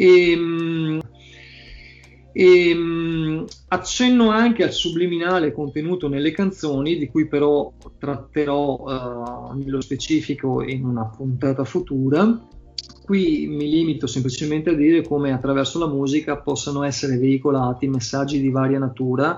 E, 0.00 0.30
ehm, 0.30 1.00
e, 2.32 2.70
ehm, 2.70 3.44
accenno 3.68 4.30
anche 4.30 4.62
al 4.62 4.72
subliminale 4.72 5.52
contenuto 5.52 6.08
nelle 6.08 6.30
canzoni, 6.30 6.96
di 6.96 7.06
cui 7.08 7.28
però 7.28 7.70
tratterò 7.98 9.50
uh, 9.52 9.58
nello 9.58 9.82
specifico 9.82 10.62
in 10.62 10.86
una 10.86 11.04
puntata 11.04 11.64
futura. 11.64 12.48
Qui 13.04 13.46
mi 13.46 13.68
limito 13.68 14.06
semplicemente 14.06 14.70
a 14.70 14.74
dire 14.74 15.02
come 15.02 15.32
attraverso 15.32 15.78
la 15.78 15.88
musica 15.88 16.38
possano 16.38 16.82
essere 16.82 17.18
veicolati 17.18 17.86
messaggi 17.86 18.40
di 18.40 18.50
varia 18.50 18.78
natura 18.78 19.36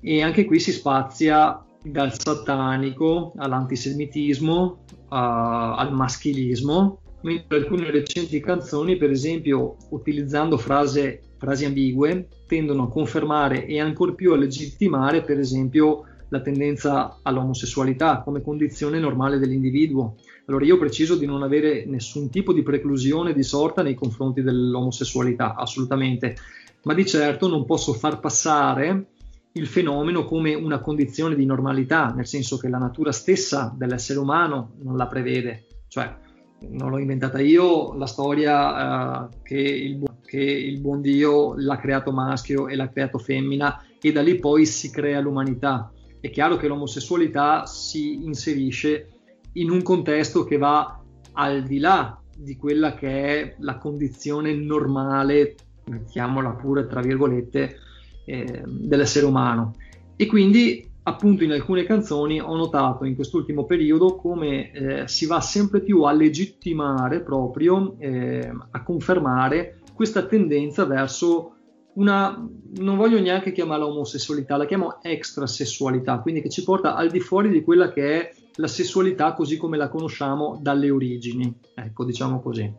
e 0.00 0.20
anche 0.20 0.44
qui 0.44 0.58
si 0.58 0.72
spazia 0.72 1.64
dal 1.82 2.12
satanico 2.12 3.32
all'antisemitismo, 3.36 4.84
uh, 4.90 5.06
al 5.08 5.94
maschilismo 5.94 7.01
mentre 7.22 7.58
alcune 7.58 7.90
recenti 7.90 8.40
canzoni, 8.40 8.96
per 8.96 9.10
esempio, 9.10 9.76
utilizzando 9.90 10.56
frase, 10.56 11.20
frasi 11.38 11.64
ambigue, 11.64 12.28
tendono 12.46 12.84
a 12.84 12.88
confermare 12.88 13.66
e 13.66 13.80
ancor 13.80 14.14
più 14.14 14.32
a 14.32 14.36
legittimare, 14.36 15.22
per 15.22 15.38
esempio, 15.38 16.04
la 16.28 16.40
tendenza 16.40 17.18
all'omosessualità 17.22 18.22
come 18.22 18.40
condizione 18.40 18.98
normale 18.98 19.38
dell'individuo. 19.38 20.16
Allora 20.46 20.64
io 20.64 20.78
preciso 20.78 21.16
di 21.16 21.26
non 21.26 21.42
avere 21.42 21.84
nessun 21.86 22.30
tipo 22.30 22.52
di 22.52 22.62
preclusione 22.62 23.34
di 23.34 23.42
sorta 23.42 23.82
nei 23.82 23.94
confronti 23.94 24.42
dell'omosessualità, 24.42 25.54
assolutamente, 25.54 26.36
ma 26.84 26.94
di 26.94 27.06
certo 27.06 27.48
non 27.48 27.64
posso 27.64 27.92
far 27.92 28.18
passare 28.18 29.06
il 29.52 29.66
fenomeno 29.66 30.24
come 30.24 30.54
una 30.54 30.80
condizione 30.80 31.34
di 31.34 31.44
normalità, 31.44 32.12
nel 32.14 32.26
senso 32.26 32.56
che 32.56 32.68
la 32.68 32.78
natura 32.78 33.12
stessa 33.12 33.72
dell'essere 33.76 34.18
umano 34.18 34.72
non 34.82 34.96
la 34.96 35.06
prevede, 35.06 35.66
cioè 35.88 36.30
non 36.68 36.90
l'ho 36.90 36.98
inventata 36.98 37.40
io, 37.40 37.94
la 37.94 38.06
storia 38.06 39.22
uh, 39.22 39.28
che, 39.42 39.58
il, 39.58 40.02
che, 40.24 40.40
il, 40.40 40.80
buon 40.80 41.00
Dio 41.00 41.54
l'ha 41.56 41.76
creato 41.78 42.12
maschio 42.12 42.68
e 42.68 42.76
l'ha 42.76 42.88
creato 42.88 43.18
femmina 43.18 43.82
e 44.00 44.12
da 44.12 44.22
lì 44.22 44.36
poi 44.36 44.66
si 44.66 44.90
crea 44.90 45.20
l'umanità. 45.20 45.90
È 46.20 46.30
chiaro 46.30 46.56
che 46.56 46.68
l'omosessualità 46.68 47.66
si 47.66 48.24
inserisce 48.24 49.08
in 49.54 49.70
un 49.70 49.82
contesto 49.82 50.44
che 50.44 50.56
va 50.56 51.00
al 51.32 51.62
di 51.62 51.78
là 51.78 52.20
di 52.36 52.56
quella 52.56 52.94
che 52.94 53.08
è 53.08 53.56
la 53.58 53.76
condizione 53.76 54.54
normale, 54.54 55.54
mettiamola 55.86 56.50
pure 56.50 56.86
tra 56.86 57.00
virgolette, 57.00 57.76
eh, 58.24 58.62
dell'essere 58.66 59.26
umano. 59.26 59.74
E 60.16 60.26
quindi 60.26 60.90
appunto 61.04 61.44
in 61.44 61.52
alcune 61.52 61.84
canzoni 61.84 62.40
ho 62.40 62.54
notato 62.54 63.04
in 63.04 63.14
quest'ultimo 63.14 63.64
periodo 63.64 64.16
come 64.16 64.70
eh, 64.70 65.08
si 65.08 65.26
va 65.26 65.40
sempre 65.40 65.80
più 65.80 66.02
a 66.02 66.12
legittimare 66.12 67.22
proprio, 67.22 67.96
eh, 67.98 68.52
a 68.70 68.82
confermare 68.82 69.80
questa 69.94 70.24
tendenza 70.26 70.84
verso 70.84 71.56
una, 71.94 72.48
non 72.78 72.96
voglio 72.96 73.20
neanche 73.20 73.52
chiamarla 73.52 73.86
omosessualità, 73.86 74.56
la 74.56 74.64
chiamo 74.64 75.02
extrasessualità, 75.02 76.20
quindi 76.20 76.40
che 76.40 76.48
ci 76.48 76.64
porta 76.64 76.94
al 76.94 77.10
di 77.10 77.20
fuori 77.20 77.50
di 77.50 77.62
quella 77.62 77.92
che 77.92 78.20
è 78.20 78.34
la 78.56 78.66
sessualità 78.66 79.34
così 79.34 79.56
come 79.56 79.76
la 79.76 79.88
conosciamo 79.88 80.58
dalle 80.60 80.90
origini, 80.90 81.52
ecco 81.74 82.04
diciamo 82.04 82.40
così. 82.40 82.72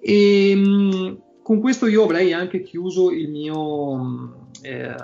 E 0.00 0.50
ehm, 0.50 1.22
con 1.42 1.60
questo 1.60 1.86
io 1.86 2.04
avrei 2.04 2.32
anche 2.32 2.62
chiuso 2.62 3.10
il 3.10 3.30
mio, 3.30 4.48
eh, 4.64 4.94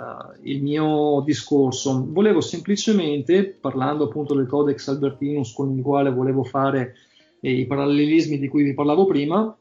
il 0.43 0.63
mio 0.63 1.21
discorso. 1.23 2.03
Volevo 2.09 2.41
semplicemente, 2.41 3.45
parlando 3.45 4.05
appunto 4.05 4.33
del 4.33 4.47
Codex 4.47 4.87
Albertinus 4.87 5.53
con 5.53 5.77
il 5.77 5.83
quale 5.83 6.11
volevo 6.11 6.43
fare 6.43 6.95
eh, 7.39 7.51
i 7.51 7.67
parallelismi 7.67 8.39
di 8.39 8.47
cui 8.47 8.63
vi 8.63 8.73
parlavo 8.73 9.05
prima, 9.05 9.55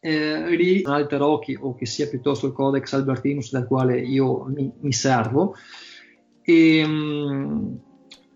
eh, 0.00 0.54
ri 0.54 0.82
alter 0.84 1.22
occhi 1.22 1.56
o 1.58 1.74
che 1.74 1.86
sia 1.86 2.06
piuttosto 2.06 2.46
il 2.46 2.52
Codex 2.52 2.92
Albertinus 2.92 3.50
dal 3.50 3.66
quale 3.66 3.98
io 3.98 4.44
mi, 4.44 4.70
mi 4.80 4.92
servo. 4.92 5.54
E, 6.42 6.86
mh, 6.86 7.80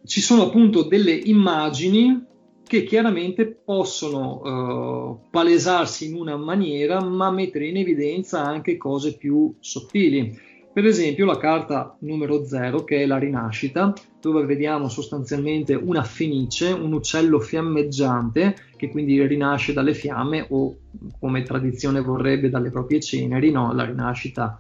ci 0.06 0.22
sono 0.22 0.44
appunto 0.44 0.84
delle 0.84 1.12
immagini 1.12 2.24
che 2.64 2.84
chiaramente 2.84 3.46
possono 3.46 4.40
uh, 4.40 5.30
palesarsi 5.30 6.06
in 6.06 6.14
una 6.14 6.36
maniera 6.36 7.02
ma 7.02 7.30
mettere 7.30 7.66
in 7.66 7.78
evidenza 7.78 8.42
anche 8.44 8.76
cose 8.76 9.16
più 9.16 9.54
sottili 9.58 10.47
Per 10.72 10.86
esempio 10.86 11.24
la 11.24 11.38
carta 11.38 11.96
numero 12.00 12.44
0 12.44 12.84
che 12.84 13.02
è 13.02 13.06
la 13.06 13.18
rinascita, 13.18 13.92
dove 14.20 14.44
vediamo 14.44 14.88
sostanzialmente 14.88 15.74
una 15.74 16.04
fenice, 16.04 16.70
un 16.70 16.92
uccello 16.92 17.40
fiammeggiante 17.40 18.54
che 18.76 18.88
quindi 18.88 19.26
rinasce 19.26 19.72
dalle 19.72 19.94
fiamme 19.94 20.46
o 20.50 20.76
come 21.18 21.42
tradizione 21.42 22.00
vorrebbe 22.00 22.48
dalle 22.48 22.70
proprie 22.70 23.00
ceneri, 23.00 23.50
no? 23.50 23.72
la 23.72 23.84
rinascita 23.84 24.58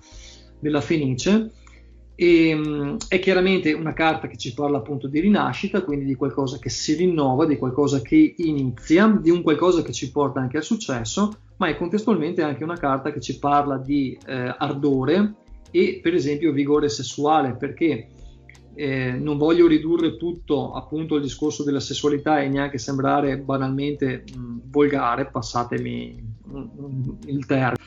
della 0.58 0.80
fenice. 0.80 1.52
E, 2.16 2.52
um, 2.52 2.96
è 3.06 3.20
chiaramente 3.20 3.72
una 3.72 3.92
carta 3.92 4.26
che 4.26 4.36
ci 4.36 4.52
parla 4.52 4.78
appunto 4.78 5.06
di 5.06 5.20
rinascita, 5.20 5.82
quindi 5.82 6.04
di 6.04 6.16
qualcosa 6.16 6.58
che 6.58 6.68
si 6.68 6.94
rinnova, 6.94 7.46
di 7.46 7.56
qualcosa 7.56 8.00
che 8.00 8.34
inizia, 8.38 9.06
di 9.22 9.30
un 9.30 9.42
qualcosa 9.42 9.82
che 9.82 9.92
ci 9.92 10.10
porta 10.10 10.40
anche 10.40 10.56
al 10.56 10.64
successo, 10.64 11.32
ma 11.58 11.68
è 11.68 11.76
contestualmente 11.76 12.42
anche 12.42 12.64
una 12.64 12.76
carta 12.76 13.12
che 13.12 13.20
ci 13.20 13.38
parla 13.38 13.76
di 13.76 14.18
eh, 14.26 14.52
ardore 14.58 15.46
e 15.70 16.00
per 16.02 16.14
esempio 16.14 16.52
vigore 16.52 16.88
sessuale, 16.88 17.54
perché 17.54 18.08
eh, 18.74 19.10
non 19.10 19.38
voglio 19.38 19.66
ridurre 19.66 20.16
tutto 20.16 20.72
appunto 20.72 21.16
al 21.16 21.20
discorso 21.20 21.64
della 21.64 21.80
sessualità 21.80 22.40
e 22.40 22.48
neanche 22.48 22.78
sembrare 22.78 23.36
banalmente 23.38 24.22
mh, 24.32 24.70
volgare, 24.70 25.26
passatemi 25.26 26.36
mh, 26.44 26.58
mh, 26.58 27.18
il 27.26 27.44
termine, 27.44 27.82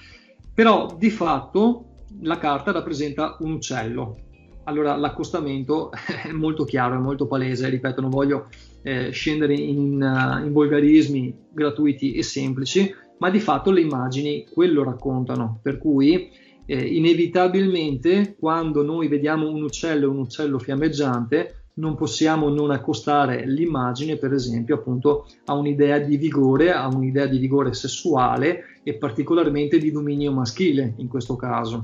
però 0.53 0.93
di 0.97 1.09
fatto 1.09 1.85
la 2.23 2.37
carta 2.37 2.71
rappresenta 2.71 3.37
un 3.39 3.53
uccello. 3.53 4.17
Allora 4.65 4.95
l'accostamento 4.95 5.91
è 6.23 6.31
molto 6.31 6.65
chiaro, 6.65 6.95
è 6.95 6.99
molto 6.99 7.25
palese, 7.25 7.69
ripeto, 7.69 8.01
non 8.01 8.09
voglio 8.09 8.49
eh, 8.81 9.11
scendere 9.11 9.53
in, 9.53 10.01
uh, 10.01 10.45
in, 10.45 10.51
volgarismi 10.51 11.33
gratuiti 11.53 12.13
e 12.13 12.23
semplici, 12.23 12.93
ma 13.19 13.29
di 13.29 13.39
fatto 13.39 13.71
le 13.71 13.81
immagini 13.81 14.45
quello 14.51 14.83
raccontano, 14.83 15.59
per 15.61 15.77
cui 15.77 16.29
eh, 16.65 16.79
inevitabilmente 16.79 18.35
quando 18.37 18.83
noi 18.83 19.07
vediamo 19.07 19.49
un 19.49 19.63
uccello 19.63 20.09
un 20.09 20.19
uccello 20.19 20.59
fiammeggiante, 20.59 21.61
non 21.75 21.95
possiamo 21.95 22.49
non 22.49 22.71
accostare 22.71 23.45
l'immagine, 23.47 24.17
per 24.17 24.33
esempio, 24.33 24.75
appunto 24.75 25.25
a 25.45 25.53
un'idea 25.53 25.99
di 25.99 26.17
vigore, 26.17 26.71
a 26.71 26.87
un'idea 26.87 27.27
di 27.27 27.37
vigore 27.37 27.73
sessuale 27.73 28.79
e 28.83 28.95
particolarmente 28.95 29.77
di 29.77 29.91
dominio 29.91 30.31
maschile 30.33 30.93
in 30.97 31.07
questo 31.07 31.35
caso. 31.35 31.83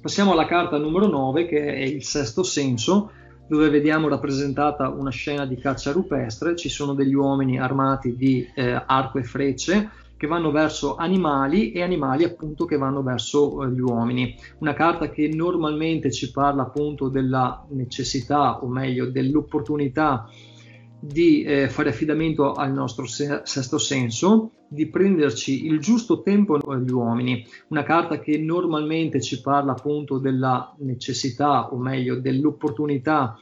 Passiamo 0.00 0.32
alla 0.32 0.46
carta 0.46 0.78
numero 0.78 1.06
9 1.06 1.46
che 1.46 1.74
è 1.74 1.82
il 1.82 2.04
sesto 2.04 2.42
senso, 2.42 3.10
dove 3.48 3.68
vediamo 3.68 4.08
rappresentata 4.08 4.88
una 4.88 5.10
scena 5.10 5.44
di 5.44 5.56
caccia 5.56 5.92
rupestre, 5.92 6.54
ci 6.54 6.68
sono 6.68 6.94
degli 6.94 7.14
uomini 7.14 7.58
armati 7.58 8.14
di 8.14 8.48
eh, 8.54 8.80
arco 8.86 9.18
e 9.18 9.24
frecce 9.24 9.90
che 10.20 10.26
vanno 10.26 10.50
verso 10.50 10.96
animali 10.96 11.72
e 11.72 11.80
animali 11.80 12.24
appunto 12.24 12.66
che 12.66 12.76
vanno 12.76 13.02
verso 13.02 13.64
eh, 13.64 13.70
gli 13.70 13.80
uomini. 13.80 14.36
Una 14.58 14.74
carta 14.74 15.08
che 15.08 15.28
normalmente 15.28 16.12
ci 16.12 16.30
parla 16.30 16.64
appunto 16.64 17.08
della 17.08 17.64
necessità 17.70 18.62
o 18.62 18.68
meglio 18.68 19.06
dell'opportunità 19.06 20.28
di 21.00 21.42
eh, 21.42 21.70
fare 21.70 21.88
affidamento 21.88 22.52
al 22.52 22.70
nostro 22.70 23.06
se- 23.06 23.40
sesto 23.44 23.78
senso, 23.78 24.50
di 24.68 24.90
prenderci 24.90 25.64
il 25.64 25.80
giusto 25.80 26.20
tempo 26.20 26.56
agli 26.56 26.90
uomini. 26.90 27.42
Una 27.68 27.82
carta 27.82 28.20
che 28.20 28.36
normalmente 28.36 29.22
ci 29.22 29.40
parla 29.40 29.72
appunto 29.72 30.18
della 30.18 30.76
necessità, 30.80 31.72
o 31.72 31.78
meglio 31.78 32.20
dell'opportunità 32.20 33.38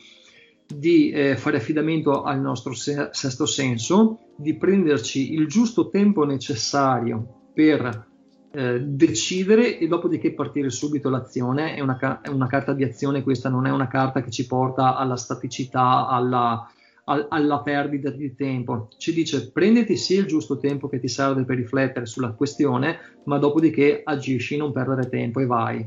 di 0.73 1.11
eh, 1.11 1.37
fare 1.37 1.57
affidamento 1.57 2.23
al 2.23 2.41
nostro 2.41 2.75
se- 2.75 3.09
sesto 3.13 3.47
senso, 3.47 4.33
di 4.37 4.57
prenderci 4.57 5.33
il 5.33 5.47
giusto 5.47 5.89
tempo 5.89 6.25
necessario 6.25 7.51
per 7.55 8.07
eh, 8.51 8.81
decidere 8.81 9.79
e 9.79 9.87
dopodiché 9.89 10.35
partire 10.35 10.71
subito 10.71 11.09
l'azione. 11.09 11.75
È 11.75 11.81
una, 11.81 12.21
è 12.21 12.29
una 12.29 12.47
carta 12.47 12.75
di 12.75 12.85
azione, 12.85 13.23
questa 13.23 13.49
non 13.49 13.67
è 13.67 13.71
una 13.71 13.89
carta 13.89 14.23
che 14.23 14.31
ci 14.31 14.47
porta 14.47 14.97
alla 14.97 15.17
staticità, 15.17 16.07
alla 16.07 16.71
alla 17.09 17.63
perdita 17.63 18.11
di 18.11 18.35
tempo. 18.35 18.89
Ci 18.99 19.15
dice 19.15 19.51
prenditi 19.51 19.97
sì 19.97 20.17
il 20.17 20.27
giusto 20.27 20.59
tempo 20.59 20.89
che 20.89 21.01
ti 21.01 21.09
serve 21.09 21.45
per 21.45 21.57
riflettere 21.57 22.05
sulla 22.05 22.33
questione, 22.33 22.99
ma 23.25 23.39
dopodiché 23.39 24.03
agisci, 24.05 24.59
non 24.59 24.73
perdere 24.73 25.09
tempo 25.09 25.41
e 25.41 25.47
vai. 25.47 25.87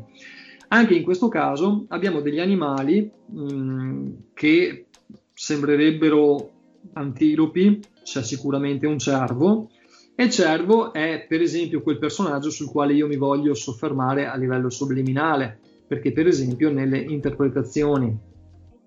Anche 0.73 0.93
in 0.93 1.03
questo 1.03 1.27
caso 1.27 1.85
abbiamo 1.89 2.21
degli 2.21 2.39
animali 2.39 3.11
mh, 3.25 3.53
mm, 3.53 4.09
che 4.33 4.85
sembrerebbero 5.33 6.49
antilopi, 6.93 7.79
c'è 8.03 8.23
sicuramente 8.23 8.87
un 8.87 8.97
cervo, 8.97 9.69
e 10.15 10.23
il 10.23 10.29
cervo 10.29 10.93
è 10.93 11.25
per 11.27 11.41
esempio 11.41 11.81
quel 11.81 11.97
personaggio 11.97 12.49
sul 12.49 12.69
quale 12.69 12.93
io 12.93 13.07
mi 13.07 13.17
voglio 13.17 13.53
soffermare 13.53 14.27
a 14.27 14.37
livello 14.37 14.69
subliminale, 14.69 15.59
perché 15.85 16.13
per 16.13 16.27
esempio 16.27 16.71
nelle 16.71 16.99
interpretazioni 16.99 18.17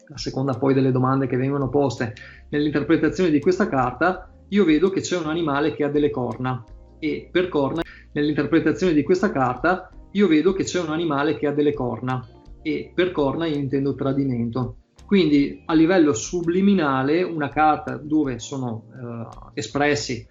a 0.07 0.17
seconda 0.19 0.55
poi 0.55 0.73
delle 0.73 0.91
domande 0.91 1.27
che 1.27 1.37
vengono 1.37 1.69
poste 1.69 2.15
nell'interpretazione 2.49 3.31
di 3.31 3.41
questa 3.41 3.69
carta, 3.69 4.33
io 4.49 4.65
vedo 4.65 4.89
che 4.89 5.03
c'è 5.03 5.19
un 5.19 5.29
animale 5.29 5.75
che 5.75 5.85
ha 5.85 5.91
delle 5.91 6.11
corna 6.11 6.65
e 6.99 7.29
per 7.31 7.49
corna, 7.49 7.83
nell'interpretazione 8.13 8.95
di 8.95 9.03
questa 9.03 9.31
carta, 9.31 9.91
io 10.15 10.27
vedo 10.27 10.53
che 10.53 10.65
c'è 10.65 10.81
un 10.81 10.91
animale 10.91 11.37
che 11.37 11.47
ha 11.47 11.53
delle 11.53 11.73
corna 11.73 12.27
e 12.63 12.91
per 12.95 13.11
corna 13.13 13.47
io 13.47 13.57
intendo 13.57 13.95
tradimento. 13.95 14.77
Quindi 15.07 15.63
a 15.67 15.75
livello 15.75 16.13
subliminale 16.15 17.23
una 17.23 17.49
carta 17.49 17.97
dove 17.97 18.39
sono 18.39 18.85
eh, 18.91 19.51
espressi, 19.55 20.27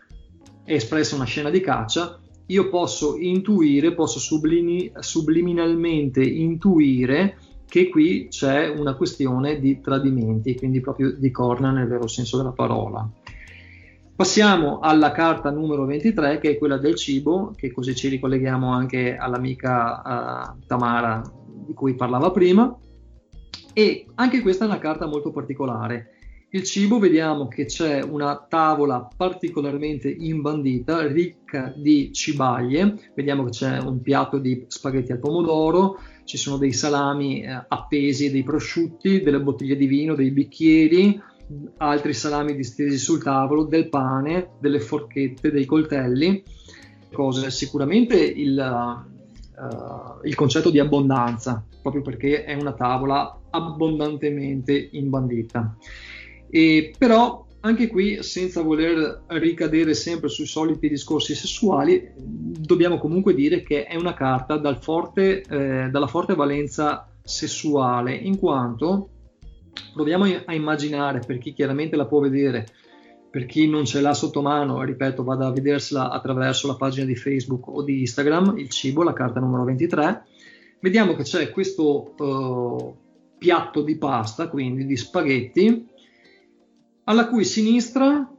è 0.64 0.74
espressa 0.74 1.16
una 1.16 1.26
scena 1.26 1.50
di 1.50 1.60
caccia, 1.62 2.20
io 2.48 2.70
posso 2.70 3.18
intuire, 3.18 3.94
posso 3.94 4.20
sublimi, 4.20 4.92
subliminalmente 5.00 6.22
intuire 6.24 7.38
che 7.68 7.90
qui 7.90 8.28
c'è 8.30 8.68
una 8.70 8.96
questione 8.96 9.60
di 9.60 9.80
tradimenti, 9.80 10.56
quindi 10.56 10.80
proprio 10.80 11.12
di 11.12 11.32
corna 11.32 11.72
nel 11.72 11.88
vero 11.88 12.08
senso 12.08 12.38
della 12.38 12.52
parola. 12.52 13.10
Passiamo 14.16 14.78
alla 14.78 15.12
carta 15.12 15.50
numero 15.50 15.86
23, 15.86 16.38
che 16.38 16.52
è 16.52 16.58
quella 16.60 16.78
del 16.78 16.94
cibo, 16.94 17.52
che 17.56 17.72
così 17.72 17.96
ci 17.96 18.10
ricolleghiamo 18.10 18.72
anche 18.72 19.18
all'amica 19.18 20.54
uh, 20.56 20.66
Tamara 20.68 21.20
di 21.66 21.74
cui 21.74 21.96
parlava 21.96 22.30
prima. 22.30 22.78
E 23.74 24.06
anche 24.14 24.42
questa 24.42 24.66
è 24.66 24.68
una 24.68 24.78
carta 24.78 25.08
molto 25.08 25.32
particolare. 25.32 26.12
Il 26.52 26.62
cibo 26.62 27.00
vediamo 27.00 27.48
che 27.48 27.66
c'è 27.66 28.04
una 28.04 28.46
tavola 28.48 29.08
particolarmente 29.18 30.16
imbandita, 30.16 31.08
ricca 31.08 31.74
di 31.76 32.14
cibaglie. 32.14 32.96
Vediamo 33.16 33.46
che 33.46 33.50
c'è 33.50 33.80
un 33.80 34.00
piatto 34.00 34.38
di 34.38 34.66
spaghetti 34.68 35.12
al 35.12 35.18
pomodoro, 35.18 35.98
ci 36.24 36.38
sono 36.38 36.58
dei 36.58 36.72
salami 36.72 37.42
eh, 37.42 37.66
appesi, 37.68 38.30
dei 38.30 38.44
prosciutti, 38.44 39.22
delle 39.22 39.42
bottiglie 39.42 39.76
di 39.76 39.88
vino, 39.88 40.14
dei 40.14 40.30
bicchieri, 40.30 41.20
altri 41.78 42.14
salami 42.14 42.56
distesi 42.56 42.98
sul 42.98 43.22
tavolo, 43.22 43.64
del 43.66 43.90
pane, 43.90 44.52
delle 44.60 44.80
forchette, 44.80 45.52
dei 45.52 45.66
coltelli, 45.66 46.44
cose 47.12 47.50
sicuramente 47.52 48.18
il, 48.18 49.06
uh, 49.58 50.26
il 50.26 50.36
concetto 50.36 50.70
di 50.70 50.80
abbondanza, 50.80 51.64
proprio 51.82 52.02
perché 52.02 52.44
è 52.44 52.54
una 52.54 52.74
tavola 52.74 53.40
abbondantemente 53.50 54.90
imbandita. 54.92 55.78
E, 56.50 56.94
però 56.98 57.46
anche 57.62 57.88
qui, 57.88 58.22
senza 58.24 58.62
voler 58.62 59.24
ricadere 59.28 59.94
sempre 59.94 60.28
sui 60.28 60.46
soliti 60.46 60.90
discorsi 60.90 61.34
sessuali, 61.34 62.12
dobbiamo 62.16 62.98
comunque 62.98 63.34
dire 63.34 63.64
che 63.64 63.86
è 63.86 63.96
una 63.96 64.14
carta 64.14 64.58
dal 64.58 64.82
forte, 64.82 65.42
eh, 65.42 65.90
dalla 65.90 66.08
forte 66.08 66.36
valenza 66.36 67.08
sessuale, 67.24 68.14
in 68.16 68.38
quanto 68.38 69.10
proviamo 69.94 70.26
a 70.46 70.54
immaginare, 70.54 71.20
per 71.26 71.38
chi 71.38 71.54
chiaramente 71.54 71.96
la 71.96 72.06
può 72.06 72.20
vedere, 72.20 72.66
per 73.30 73.46
chi 73.46 73.68
non 73.68 73.86
ce 73.86 74.02
l'ha 74.02 74.14
sotto 74.14 74.42
mano, 74.42 74.84
ripeto, 74.84 75.24
vada 75.24 75.48
a 75.48 75.52
vedersela 75.52 76.12
attraverso 76.12 76.68
la 76.68 76.76
pagina 76.76 77.06
di 77.06 77.16
Facebook 77.16 77.68
o 77.68 77.82
di 77.82 78.02
Instagram, 78.02 78.58
il 78.58 78.70
cibo, 78.70 79.04
la 79.04 79.14
carta 79.14 79.40
numero 79.40 79.64
23, 79.64 80.26
vediamo 80.82 81.16
che 81.16 81.24
c'è 81.24 81.50
questo 81.50 82.14
uh, 82.18 82.96
piatto 83.38 83.82
di 83.82 83.98
pasta, 83.98 84.50
quindi 84.50 84.86
di 84.86 84.96
spaghetti, 84.96 85.88
alla 87.06 87.28
cui 87.28 87.44
sinistra 87.44 88.30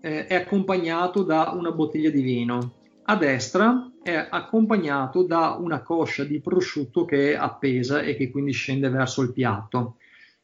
eh, 0.00 0.26
è 0.26 0.34
accompagnato 0.34 1.22
da 1.22 1.52
una 1.54 1.70
bottiglia 1.70 2.10
di 2.10 2.22
vino, 2.22 2.72
a 3.04 3.16
destra 3.16 3.90
è 4.02 4.26
accompagnato 4.30 5.22
da 5.22 5.56
una 5.60 5.82
coscia 5.82 6.24
di 6.24 6.40
prosciutto 6.40 7.04
che 7.04 7.32
è 7.32 7.36
appesa 7.36 8.00
e 8.00 8.16
che 8.16 8.30
quindi 8.30 8.52
scende 8.52 8.88
verso 8.88 9.22
il 9.22 9.32
piatto. 9.32 9.96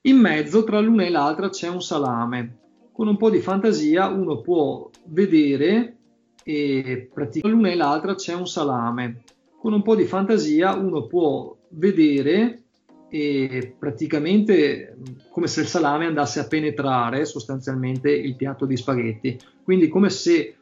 In 0.07 0.19
mezzo, 0.19 0.65
tra 0.65 0.81
l'una 0.81 1.05
e 1.05 1.09
l'altra, 1.09 1.49
c'è 1.49 1.67
un 1.67 1.81
salame. 1.81 2.59
Con 2.93 3.09
un 3.09 3.17
po' 3.17 3.31
di 3.31 3.39
fantasia 3.39 4.09
uno 4.09 4.43
può 4.43 4.91
vedere 5.07 5.97
e 6.43 7.09
praticamente 7.13 7.49
l'una 7.49 7.71
e 7.71 7.75
l'altra 7.75 8.15
c'è 8.15 8.35
un 8.35 8.47
salame. 8.47 9.23
Con 9.59 9.73
un 9.73 9.81
po' 9.81 9.95
di 9.95 10.05
fantasia 10.05 10.75
uno 10.75 11.07
può 11.07 11.57
vedere 11.71 12.65
e 13.09 13.75
praticamente 13.79 14.97
come 15.31 15.47
se 15.47 15.63
il 15.63 15.69
salame 15.69 16.05
andasse 16.05 16.39
a 16.39 16.47
penetrare 16.47 17.25
sostanzialmente 17.25 18.11
il 18.11 18.37
piatto 18.37 18.67
di 18.67 18.77
spaghetti. 18.77 19.39
Quindi 19.63 19.89
come 19.89 20.11
se 20.11 20.57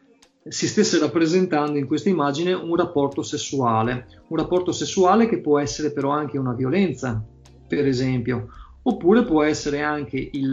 si 0.46 0.68
stesse 0.68 1.00
rappresentando 1.00 1.78
in 1.78 1.88
questa 1.88 2.08
immagine 2.08 2.52
un 2.52 2.76
rapporto 2.76 3.22
sessuale, 3.22 4.06
un 4.28 4.36
rapporto 4.36 4.70
sessuale 4.70 5.26
che 5.26 5.40
può 5.40 5.58
essere 5.58 5.92
però 5.92 6.10
anche 6.10 6.38
una 6.38 6.54
violenza, 6.54 7.20
per 7.66 7.86
esempio, 7.86 8.48
oppure 8.82 9.24
può 9.24 9.42
essere 9.42 9.80
anche 9.80 10.30
il, 10.32 10.50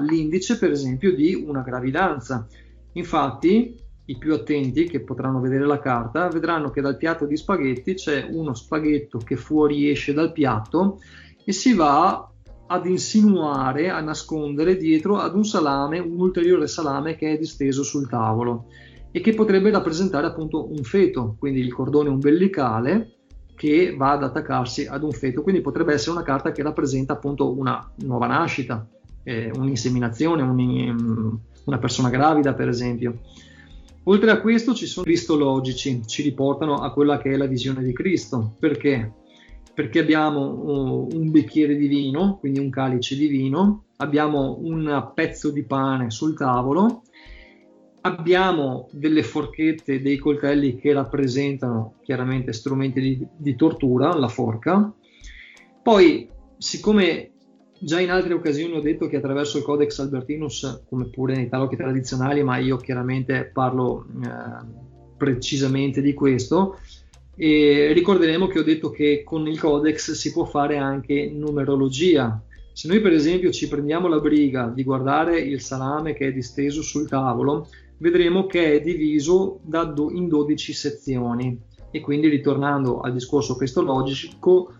l'indice, 0.00 0.58
per 0.58 0.70
esempio, 0.70 1.14
di 1.14 1.34
una 1.34 1.62
gravidanza. 1.62 2.46
Infatti, 2.92 3.74
i 4.08 4.18
più 4.18 4.34
attenti 4.34 4.84
che 4.84 5.00
potranno 5.00 5.40
vedere 5.40 5.66
la 5.66 5.80
carta 5.80 6.28
vedranno 6.28 6.70
che 6.70 6.80
dal 6.80 6.96
piatto 6.96 7.26
di 7.26 7.36
spaghetti 7.36 7.94
c'è 7.94 8.26
uno 8.30 8.54
spaghetto 8.54 9.18
che 9.18 9.36
fuoriesce 9.36 10.12
dal 10.12 10.32
piatto 10.32 11.00
e 11.44 11.52
si 11.52 11.74
va 11.74 12.30
ad 12.68 12.86
insinuare, 12.86 13.90
a 13.90 14.00
nascondere 14.00 14.76
dietro 14.76 15.18
ad 15.18 15.34
un 15.34 15.44
salame, 15.44 15.98
un 15.98 16.20
ulteriore 16.20 16.66
salame 16.66 17.16
che 17.16 17.32
è 17.32 17.38
disteso 17.38 17.82
sul 17.82 18.08
tavolo 18.08 18.66
e 19.10 19.20
che 19.20 19.34
potrebbe 19.34 19.70
rappresentare 19.70 20.26
appunto 20.26 20.70
un 20.70 20.82
feto, 20.82 21.36
quindi 21.38 21.60
il 21.60 21.72
cordone 21.72 22.08
umbilicale 22.08 23.15
che 23.56 23.94
va 23.96 24.12
ad 24.12 24.22
attaccarsi 24.22 24.86
ad 24.86 25.02
un 25.02 25.10
feto, 25.10 25.42
quindi 25.42 25.62
potrebbe 25.62 25.94
essere 25.94 26.12
una 26.12 26.22
carta 26.22 26.52
che 26.52 26.62
rappresenta 26.62 27.14
appunto 27.14 27.50
una 27.58 27.90
nuova 28.04 28.26
nascita, 28.26 28.86
eh, 29.24 29.50
un'inseminazione, 29.52 30.42
un, 30.42 31.36
una 31.64 31.78
persona 31.78 32.10
gravida 32.10 32.54
per 32.54 32.68
esempio. 32.68 33.18
Oltre 34.04 34.30
a 34.30 34.40
questo 34.40 34.72
ci 34.72 34.86
sono 34.86 35.04
cristologici, 35.04 36.02
ci 36.06 36.22
riportano 36.22 36.76
a 36.76 36.92
quella 36.92 37.18
che 37.18 37.32
è 37.32 37.36
la 37.36 37.46
visione 37.46 37.82
di 37.82 37.92
Cristo. 37.92 38.54
Perché? 38.58 39.12
Perché 39.74 39.98
abbiamo 39.98 40.46
uh, 40.46 41.08
un 41.12 41.30
bicchiere 41.32 41.74
di 41.74 41.88
vino, 41.88 42.36
quindi 42.38 42.60
un 42.60 42.70
calice 42.70 43.16
di 43.16 43.26
vino, 43.26 43.86
abbiamo 43.96 44.58
un 44.60 45.10
pezzo 45.12 45.50
di 45.50 45.64
pane 45.64 46.10
sul 46.10 46.36
tavolo, 46.36 47.02
abbiamo 48.06 48.88
delle 48.92 49.22
forchette, 49.22 50.00
dei 50.00 50.18
coltelli 50.18 50.76
che 50.76 50.92
rappresentano 50.92 51.96
chiaramente 52.02 52.52
strumenti 52.52 53.00
di, 53.00 53.26
di 53.36 53.54
tortura, 53.56 54.16
la 54.16 54.28
forca. 54.28 54.92
Poi, 55.82 56.28
siccome 56.56 57.32
Già 57.78 58.00
in 58.00 58.10
altre 58.10 58.32
occasioni 58.32 58.74
ho 58.74 58.80
detto 58.80 59.06
che 59.06 59.16
attraverso 59.16 59.58
il 59.58 59.64
Codex 59.64 59.98
Albertinus, 59.98 60.84
come 60.88 61.10
pure 61.10 61.34
nei 61.34 61.48
tarocchi 61.48 61.76
tradizionali, 61.76 62.42
ma 62.42 62.56
io 62.56 62.78
chiaramente 62.78 63.50
parlo 63.52 64.06
eh, 64.24 64.66
precisamente 65.18 66.00
di 66.00 66.14
questo, 66.14 66.78
e 67.36 67.92
ricorderemo 67.92 68.46
che 68.46 68.60
ho 68.60 68.62
detto 68.62 68.90
che 68.90 69.22
con 69.22 69.46
il 69.46 69.60
Codex 69.60 70.12
si 70.12 70.32
può 70.32 70.46
fare 70.46 70.78
anche 70.78 71.30
numerologia. 71.30 72.42
Se 72.72 72.88
noi 72.88 73.00
per 73.00 73.12
esempio 73.12 73.50
ci 73.50 73.68
prendiamo 73.68 74.08
la 74.08 74.20
briga 74.20 74.72
di 74.74 74.82
guardare 74.82 75.38
il 75.38 75.60
salame 75.60 76.14
che 76.14 76.28
è 76.28 76.32
disteso 76.32 76.80
sul 76.80 77.06
tavolo, 77.06 77.68
vedremo 77.98 78.46
che 78.46 78.74
è 78.74 78.80
diviso 78.80 79.60
do- 79.62 80.10
in 80.10 80.28
12 80.28 80.72
sezioni 80.72 81.58
e 81.90 82.00
quindi 82.00 82.28
ritornando 82.28 83.00
al 83.00 83.12
discorso 83.12 83.56
cristologico 83.56 84.72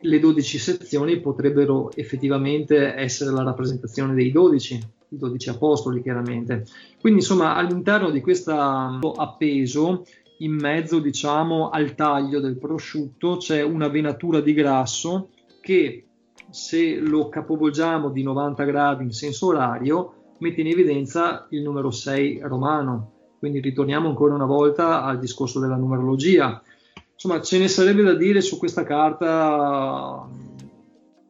le 0.00 0.18
12 0.20 0.58
sezioni 0.58 1.20
potrebbero 1.20 1.90
effettivamente 1.94 2.94
essere 2.94 3.30
la 3.32 3.42
rappresentazione 3.42 4.14
dei 4.14 4.30
12, 4.30 4.80
i 5.08 5.16
12 5.16 5.48
apostoli 5.48 6.02
chiaramente. 6.02 6.64
Quindi 7.00 7.20
insomma 7.20 7.54
all'interno 7.54 8.10
di 8.10 8.20
questo 8.20 8.52
appeso, 8.52 10.04
in 10.38 10.52
mezzo 10.52 11.00
diciamo 11.00 11.70
al 11.70 11.94
taglio 11.94 12.38
del 12.38 12.58
prosciutto 12.58 13.38
c'è 13.38 13.62
una 13.62 13.88
venatura 13.88 14.40
di 14.40 14.52
grasso 14.52 15.30
che 15.60 16.04
se 16.50 16.96
lo 16.96 17.28
capovolgiamo 17.28 18.10
di 18.10 18.22
90 18.22 18.64
gradi 18.64 19.02
in 19.02 19.12
senso 19.12 19.48
orario 19.48 20.17
mette 20.38 20.60
in 20.60 20.68
evidenza 20.68 21.46
il 21.50 21.62
numero 21.62 21.90
6 21.90 22.40
romano. 22.42 23.12
Quindi 23.38 23.60
ritorniamo 23.60 24.08
ancora 24.08 24.34
una 24.34 24.46
volta 24.46 25.02
al 25.02 25.18
discorso 25.18 25.60
della 25.60 25.76
numerologia. 25.76 26.60
Insomma 27.12 27.40
ce 27.40 27.58
ne 27.58 27.68
sarebbe 27.68 28.02
da 28.02 28.14
dire 28.14 28.40
su 28.40 28.58
questa 28.58 28.84
carta 28.84 30.26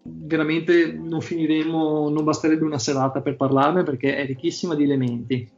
veramente 0.03 0.93
non 0.93 1.21
finiremo 1.21 2.09
non 2.09 2.25
basterebbe 2.25 2.65
una 2.65 2.79
serata 2.79 3.21
per 3.21 3.37
parlarne 3.37 3.83
perché 3.83 4.17
è 4.17 4.27
ricchissima 4.27 4.75
di 4.75 4.85
elementi. 4.85 5.51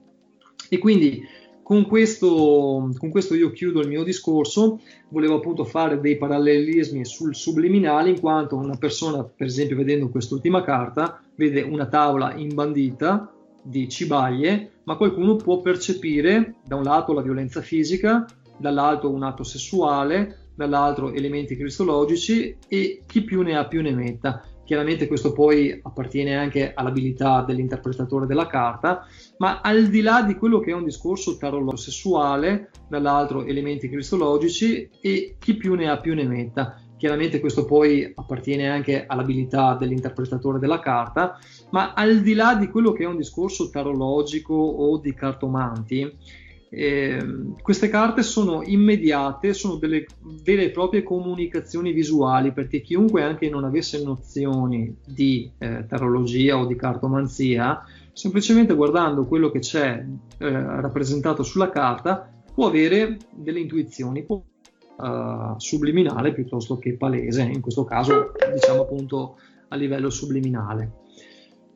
E 0.69 0.79
quindi 0.79 1.23
con 1.71 1.87
questo, 1.87 2.91
con 2.99 3.11
questo 3.11 3.37
io 3.37 3.53
chiudo 3.53 3.81
il 3.81 3.87
mio 3.87 4.03
discorso. 4.03 4.81
Volevo 5.11 5.37
appunto 5.37 5.65
fare 5.65 6.01
dei 6.01 6.17
parallelismi 6.17 7.05
sul 7.05 7.35
subliminale 7.35 8.11
in 8.11 8.19
quanto 8.19 8.57
una 8.57 8.77
persona 8.77 9.23
per 9.23 9.47
esempio 9.47 9.77
vedendo 9.77 10.09
quest'ultima 10.09 10.63
carta 10.63 11.23
vede 11.37 11.63
una 11.63 11.87
tavola 11.87 12.35
imbandita 12.35 13.33
di 13.63 13.89
cibaglie 13.89 14.81
ma 14.85 14.97
qualcuno 14.97 15.37
può 15.37 15.61
percepire 15.61 16.57
da 16.65 16.77
un 16.77 16.83
lato 16.83 17.13
la 17.13 17.23
violenza 17.23 17.61
fisica 17.61 18.25
dall'altro 18.61 19.11
un 19.11 19.23
atto 19.23 19.43
sessuale, 19.43 20.51
dall'altro 20.55 21.13
elementi 21.13 21.57
cristologici 21.57 22.57
e 22.69 23.03
chi 23.07 23.23
più 23.23 23.43
ne 23.43 23.57
ha 23.57 23.67
più 23.67 23.81
ne 23.81 23.93
metta. 23.93 24.43
Chiaramente 24.65 25.09
questo 25.09 25.33
poi 25.33 25.81
appartiene 25.83 26.37
anche 26.37 26.73
all'abilità 26.75 27.43
dell'interpretatore 27.43 28.27
della 28.27 28.47
carta, 28.47 29.05
ma 29.39 29.61
al 29.63 29.89
di 29.89 30.01
là 30.01 30.23
di 30.23 30.37
quello 30.37 30.61
che 30.61 30.71
è 30.71 30.75
un 30.75 30.85
discorso 30.85 31.37
tarologico 31.37 31.77
sessuale, 31.77 32.71
dall'altro 32.89 33.45
elementi 33.45 33.89
cristologici 33.89 34.89
e 35.01 35.37
chi 35.41 35.57
più 35.57 35.75
ne 35.75 35.89
ha 35.89 35.99
più 35.99 36.15
ne 36.15 36.25
metta. 36.25 36.81
Chiaramente 37.01 37.41
questo 37.41 37.65
poi 37.65 38.13
appartiene 38.15 38.69
anche 38.69 39.07
all'abilità 39.07 39.75
dell'interpretatore 39.75 40.59
della 40.59 40.81
carta, 40.81 41.39
ma 41.71 41.95
al 41.95 42.21
di 42.21 42.35
là 42.35 42.55
di 42.55 42.69
quello 42.69 42.93
che 42.93 43.05
è 43.05 43.07
un 43.07 43.17
discorso 43.17 43.71
tarologico 43.71 44.53
o 44.53 44.99
di 44.99 45.15
cartomanti, 45.15 46.15
eh, 46.69 47.19
queste 47.63 47.89
carte 47.89 48.23
sono 48.23 48.63
immediate, 48.63 49.55
sono 49.55 49.77
delle 49.77 50.05
vere 50.45 50.65
e 50.65 50.71
proprie 50.73 51.03
comunicazioni 51.03 51.93
visuali 51.93 52.53
perché 52.53 52.83
chiunque 52.83 53.23
anche 53.23 53.49
non 53.49 53.65
avesse 53.65 54.05
nozioni 54.05 54.95
di 55.03 55.51
eh, 55.57 55.87
tarologia 55.89 56.59
o 56.59 56.67
di 56.67 56.77
cartomanzia, 56.77 57.83
semplicemente 58.13 58.75
guardando 58.75 59.25
quello 59.25 59.51
che 59.51 59.61
c'è 59.61 60.05
eh, 60.37 60.51
rappresentato 60.51 61.43
sulla 61.43 61.71
carta 61.71 62.31
può 62.53 62.67
avere 62.67 63.17
delle 63.35 63.61
intuizioni 63.61 64.23
può, 64.23 64.43
uh, 65.01 65.59
subliminale 65.59 66.33
piuttosto 66.33 66.79
che 66.79 66.97
palese, 66.97 67.43
in 67.43 67.61
questo 67.61 67.85
caso 67.85 68.33
diciamo 68.53 68.83
appunto 68.83 69.37
a 69.69 69.77
livello 69.77 70.11
subliminale. 70.11 70.99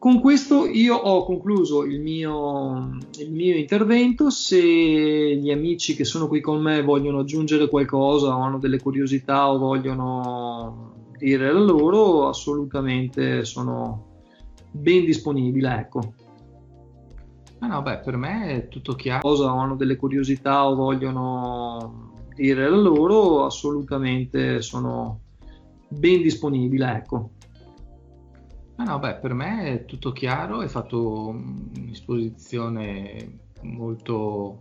Con 0.04 0.20
questo 0.20 0.66
io 0.66 0.96
ho 0.96 1.24
concluso 1.24 1.84
il 1.84 1.98
mio, 1.98 2.98
il 3.20 3.32
mio, 3.32 3.56
intervento. 3.56 4.28
Se 4.28 4.60
gli 4.60 5.50
amici 5.50 5.96
che 5.96 6.04
sono 6.04 6.28
qui 6.28 6.42
con 6.42 6.60
me 6.60 6.82
vogliono 6.82 7.20
aggiungere 7.20 7.70
qualcosa 7.70 8.36
o 8.36 8.40
hanno 8.40 8.58
delle 8.58 8.78
curiosità 8.78 9.50
o 9.50 9.56
vogliono 9.56 10.92
dire 11.16 11.50
la 11.50 11.58
loro, 11.58 12.28
assolutamente 12.28 13.46
sono 13.46 14.08
ben 14.70 15.06
disponibile. 15.06 15.74
Ecco. 15.74 16.12
Ah 17.60 17.66
no, 17.68 17.80
beh, 17.80 18.00
per 18.00 18.18
me 18.18 18.48
è 18.48 18.68
tutto 18.68 18.92
chiaro. 18.92 19.22
Cosa 19.22 19.54
o 19.54 19.56
hanno 19.56 19.74
delle 19.74 19.96
curiosità 19.96 20.68
o 20.68 20.74
vogliono 20.74 22.13
dire 22.34 22.68
la 22.68 22.76
loro, 22.76 23.44
assolutamente 23.44 24.62
sono 24.62 25.20
ben 25.88 26.22
disponibile. 26.22 26.96
Ecco. 26.96 27.30
Ah 28.76 28.84
no, 28.84 28.98
beh, 28.98 29.16
per 29.16 29.34
me 29.34 29.72
è 29.72 29.84
tutto 29.84 30.12
chiaro, 30.12 30.58
hai 30.58 30.68
fatto 30.68 31.28
un'esposizione 31.28 33.38
molto 33.62 34.58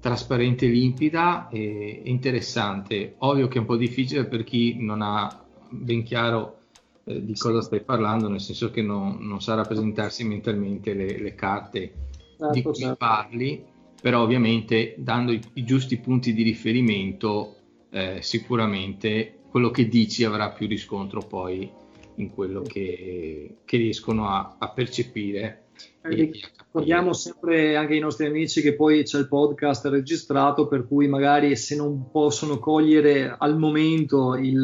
trasparente, 0.00 0.66
limpida 0.66 1.48
e 1.48 2.02
interessante. 2.04 3.14
Ovvio 3.18 3.46
che 3.46 3.58
è 3.58 3.60
un 3.60 3.66
po' 3.66 3.76
difficile 3.76 4.26
per 4.26 4.42
chi 4.42 4.82
non 4.82 5.00
ha 5.00 5.44
ben 5.70 6.02
chiaro 6.02 6.58
eh, 7.04 7.24
di 7.24 7.36
cosa 7.36 7.62
stai 7.62 7.82
parlando, 7.82 8.28
nel 8.28 8.40
senso 8.40 8.70
che 8.70 8.82
non, 8.82 9.18
non 9.20 9.40
sa 9.40 9.54
rappresentarsi 9.54 10.24
mentalmente 10.24 10.92
le, 10.92 11.20
le 11.20 11.34
carte 11.34 11.92
certo, 12.36 12.52
di 12.52 12.62
cui 12.62 12.74
certo. 12.74 12.96
parli, 12.96 13.64
però 14.02 14.20
ovviamente 14.20 14.96
dando 14.98 15.30
i, 15.30 15.40
i 15.54 15.64
giusti 15.64 15.96
punti 15.98 16.34
di 16.34 16.42
riferimento 16.42 17.54
eh, 17.90 18.18
sicuramente 18.20 19.38
quello 19.48 19.70
che 19.70 19.86
dici 19.86 20.24
avrà 20.24 20.50
più 20.50 20.66
riscontro 20.66 21.20
poi 21.20 21.70
in 22.16 22.30
quello 22.30 22.62
che, 22.62 23.58
che 23.64 23.76
riescono 23.76 24.28
a, 24.28 24.56
a 24.58 24.70
percepire. 24.70 25.66
Eh, 26.02 26.30
ricordiamo 26.32 27.12
sempre 27.12 27.76
anche 27.76 27.94
ai 27.94 28.00
nostri 28.00 28.26
amici 28.26 28.60
che 28.60 28.74
poi 28.74 29.04
c'è 29.04 29.18
il 29.18 29.28
podcast 29.28 29.86
registrato, 29.86 30.66
per 30.66 30.86
cui 30.88 31.06
magari 31.06 31.54
se 31.56 31.76
non 31.76 32.10
possono 32.10 32.58
cogliere 32.58 33.36
al 33.38 33.56
momento 33.56 34.34
il, 34.34 34.60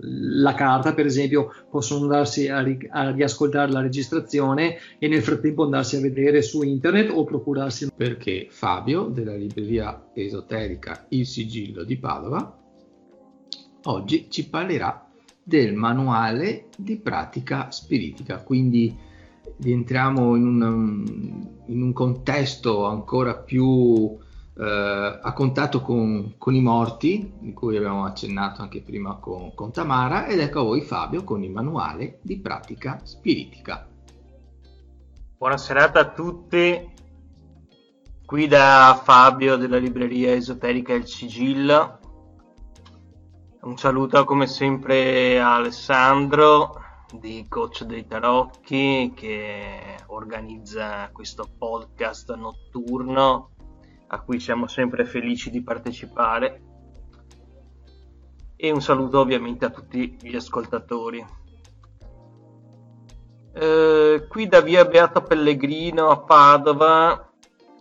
la 0.00 0.54
carta, 0.54 0.94
per 0.94 1.06
esempio, 1.06 1.52
possono 1.70 2.02
andarsi 2.02 2.48
a, 2.48 2.60
ri- 2.60 2.88
a, 2.90 3.10
riascoltare 3.10 3.72
la 3.72 3.80
registrazione 3.80 4.76
e 4.98 5.08
nel 5.08 5.22
frattempo 5.22 5.64
andarsi 5.64 5.96
a 5.96 6.00
vedere 6.00 6.42
su 6.42 6.62
internet 6.62 7.10
o 7.10 7.24
procurarsi. 7.24 7.90
Perché 7.94 8.46
Fabio 8.50 9.04
della 9.04 9.34
libreria 9.34 10.10
esoterica 10.14 11.06
Il 11.08 11.26
Sigillo 11.26 11.82
di 11.84 11.96
Padova 11.96 12.56
oggi 13.84 14.26
ci 14.28 14.48
parlerà 14.48 15.08
del 15.42 15.74
manuale 15.74 16.66
di 16.76 16.96
pratica 16.96 17.70
spiritica. 17.70 18.42
Quindi 18.42 18.94
rientriamo 19.60 20.36
in 20.36 20.44
un, 20.44 21.48
in 21.66 21.82
un 21.82 21.92
contesto 21.92 22.84
ancora 22.84 23.34
più 23.34 24.16
eh, 24.58 25.20
a 25.22 25.32
contatto 25.34 25.80
con, 25.80 26.34
con, 26.36 26.52
i 26.54 26.60
morti, 26.60 27.32
di 27.38 27.52
cui 27.52 27.76
abbiamo 27.76 28.04
accennato 28.04 28.60
anche 28.60 28.82
prima 28.82 29.16
con, 29.18 29.54
con 29.54 29.70
Tamara, 29.70 30.26
ed 30.26 30.40
ecco 30.40 30.60
a 30.60 30.64
voi 30.64 30.80
Fabio 30.80 31.22
con 31.22 31.44
il 31.44 31.52
manuale 31.52 32.18
di 32.22 32.40
pratica 32.40 33.00
spiritica. 33.04 33.86
Buona 35.36 35.56
serata 35.56 36.00
a 36.00 36.10
tutti, 36.10 36.90
qui 38.26 38.48
da 38.48 39.00
Fabio 39.00 39.56
della 39.56 39.78
libreria 39.78 40.32
esoterica 40.32 40.92
Il 40.92 41.06
Sigillo. 41.06 42.00
Un 43.60 43.76
saluto 43.76 44.24
come 44.24 44.48
sempre 44.48 45.38
a 45.40 45.54
Alessandro 45.54 46.80
di 47.12 47.46
Coach 47.48 47.84
dei 47.84 48.06
Tarocchi 48.06 49.12
che 49.14 49.98
organizza 50.06 51.10
questo 51.12 51.48
podcast 51.56 52.34
notturno 52.34 53.50
a 54.08 54.20
cui 54.20 54.40
siamo 54.40 54.66
sempre 54.66 55.04
felici 55.04 55.50
di 55.50 55.62
partecipare 55.62 56.62
e 58.56 58.70
un 58.72 58.80
saluto 58.80 59.20
ovviamente 59.20 59.64
a 59.64 59.70
tutti 59.70 60.16
gli 60.20 60.34
ascoltatori. 60.34 61.24
Eh, 63.52 64.26
qui 64.28 64.48
da 64.48 64.60
via 64.60 64.84
Beato 64.84 65.22
Pellegrino 65.22 66.08
a 66.08 66.18
Padova 66.18 67.30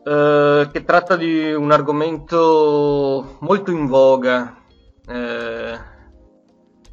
eh, 0.03 0.69
che 0.71 0.83
tratta 0.83 1.15
di 1.15 1.51
un 1.53 1.71
argomento 1.71 3.37
molto 3.39 3.71
in 3.71 3.87
voga 3.87 4.61
eh, 5.07 5.79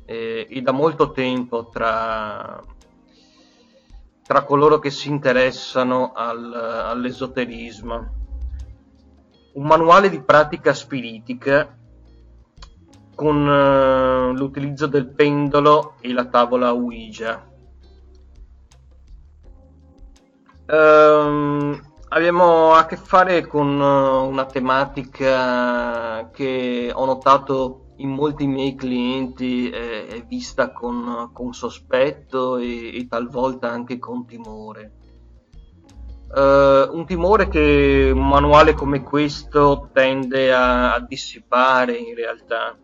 e 0.06 0.61
da 0.62 0.73
molto 0.73 1.12
tempo 1.12 1.69
tra, 1.69 2.62
tra 4.23 4.44
coloro 4.44 4.78
che 4.78 4.90
si 4.90 5.09
interessano 5.09 6.12
al, 6.12 6.52
all'esoterismo 6.52 8.23
un 9.55 9.66
manuale 9.66 10.10
di 10.10 10.20
pratica 10.20 10.72
spiritica 10.72 11.76
con 13.14 13.47
uh, 13.47 14.32
l'utilizzo 14.32 14.86
del 14.86 15.06
pendolo 15.06 15.94
e 16.01 16.12
la 16.12 16.24
tavola 16.24 16.72
Ouija. 16.72 17.52
Um, 20.66 21.81
abbiamo 22.09 22.72
a 22.72 22.86
che 22.86 22.97
fare 22.97 23.47
con 23.47 23.78
uh, 23.78 24.26
una 24.26 24.47
tematica 24.47 26.31
che 26.31 26.90
ho 26.93 27.05
notato 27.05 27.93
in 27.98 28.10
molti 28.10 28.47
miei 28.47 28.74
clienti 28.74 29.70
è, 29.70 30.06
è 30.06 30.24
vista 30.26 30.72
con, 30.72 31.31
con 31.32 31.52
sospetto 31.52 32.56
e, 32.56 32.97
e 32.97 33.06
talvolta 33.06 33.70
anche 33.70 34.01
con 34.01 34.26
timore 34.26 35.03
Uh, 36.35 36.90
un 36.90 37.06
timore 37.06 37.47
che 37.47 38.11
un 38.12 38.27
manuale 38.27 38.74
come 38.74 39.05
questo 39.05 39.90
tende 39.93 40.52
a, 40.52 40.94
a 40.94 40.98
dissipare 40.98 41.94
in 41.94 42.12
realtà 42.16 42.77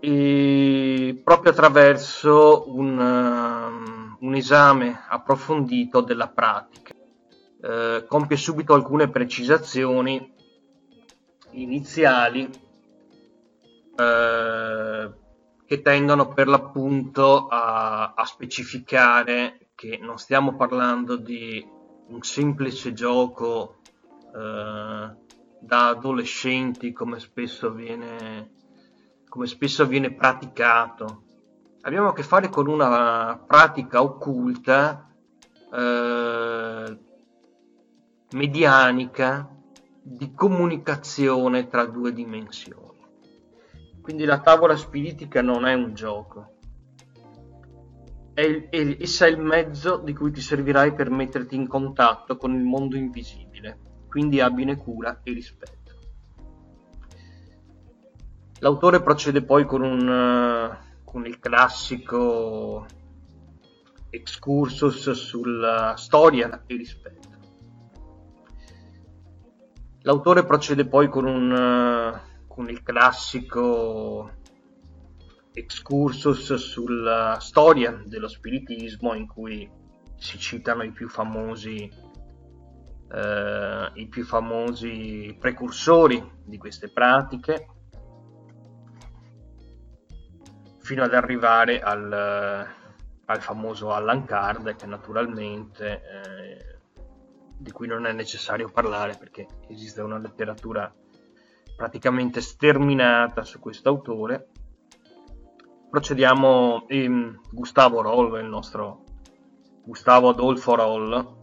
e 0.00 1.20
proprio 1.22 1.52
attraverso 1.52 2.64
un, 2.74 2.98
uh, 2.98 4.26
un 4.26 4.34
esame 4.34 5.04
approfondito 5.08 6.00
della 6.00 6.26
pratica. 6.26 6.94
Uh, 7.60 8.04
compie 8.08 8.36
subito 8.36 8.74
alcune 8.74 9.08
precisazioni 9.08 10.34
iniziali 11.52 12.50
che 15.66 15.82
tendono 15.82 16.28
per 16.32 16.48
l'appunto 16.48 17.46
a, 17.48 18.14
a 18.14 18.24
specificare 18.24 19.69
che 19.80 19.98
non 19.98 20.18
stiamo 20.18 20.56
parlando 20.56 21.16
di 21.16 21.66
un 22.08 22.20
semplice 22.20 22.92
gioco 22.92 23.78
eh, 24.26 25.10
da 25.58 25.88
adolescenti 25.88 26.92
come 26.92 27.18
spesso 27.18 27.72
viene 27.72 28.58
come 29.26 29.46
spesso 29.46 29.86
viene 29.86 30.12
praticato. 30.12 31.22
Abbiamo 31.80 32.08
a 32.08 32.12
che 32.12 32.22
fare 32.22 32.50
con 32.50 32.66
una 32.66 33.42
pratica 33.46 34.02
occulta 34.02 35.08
eh, 35.72 36.98
medianica 38.32 39.48
di 40.02 40.34
comunicazione 40.34 41.68
tra 41.68 41.86
due 41.86 42.12
dimensioni. 42.12 43.06
Quindi 44.02 44.26
la 44.26 44.40
tavola 44.40 44.76
spiritica 44.76 45.40
non 45.40 45.64
è 45.64 45.72
un 45.72 45.94
gioco 45.94 46.49
è, 48.34 48.68
è, 48.68 48.96
essa 49.00 49.26
è 49.26 49.28
il 49.28 49.38
mezzo 49.38 49.98
di 49.98 50.14
cui 50.14 50.30
ti 50.30 50.40
servirai 50.40 50.94
per 50.94 51.10
metterti 51.10 51.54
in 51.54 51.66
contatto 51.66 52.36
con 52.36 52.54
il 52.54 52.62
mondo 52.62 52.96
invisibile, 52.96 53.78
quindi 54.08 54.40
abbine 54.40 54.76
cura 54.76 55.20
e 55.22 55.32
rispetto. 55.32 55.78
L'autore 58.60 59.02
procede 59.02 59.42
poi 59.42 59.64
con, 59.64 59.82
un, 59.82 60.06
uh, 60.06 61.02
con 61.04 61.26
il 61.26 61.38
classico 61.38 62.86
excursus 64.10 65.10
sulla 65.12 65.94
storia 65.96 66.64
e 66.66 66.76
rispetto. 66.76 67.28
L'autore 70.02 70.44
procede 70.44 70.86
poi 70.86 71.08
con, 71.08 71.24
un, 71.24 71.52
uh, 71.52 72.46
con 72.46 72.68
il 72.68 72.82
classico 72.82 74.30
excursus 75.52 76.54
sulla 76.54 77.38
storia 77.40 78.02
dello 78.04 78.28
spiritismo 78.28 79.14
in 79.14 79.26
cui 79.26 79.68
si 80.16 80.38
citano 80.38 80.82
i 80.82 80.92
più 80.92 81.08
famosi, 81.08 81.90
eh, 83.12 83.90
i 83.94 84.06
più 84.08 84.24
famosi 84.24 85.36
precursori 85.38 86.38
di 86.44 86.58
queste 86.58 86.90
pratiche 86.90 87.68
fino 90.78 91.02
ad 91.02 91.14
arrivare 91.14 91.80
al, 91.80 92.12
al 93.24 93.40
famoso 93.40 93.92
Allan 93.92 94.24
Kardec 94.24 94.84
naturalmente 94.84 96.02
eh, 96.02 96.78
di 97.56 97.70
cui 97.70 97.86
non 97.86 98.06
è 98.06 98.12
necessario 98.12 98.70
parlare 98.70 99.16
perché 99.18 99.46
esiste 99.68 100.00
una 100.00 100.18
letteratura 100.18 100.92
praticamente 101.76 102.40
sterminata 102.40 103.42
su 103.42 103.58
questo 103.58 103.88
autore 103.88 104.48
procediamo 105.90 106.86
in 106.90 107.36
Gustavo 107.50 108.00
Roll, 108.00 108.40
il 108.40 108.48
nostro 108.48 109.04
Gustavo 109.84 110.28
Adolfo 110.28 110.76
Roll, 110.76 111.38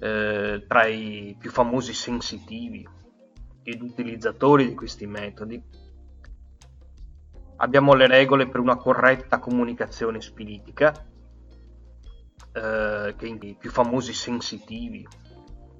eh, 0.00 0.64
tra 0.66 0.86
i 0.86 1.36
più 1.38 1.50
famosi 1.50 1.94
sensitivi 1.94 2.86
ed 3.62 3.80
utilizzatori 3.80 4.66
di 4.66 4.74
questi 4.74 5.06
metodi. 5.06 5.62
Abbiamo 7.56 7.94
le 7.94 8.08
regole 8.08 8.48
per 8.48 8.58
una 8.58 8.76
corretta 8.76 9.38
comunicazione 9.38 10.20
spiritica, 10.20 10.92
eh, 12.52 13.14
che 13.16 13.26
i 13.26 13.56
più 13.56 13.70
famosi 13.70 14.12
sensitivi 14.12 15.06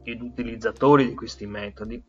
ed 0.05 0.23
utilizzatori 0.23 1.09
di 1.09 1.15
questi 1.15 1.47
metodi 1.47 2.01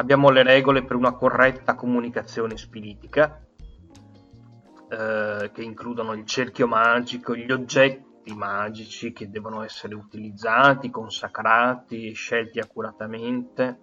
abbiamo 0.00 0.30
le 0.30 0.42
regole 0.42 0.82
per 0.82 0.96
una 0.96 1.12
corretta 1.12 1.74
comunicazione 1.74 2.56
spiritica, 2.56 3.38
eh, 4.88 5.50
che 5.52 5.62
includono 5.62 6.14
il 6.14 6.24
cerchio 6.24 6.66
magico, 6.66 7.36
gli 7.36 7.52
oggetti 7.52 8.34
magici 8.34 9.12
che 9.12 9.28
devono 9.28 9.62
essere 9.62 9.94
utilizzati, 9.94 10.90
consacrati 10.90 12.12
scelti 12.12 12.60
accuratamente, 12.60 13.78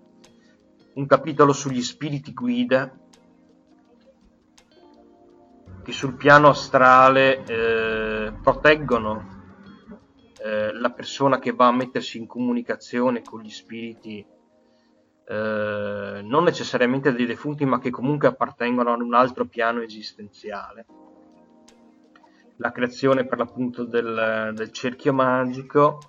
un 0.95 1.05
capitolo 1.05 1.53
sugli 1.53 1.83
spiriti 1.83 2.33
guida, 2.33 2.91
che 5.83 5.91
sul 5.91 6.15
piano 6.15 6.49
astrale 6.49 7.43
eh, 7.45 8.33
proteggono 8.41 9.35
eh, 10.43 10.73
la 10.73 10.89
persona 10.89 11.37
che 11.37 11.51
va 11.51 11.67
a 11.67 11.75
mettersi 11.75 12.17
in 12.17 12.25
comunicazione 12.25 13.21
con 13.21 13.41
gli 13.41 13.51
spiriti 13.51 14.25
eh, 15.29 16.21
non 16.23 16.43
necessariamente 16.45 17.11
dei 17.11 17.25
defunti, 17.25 17.65
ma 17.65 17.79
che 17.79 17.89
comunque 17.89 18.29
appartengono 18.29 18.93
ad 18.93 19.01
un 19.01 19.13
altro 19.13 19.45
piano 19.45 19.81
esistenziale. 19.81 20.85
La 22.57 22.71
creazione 22.71 23.25
per 23.25 23.37
l'appunto 23.37 23.83
del, 23.83 24.53
del 24.55 24.71
cerchio 24.71 25.13
magico, 25.13 25.99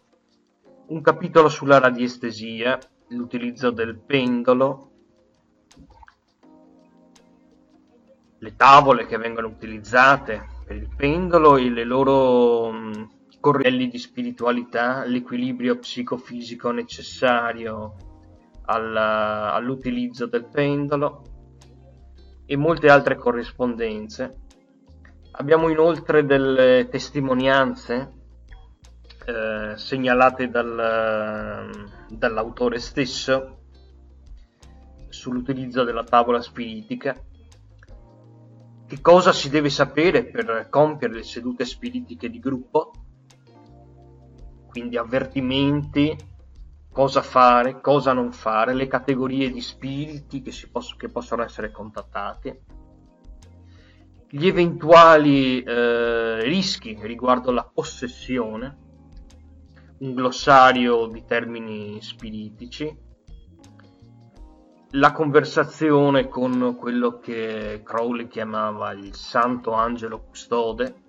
un 0.86 1.00
capitolo 1.02 1.48
sulla 1.48 1.78
radiestesia, 1.78 2.78
l'utilizzo 3.08 3.70
del 3.70 3.98
pendolo, 3.98 4.90
le 8.38 8.54
tavole 8.54 9.04
che 9.06 9.16
vengono 9.16 9.48
utilizzate 9.48 10.46
per 10.64 10.76
il 10.76 10.88
pendolo 10.94 11.56
e 11.56 11.68
le 11.70 11.82
loro 11.82 12.70
mh, 12.70 13.10
correlli 13.40 13.88
di 13.88 13.98
spiritualità, 13.98 15.04
l'equilibrio 15.04 15.76
psicofisico 15.76 16.70
necessario 16.70 18.07
al, 18.68 18.96
all'utilizzo 18.96 20.26
del 20.26 20.46
pendolo 20.46 21.22
e 22.46 22.56
molte 22.56 22.88
altre 22.88 23.16
corrispondenze. 23.16 24.36
Abbiamo 25.32 25.68
inoltre 25.68 26.24
delle 26.24 26.88
testimonianze 26.90 28.12
eh, 29.26 29.76
segnalate 29.76 30.48
dal, 30.48 31.70
dall'autore 32.08 32.78
stesso 32.78 33.60
sull'utilizzo 35.08 35.84
della 35.84 36.04
tavola 36.04 36.40
spiritica. 36.40 37.14
Che 38.86 39.00
cosa 39.00 39.32
si 39.32 39.50
deve 39.50 39.68
sapere 39.68 40.24
per 40.24 40.68
compiere 40.70 41.14
le 41.14 41.22
sedute 41.22 41.64
spiritiche 41.64 42.30
di 42.30 42.38
gruppo? 42.38 42.92
Quindi 44.68 44.96
avvertimenti, 44.96 46.16
cosa 46.90 47.22
fare, 47.22 47.80
cosa 47.80 48.12
non 48.12 48.32
fare, 48.32 48.74
le 48.74 48.86
categorie 48.86 49.50
di 49.50 49.60
spiriti 49.60 50.42
che, 50.42 50.52
poss- 50.70 50.96
che 50.96 51.08
possono 51.08 51.42
essere 51.42 51.70
contattati, 51.70 52.56
gli 54.30 54.46
eventuali 54.46 55.62
eh, 55.62 56.42
rischi 56.42 56.98
riguardo 57.00 57.50
la 57.50 57.64
possessione, 57.64 58.86
un 59.98 60.14
glossario 60.14 61.06
di 61.06 61.24
termini 61.24 62.00
spiritici, 62.02 63.06
la 64.92 65.12
conversazione 65.12 66.28
con 66.28 66.76
quello 66.78 67.18
che 67.18 67.82
Crowley 67.84 68.26
chiamava 68.26 68.92
il 68.92 69.14
santo 69.14 69.72
angelo 69.72 70.20
custode, 70.20 71.07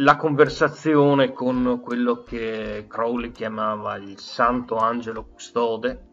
la 0.00 0.16
conversazione 0.16 1.32
con 1.32 1.80
quello 1.82 2.22
che 2.22 2.86
Crowley 2.88 3.32
chiamava 3.32 3.96
il 3.96 4.18
santo 4.18 4.76
angelo 4.76 5.24
custode 5.24 6.06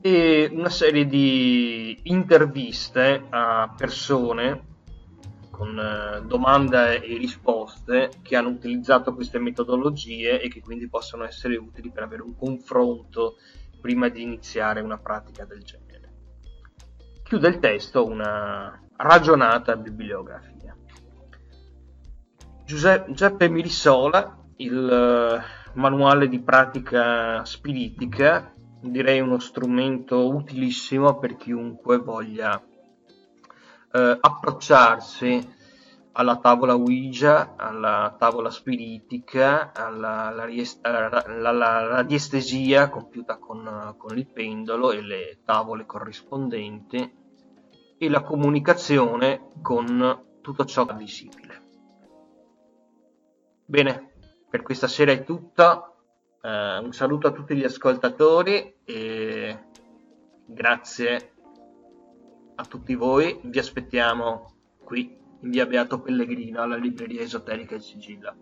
e 0.00 0.50
una 0.52 0.68
serie 0.68 1.06
di 1.06 1.98
interviste 2.04 3.26
a 3.28 3.72
persone 3.76 4.72
con 5.50 5.76
eh, 5.78 6.24
domande 6.26 7.02
e 7.02 7.16
risposte 7.16 8.10
che 8.22 8.36
hanno 8.36 8.50
utilizzato 8.50 9.14
queste 9.14 9.38
metodologie 9.38 10.40
e 10.40 10.48
che 10.48 10.60
quindi 10.60 10.88
possono 10.88 11.24
essere 11.24 11.56
utili 11.56 11.90
per 11.90 12.04
avere 12.04 12.22
un 12.22 12.36
confronto 12.36 13.36
prima 13.80 14.08
di 14.08 14.22
iniziare 14.22 14.80
una 14.80 14.98
pratica 14.98 15.44
del 15.44 15.62
genere. 15.62 16.12
Chiude 17.24 17.48
il 17.48 17.58
testo 17.58 18.04
una 18.04 18.80
ragionata 18.96 19.76
bibliografia. 19.76 20.53
Giuseppe 22.66 23.50
Mirissola, 23.50 24.38
il 24.56 24.88
eh, 24.88 25.42
manuale 25.74 26.28
di 26.28 26.40
pratica 26.40 27.44
spiritica, 27.44 28.54
direi 28.80 29.20
uno 29.20 29.38
strumento 29.38 30.34
utilissimo 30.34 31.18
per 31.18 31.36
chiunque 31.36 31.98
voglia 31.98 32.58
eh, 33.92 34.18
approcciarsi 34.18 35.52
alla 36.12 36.38
tavola 36.38 36.74
Ouija, 36.74 37.54
alla 37.56 38.16
tavola 38.18 38.48
spiritica, 38.48 39.72
alla, 39.74 40.28
alla, 40.28 40.46
alla, 40.80 41.24
alla 41.24 41.86
radiestesia 41.86 42.88
compiuta 42.88 43.36
con, 43.36 43.94
con, 43.98 44.16
il 44.16 44.26
pendolo 44.26 44.90
e 44.90 45.02
le 45.02 45.40
tavole 45.44 45.84
corrispondenti 45.84 47.14
e 47.98 48.08
la 48.08 48.22
comunicazione 48.22 49.50
con 49.60 50.38
tutto 50.40 50.64
ciò 50.64 50.86
che 50.86 50.92
è 50.92 50.96
visibile. 50.96 51.63
Bene, 53.66 54.10
per 54.50 54.62
questa 54.62 54.86
sera 54.86 55.12
è 55.12 55.24
tutto. 55.24 55.94
Uh, 56.42 56.84
un 56.84 56.92
saluto 56.92 57.28
a 57.28 57.32
tutti 57.32 57.56
gli 57.56 57.64
ascoltatori 57.64 58.74
e 58.84 59.58
grazie 60.44 61.32
a 62.56 62.64
tutti 62.66 62.94
voi, 62.94 63.40
vi 63.44 63.58
aspettiamo 63.58 64.52
qui 64.84 65.18
in 65.40 65.48
via 65.50 65.64
Beato 65.64 66.00
Pellegrino 66.00 66.60
alla 66.60 66.76
libreria 66.76 67.22
esoterica 67.22 67.74
Il 67.74 67.80
Sigilla. 67.80 68.36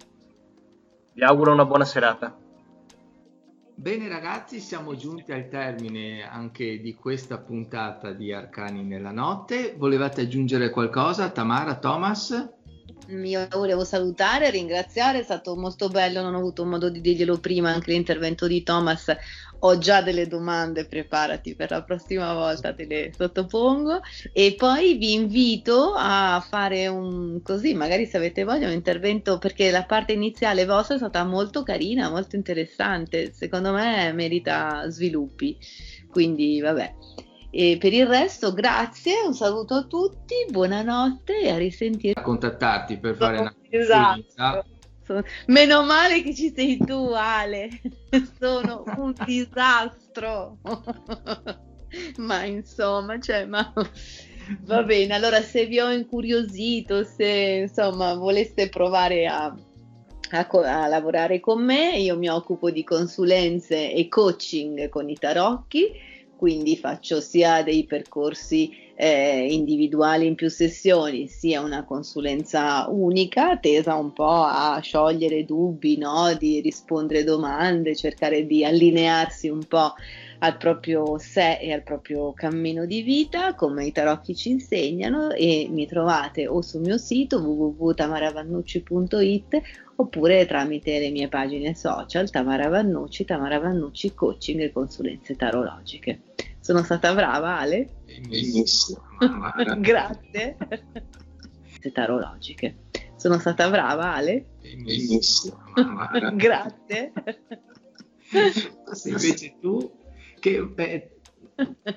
Vi 1.13 1.23
auguro 1.23 1.53
una 1.53 1.67
buona 1.67 1.85
serata. 1.85 2.37
Bene 3.75 4.09
ragazzi, 4.09 4.59
siamo 4.59 4.97
giunti 4.97 5.31
al 5.31 5.49
termine 5.49 6.29
anche 6.29 6.81
di 6.81 6.95
questa 6.95 7.39
puntata 7.39 8.13
di 8.13 8.33
Arcani 8.33 8.83
nella 8.83 9.13
notte. 9.13 9.77
Volevate 9.79 10.23
aggiungere 10.23 10.71
qualcosa, 10.71 11.31
Tamara, 11.31 11.79
Thomas? 11.79 12.61
Io 13.09 13.49
volevo 13.51 13.85
salutare, 13.85 14.51
ringraziare, 14.51 15.21
è 15.21 15.23
stato 15.23 15.57
molto 15.57 15.89
bello, 15.89 16.23
non 16.23 16.35
ho 16.35 16.39
avuto 16.39 16.65
modo 16.65 16.89
di 16.89 17.01
dirglielo 17.01 17.39
prima, 17.41 17.71
anche 17.71 17.91
l'intervento 17.91 18.47
di 18.47 18.63
Thomas. 18.63 19.15
Ho 19.65 19.79
già 19.79 20.03
delle 20.03 20.27
domande, 20.27 20.87
preparati 20.87 21.55
per 21.55 21.71
la 21.71 21.83
prossima 21.83 22.33
volta, 22.33 22.73
te 22.73 22.85
le 22.85 23.13
sottopongo. 23.17 24.01
E 24.33 24.55
poi 24.57 24.95
vi 24.95 25.13
invito 25.15 25.95
a 25.97 26.45
fare 26.49 26.87
un 26.89 27.43
così, 27.43 27.75
magari 27.75 28.07
se 28.07 28.17
avete 28.17 28.45
voglia, 28.45 28.67
un 28.67 28.73
intervento 28.73 29.39
perché 29.39 29.71
la 29.71 29.85
parte 29.85 30.13
iniziale 30.13 30.65
vostra 30.65 30.95
è 30.95 30.99
stata 30.99 31.25
molto 31.25 31.63
carina, 31.63 32.09
molto 32.09 32.37
interessante, 32.37 33.33
secondo 33.33 33.73
me 33.73 34.13
merita 34.13 34.89
sviluppi, 34.89 35.59
quindi 36.09 36.61
vabbè. 36.61 36.95
E 37.55 37.77
per 37.79 37.93
il 37.93 38.07
resto, 38.07 38.55
grazie, 38.55 39.21
un 39.27 39.35
saluto 39.35 39.75
a 39.75 39.83
tutti, 39.83 40.35
buonanotte 40.49 41.39
e 41.39 41.51
a 41.51 41.59
risentire. 41.59 42.19
A 42.19 42.23
contattarti 42.23 42.97
per 42.97 43.15
fare 43.15 43.41
una 43.41 43.55
esatto. 43.69 44.65
Meno 45.49 45.85
male 45.85 46.23
che 46.23 46.35
ci 46.35 46.51
sei 46.57 46.79
tu, 46.79 47.13
Ale. 47.15 47.69
Sono 48.41 48.85
un 48.97 49.13
disastro. 49.27 50.61
ma 52.17 52.45
insomma, 52.45 53.21
cioè, 53.21 53.45
ma 53.45 53.71
va 54.61 54.83
bene. 54.83 55.13
Allora, 55.13 55.43
se 55.43 55.67
vi 55.67 55.79
ho 55.79 55.91
incuriosito, 55.93 57.05
se 57.05 57.67
insomma 57.69 58.15
voleste 58.15 58.71
provare 58.71 59.27
a, 59.27 59.55
a, 60.31 60.49
a 60.49 60.87
lavorare 60.87 61.39
con 61.41 61.63
me, 61.63 61.99
io 61.99 62.17
mi 62.17 62.31
occupo 62.31 62.71
di 62.71 62.83
consulenze 62.83 63.93
e 63.93 64.09
coaching 64.09 64.89
con 64.89 65.11
i 65.11 65.17
tarocchi 65.17 66.11
quindi 66.43 66.77
faccio 66.77 67.21
sia 67.21 67.63
dei 67.63 67.85
percorsi 67.85 68.69
eh, 68.97 69.47
individuali 69.49 70.27
in 70.27 70.35
più 70.35 70.51
sessioni, 70.51 71.29
sia 71.29 71.61
una 71.61 71.85
consulenza 71.85 72.89
unica 72.89 73.57
tesa 73.59 73.95
un 73.95 74.13
po' 74.13 74.43
a 74.43 74.77
sciogliere 74.83 75.45
dubbi, 75.45 75.97
no? 75.99 76.35
di 76.37 76.61
rispondere 76.61 77.23
domande, 77.23 77.95
cercare 77.95 78.45
di 78.45 78.65
allinearsi 78.65 79.47
un 79.49 79.65
po' 79.69 79.95
al 80.43 80.57
proprio 80.57 81.19
sé 81.19 81.59
e 81.61 81.73
al 81.73 81.85
proprio 81.85 82.33
cammino 82.33 82.85
di 82.85 83.03
vita, 83.03 83.55
come 83.55 83.87
i 83.87 83.93
tarocchi 83.93 84.35
ci 84.35 84.51
insegnano, 84.51 85.31
e 85.31 85.69
mi 85.71 85.87
trovate 85.87 86.49
o 86.49 86.61
sul 86.63 86.81
mio 86.81 86.99
sito 86.99 87.39
www.tamaravannucci.it 87.39 89.61
oppure 89.97 90.47
tramite 90.47 90.99
le 90.99 91.11
mie 91.11 91.29
pagine 91.29 91.77
social 91.77 92.31
Tamara 92.31 92.69
Vannucci, 92.69 93.25
Tamara 93.25 93.61
Vannucci 93.61 94.15
Coaching 94.15 94.63
e 94.63 94.73
Consulenze 94.73 95.37
Tarologiche. 95.37 96.23
Sono 96.59 96.83
stata 96.83 97.15
brava 97.15 97.59
Ale? 97.59 97.89
Benissimo. 98.05 99.01
Grazie. 99.79 100.57
Tarologiche. 101.93 102.79
Sono 103.15 103.39
stata 103.39 103.71
brava 103.71 104.15
Ale? 104.15 104.45
Benissimo. 104.61 105.63
Grazie. 106.35 107.13
Invece 109.05 109.55
tu 109.61 110.01
che 110.43 110.61
beh, 110.65 111.11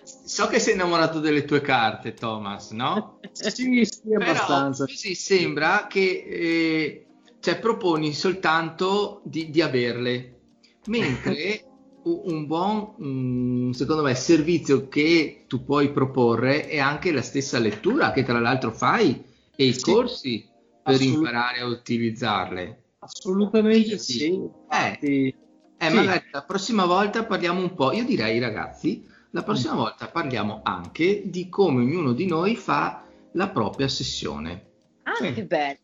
so 0.03 0.45
che 0.45 0.59
sei 0.59 0.75
innamorato 0.75 1.19
delle 1.19 1.45
tue 1.45 1.61
carte, 1.61 2.13
Thomas, 2.13 2.69
no? 2.69 3.19
Sì, 3.31 3.83
sì, 3.83 4.13
abbastanza. 4.13 4.85
Però 4.85 4.95
così 4.95 5.15
sembra 5.15 5.87
che 5.87 6.25
eh, 6.27 7.07
cioè, 7.39 7.57
proponi 7.57 8.13
soltanto 8.13 9.21
di, 9.25 9.49
di 9.49 9.61
averle, 9.63 10.41
mentre 10.85 11.65
un 12.05 12.45
buon, 12.45 13.73
secondo 13.73 14.03
me, 14.03 14.13
servizio 14.13 14.87
che 14.87 15.45
tu 15.47 15.63
puoi 15.63 15.91
proporre 15.91 16.67
è 16.67 16.77
anche 16.77 17.11
la 17.11 17.23
stessa 17.23 17.57
lettura 17.57 18.11
che 18.11 18.21
tra 18.21 18.39
l'altro 18.39 18.71
fai 18.71 19.23
e 19.55 19.65
i 19.65 19.73
sì, 19.73 19.81
corsi 19.81 20.47
per 20.83 21.01
imparare 21.01 21.61
a 21.61 21.65
utilizzarle. 21.65 22.83
Assolutamente 22.99 23.97
sì. 23.97 24.13
sì. 24.13 24.41
Eh, 24.69 25.33
eh, 25.77 25.89
sì. 25.89 25.95
magari 25.95 26.23
la 26.31 26.43
prossima 26.43 26.85
volta 26.85 27.25
parliamo 27.25 27.59
un 27.59 27.73
po', 27.73 27.91
io 27.91 28.05
direi 28.05 28.39
ragazzi, 28.39 29.05
la 29.31 29.43
prossima 29.43 29.73
mm. 29.73 29.77
volta 29.77 30.07
parliamo 30.07 30.61
anche 30.63 31.23
di 31.25 31.49
come 31.49 31.81
ognuno 31.81 32.13
di 32.13 32.25
noi 32.25 32.55
fa 32.55 33.03
la 33.33 33.49
propria 33.49 33.87
sessione. 33.87 34.71
Ah, 35.03 35.15
sì. 35.15 35.33
che 35.33 35.45
bello! 35.45 35.79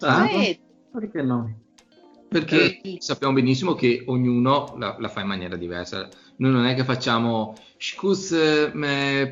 Ah? 0.00 0.28
Perché 0.92 1.22
no? 1.22 1.60
Perché 2.28 2.80
eh. 2.80 2.96
sappiamo 2.98 3.34
benissimo 3.34 3.74
che 3.74 4.02
ognuno 4.06 4.74
la, 4.76 4.96
la, 4.98 5.08
fa 5.08 5.20
in 5.20 5.28
maniera 5.28 5.56
diversa. 5.56 6.08
Noi 6.38 6.50
non 6.50 6.66
è 6.66 6.74
che 6.74 6.84
facciamo, 6.84 7.54
scusa, 7.78 8.70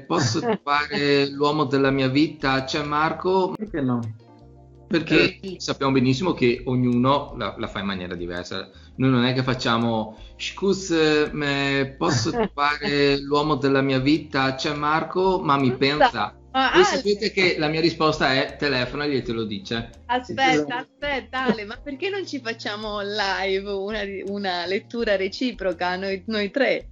posso 0.06 0.38
trovare 0.40 1.28
l'uomo 1.30 1.64
della 1.64 1.90
mia 1.90 2.08
vita? 2.08 2.64
C'è 2.64 2.82
Marco? 2.84 3.54
Perché 3.56 3.80
no? 3.80 4.00
Perché 4.86 5.38
eh. 5.40 5.54
sappiamo 5.58 5.92
benissimo 5.92 6.32
che 6.32 6.62
ognuno 6.66 7.34
la, 7.36 7.54
la, 7.58 7.66
fa 7.66 7.80
in 7.80 7.86
maniera 7.86 8.14
diversa. 8.14 8.70
Noi 8.96 9.10
non 9.10 9.24
è 9.24 9.32
che 9.32 9.42
facciamo, 9.42 10.18
scusa, 10.36 11.30
posso 11.96 12.30
trovare 12.30 13.20
l'uomo 13.20 13.56
della 13.56 13.80
mia 13.82 13.98
vita? 13.98 14.54
C'è 14.54 14.74
Marco? 14.74 15.40
Ma 15.40 15.56
mi 15.56 15.72
pensa 15.72 16.34
Ah, 16.56 16.70
Voi 16.72 16.84
sapete 16.84 17.32
che 17.32 17.56
la 17.58 17.66
mia 17.66 17.80
risposta 17.80 18.32
è 18.32 18.54
telefonagli 18.56 19.16
e 19.16 19.22
te 19.22 19.32
lo 19.32 19.42
dice. 19.42 19.90
Aspetta, 20.06 20.76
aspetta 20.76 21.46
Ale, 21.46 21.64
ma 21.64 21.76
perché 21.82 22.08
non 22.10 22.24
ci 22.24 22.40
facciamo 22.40 23.00
live 23.00 23.68
una, 23.72 24.02
una 24.26 24.64
lettura 24.64 25.16
reciproca 25.16 25.96
noi, 25.96 26.22
noi 26.26 26.52
tre? 26.52 26.90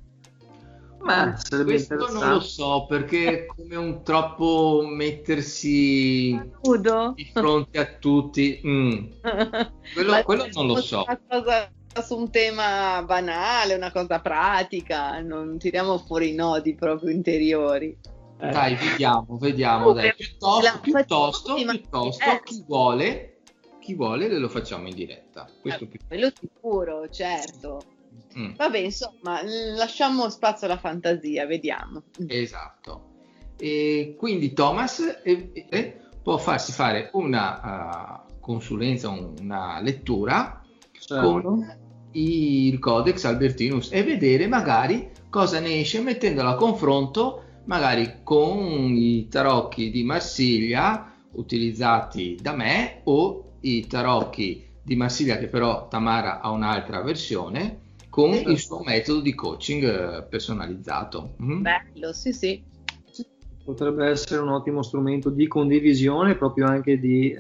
Ma 1.03 1.37
questo 1.65 1.97
non 2.13 2.29
lo 2.29 2.41
so 2.41 2.87
perché 2.89 3.45
è 3.45 3.47
come 3.47 3.77
un 3.77 4.03
troppo 4.03 4.85
mettersi 4.87 6.41
Nudo. 6.63 7.13
di 7.15 7.31
fronte 7.33 7.79
a 7.79 7.87
tutti. 7.87 8.61
Mm. 8.65 9.05
Quello, 9.95 10.23
quello 10.23 10.49
non 10.53 10.67
lo 10.67 10.81
so. 10.81 11.05
Una 11.07 11.21
cosa 11.29 11.71
su 12.01 12.17
un 12.17 12.31
tema 12.31 13.03
banale, 13.03 13.75
una 13.75 13.93
cosa 13.93 14.21
pratica, 14.21 15.21
non 15.21 15.59
tiriamo 15.59 15.99
fuori 15.99 16.31
i 16.31 16.35
nodi 16.35 16.75
proprio 16.75 17.11
interiori. 17.11 17.97
Eh. 18.39 18.51
Dai, 18.51 18.75
vediamo, 18.77 19.37
vediamo. 19.39 19.93
Dai. 19.93 20.15
Piuttosto, 20.15 20.81
piuttosto, 20.81 21.55
piuttosto 21.55 22.25
eh. 22.25 22.41
chi 22.45 22.65
vuole, 22.67 23.41
chi 23.81 23.95
vuole 23.95 24.29
lo 24.29 24.49
facciamo 24.49 24.89
in 24.89 24.95
diretta. 24.95 25.49
Questo 25.61 25.85
eh, 25.85 25.99
quello 26.09 26.31
sicuro, 26.39 27.09
certo. 27.09 27.83
Mm. 28.39 28.55
Vabbè, 28.57 28.79
insomma, 28.79 29.41
lasciamo 29.77 30.29
spazio 30.29 30.67
alla 30.67 30.79
fantasia, 30.79 31.47
vediamo. 31.47 32.03
Esatto. 32.27 33.11
E 33.59 34.15
quindi 34.19 34.53
Thomas 34.53 35.21
eh, 35.23 35.67
eh, 35.69 36.01
può 36.23 36.39
farsi 36.39 36.73
fare 36.73 37.11
una 37.13 38.25
uh, 38.27 38.41
consulenza, 38.41 39.09
una 39.09 39.81
lettura 39.81 40.63
certo. 40.99 41.41
con 41.41 41.81
il 42.13 42.79
Codex 42.79 43.25
Albertinus 43.25 43.91
e 43.93 44.03
vedere 44.03 44.47
magari 44.47 45.11
cosa 45.31 45.61
ne 45.61 45.81
esce 45.81 46.01
mettendolo 46.01 46.49
a 46.51 46.57
confronto 46.57 47.45
magari 47.65 48.19
con 48.23 48.95
i 48.95 49.29
tarocchi 49.29 49.91
di 49.91 50.03
Marsiglia 50.03 51.15
utilizzati 51.33 52.37
da 52.41 52.53
me 52.53 53.01
o 53.05 53.57
i 53.61 53.87
tarocchi 53.87 54.67
di 54.83 54.97
Marsiglia 54.97 55.39
che 55.39 55.47
però 55.47 55.89
Tamara 55.89 56.41
ha 56.41 56.51
un'altra 56.51 57.01
versione 57.03 57.79
con 58.13 58.35
il 58.35 58.59
suo 58.59 58.83
metodo 58.85 59.21
di 59.21 59.35
coaching 59.35 59.85
eh, 59.85 60.23
personalizzato. 60.25 61.35
Mm? 61.43 61.63
Bello, 61.63 62.13
sì, 62.13 62.35
sì. 62.35 62.63
Potrebbe 63.65 64.07
essere 64.07 64.43
un 64.43 64.51
ottimo 64.51 64.83
strumento 64.83 65.31
di 65.31 65.47
condivisione, 65.47 66.37
proprio 66.37 66.67
anche 66.67 66.99
di 66.99 67.31
eh, 67.31 67.39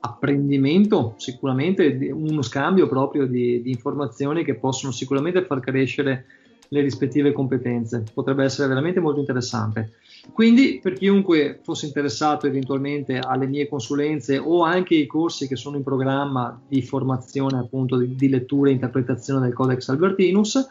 apprendimento, 0.00 1.14
sicuramente 1.16 2.10
uno 2.12 2.42
scambio 2.42 2.86
proprio 2.86 3.24
di, 3.26 3.62
di 3.62 3.70
informazioni 3.70 4.44
che 4.44 4.56
possono 4.56 4.92
sicuramente 4.92 5.42
far 5.46 5.60
crescere 5.60 6.26
le 6.68 6.82
rispettive 6.82 7.32
competenze. 7.32 8.04
Potrebbe 8.12 8.44
essere 8.44 8.68
veramente 8.68 9.00
molto 9.00 9.20
interessante. 9.20 9.92
Quindi, 10.32 10.80
per 10.82 10.94
chiunque 10.94 11.60
fosse 11.62 11.86
interessato 11.86 12.46
eventualmente 12.46 13.18
alle 13.18 13.46
mie 13.46 13.68
consulenze 13.68 14.38
o 14.38 14.62
anche 14.62 14.94
ai 14.94 15.06
corsi 15.06 15.48
che 15.48 15.56
sono 15.56 15.76
in 15.76 15.82
programma 15.82 16.60
di 16.68 16.82
formazione 16.82 17.58
appunto 17.58 17.96
di, 17.96 18.14
di 18.14 18.28
lettura 18.28 18.70
e 18.70 18.72
interpretazione 18.74 19.40
del 19.40 19.54
Codex 19.54 19.88
Albertinus, 19.88 20.68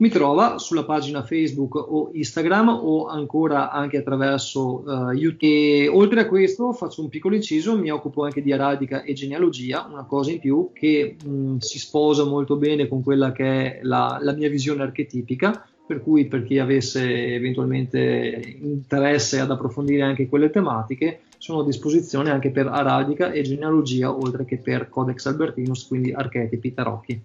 mi 0.00 0.08
trova 0.08 0.58
sulla 0.58 0.84
pagina 0.84 1.22
Facebook 1.22 1.74
o 1.74 2.10
Instagram 2.14 2.68
o 2.68 3.06
ancora 3.06 3.70
anche 3.70 3.98
attraverso 3.98 4.82
uh, 4.86 5.10
YouTube. 5.10 5.38
E 5.40 5.88
oltre 5.88 6.20
a 6.20 6.26
questo 6.26 6.72
faccio 6.72 7.02
un 7.02 7.08
piccolo 7.08 7.34
inciso, 7.34 7.78
mi 7.78 7.90
occupo 7.90 8.24
anche 8.24 8.42
di 8.42 8.52
aradica 8.52 9.02
e 9.02 9.12
genealogia, 9.12 9.86
una 9.90 10.04
cosa 10.04 10.30
in 10.30 10.38
più 10.38 10.70
che 10.72 11.16
mh, 11.22 11.58
si 11.58 11.78
sposa 11.78 12.24
molto 12.24 12.56
bene 12.56 12.88
con 12.88 13.02
quella 13.02 13.32
che 13.32 13.44
è 13.44 13.80
la, 13.82 14.18
la 14.22 14.32
mia 14.32 14.48
visione 14.48 14.82
archetipica, 14.82 15.66
per 15.90 16.02
cui 16.04 16.26
per 16.26 16.44
chi 16.44 16.60
avesse 16.60 17.34
eventualmente 17.34 18.58
interesse 18.60 19.40
ad 19.40 19.50
approfondire 19.50 20.02
anche 20.02 20.28
quelle 20.28 20.48
tematiche, 20.48 21.22
sono 21.36 21.62
a 21.62 21.64
disposizione 21.64 22.30
anche 22.30 22.52
per 22.52 22.68
aradica 22.68 23.32
e 23.32 23.42
genealogia, 23.42 24.14
oltre 24.14 24.44
che 24.44 24.58
per 24.58 24.88
Codex 24.88 25.26
Albertinus, 25.26 25.88
quindi 25.88 26.12
archetipi 26.12 26.72
tarocchi. 26.72 27.20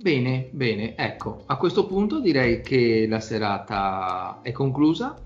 Bene, 0.00 0.50
bene, 0.52 0.96
ecco, 0.96 1.42
a 1.46 1.56
questo 1.56 1.84
punto 1.84 2.20
direi 2.20 2.60
che 2.60 3.06
la 3.08 3.18
serata 3.18 4.38
è 4.42 4.52
conclusa. 4.52 5.16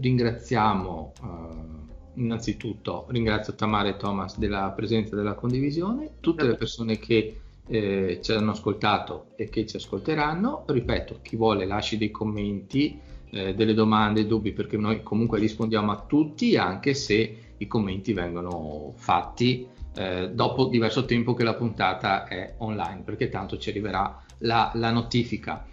Ringraziamo 0.00 1.12
eh, 1.12 2.20
innanzitutto, 2.22 3.04
ringrazio 3.10 3.54
Tamara 3.54 3.90
e 3.90 3.98
Thomas 3.98 4.38
della 4.38 4.72
presenza 4.74 5.12
e 5.12 5.16
della 5.16 5.34
condivisione, 5.34 6.12
tutte 6.20 6.44
le 6.44 6.54
persone 6.54 6.96
che 6.98 7.40
eh, 7.68 8.18
ci 8.22 8.32
hanno 8.32 8.52
ascoltato 8.52 9.26
e 9.36 9.48
che 9.48 9.66
ci 9.66 9.76
ascolteranno. 9.76 10.64
Ripeto, 10.66 11.20
chi 11.22 11.36
vuole 11.36 11.66
lasci 11.66 11.96
dei 11.98 12.10
commenti, 12.10 12.98
eh, 13.30 13.54
delle 13.54 13.74
domande, 13.74 14.26
dubbi, 14.26 14.52
perché 14.52 14.76
noi 14.76 15.02
comunque 15.02 15.38
rispondiamo 15.38 15.92
a 15.92 16.04
tutti, 16.06 16.56
anche 16.56 16.94
se 16.94 17.36
i 17.56 17.66
commenti 17.66 18.12
vengono 18.12 18.92
fatti 18.96 19.66
eh, 19.94 20.30
dopo 20.32 20.66
diverso 20.66 21.04
tempo 21.04 21.34
che 21.34 21.44
la 21.44 21.54
puntata 21.54 22.26
è 22.26 22.54
online, 22.58 23.02
perché 23.02 23.28
tanto 23.28 23.58
ci 23.58 23.70
arriverà 23.70 24.22
la, 24.38 24.70
la 24.74 24.90
notifica. 24.90 25.66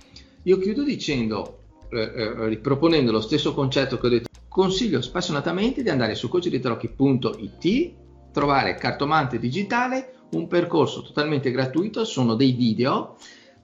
Io 0.43 0.57
chiudo 0.57 0.83
dicendo, 0.83 1.59
eh, 1.89 1.99
eh, 1.99 2.47
riproponendo 2.47 3.11
lo 3.11 3.21
stesso 3.21 3.53
concetto 3.53 3.97
che 3.97 4.07
ho 4.07 4.09
detto, 4.09 4.29
consiglio 4.47 5.01
spassionatamente 5.01 5.83
di 5.83 5.89
andare 5.89 6.15
su 6.15 6.27
coachritarocchi.it, 6.29 7.93
trovare 8.31 8.75
cartomante 8.75 9.37
digitale, 9.37 10.14
un 10.31 10.47
percorso 10.47 11.01
totalmente 11.01 11.51
gratuito, 11.51 12.03
sono 12.05 12.35
dei 12.35 12.51
video 12.51 13.15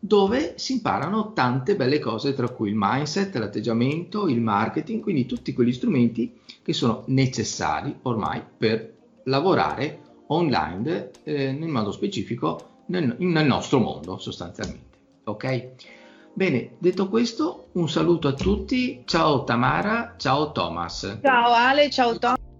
dove 0.03 0.55
si 0.57 0.73
imparano 0.73 1.31
tante 1.31 1.75
belle 1.75 1.99
cose, 1.99 2.33
tra 2.33 2.49
cui 2.49 2.69
il 2.69 2.75
mindset, 2.75 3.35
l'atteggiamento, 3.35 4.27
il 4.27 4.41
marketing, 4.41 4.99
quindi 4.99 5.27
tutti 5.27 5.53
quegli 5.53 5.71
strumenti 5.71 6.39
che 6.63 6.73
sono 6.73 7.03
necessari 7.07 7.95
ormai 8.03 8.41
per 8.57 8.93
lavorare 9.25 9.99
online 10.27 11.11
eh, 11.23 11.49
in 11.49 11.69
modo 11.69 11.91
specifico 11.91 12.69
nel, 12.87 13.15
nel 13.19 13.45
nostro 13.45 13.77
mondo 13.79 14.17
sostanzialmente. 14.17 14.97
Ok? 15.25 15.69
Bene, 16.33 16.71
detto 16.79 17.07
questo, 17.09 17.67
un 17.73 17.89
saluto 17.89 18.27
a 18.27 18.33
tutti. 18.33 19.03
Ciao 19.05 19.43
Tamara, 19.43 20.15
ciao 20.17 20.51
Thomas. 20.51 21.19
Ciao 21.21 21.51
Ale, 21.51 21.89
ciao 21.89 22.17
Thomas. 22.17 22.50